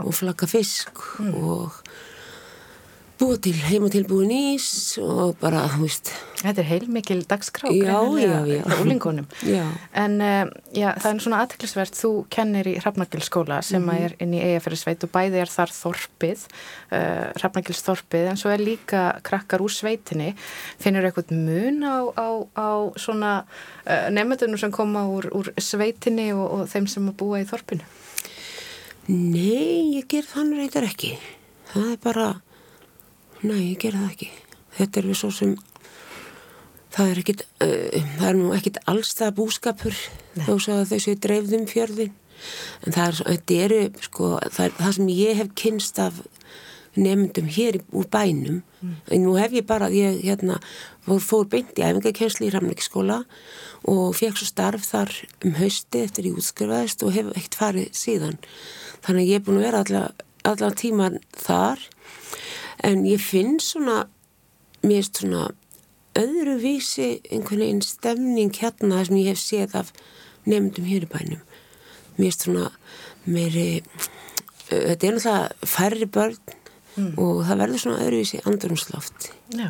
og 0.00 0.12
flagga 0.16 0.48
fisk 0.50 1.04
og 1.30 1.76
búa 3.20 3.36
til 3.36 3.54
heimatilbúin 3.68 4.30
ís 4.32 4.96
og 5.02 5.36
bara, 5.40 5.66
þú 5.68 5.84
veist 5.84 6.12
Þetta 6.40 6.62
er 6.62 6.68
heilmikil 6.70 7.18
dagskrá 7.28 7.68
Já, 7.68 7.98
já, 8.16 8.36
já. 8.48 8.60
En 9.92 10.14
já, 10.72 10.86
það 10.96 11.08
er 11.10 11.20
svona 11.26 11.40
aðteklisvert, 11.44 11.98
þú 11.98 12.10
kennir 12.32 12.70
í 12.70 12.74
Hrafnagilskóla 12.80 13.60
sem 13.66 13.84
mm 13.84 13.92
er 14.06 14.14
inn 14.24 14.32
í 14.32 14.40
Eyjafjörðsveit 14.40 15.04
og 15.04 15.12
bæði 15.12 15.42
er 15.42 15.52
þar 15.52 15.74
þorpið, 15.76 16.46
uh, 16.96 17.28
Hrafnagilsþorpið, 17.36 18.26
en 18.30 18.40
svo 18.40 18.54
er 18.54 18.64
líka 18.64 19.04
krakkar 19.26 19.60
úr 19.60 19.74
sveitinni. 19.74 20.32
Finnur 20.80 21.04
eitthvað 21.04 21.34
mun 21.36 21.84
á, 21.84 22.08
á, 22.16 22.28
á 22.56 22.70
svona 22.96 23.32
uh, 23.44 24.08
nefndunum 24.14 24.60
sem 24.60 24.72
koma 24.72 25.04
úr, 25.12 25.28
úr 25.36 25.52
sveitinni 25.60 26.30
og, 26.32 26.46
og 26.46 26.68
þeim 26.72 26.88
sem 26.88 27.12
að 27.12 27.18
búa 27.20 27.42
í 27.42 27.48
þorpinu? 27.50 27.84
Nei, 29.10 29.98
ég 29.98 30.08
ger 30.08 30.24
þannig 30.24 30.64
reyndar 30.64 30.88
ekki. 30.88 31.18
Það 31.74 31.90
er 31.90 32.00
bara, 32.04 32.28
nei, 33.46 33.72
ég 33.72 33.80
ger 33.82 33.96
það 33.96 34.08
ekki. 34.12 34.30
Þetta 34.78 35.00
er 35.00 35.08
við 35.10 35.18
svo 35.20 35.30
sem, 35.34 35.54
það 36.94 37.12
er 37.12 37.20
ekkit, 37.22 37.44
uh, 37.64 38.00
það 38.18 38.26
er 38.30 38.38
nú 38.38 38.50
ekkit 38.56 38.80
allstað 38.90 39.36
búskapur 39.38 39.96
þó 40.46 40.52
svo 40.56 40.80
að 40.80 40.90
þessu 40.94 41.16
dreifðum 41.20 41.68
fjörðin. 41.70 42.16
En 42.86 42.96
það 42.96 43.22
er, 43.28 43.40
eru, 43.66 43.80
sko, 44.06 44.34
það, 44.46 44.62
er, 44.66 44.76
það 44.78 44.94
sem 44.96 45.10
ég 45.12 45.40
hef 45.42 45.50
kynst 45.60 45.98
af 46.00 46.22
nefndum 46.96 47.50
hér 47.52 47.78
úr 47.94 48.06
bænum, 48.10 48.62
en 48.82 49.22
nú 49.22 49.36
hef 49.38 49.52
ég 49.54 49.66
bara, 49.68 49.90
ég 49.94 50.24
hérna, 50.24 50.56
fór, 51.06 51.20
fór 51.22 51.44
beint 51.52 51.78
í 51.78 51.84
æfingakensli 51.86 52.48
í 52.48 52.54
Ramleikskóla 52.54 53.20
og 53.90 54.16
fekk 54.18 54.40
svo 54.40 54.48
starf 54.48 54.88
þar 54.88 55.12
um 55.46 55.54
hausti 55.60 56.02
eftir 56.02 56.30
ég 56.30 56.40
útskrifaðist 56.40 57.04
og 57.06 57.14
hef 57.14 57.30
ekkert 57.36 57.60
farið 57.60 57.92
síðan. 57.94 58.40
Þannig 59.04 59.22
að 59.22 59.30
ég 59.30 59.38
er 59.38 59.46
búin 59.46 59.60
að 59.60 59.66
vera 59.68 59.84
allan 59.84 60.26
alla 60.50 60.70
tíman 60.72 61.18
þar 61.36 61.82
en 62.86 63.04
ég 63.08 63.22
finn 63.22 63.58
svona, 63.62 64.04
mér 64.82 65.00
finnst 65.00 65.22
svona 65.22 65.48
öðruvísi 66.18 67.10
einhvern 67.30 67.64
veginn 67.64 67.84
stemning 67.84 68.54
hérna 68.58 69.04
sem 69.06 69.20
ég 69.20 69.32
hef 69.32 69.42
séð 69.42 69.76
af 69.82 69.92
nefndum 70.48 70.88
hér 70.88 71.06
í 71.06 71.10
bænum. 71.10 71.42
Mér 72.16 72.30
finnst 72.30 72.46
svona 72.46 72.70
meiri, 73.26 73.82
þetta 74.68 74.94
er 74.94 75.18
náttúrulega 75.18 75.68
færri 75.74 76.08
börn 76.10 76.40
og 77.00 77.44
það 77.46 77.60
verður 77.62 77.82
svona 77.84 78.00
öðruvísi 78.04 78.40
andrumsloft. 78.48 79.30
Já. 79.56 79.68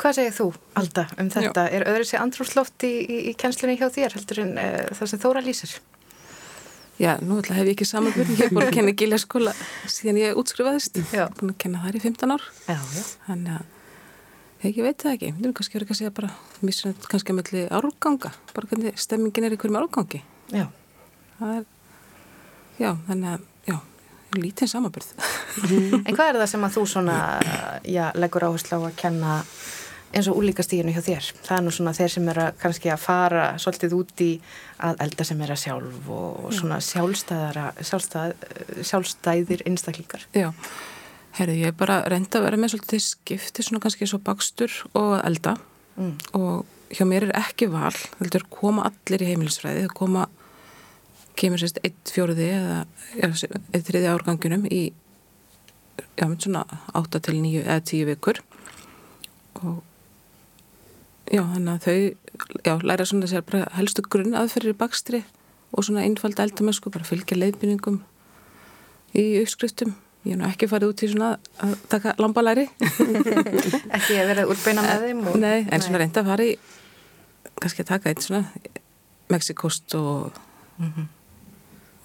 Hvað 0.00 0.18
segir 0.18 0.36
þú, 0.36 0.48
Alda, 0.78 1.06
um 1.20 1.30
þetta? 1.32 1.66
Er 1.74 1.86
öðru 1.90 2.06
sér 2.08 2.22
andrúsloft 2.22 2.86
í, 2.86 2.92
í, 3.02 3.18
í 3.30 3.34
kennslunni 3.38 3.78
hjá 3.80 3.88
þér 3.92 4.16
heldur 4.16 4.42
en 4.44 4.54
uh, 4.58 4.92
það 4.98 5.10
sem 5.12 5.22
Þóra 5.22 5.42
lýsir? 5.44 5.74
Já, 7.00 7.16
nú 7.24 7.38
ætla 7.40 7.56
hef 7.56 7.66
ég 7.66 7.72
ekki 7.76 7.86
samanbyrð, 7.88 8.32
ég 8.36 8.42
er 8.46 8.50
búin 8.52 8.66
að 8.68 8.74
kenna 8.76 8.92
gilja 8.96 9.18
skóla 9.18 9.52
síðan 9.90 10.18
ég 10.20 10.36
útskrifaðist, 10.38 10.98
Já. 11.14 11.24
búin 11.38 11.54
að 11.54 11.60
kenna 11.64 11.80
þar 11.86 11.96
í 11.98 12.02
15 12.04 12.34
ár. 12.34 12.44
Já, 12.68 12.76
já. 12.76 13.04
Þannig 13.26 13.54
að 13.56 14.66
ég 14.68 14.82
veit 14.86 15.02
það 15.02 15.14
ekki, 15.16 15.30
við 15.32 15.46
erum 15.46 15.54
kannski 15.58 15.78
verið 15.78 15.94
að 15.94 15.98
segja 16.02 16.12
bara, 16.14 16.30
missunum 16.62 17.08
kannski 17.08 17.32
að 17.32 17.38
melli 17.40 17.62
árganga, 17.78 18.32
bara 18.52 18.70
hvernig 18.70 19.00
stemmingin 19.00 19.48
er 19.48 19.56
í 19.56 19.58
hverjum 19.62 19.80
árgangi. 19.80 20.20
Já. 20.52 20.66
Það 21.40 21.56
er, 21.56 21.64
já, 22.78 22.90
þannig 23.08 23.32
að, 23.32 23.48
já, 23.72 23.78
lítið 24.38 24.72
samanbyrð. 24.76 25.10
En 26.04 26.12
hvað 26.14 26.28
er 26.28 26.38
það 26.42 26.50
sem 26.52 26.68
að 26.68 26.76
þú 26.76 26.84
svona, 26.92 27.16
já, 27.88 28.04
leggur 28.20 28.46
áherslu 28.50 28.78
á 28.78 28.80
að 28.86 28.98
kenna 29.00 29.40
eins 30.12 30.28
og 30.28 30.38
úlíkastíginu 30.40 30.92
hjá 30.94 31.02
þér? 31.06 31.28
Það 31.42 31.56
er 31.58 31.66
nú 31.66 31.74
svona 31.74 31.94
þeir 31.96 32.14
sem 32.14 32.30
er 32.32 32.40
að 32.44 32.54
kannski 32.62 32.92
að 32.92 33.02
fara 33.04 33.44
svolítið 33.62 33.96
út 33.98 34.24
í 34.24 34.30
að 34.82 35.04
elda 35.06 35.26
sem 35.28 35.42
er 35.44 35.52
að 35.54 35.62
sjálf 35.64 36.08
og 36.12 36.48
svona 36.56 36.78
sjálfstæðara, 36.84 37.66
sjálfstæð, 37.80 38.46
sjálfstæðir 38.90 39.66
einstaklingar. 39.70 40.26
Já, 40.36 40.50
herri, 41.38 41.60
ég 41.62 41.72
er 41.72 41.76
bara 41.78 42.02
reynda 42.12 42.40
að 42.40 42.48
vera 42.50 42.60
með 42.60 42.74
svolítið 42.76 43.04
skipti 43.08 43.64
svona 43.66 43.82
kannski 43.84 44.08
svo 44.10 44.20
bakstur 44.22 44.82
og 44.92 45.18
elda 45.24 45.56
Mm. 45.92 46.16
og 46.32 46.64
hjá 46.88 47.04
mér 47.04 47.26
er 47.26 47.34
ekki 47.36 47.66
val, 47.68 47.92
heldur 48.16 48.46
koma 48.48 48.86
allir 48.88 49.24
í 49.24 49.28
heimilisfræði, 49.28 49.90
koma 49.92 50.26
kemur 51.36 51.60
sérst 51.60 51.80
eitt 51.84 52.12
fjóruði 52.12 52.48
eða 52.48 52.78
eitt 53.20 53.86
þriði 53.88 54.08
árganginum 54.08 54.64
í 54.72 54.82
já, 56.16 56.26
svona 56.40 56.64
8 56.96 57.20
til 57.28 57.36
9 57.42 57.64
eða 57.66 57.84
10 57.92 58.08
vikur 58.08 58.40
og 59.60 59.82
já, 61.30 61.42
þannig 61.42 61.72
að 61.72 61.84
þau 61.86 61.96
já, 62.66 62.74
læra 62.82 63.06
svona 63.08 63.28
sér 63.30 63.44
bara 63.46 63.68
helstu 63.76 64.02
grunn 64.08 64.34
aðferðir 64.38 64.74
í 64.74 64.78
bakstri 64.80 65.22
og 65.72 65.84
svona 65.86 66.02
einfald 66.06 66.40
eldamennsku, 66.42 66.90
bara 66.92 67.06
fylgja 67.08 67.38
leiðbyningum 67.38 68.00
í 69.16 69.24
uppskriftum 69.42 69.94
ég 70.26 70.34
er 70.36 70.38
nú 70.40 70.46
ekki 70.48 70.68
farið 70.70 70.92
út 70.92 71.02
í 71.02 71.08
svona 71.12 71.30
að 71.62 71.72
taka 71.92 72.12
lambalæri 72.22 72.68
Ekki 73.96 74.18
að 74.20 74.28
vera 74.32 74.44
úrbeina 74.50 74.84
með 74.86 75.06
þeim? 75.06 75.22
Og... 75.32 75.38
Nei, 75.42 75.64
en 75.66 75.82
svona 75.82 75.98
reynda 76.02 76.22
að 76.22 76.30
fara 76.30 76.46
í 76.46 76.52
kannski 77.62 77.82
að 77.84 77.90
taka 77.94 78.12
eitt 78.12 78.24
svona 78.26 78.44
Mexikost 79.32 79.94
og 79.98 80.38
Mhm. 80.82 81.04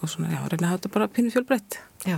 og 0.04 0.10
svona, 0.12 0.28
já, 0.30 0.42
reyna 0.52 0.68
að 0.68 0.72
hafa 0.74 0.78
þetta 0.82 0.90
bara 0.94 1.08
pínu 1.10 1.32
fjölbreytt 1.34 1.78
Já. 2.08 2.18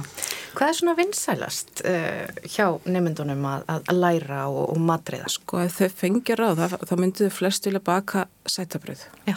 Hvað 0.53 0.71
er 0.71 0.77
svona 0.77 0.93
vinsælast 0.97 1.81
uh, 1.87 2.45
hjá 2.49 2.65
nefndunum 2.89 3.43
að, 3.49 3.65
að 3.73 3.89
læra 3.95 4.43
og, 4.49 4.61
og 4.73 4.79
matriða? 4.85 5.29
Sko 5.31 5.63
ef 5.63 5.79
þau 5.79 5.89
fengir 6.01 6.41
á 6.41 6.49
það, 6.57 6.77
þá 6.89 6.93
myndu 7.01 7.27
þau 7.27 7.37
flest 7.39 7.69
vilja 7.69 7.81
baka 7.89 8.25
sætabröð. 8.49 9.03
Já, 9.29 9.35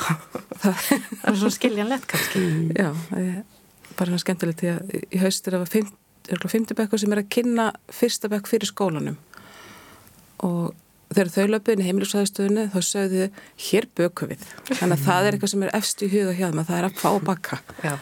það 0.62 0.87
er 0.93 1.41
svona 1.41 1.57
skiljanlegt 1.57 2.09
kannski. 2.12 2.45
Já, 2.77 2.91
bara 3.99 4.20
skemmtilegt 4.20 4.62
því 4.62 4.73
að 4.73 4.95
í 5.03 5.20
haustir 5.23 5.57
það 5.57 5.66
var 5.66 6.53
fymtibekkur 6.53 7.01
sem 7.01 7.12
er 7.15 7.23
að 7.23 7.33
kynna 7.35 7.69
fyrsta 7.93 8.31
bekk 8.33 8.49
fyrir 8.51 8.70
skólanum 8.70 9.19
og 10.43 10.73
þegar 11.12 11.33
þau 11.35 11.47
löpuðin 11.53 11.83
í 11.83 11.89
heimilisvæðistöðinu 11.89 12.66
þá 12.73 12.79
sögðu 12.87 13.29
hér 13.69 13.89
böku 13.99 14.29
við 14.31 14.45
þannig 14.70 14.97
að 14.97 15.07
það 15.07 15.27
er 15.27 15.37
eitthvað 15.37 15.53
sem 15.55 15.65
er 15.66 15.74
efst 15.79 16.05
í 16.05 16.11
huga 16.12 16.37
hjá 16.39 16.47
þeim 16.47 16.62
að 16.62 16.70
það 16.70 16.79
er 16.79 16.89
að 16.89 17.01
fá 17.03 17.11
baka 17.27 17.59
Já. 17.85 17.95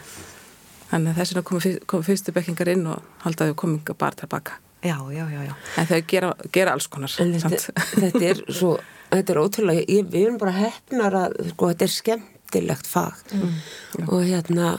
Þannig 0.91 1.13
að 1.13 1.21
þess 1.21 1.33
vegna 1.33 1.47
komu, 1.49 1.75
komu 1.87 2.07
fyrstu 2.07 2.35
bekkingar 2.35 2.73
inn 2.75 2.87
og 2.91 3.07
haldaðu 3.25 3.57
kominga 3.63 3.95
bara 3.97 4.17
til 4.17 4.27
að 4.27 4.35
baka 4.35 4.59
Já, 4.81 4.97
já, 5.13 5.27
já, 5.29 5.43
já. 5.45 5.53
En 5.77 5.85
þau 5.85 5.97
gera, 6.09 6.29
gera 6.49 6.71
alls 6.73 6.87
konar 6.89 7.11
þetta, 7.13 7.73
þetta 8.01 8.21
er 8.25 8.39
svo 8.49 8.71
þetta 9.11 9.33
er 9.33 9.39
ótrúlega, 9.41 9.83
ég, 9.85 10.07
við 10.09 10.25
erum 10.25 10.39
bara 10.41 10.53
hefnar 10.55 11.17
að 11.19 11.35
sko, 11.51 11.71
þetta 11.71 11.85
er 11.85 11.93
skemmtilegt 11.95 12.89
fag 12.89 13.19
mm. 13.35 13.57
og 14.07 14.23
hérna 14.25 14.71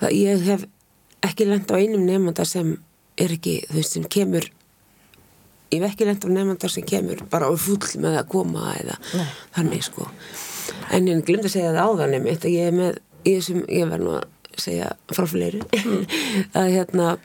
það, 0.00 0.10
ég 0.14 0.44
hef 0.46 0.66
ekki 1.26 1.48
lend 1.48 1.72
á 1.72 1.76
einum 1.80 2.04
nefnda 2.06 2.46
sem 2.48 2.76
er 3.18 3.34
ekki, 3.34 3.58
þú 3.70 3.78
veist, 3.80 3.96
sem 3.96 4.06
kemur 4.12 4.46
ég 5.72 5.80
hef 5.80 5.88
ekki 5.88 6.08
lend 6.08 6.26
á 6.26 6.28
nefndar 6.30 6.72
sem 6.72 6.86
kemur 6.86 7.24
bara 7.32 7.48
á 7.48 7.52
full 7.58 7.80
með 8.02 8.20
að 8.20 8.30
koma 8.36 8.70
eða 8.76 8.98
Nei. 9.16 9.26
þannig 9.56 9.86
sko 9.88 10.08
en 10.94 11.10
ég 11.10 11.24
glemt 11.26 11.48
að 11.48 11.56
segja 11.56 11.72
það 11.72 11.82
áðan 11.90 12.16
einmitt 12.18 12.46
að 12.46 12.56
ég 12.56 12.70
er 12.70 12.76
með, 12.76 13.00
ég, 13.26 13.42
sem, 13.46 13.62
ég 13.72 13.90
verð 13.90 14.06
nú 14.06 14.16
að 14.20 14.28
segja 14.60 14.92
frá 15.12 15.26
fleiri 15.28 15.62
að 16.58 16.72
hérna 16.74 17.16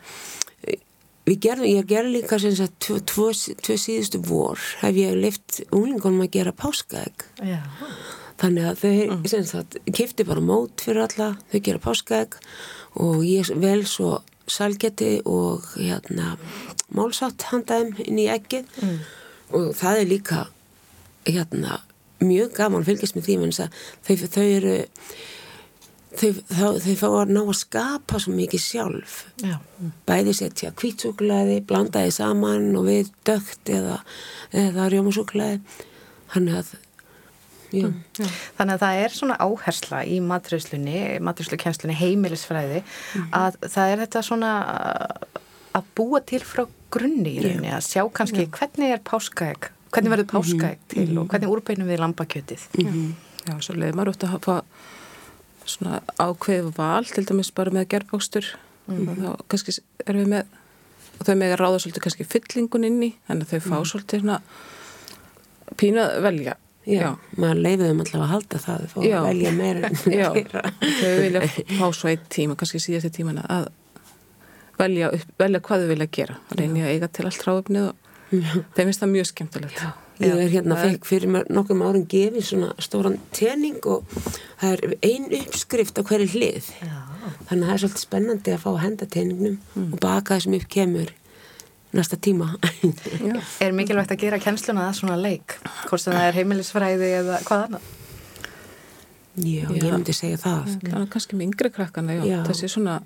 gerðum, 1.30 1.68
ég 1.70 1.88
gerði 1.90 2.16
líka 2.18 2.40
sem 2.42 2.54
sagt 2.58 2.80
tvo, 2.84 2.98
tvo, 3.08 3.30
tvo 3.32 3.78
síðustu 3.80 4.22
vor 4.26 4.60
hef 4.82 4.98
ég 4.98 5.18
leift 5.18 5.62
unglingunum 5.70 6.26
að 6.26 6.34
gera 6.38 6.54
páskaegg 6.56 7.26
Já. 7.46 7.62
þannig 8.42 8.68
að 8.72 8.82
þau 8.82 8.94
mm. 8.96 9.26
sem 9.32 9.46
sagt, 9.48 9.78
kifti 9.94 10.26
bara 10.28 10.44
mót 10.44 10.82
fyrir 10.84 11.06
alla, 11.06 11.36
þau 11.52 11.60
gera 11.68 11.84
páskaegg 11.84 12.40
og 13.02 13.22
ég 13.28 13.52
vel 13.62 13.86
svo 13.88 14.20
salgeti 14.52 15.22
og 15.30 15.68
hérna 15.78 16.36
málsátt 16.92 17.48
handaðum 17.52 18.02
inn 18.04 18.20
í 18.20 18.28
ekkið 18.32 18.82
mm. 18.82 18.98
og 19.60 19.70
það 19.80 20.02
er 20.02 20.12
líka 20.12 20.42
hérna 21.30 21.80
mjög 22.22 22.56
gaman 22.58 22.86
fylgjast 22.86 23.18
með 23.18 23.30
því 23.30 23.38
þau, 23.56 24.28
þau 24.34 24.48
eru 24.48 24.76
þau, 26.18 26.30
þau, 26.52 26.70
þau 26.84 26.96
fá 27.00 27.08
að 27.10 27.34
ná 27.36 27.42
að 27.42 27.58
skapa 27.62 28.22
svo 28.22 28.36
mikið 28.36 28.64
sjálf 28.66 29.18
Já. 29.42 29.56
bæði 30.10 30.36
setja 30.38 30.72
kvítsúklaði 30.78 31.62
blandaði 31.68 32.14
saman 32.16 32.72
og 32.80 32.88
við 32.90 33.12
dögt 33.28 33.72
eða, 33.72 34.02
eða 34.52 34.90
rjómasúklaði 34.92 35.60
hann 36.36 36.50
er 36.50 36.64
að 36.64 36.78
Mm. 37.72 38.02
Þannig 38.58 38.74
að 38.74 38.82
það 38.82 38.98
er 39.00 39.14
svona 39.16 39.36
áhersla 39.40 40.02
í 40.04 40.18
maturslunni, 40.28 40.98
maturslukennslunni 41.24 41.96
heimilisfræði 41.96 42.82
mm. 42.82 43.30
að 43.38 43.58
það 43.64 43.92
er 43.94 44.02
þetta 44.04 44.24
svona 44.28 44.50
að 45.72 45.88
búa 45.96 46.20
til 46.28 46.42
frá 46.44 46.66
grunni 46.92 47.38
í 47.38 47.44
rauninni 47.46 47.72
að 47.72 47.86
sjá 47.88 48.04
kannski 48.12 48.44
Já. 48.44 48.50
hvernig 48.58 48.96
er 48.98 49.04
páskaegg, 49.08 49.70
hvernig 49.96 50.16
verður 50.18 50.30
páskaegg 50.34 50.82
til 50.92 51.08
mm. 51.08 51.22
og 51.22 51.32
hvernig 51.32 51.54
úrbeinum 51.54 51.88
við 51.88 52.04
lambakjötið. 52.04 52.68
-hmm. 52.76 53.14
Já, 53.48 53.56
svo 53.64 53.78
leiði 53.80 53.96
maður 53.96 54.14
út 54.14 54.26
að 54.28 54.34
hafa 54.36 54.58
svona 55.72 56.02
ákveð 56.22 56.72
val 56.78 57.06
til 57.08 57.26
dæmis 57.28 57.52
bara 57.56 57.74
með 57.76 57.90
gerðbókstur. 57.96 58.50
Og 58.92 59.14
þá 59.16 59.30
kannski 59.52 59.78
erum 60.06 60.26
við 60.26 60.34
með 60.36 60.58
og 61.22 61.28
þau 61.28 61.36
með 61.38 61.54
að 61.54 61.60
ráða 61.62 61.80
svolítið 61.84 62.04
kannski 62.08 62.26
fyllingun 62.28 62.88
inn 62.88 63.02
í 63.06 63.12
þannig 63.28 63.46
að 63.46 63.52
þau 63.54 63.68
fá 63.70 63.90
svolítið 63.92 64.24
svona 64.24 64.40
pínað 65.78 66.16
velja. 66.26 66.58
Já, 66.82 66.98
já, 66.98 67.10
maður 67.38 67.60
leiði 67.62 67.88
þeim 67.92 68.00
alltaf 68.02 68.22
að 68.24 68.32
halda 68.32 68.60
það 68.64 68.86
að 68.98 69.26
velja 69.28 69.50
meira 69.54 69.90
Já, 70.22 70.30
þau 70.34 71.12
vilja 71.22 71.42
fá 71.78 71.84
svo 71.94 72.10
eitt 72.10 72.24
tíma 72.34 72.56
kannski 72.58 72.82
síðast 72.82 73.12
í 73.12 73.14
tímana 73.20 73.44
að 73.54 73.68
velja, 74.82 75.12
upp, 75.14 75.36
velja 75.38 75.62
hvað 75.68 75.84
þau 75.84 75.92
vilja 75.92 76.08
gera. 76.18 76.40
Reynja 76.58 76.88
að 76.88 76.96
eiga 76.96 77.12
til 77.14 77.28
allt 77.30 77.46
ráöfnið 77.46 77.92
og 77.92 78.40
þeim 78.74 78.88
finnst 78.88 79.04
það 79.04 79.14
mjög 79.14 79.30
skemmtilegt. 79.30 79.78
Já. 79.78 79.94
Ég 80.22 80.42
er 80.46 80.52
hérna 80.54 80.78
fekk 80.78 81.08
fyrir 81.08 81.32
nokkum 81.50 81.82
árum 81.86 82.04
gefið 82.10 82.46
svona 82.46 82.72
stóran 82.82 83.18
tening 83.36 83.80
og 83.90 84.06
það 84.62 84.76
er 84.76 84.96
ein 85.08 85.30
uppskrift 85.42 85.98
á 85.98 86.02
hverju 86.06 86.30
hlið. 86.36 86.68
Þannig 87.50 87.64
að 87.64 87.66
það 87.66 87.74
er 87.74 87.82
svolítið 87.84 88.04
spennandi 88.04 88.54
að 88.54 88.62
fá 88.64 88.70
að 88.74 88.84
henda 88.84 89.08
teningnum 89.16 89.58
mm. 89.58 89.88
og 89.88 90.04
baka 90.04 90.36
það 90.36 90.44
sem 90.46 90.58
upp 90.60 90.68
kemur 90.76 91.16
næsta 91.98 92.20
tíma. 92.22 92.52
Er 93.64 93.74
mikilvægt 93.76 94.14
að 94.14 94.22
gera 94.26 94.42
kennsluna 94.42 94.88
það 94.90 95.00
svona 95.02 95.18
leik 95.20 95.58
hvort 95.88 96.04
sem 96.04 96.16
það 96.16 96.28
er 96.28 96.40
heimilisfræði 96.40 97.10
eða 97.22 97.42
hvað 97.48 97.66
annað? 97.68 97.90
Já, 99.42 99.64
já. 99.64 99.76
ég 99.80 99.90
myndi 99.90 100.14
segja 100.16 100.40
það. 100.42 100.78
Það 100.84 101.02
er 101.02 101.10
kannski 101.12 101.40
með 101.40 101.50
yngri 101.50 101.74
krakkana 101.74 102.20
já. 102.20 102.40
þessi 102.50 102.72
svona 102.72 103.00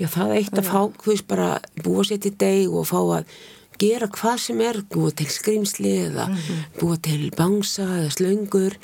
Já, 0.00 0.08
það 0.08 0.30
er 0.32 0.38
eitt 0.40 0.56
að 0.58 0.66
fá 0.66 0.80
hvist 1.04 1.26
bara 1.30 1.48
búa 1.84 2.02
sér 2.06 2.18
til 2.24 2.32
deg 2.40 2.72
og 2.72 2.88
fá 2.88 2.98
að 3.00 3.34
gera 3.82 4.08
hvað 4.12 4.38
sem 4.46 4.62
er, 4.64 4.80
búa 4.92 5.12
til 5.16 5.28
skrimsli 5.32 5.92
eða 6.06 6.28
mm 6.28 6.38
-hmm. 6.38 6.64
búa 6.80 6.96
til 7.02 7.30
bangsa 7.36 7.82
eða 7.98 8.10
slöngur. 8.16 8.78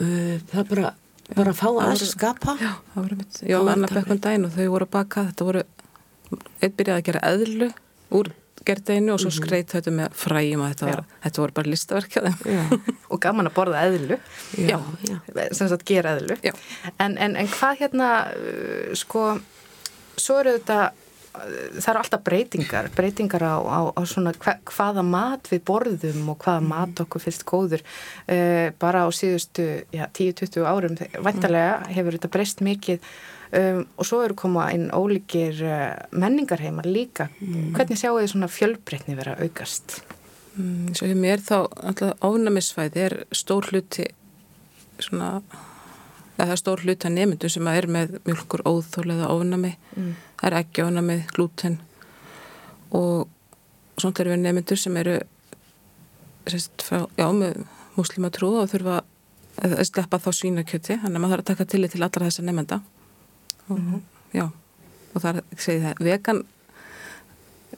Uh, 0.00 0.40
það 0.50 0.68
bara, 0.68 0.94
bara 1.34 1.50
að 1.50 1.60
fá 1.62 1.68
að 1.70 2.06
skapa. 2.06 2.56
Já, 2.60 2.72
það 2.94 3.02
voru 3.02 3.16
mitt, 3.16 3.42
já, 3.42 3.58
annar 3.60 3.94
bekkun 3.94 4.20
dæn 4.20 4.44
og 4.44 4.52
þau 4.52 4.68
voru 4.70 4.84
að 4.84 4.90
baka, 4.90 5.26
þetta 5.28 5.44
voru 5.44 5.62
einn 6.62 6.72
byrjaði 6.76 7.00
að 7.00 7.06
gera 7.06 7.20
eðlu 7.30 7.68
úr 8.10 8.32
gerðeinu 8.64 9.12
og 9.12 9.20
svo 9.20 9.30
mhm. 9.30 9.38
skreit 9.38 9.70
þetta 9.70 9.90
með 9.90 10.14
fræjum 10.16 10.62
að 10.64 10.68
þetta, 10.72 10.86
var, 10.86 11.04
þetta 11.22 11.40
voru 11.42 11.52
bara 11.52 11.70
listaverkjaði 11.70 12.32
og 13.12 13.20
gaman 13.20 13.46
að 13.46 13.54
borða 13.54 13.84
eðlu. 13.86 14.18
Já, 14.56 14.78
já. 15.04 15.16
sem 15.52 15.68
sagt 15.68 15.84
gera 15.84 16.16
eðlu. 16.16 16.38
En, 16.98 17.18
en, 17.18 17.36
en 17.36 17.48
hvað 17.48 17.78
hérna 17.78 18.10
sko 18.94 19.38
svo 20.16 20.40
eru 20.40 20.58
þetta 20.58 20.92
það 21.34 21.88
eru 21.90 22.00
alltaf 22.00 22.22
breytingar 22.24 22.88
breytingar 22.94 23.42
á, 23.42 23.56
á, 23.58 23.80
á 23.90 24.02
svona 24.06 24.32
hva, 24.38 24.56
hvaða 24.70 25.04
mat 25.06 25.50
við 25.50 25.64
borðum 25.66 26.30
og 26.30 26.38
hvaða 26.44 26.62
mm. 26.62 26.68
mat 26.70 27.04
okkur 27.04 27.24
fyrst 27.24 27.44
góður 27.48 27.82
uh, 27.82 28.70
bara 28.80 29.04
á 29.04 29.08
síðustu 29.14 29.66
10-20 29.92 30.66
árum 30.68 30.98
vantarlega 31.24 31.80
hefur 31.94 32.18
þetta 32.18 32.32
breyst 32.36 32.62
mikið 32.64 33.02
um, 33.50 33.82
og 33.98 34.08
svo 34.08 34.22
eru 34.24 34.38
koma 34.38 34.68
inn 34.76 34.88
ólíkir 34.94 35.62
uh, 35.66 35.84
menningarheimar 36.14 36.86
líka 36.86 37.28
mm. 37.40 37.72
hvernig 37.76 38.00
sjáu 38.00 38.18
þið 38.20 38.30
svona 38.36 38.50
fjölbreytni 38.52 39.18
vera 39.18 39.36
aukast? 39.42 40.00
Mm, 40.54 40.94
svo 40.94 41.10
hefur 41.10 41.22
mér 41.26 41.42
þá 41.42 41.56
alltaf 41.66 42.22
ánæmisfæði 42.22 43.06
er 43.08 43.20
stór 43.34 43.72
hluti 43.72 44.06
svona 45.02 45.40
það 46.36 46.50
er 46.50 46.60
stór 46.60 46.82
hluti 46.84 47.08
að 47.08 47.16
nemyndu 47.18 47.50
sem 47.52 47.68
er 47.70 47.86
með 47.86 48.18
mjölkur 48.26 48.64
óþólega 48.66 49.30
ónami 49.30 49.74
mm. 49.96 50.14
það 50.40 50.48
er 50.50 50.58
ekki 50.60 50.86
ónami, 50.86 51.18
glúten 51.34 51.78
og 52.94 53.28
svona 53.98 54.24
er 54.24 54.32
við 54.32 54.42
nemyndur 54.42 54.80
sem 54.80 54.96
eru 55.00 55.18
sérst, 56.50 56.84
frá, 56.84 57.04
já, 57.18 57.28
með 57.34 57.62
muslimatrú 57.94 58.50
og 58.60 58.70
þurfa 58.72 59.02
að 59.62 59.76
sleppa 59.86 60.18
þá 60.18 60.30
svínakjöti 60.34 60.98
þannig 61.02 61.20
að 61.20 61.22
maður 61.22 61.36
þarf 61.36 61.44
að 61.44 61.50
taka 61.52 61.68
tillit 61.70 61.94
til 61.94 62.02
allra 62.02 62.26
þessa 62.26 62.42
nemynda 62.42 62.80
og, 63.68 63.78
mm 63.78 63.86
-hmm. 63.86 64.00
já, 64.34 64.50
og 65.14 65.22
það 65.22 65.36
er, 65.36 65.44
segi 65.56 65.84
það, 65.84 66.02
vegan 66.08 66.42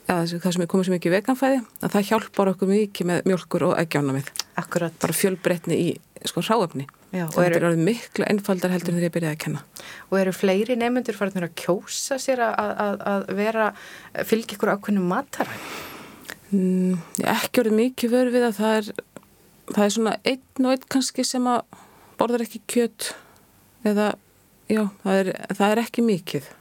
ja, 0.06 0.24
það 0.24 0.52
sem 0.52 0.62
er 0.62 0.70
komið 0.72 0.86
svo 0.86 0.96
mikið 0.96 1.16
veganfæði 1.18 1.60
að 1.82 1.92
það 1.92 2.08
hjálpar 2.10 2.52
okkur 2.54 2.68
mikið 2.68 3.06
með 3.06 3.28
mjölkur 3.28 3.62
og 3.68 3.78
eggjónamið 3.78 4.32
Akkurat. 4.56 4.92
bara 5.00 5.12
fjölbreytni 5.12 5.76
í 5.76 5.88
sko 6.30 6.44
ráöfni 6.44 6.86
og 7.12 7.34
þetta 7.36 7.58
er 7.58 7.66
alveg 7.68 7.82
miklu 7.86 8.26
ennfaldar 8.26 8.72
heldur 8.74 8.92
en 8.92 8.98
þegar 8.98 9.08
ég 9.08 9.14
byrjaði 9.14 9.36
að 9.36 9.42
kenna. 9.44 9.62
Og 10.10 10.18
eru 10.20 10.34
fleiri 10.36 10.76
nefnendur 10.78 11.16
farin 11.18 11.46
að 11.46 11.54
kjósa 11.62 12.18
sér 12.22 12.42
að, 12.44 12.72
að, 12.86 13.04
að 13.12 13.26
vera 13.38 13.68
fylgja 14.26 14.58
ykkur 14.58 14.72
ákveðnum 14.74 15.08
mataræð? 15.12 15.70
Mm, 16.50 16.98
ekki 17.26 17.62
verið 17.62 17.78
mikið 17.80 18.12
verið 18.12 18.36
við 18.36 18.46
að 18.46 18.58
það 18.60 18.76
er 18.80 18.90
það 19.72 19.82
er 19.86 19.94
svona 19.96 20.14
einn 20.22 20.68
og 20.68 20.74
einn 20.74 20.86
kannski 20.94 21.24
sem 21.26 21.48
að 21.50 21.80
borðar 22.20 22.46
ekki 22.46 22.62
kjött 22.70 23.10
eða 23.86 24.12
já, 24.70 24.84
það 25.02 25.18
er, 25.20 25.32
það 25.58 25.72
er 25.72 25.82
ekki 25.82 26.06
mikið. 26.06 26.54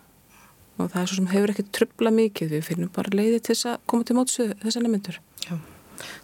Og 0.75 0.89
það 0.91 0.99
er 1.01 1.07
svo 1.07 1.19
sem 1.21 1.31
hefur 1.31 1.53
ekki 1.53 1.67
tröfla 1.75 2.11
mikið, 2.11 2.51
við 2.51 2.67
finnum 2.67 2.91
bara 2.95 3.13
leiði 3.15 3.39
til 3.39 3.53
þess 3.53 3.69
að 3.71 3.85
koma 3.91 4.07
til 4.07 4.17
mótsu 4.17 4.49
þessar 4.59 4.83
nefnendur 4.83 5.21
Já, 5.45 5.55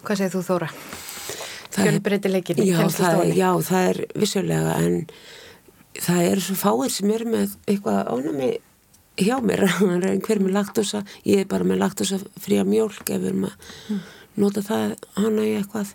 hvað 0.04 0.20
segir 0.20 0.34
þú 0.34 0.44
Þóra? 0.50 0.68
Fjölbreytileikin 1.72 2.60
já, 2.66 2.80
já, 3.32 3.48
það 3.64 3.86
er 3.88 4.00
vissulega 4.18 4.76
en 4.82 4.98
það 6.00 6.26
er 6.30 6.42
svo 6.44 6.56
fáir 6.60 6.92
sem 6.92 7.12
er 7.14 7.24
með 7.28 7.56
eitthvað 7.66 8.10
ánami 8.12 8.50
hjá 9.20 9.36
mér, 9.44 9.66
hver 10.24 10.42
með 10.42 10.56
laktosa 10.56 11.02
ég 11.28 11.44
er 11.44 11.50
bara 11.50 11.68
með 11.68 11.82
laktosa 11.84 12.20
fría 12.40 12.64
mjölk 12.68 13.04
ef 13.08 13.22
við 13.22 13.30
erum 13.32 13.46
að 13.48 13.70
mm. 13.88 14.02
nota 14.42 14.64
það 14.64 14.96
hana 15.18 15.46
í 15.46 15.54
eitthvað. 15.60 15.94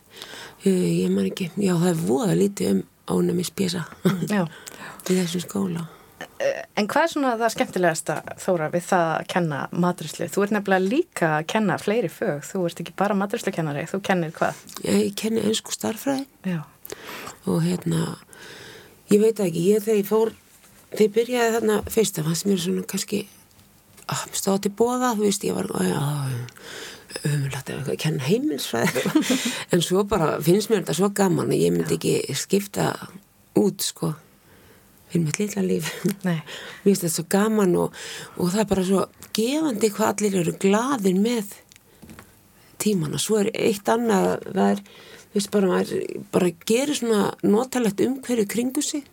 Ég 0.67 1.11
man 1.13 1.29
ekki, 1.29 1.51
já 1.55 1.73
það 1.75 1.91
er 1.91 2.01
voða 2.07 2.37
lítið 2.37 2.73
um 2.75 2.83
ánami 3.07 3.45
spjesa 3.47 3.85
í 5.07 5.15
þessum 5.15 5.45
skóla 5.45 5.87
en 6.37 6.87
hvað 6.89 7.03
er 7.03 7.11
svona 7.11 7.33
það 7.39 7.53
skemmtilegasta 7.55 8.15
Þóra 8.41 8.69
við 8.73 8.83
það 8.91 9.05
að 9.11 9.27
kenna 9.33 9.59
matrislu? 9.71 10.27
Þú 10.31 10.43
ert 10.45 10.55
nefnilega 10.55 10.85
líka 10.85 11.29
að 11.37 11.47
kenna 11.53 11.77
fleiri 11.81 12.11
fög, 12.13 12.43
þú 12.45 12.63
ert 12.69 12.81
ekki 12.83 12.95
bara 12.99 13.17
matrislukennari, 13.17 13.85
þú 13.89 14.01
kennir 14.05 14.33
hvað? 14.35 14.59
Ég 14.85 15.15
kenni 15.17 15.45
einsku 15.47 15.73
starfræði 15.73 16.27
Já. 16.45 16.59
og 17.49 17.63
hérna 17.65 18.03
ég 19.11 19.23
veit 19.23 19.41
ekki, 19.41 19.65
ég 19.71 19.85
þegar 19.85 20.01
ég 20.01 20.11
fór 20.11 20.35
þegar 20.91 21.07
ég 21.07 21.15
byrjaði 21.17 21.55
þarna 21.57 21.79
fyrst 21.95 22.19
það 22.19 22.29
fannst 22.29 22.47
mér 22.49 22.61
svona 22.65 22.85
kannski 22.93 23.23
ah, 24.07 24.23
stóð 24.31 24.61
til 24.67 24.73
bóða, 24.77 25.15
þú 25.17 25.25
veist, 25.25 25.47
ég 25.47 25.57
var 25.57 25.71
umlægt 27.25 27.71
að 27.73 27.91
kenna 28.01 28.27
heimilsfræði 28.27 29.03
en 29.73 29.83
svo 29.83 30.03
bara 30.07 30.37
finnst 30.43 30.69
mér 30.69 30.83
þetta 30.83 30.97
svo 30.99 31.11
gaman 31.17 31.49
að 31.49 31.65
ég 31.65 31.73
myndi 31.75 31.97
ekki 31.97 32.37
skipta 32.37 32.91
út 33.57 33.81
sko 33.81 34.13
fyrir 35.11 35.23
mitt 35.25 35.39
litla 35.39 35.63
líf. 35.65 35.91
Mér 36.25 36.41
finnst 36.83 37.05
þetta 37.05 37.13
svo 37.15 37.25
gaman 37.31 37.75
og, 37.79 37.95
og 38.37 38.51
það 38.53 38.63
er 38.63 38.69
bara 38.71 38.85
svo 38.87 39.05
gefandi 39.37 39.91
hvað 39.93 40.13
allir 40.13 40.39
eru 40.41 40.55
gladir 40.61 41.19
með 41.21 41.55
tíman 42.81 43.15
og 43.17 43.23
svo 43.23 43.41
er 43.41 43.51
eitt 43.57 43.89
annað 43.89 44.45
það 44.45 44.71
er, 44.71 44.81
þú 45.27 45.39
veist 45.39 45.53
bara 45.53 45.71
maður 45.71 46.23
bara 46.33 46.53
gerir 46.69 46.99
svona 46.99 47.21
notalegt 47.45 48.03
umhverju 48.03 48.47
kringu 48.51 48.83
sig. 48.85 49.05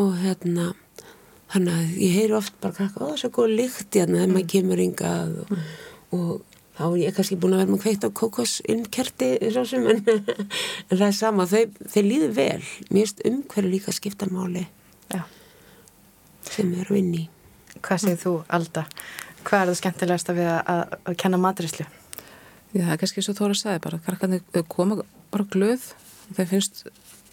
Og 0.00 0.14
hérna 0.22 0.72
þannig 1.50 1.76
að 1.76 1.98
ég 1.98 2.16
heyri 2.18 2.36
oft 2.38 2.56
bara 2.62 2.76
krakka, 2.76 3.04
það 3.04 3.14
er 3.14 3.22
svo 3.24 3.32
góð 3.34 3.56
lykt 3.58 3.98
hérna 3.98 4.20
þegar 4.20 4.34
maður 4.34 4.50
kemur 4.52 4.82
yngað 4.84 5.38
og, 5.42 5.54
og 6.14 6.28
þá 6.78 6.84
er 6.86 6.98
ég 7.02 7.16
kannski 7.16 7.38
búin 7.40 7.56
að 7.56 7.62
vera 7.64 7.72
með 7.74 7.82
kveitt 7.84 8.06
á 8.06 9.62
sem 9.68 9.88
en, 9.90 10.04
en 10.88 10.94
það 10.94 11.08
er 11.08 11.16
sama, 11.16 11.48
þau, 11.50 11.64
þau 11.90 12.02
líður 12.06 12.36
vel. 12.38 12.60
Mér 12.90 13.02
finnst 13.02 13.24
umhverju 13.28 13.72
líka 13.74 13.96
skipta 13.96 14.30
máli 14.30 14.68
Já. 15.10 15.22
sem 16.46 16.70
við 16.70 16.84
erum 16.86 17.00
inn 17.02 17.14
í 17.14 17.26
Hvað 17.80 18.02
segir 18.02 18.18
þú, 18.20 18.32
Alda? 18.52 18.82
Hvað 19.46 19.62
er 19.62 19.68
það 19.70 19.78
skemmtilegast 19.78 20.30
að 20.30 20.38
við 20.40 20.48
að, 20.52 20.80
að 21.08 21.14
kenna 21.22 21.38
matrislu? 21.40 21.86
Já, 22.74 22.82
það 22.82 22.92
er 22.92 23.00
kannski 23.00 23.24
svo 23.24 23.34
þóra 23.38 23.54
að 23.54 23.60
segja 23.62 23.82
bara, 23.82 24.00
krakkarnir 24.04 24.64
koma 24.68 25.00
bara 25.32 25.46
glöð 25.50 25.86
þeir 26.36 26.48
finnst 26.50 26.82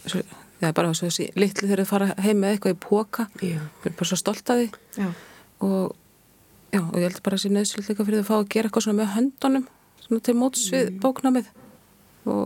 svo, 0.06 0.22
já, 0.62 0.72
bara 0.72 0.94
svo 0.98 1.10
þessi 1.10 1.30
litli 1.38 1.68
þegar 1.68 1.84
þau 1.84 1.92
fara 1.92 2.10
heim 2.24 2.42
með 2.42 2.56
eitthvað 2.56 2.76
í 2.76 2.80
póka 2.88 3.28
þau 3.38 3.90
er 3.90 3.96
bara 4.00 4.10
svo 4.10 4.20
stolt 4.20 4.54
að 4.54 4.62
því 4.64 4.68
já. 5.04 5.10
og 5.68 5.96
já, 6.74 6.82
og 6.82 6.98
ég 6.98 7.08
held 7.08 7.22
bara 7.26 7.38
að 7.38 7.42
það 7.42 7.44
sé 7.44 7.54
nöðsvöld 7.54 7.92
líka 7.92 8.08
fyrir 8.08 8.24
að 8.24 8.30
fá 8.30 8.36
að 8.38 8.50
gera 8.56 8.70
eitthvað 8.70 8.88
svona 8.88 9.02
með 9.02 9.12
höndunum 9.16 9.68
svona 10.06 10.26
til 10.26 10.38
móts 10.38 10.68
við 10.74 10.88
mm. 10.88 11.02
bóknámið 11.04 11.52
og, 12.34 12.44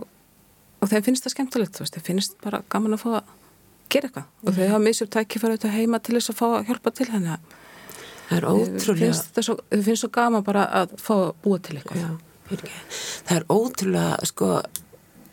og 0.82 0.92
þeim 0.92 1.08
finnst 1.08 1.28
það 1.28 1.36
skemmtilegt 1.38 1.82
þeim 1.82 2.08
finnst 2.10 2.38
bara 2.44 2.64
gaman 2.72 2.98
að 2.98 3.06
fá 3.06 3.12
að 3.22 3.38
gera 3.96 4.10
eitthvað. 4.10 4.28
Mm. 4.28 4.48
og 4.48 4.58
þau 4.58 4.68
hafa 4.68 4.82
misjum 4.86 5.12
tækifæri 5.16 5.56
auðvitað 5.56 5.78
heima 5.78 6.00
til 6.00 6.18
þess 6.18 6.34
að 6.34 6.40
fá 6.42 6.46
að 6.50 6.68
hjálpa 6.72 6.94
til 6.98 7.10
henni. 7.12 7.38
Það 8.32 8.38
er 8.38 8.48
ótrúlega 8.48 9.42
Þau 9.42 9.82
finnst 9.84 10.04
svo 10.06 10.12
gaman 10.16 10.46
bara 10.48 10.68
að 10.82 10.94
fá 11.02 11.14
að 11.18 11.32
búa 11.44 11.60
til 11.60 11.78
eitthvað. 11.80 12.06
Já, 12.06 12.12
Það 13.28 13.38
er 13.38 13.46
ótrúlega 13.52 14.28
sko 14.28 14.50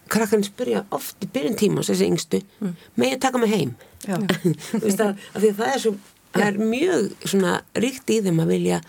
krakkarnir 0.08 0.48
spyrja 0.48 0.84
oft 0.94 1.24
í 1.24 1.28
byrjun 1.32 1.58
tíma 1.58 1.84
þessi 1.84 2.06
yngstu, 2.08 2.40
mm. 2.62 2.76
með 2.96 3.12
ég 3.12 3.20
taka 3.22 3.40
mig 3.42 3.52
heim? 3.52 3.74
Að, 4.08 5.18
að 5.34 5.44
það 5.58 5.70
er 5.72 5.80
svo 5.82 5.92
það 6.32 6.44
er 6.46 6.58
mjög 6.62 7.06
svona 7.24 7.54
ríkt 7.78 8.12
í 8.12 8.20
þeim 8.24 8.42
að 8.42 8.52
vilja 8.54 8.80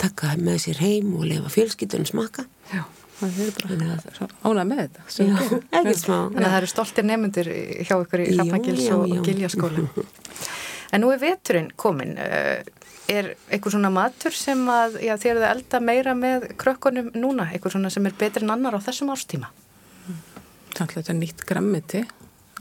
taka 0.00 0.34
með 0.40 0.58
sér 0.66 0.82
heim 0.82 1.12
og 1.18 1.26
lefa 1.28 1.52
fjölskyldunum 1.52 2.08
smaka 2.08 2.46
Já, 2.72 2.84
það 3.22 3.40
er 3.46 3.54
bara 3.56 4.28
ánað 4.42 4.68
með 4.70 4.82
þetta 4.82 5.06
Þannig 5.72 6.06
að 6.12 6.46
það 6.46 6.58
eru 6.60 6.70
stoltir 6.72 7.08
nefndir 7.08 7.50
hjá 7.86 7.96
ykkur 7.96 8.24
í 8.24 8.28
Hrafnagils 8.34 8.86
og 8.96 9.16
Giljaskóla. 9.26 9.88
En 10.92 11.04
nú 11.04 11.10
er 11.14 11.20
veturinn 11.22 11.70
komin 11.80 12.16
er 13.10 13.32
eitthvað 13.50 13.76
svona 13.76 13.90
matur 13.92 14.34
sem 14.36 14.60
að 14.70 14.98
já, 15.02 15.14
þér 15.20 15.32
eru 15.34 15.44
að 15.44 15.54
elda 15.56 15.80
meira 15.82 16.14
með 16.16 16.48
krökkunum 16.60 17.10
núna, 17.18 17.48
eitthvað 17.50 17.76
svona 17.76 17.90
sem 17.92 18.06
er 18.08 18.16
betri 18.18 18.44
en 18.44 18.54
annar 18.54 18.76
á 18.78 18.80
þessum 18.84 19.12
ástíma 19.14 19.50
Þannig 20.72 20.92
að 20.92 20.98
þetta 20.98 21.12
er 21.12 21.18
nýtt 21.18 21.46
grammiti 21.48 22.04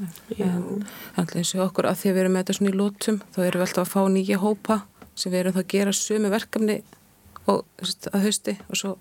Þannig 0.01 1.35
eins 1.41 1.53
og 1.55 1.65
okkur 1.67 1.89
að 1.91 2.01
því 2.01 2.11
að 2.11 2.15
við 2.15 2.23
erum 2.23 2.35
með 2.35 2.43
þetta 2.43 2.57
svona 2.57 2.71
í 2.71 2.79
lótum 2.79 3.21
þá 3.21 3.39
erum 3.45 3.61
við 3.61 3.67
alltaf 3.67 3.83
að 3.83 3.93
fá 3.93 4.01
nýja 4.15 4.41
hópa 4.41 4.79
sem 5.13 5.33
við 5.33 5.39
erum 5.41 5.55
þá 5.55 5.61
að 5.61 5.71
gera 5.75 5.95
sömu 5.95 6.31
verkefni 6.33 6.77
og 7.51 7.63
að 8.11 8.25
hausti 8.25 8.57
og 8.67 8.79
svo, 8.79 8.95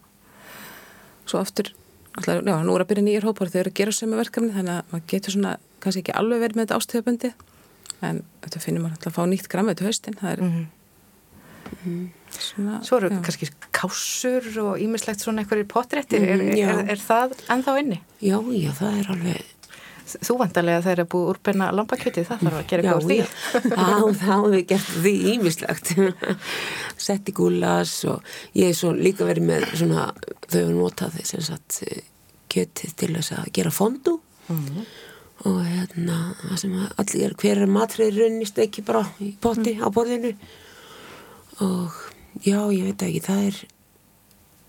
svo 1.26 1.42
aftur 1.42 1.72
alltaf, 2.16 2.42
já, 2.42 2.56
nú 2.64 2.74
er 2.74 2.84
að 2.84 2.90
byrja 2.90 3.06
nýjir 3.06 3.28
hópar 3.28 3.52
við 3.52 3.62
erum 3.62 3.74
að 3.74 3.80
gera 3.80 3.94
sömu 3.94 4.18
verkefni 4.20 4.56
þannig 4.56 4.76
að 4.76 4.92
maður 4.92 5.06
getur 5.12 5.36
svona 5.36 5.54
kannski 5.80 6.02
ekki 6.04 6.16
alveg 6.20 6.44
verið 6.44 6.58
með 6.58 6.66
þetta 6.66 6.80
ástíðabundi 6.80 7.32
en 8.00 8.22
þetta 8.44 8.62
finnir 8.64 8.84
maður 8.84 8.96
alltaf 8.96 9.12
að 9.12 9.16
fá 9.18 9.30
nýtt 9.30 9.50
grammiti 9.52 9.86
haustin 9.86 10.18
það 10.20 10.32
er 10.32 10.42
mm 10.44 10.52
-hmm. 10.52 10.68
Mm. 11.84 12.10
Svona, 12.30 12.82
Svo 12.82 12.96
eru 12.96 13.08
já. 13.10 13.22
kannski 13.22 13.48
kásur 13.70 14.46
og 14.62 14.80
ímislegt 14.82 15.22
svona 15.22 15.42
eitthvað 15.42 15.62
í 15.62 15.66
potréttir, 15.70 16.22
er, 16.22 16.42
mm, 16.42 16.58
er, 16.58 16.90
er 16.94 17.00
það 17.00 17.34
ennþá 17.48 17.74
inni? 17.82 18.00
Já, 18.20 18.38
já, 18.54 18.70
það 18.78 18.98
er 18.98 19.10
alveg 19.14 19.44
Þú 20.18 20.36
vantarlega 20.40 20.82
þegar 20.84 20.98
það 20.98 21.04
er 21.04 21.10
búið 21.14 21.30
úrbenna 21.32 21.70
lampakjöti, 21.76 22.24
það 22.28 22.44
þarf 22.44 22.60
að 22.60 22.68
gera 22.72 22.94
úr 22.96 23.06
því. 23.06 23.18
Já, 23.20 23.96
þá 24.20 24.30
hefur 24.30 24.54
við 24.54 24.64
gert 24.72 24.92
því 24.94 25.14
ímislegt 25.34 25.92
Sett 27.06 27.30
í 27.30 27.34
gúlas 27.36 27.92
og 28.10 28.32
ég 28.58 28.72
er 28.72 28.78
svo 28.78 28.92
líka 28.96 29.28
verið 29.28 29.46
með 29.50 29.68
svona, 29.72 30.08
þau 30.46 30.58
hefur 30.58 30.74
notað 30.76 31.20
þess 31.20 31.52
að 31.54 31.80
kjötið 32.50 32.96
til 32.98 33.12
þess 33.14 33.34
að 33.36 33.50
gera 33.56 33.72
fondu 33.74 34.16
mm. 34.50 34.80
og 35.48 35.58
hérna 35.64 36.16
það 36.40 36.56
sem 36.62 36.78
allir, 36.80 37.36
hver 37.42 37.62
er 37.64 37.70
matriður 37.70 38.24
runnist 38.24 38.58
ekki 38.62 38.84
bara 38.86 39.04
í 39.22 39.32
potti 39.40 39.76
mm. 39.76 39.84
á 39.84 39.88
borðinu. 39.94 40.32
Og 41.60 42.00
já, 42.46 42.58
ég 42.72 42.88
veit 42.88 43.06
ekki, 43.06 43.22
það 43.24 43.46
er, 43.46 43.62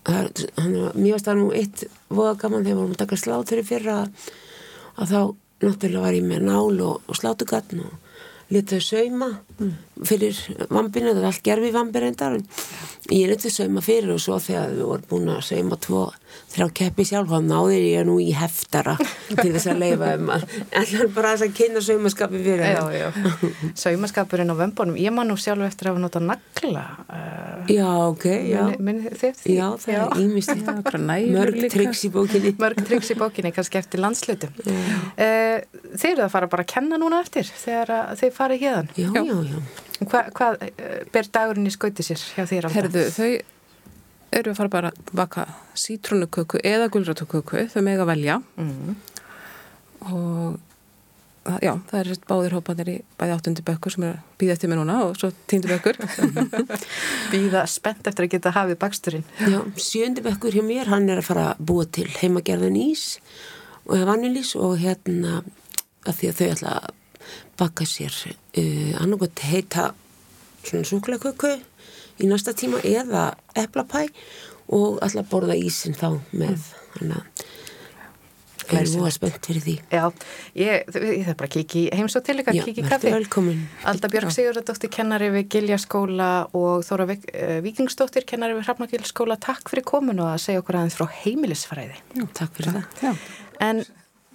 það 0.06 0.22
er 0.22 0.46
hann, 0.60 0.78
mjög 1.00 1.24
stað 1.24 1.40
nú 1.40 1.50
eitt 1.56 1.84
voða 2.12 2.36
gaman 2.44 2.64
þegar 2.64 2.72
við 2.72 2.80
vorum 2.82 2.96
að 2.96 3.02
taka 3.04 3.20
slátur 3.20 3.62
í 3.62 3.66
fyrra. 3.66 3.98
að 4.06 4.32
þá 4.98 5.20
náttúrulega 5.62 6.04
var 6.04 6.16
ég 6.16 6.26
með 6.26 6.46
nál 6.48 6.80
og, 6.82 7.02
og 7.06 7.18
slátugatn 7.18 7.84
og 7.86 8.52
letið 8.52 8.84
sauma. 8.84 9.30
Fyrir 10.02 10.38
vampinu, 10.70 11.12
það 11.12 11.22
er 11.22 11.28
allt 11.28 11.44
gerfi 11.46 11.70
vampir 11.74 12.06
endar 12.08 12.38
en 12.38 12.44
ég 13.12 13.30
letið 13.30 13.54
sauma 13.54 13.82
fyrir 13.84 14.14
og 14.14 14.20
svo 14.22 14.38
þegar 14.42 14.74
við 14.74 14.86
vorum 14.88 15.08
búin 15.10 15.32
að 15.34 15.42
sauma 15.46 15.78
tvo 15.82 16.02
þrjá 16.52 16.68
keppi 16.76 17.04
sjálf 17.08 17.30
þá 17.32 17.38
náðir 17.44 17.84
ég 17.86 18.06
nú 18.08 18.16
í 18.20 18.30
heftara 18.36 18.94
til 19.30 19.50
þess 19.50 19.68
að 19.72 19.82
leifa 19.82 20.10
um 20.18 20.32
að 20.34 20.46
allar 20.80 21.10
bara 21.14 21.32
þess 21.34 21.46
að 21.46 21.54
kynna 21.58 21.82
saumaskapi 21.84 22.40
fyrir 22.44 22.64
já, 22.72 22.82
já. 22.96 23.08
saumaskapurinn 23.84 24.52
á 24.52 24.56
vömbunum. 24.58 24.98
Ég 25.00 25.14
man 25.14 25.30
nú 25.30 25.36
sjálf 25.40 25.64
eftir 25.66 25.88
að 25.88 25.96
hafa 25.96 26.04
notað 26.04 26.26
nagla 26.30 26.84
uh, 27.06 27.70
já, 27.72 27.88
ok 28.08 28.26
já, 28.48 28.62
minn, 28.78 29.04
minn 29.04 29.08
já 29.12 29.66
það 29.84 29.94
já. 29.94 30.02
er 30.06 30.22
ímyndst 30.24 30.64
mörg 31.32 31.60
triks 31.72 32.04
í 32.08 32.12
bókinni. 32.12 32.54
Mörg 32.62 32.82
triks 32.86 33.12
í 33.12 33.18
bókinni, 33.18 33.52
kannski 33.54 33.80
eftir 33.80 34.02
landslutum 34.02 34.52
uh, 34.62 35.58
þeir 35.96 36.12
eru 36.12 36.26
að 36.26 36.32
fara 36.34 36.50
bara 36.52 36.66
að 36.66 36.72
kenna 36.74 37.00
núna 37.00 37.22
eftir 37.24 37.48
þegar 37.48 38.16
þeir 38.20 38.34
fara 38.36 38.56
í 38.56 38.62
hérðan 38.62 38.92
já, 39.48 39.56
já 39.56 39.80
Hvað 40.02 40.30
hva, 40.34 40.48
uh, 40.58 41.00
ber 41.14 41.28
dagurinn 41.34 41.68
í 41.68 41.74
skauti 41.74 42.06
sér 42.06 42.22
hjá 42.34 42.46
þér 42.50 42.68
alltaf? 42.68 42.78
Herðu, 42.80 43.04
þau 43.14 43.30
eru 44.32 44.52
að 44.52 44.58
fara 44.58 44.72
bara 44.72 44.90
að 44.90 45.14
baka 45.16 45.46
sítrónuköku 45.78 46.60
eða 46.66 46.90
gulrætuköku, 46.92 47.66
þau 47.72 47.80
með 47.84 48.04
að 48.04 48.12
velja 48.12 48.38
mm. 48.56 48.94
og 50.08 50.60
já, 51.62 51.72
það 51.90 51.98
er 51.98 52.10
báðir 52.28 52.56
hópanir 52.56 52.90
í 52.92 52.96
bæði 53.18 53.34
áttundi 53.36 53.64
bökkur 53.66 53.94
sem 53.94 54.06
er 54.06 54.14
að 54.14 54.38
býða 54.40 54.54
eftir 54.56 54.70
mig 54.70 54.78
núna 54.78 54.98
og 55.08 55.16
svo 55.18 55.32
týndu 55.50 55.70
bökkur 55.72 55.98
Býða 57.32 57.64
spennt 57.70 58.06
eftir 58.08 58.26
að 58.28 58.34
geta 58.36 58.54
hafið 58.54 58.78
baksturinn 58.82 59.26
Já, 59.40 59.58
sjöndi 59.80 60.24
bökkur 60.24 60.54
hjá 60.54 60.62
mér, 60.66 60.90
hann 60.92 61.10
er 61.10 61.22
að 61.22 61.28
fara 61.32 61.48
að 61.52 61.64
búa 61.72 61.86
til 61.90 62.08
heimagerðan 62.20 62.78
ís 62.78 63.06
og 63.88 64.06
vanilís 64.06 64.54
og 64.58 64.78
hérna 64.82 65.40
að 66.06 66.18
því 66.20 66.30
að 66.30 66.38
þau 66.38 66.48
ætla 66.54 66.76
að 66.78 66.90
baka 67.62 67.86
sér 67.86 68.14
uh, 68.26 69.02
annarkot 69.02 69.46
heita 69.46 69.92
svona 70.66 70.86
súklaköku 70.86 71.54
í 72.22 72.28
næsta 72.30 72.54
tíma 72.58 72.82
eða 72.86 73.32
eplapæ 73.58 74.08
og 74.72 74.98
alltaf 75.04 75.28
borða 75.30 75.56
ísin 75.58 75.94
þá 75.98 76.08
með 76.34 76.70
hann 76.96 77.16
að 77.18 77.44
það 78.62 78.78
er 78.78 78.90
mjög 78.92 79.14
spennt 79.16 79.48
fyrir 79.48 79.64
því. 79.64 79.74
Já, 79.92 80.02
ég, 80.58 80.84
ég 80.94 81.24
þarf 81.26 81.38
bara 81.40 81.48
að 81.48 81.54
kiki 81.56 81.82
heims 81.92 82.16
og 82.18 82.24
til 82.26 82.36
ykkar, 82.40 82.58
kiki 82.68 82.84
kaffi. 82.86 83.12
Alda 83.90 84.10
Björg 84.12 84.34
Sigurðardóttir, 84.34 84.92
kennari 84.94 85.30
við 85.34 85.48
Giljaskóla 85.52 86.30
og 86.56 86.86
Þóra 86.86 87.08
Vikingsdóttir 87.66 88.26
kennari 88.28 88.56
við 88.56 88.68
Hrafnagilskóla 88.68 89.38
Takk 89.42 89.72
fyrir 89.72 89.86
komin 89.88 90.22
og 90.22 90.32
að 90.32 90.44
segja 90.46 90.62
okkur 90.62 90.80
aðeins 90.80 90.96
frá 90.98 91.10
heimilisfræði. 91.24 91.98
Já, 92.16 92.24
takk 92.38 92.56
fyrir 92.58 92.78
það. 92.78 93.02
Já. 93.02 93.12
En 93.66 93.84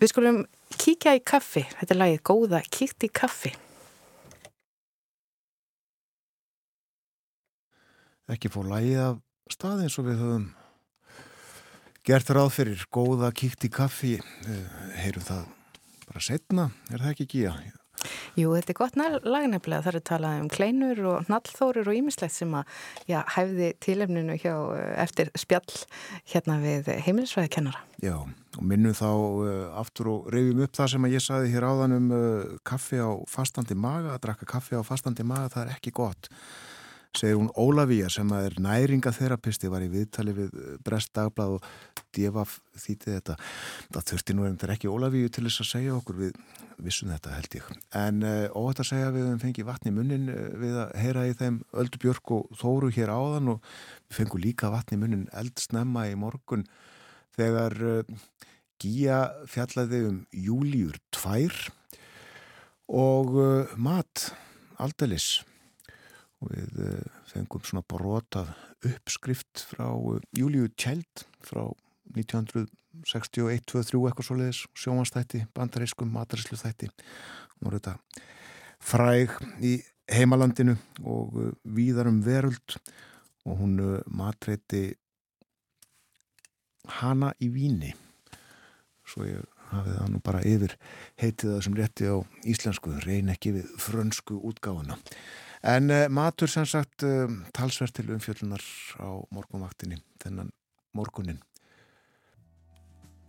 við 0.02 0.14
skulum 0.14 0.44
kíkja 0.76 1.16
í 1.18 1.24
kaffi. 1.24 1.64
Þetta 1.78 1.96
er 1.96 2.00
lagið 2.02 2.22
Góða, 2.28 2.62
kíkt 2.68 3.08
í 3.08 3.10
kaffi. 3.14 3.54
Ekki 8.28 8.52
fór 8.52 8.68
lægið 8.74 9.04
af 9.06 9.20
stað 9.54 9.86
eins 9.86 9.96
og 10.02 10.10
við 10.10 10.24
höfum 10.24 10.48
gert 12.08 12.32
ráð 12.36 12.52
fyrir. 12.58 12.88
Góða 12.92 13.32
kíkt 13.32 13.68
í 13.68 13.72
kaffi. 13.72 14.18
Heyrum 15.00 15.24
það 15.28 15.46
bara 16.08 16.24
setna, 16.24 16.70
er 16.92 17.04
það 17.04 17.14
ekki 17.14 17.30
gíja 17.34 17.56
Jú, 18.38 18.52
þetta 18.54 18.74
er 18.74 18.78
gott 18.78 18.98
lagnefnilega. 19.26 19.84
Það 19.86 20.00
er 20.00 20.06
talað 20.06 20.42
um 20.44 20.50
kleinur 20.54 21.04
og 21.12 21.32
nallþórir 21.32 21.90
og 21.90 21.98
ímislegt 21.98 22.36
sem 22.36 22.54
að 22.58 22.76
já, 23.10 23.20
hæfði 23.36 23.72
tílefninu 23.84 24.38
hjá 24.42 24.54
eftir 25.04 25.32
spjall 25.38 25.80
hérna 26.30 26.60
við 26.62 26.92
heimilisvæðikennara. 27.08 27.82
Já, 28.04 28.16
og 28.22 28.64
minnum 28.70 28.94
þá 28.98 29.10
uh, 29.10 29.52
aftur 29.82 30.12
og 30.14 30.32
reyfum 30.34 30.64
upp 30.68 30.78
það 30.78 30.94
sem 30.94 31.08
að 31.08 31.18
ég 31.18 31.26
saði 31.26 31.54
hér 31.56 31.66
áðan 31.66 31.98
um 31.98 32.10
uh, 32.14 32.56
kaffi 32.68 33.02
á 33.02 33.10
fastandi 33.30 33.78
maga, 33.78 34.14
að 34.14 34.24
drakka 34.28 34.50
kaffi 34.54 34.78
á 34.78 34.86
fastandi 34.86 35.26
maga, 35.26 35.50
það 35.56 35.66
er 35.66 35.78
ekki 35.78 35.96
gott 35.98 36.30
segir 37.18 37.38
hún 37.38 37.50
Ólafíja 37.58 38.10
sem 38.14 38.30
er 38.38 38.56
næringatherapisti, 38.62 39.70
var 39.72 39.84
í 39.86 39.90
viðtali 39.92 40.34
við 40.38 40.54
eh, 40.54 40.76
Brest 40.84 41.14
Dagblad 41.16 41.58
og 41.58 41.68
Devaf 42.16 42.58
þýtti 42.78 43.16
þetta. 43.16 43.36
Það 43.94 44.08
þurfti 44.12 44.36
nú 44.38 44.46
en 44.48 44.58
það 44.58 44.68
er 44.68 44.74
ekki 44.76 44.92
Ólafíju 44.92 45.34
til 45.34 45.46
þess 45.48 45.64
að 45.64 45.70
segja 45.72 45.96
okkur 45.98 46.20
við 46.22 46.40
vissum 46.86 47.12
þetta 47.12 47.34
held 47.34 47.58
ég. 47.58 47.70
En 47.98 48.22
uh, 48.26 48.44
óhætt 48.54 48.84
að 48.84 48.90
segja 48.92 49.14
við 49.16 49.28
við 49.28 49.40
fengið 49.46 49.70
vatni 49.70 49.94
munnin 49.96 50.30
uh, 50.34 50.44
við 50.62 50.78
að 50.84 50.94
heyra 51.02 51.26
í 51.26 51.34
þeim 51.40 51.62
Öldu 51.82 52.02
Björk 52.04 52.34
og 52.38 52.60
Þóru 52.60 52.92
hér 52.94 53.14
áðan 53.14 53.56
og 53.56 53.72
við 54.06 54.20
fengum 54.20 54.44
líka 54.44 54.72
vatni 54.74 55.00
munnin 55.02 55.26
eldsnemma 55.34 56.06
í 56.12 56.16
morgun 56.20 56.68
þegar 57.38 57.78
Gíja 58.78 59.24
fjallaði 59.50 60.04
um 60.06 60.18
júliur 60.34 60.98
tvær 61.14 61.54
og 62.94 63.34
mat 63.82 64.30
aldalis 64.82 65.40
við 66.46 66.82
eh, 66.86 67.20
fengum 67.32 67.64
svona 67.66 67.84
brotað 67.90 68.52
uppskrift 68.86 69.64
frá 69.72 69.88
eh, 69.90 70.22
Júliu 70.38 70.70
Tjeld 70.78 71.26
frá 71.44 71.64
1961, 72.14 73.66
23 73.68 74.04
eitthvað 74.08 74.28
svo 74.28 74.38
leiðis 74.38 74.62
sjómanstætti, 74.78 75.44
bandarískum 75.58 76.12
mataríslu 76.14 76.60
þætti 76.60 76.90
og 77.66 77.74
þetta 77.74 77.98
fræg 78.78 79.34
í 79.66 79.80
heimalandinu 80.14 80.78
og 81.04 81.36
eh, 81.42 81.52
víðarum 81.78 82.22
veröld 82.26 82.78
og 83.48 83.62
hún 83.62 83.78
matreiti 84.12 84.92
hana 87.00 87.30
í 87.40 87.48
víni. 87.52 87.94
Svo 89.08 89.24
ég 89.24 89.44
hafið 89.72 89.98
það 89.98 90.10
nú 90.12 90.20
bara 90.24 90.42
yfir 90.48 90.74
heitið 91.20 91.54
það 91.54 91.62
sem 91.64 91.78
rétti 91.80 92.10
á 92.12 92.18
íslensku 92.48 92.96
reyn 93.04 93.32
ekki 93.32 93.54
við 93.56 93.72
frönsku 93.80 94.36
útgáðuna 94.52 95.00
En 95.68 95.90
uh, 95.92 96.06
matur 96.08 96.48
sem 96.48 96.64
sagt 96.68 97.04
uh, 97.04 97.28
talsvert 97.56 97.98
til 97.98 98.14
umfjöllunar 98.16 98.64
á 99.04 99.10
morgunvaktinni, 99.36 100.00
þennan 100.24 100.54
morgunin. 100.96 101.42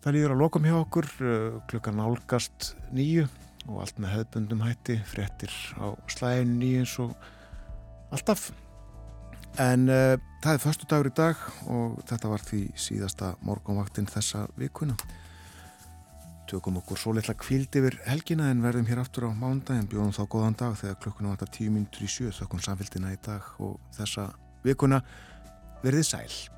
Það 0.05 0.15
líður 0.15 0.35
að 0.37 0.43
lokum 0.45 0.69
hjá 0.69 0.77
okkur, 0.79 1.09
uh, 1.19 1.59
klukkan 1.71 1.99
nálgast 1.99 2.73
nýju 2.95 3.27
og 3.67 3.83
allt 3.83 3.99
með 3.99 4.15
hefðbundum 4.15 4.63
hætti, 4.63 5.01
frettir 5.11 5.53
á 5.83 5.99
slæðinu 6.15 6.57
nýju 6.61 6.85
eins 6.85 6.95
og 7.03 7.29
alltaf. 8.15 8.49
En 9.59 9.89
það 9.89 10.53
er 10.53 10.61
förstu 10.63 10.87
dagur 10.87 11.09
í 11.09 11.15
dag 11.19 11.41
og 11.73 11.97
þetta 12.07 12.31
var 12.31 12.43
því 12.47 12.61
síðasta 12.79 13.33
morgunvaktin 13.43 14.07
þessa 14.07 14.45
vikuna 14.61 14.95
tökum 16.49 16.79
okkur 16.81 17.01
svo 17.01 17.15
litla 17.17 17.35
kvild 17.39 17.77
yfir 17.81 17.99
helgina 18.09 18.51
en 18.53 18.63
verðum 18.65 18.89
hér 18.89 19.03
aftur 19.03 19.29
á 19.29 19.31
mándagin 19.37 19.89
bjóðum 19.91 20.15
þá 20.17 20.23
góðan 20.33 20.59
dag 20.59 20.77
þegar 20.81 21.01
klukkunum 21.05 21.35
vantar 21.35 21.53
tíu 21.53 21.73
mínutur 21.73 22.07
í 22.07 22.13
sjö. 22.13 22.33
Þökkum 22.35 22.63
samfélgina 22.65 23.13
í 23.13 23.19
dag 23.25 23.45
og 23.61 23.77
þessa 23.97 24.31
vikuna. 24.65 25.03
Verðið 25.85 26.09
sæl 26.09 26.58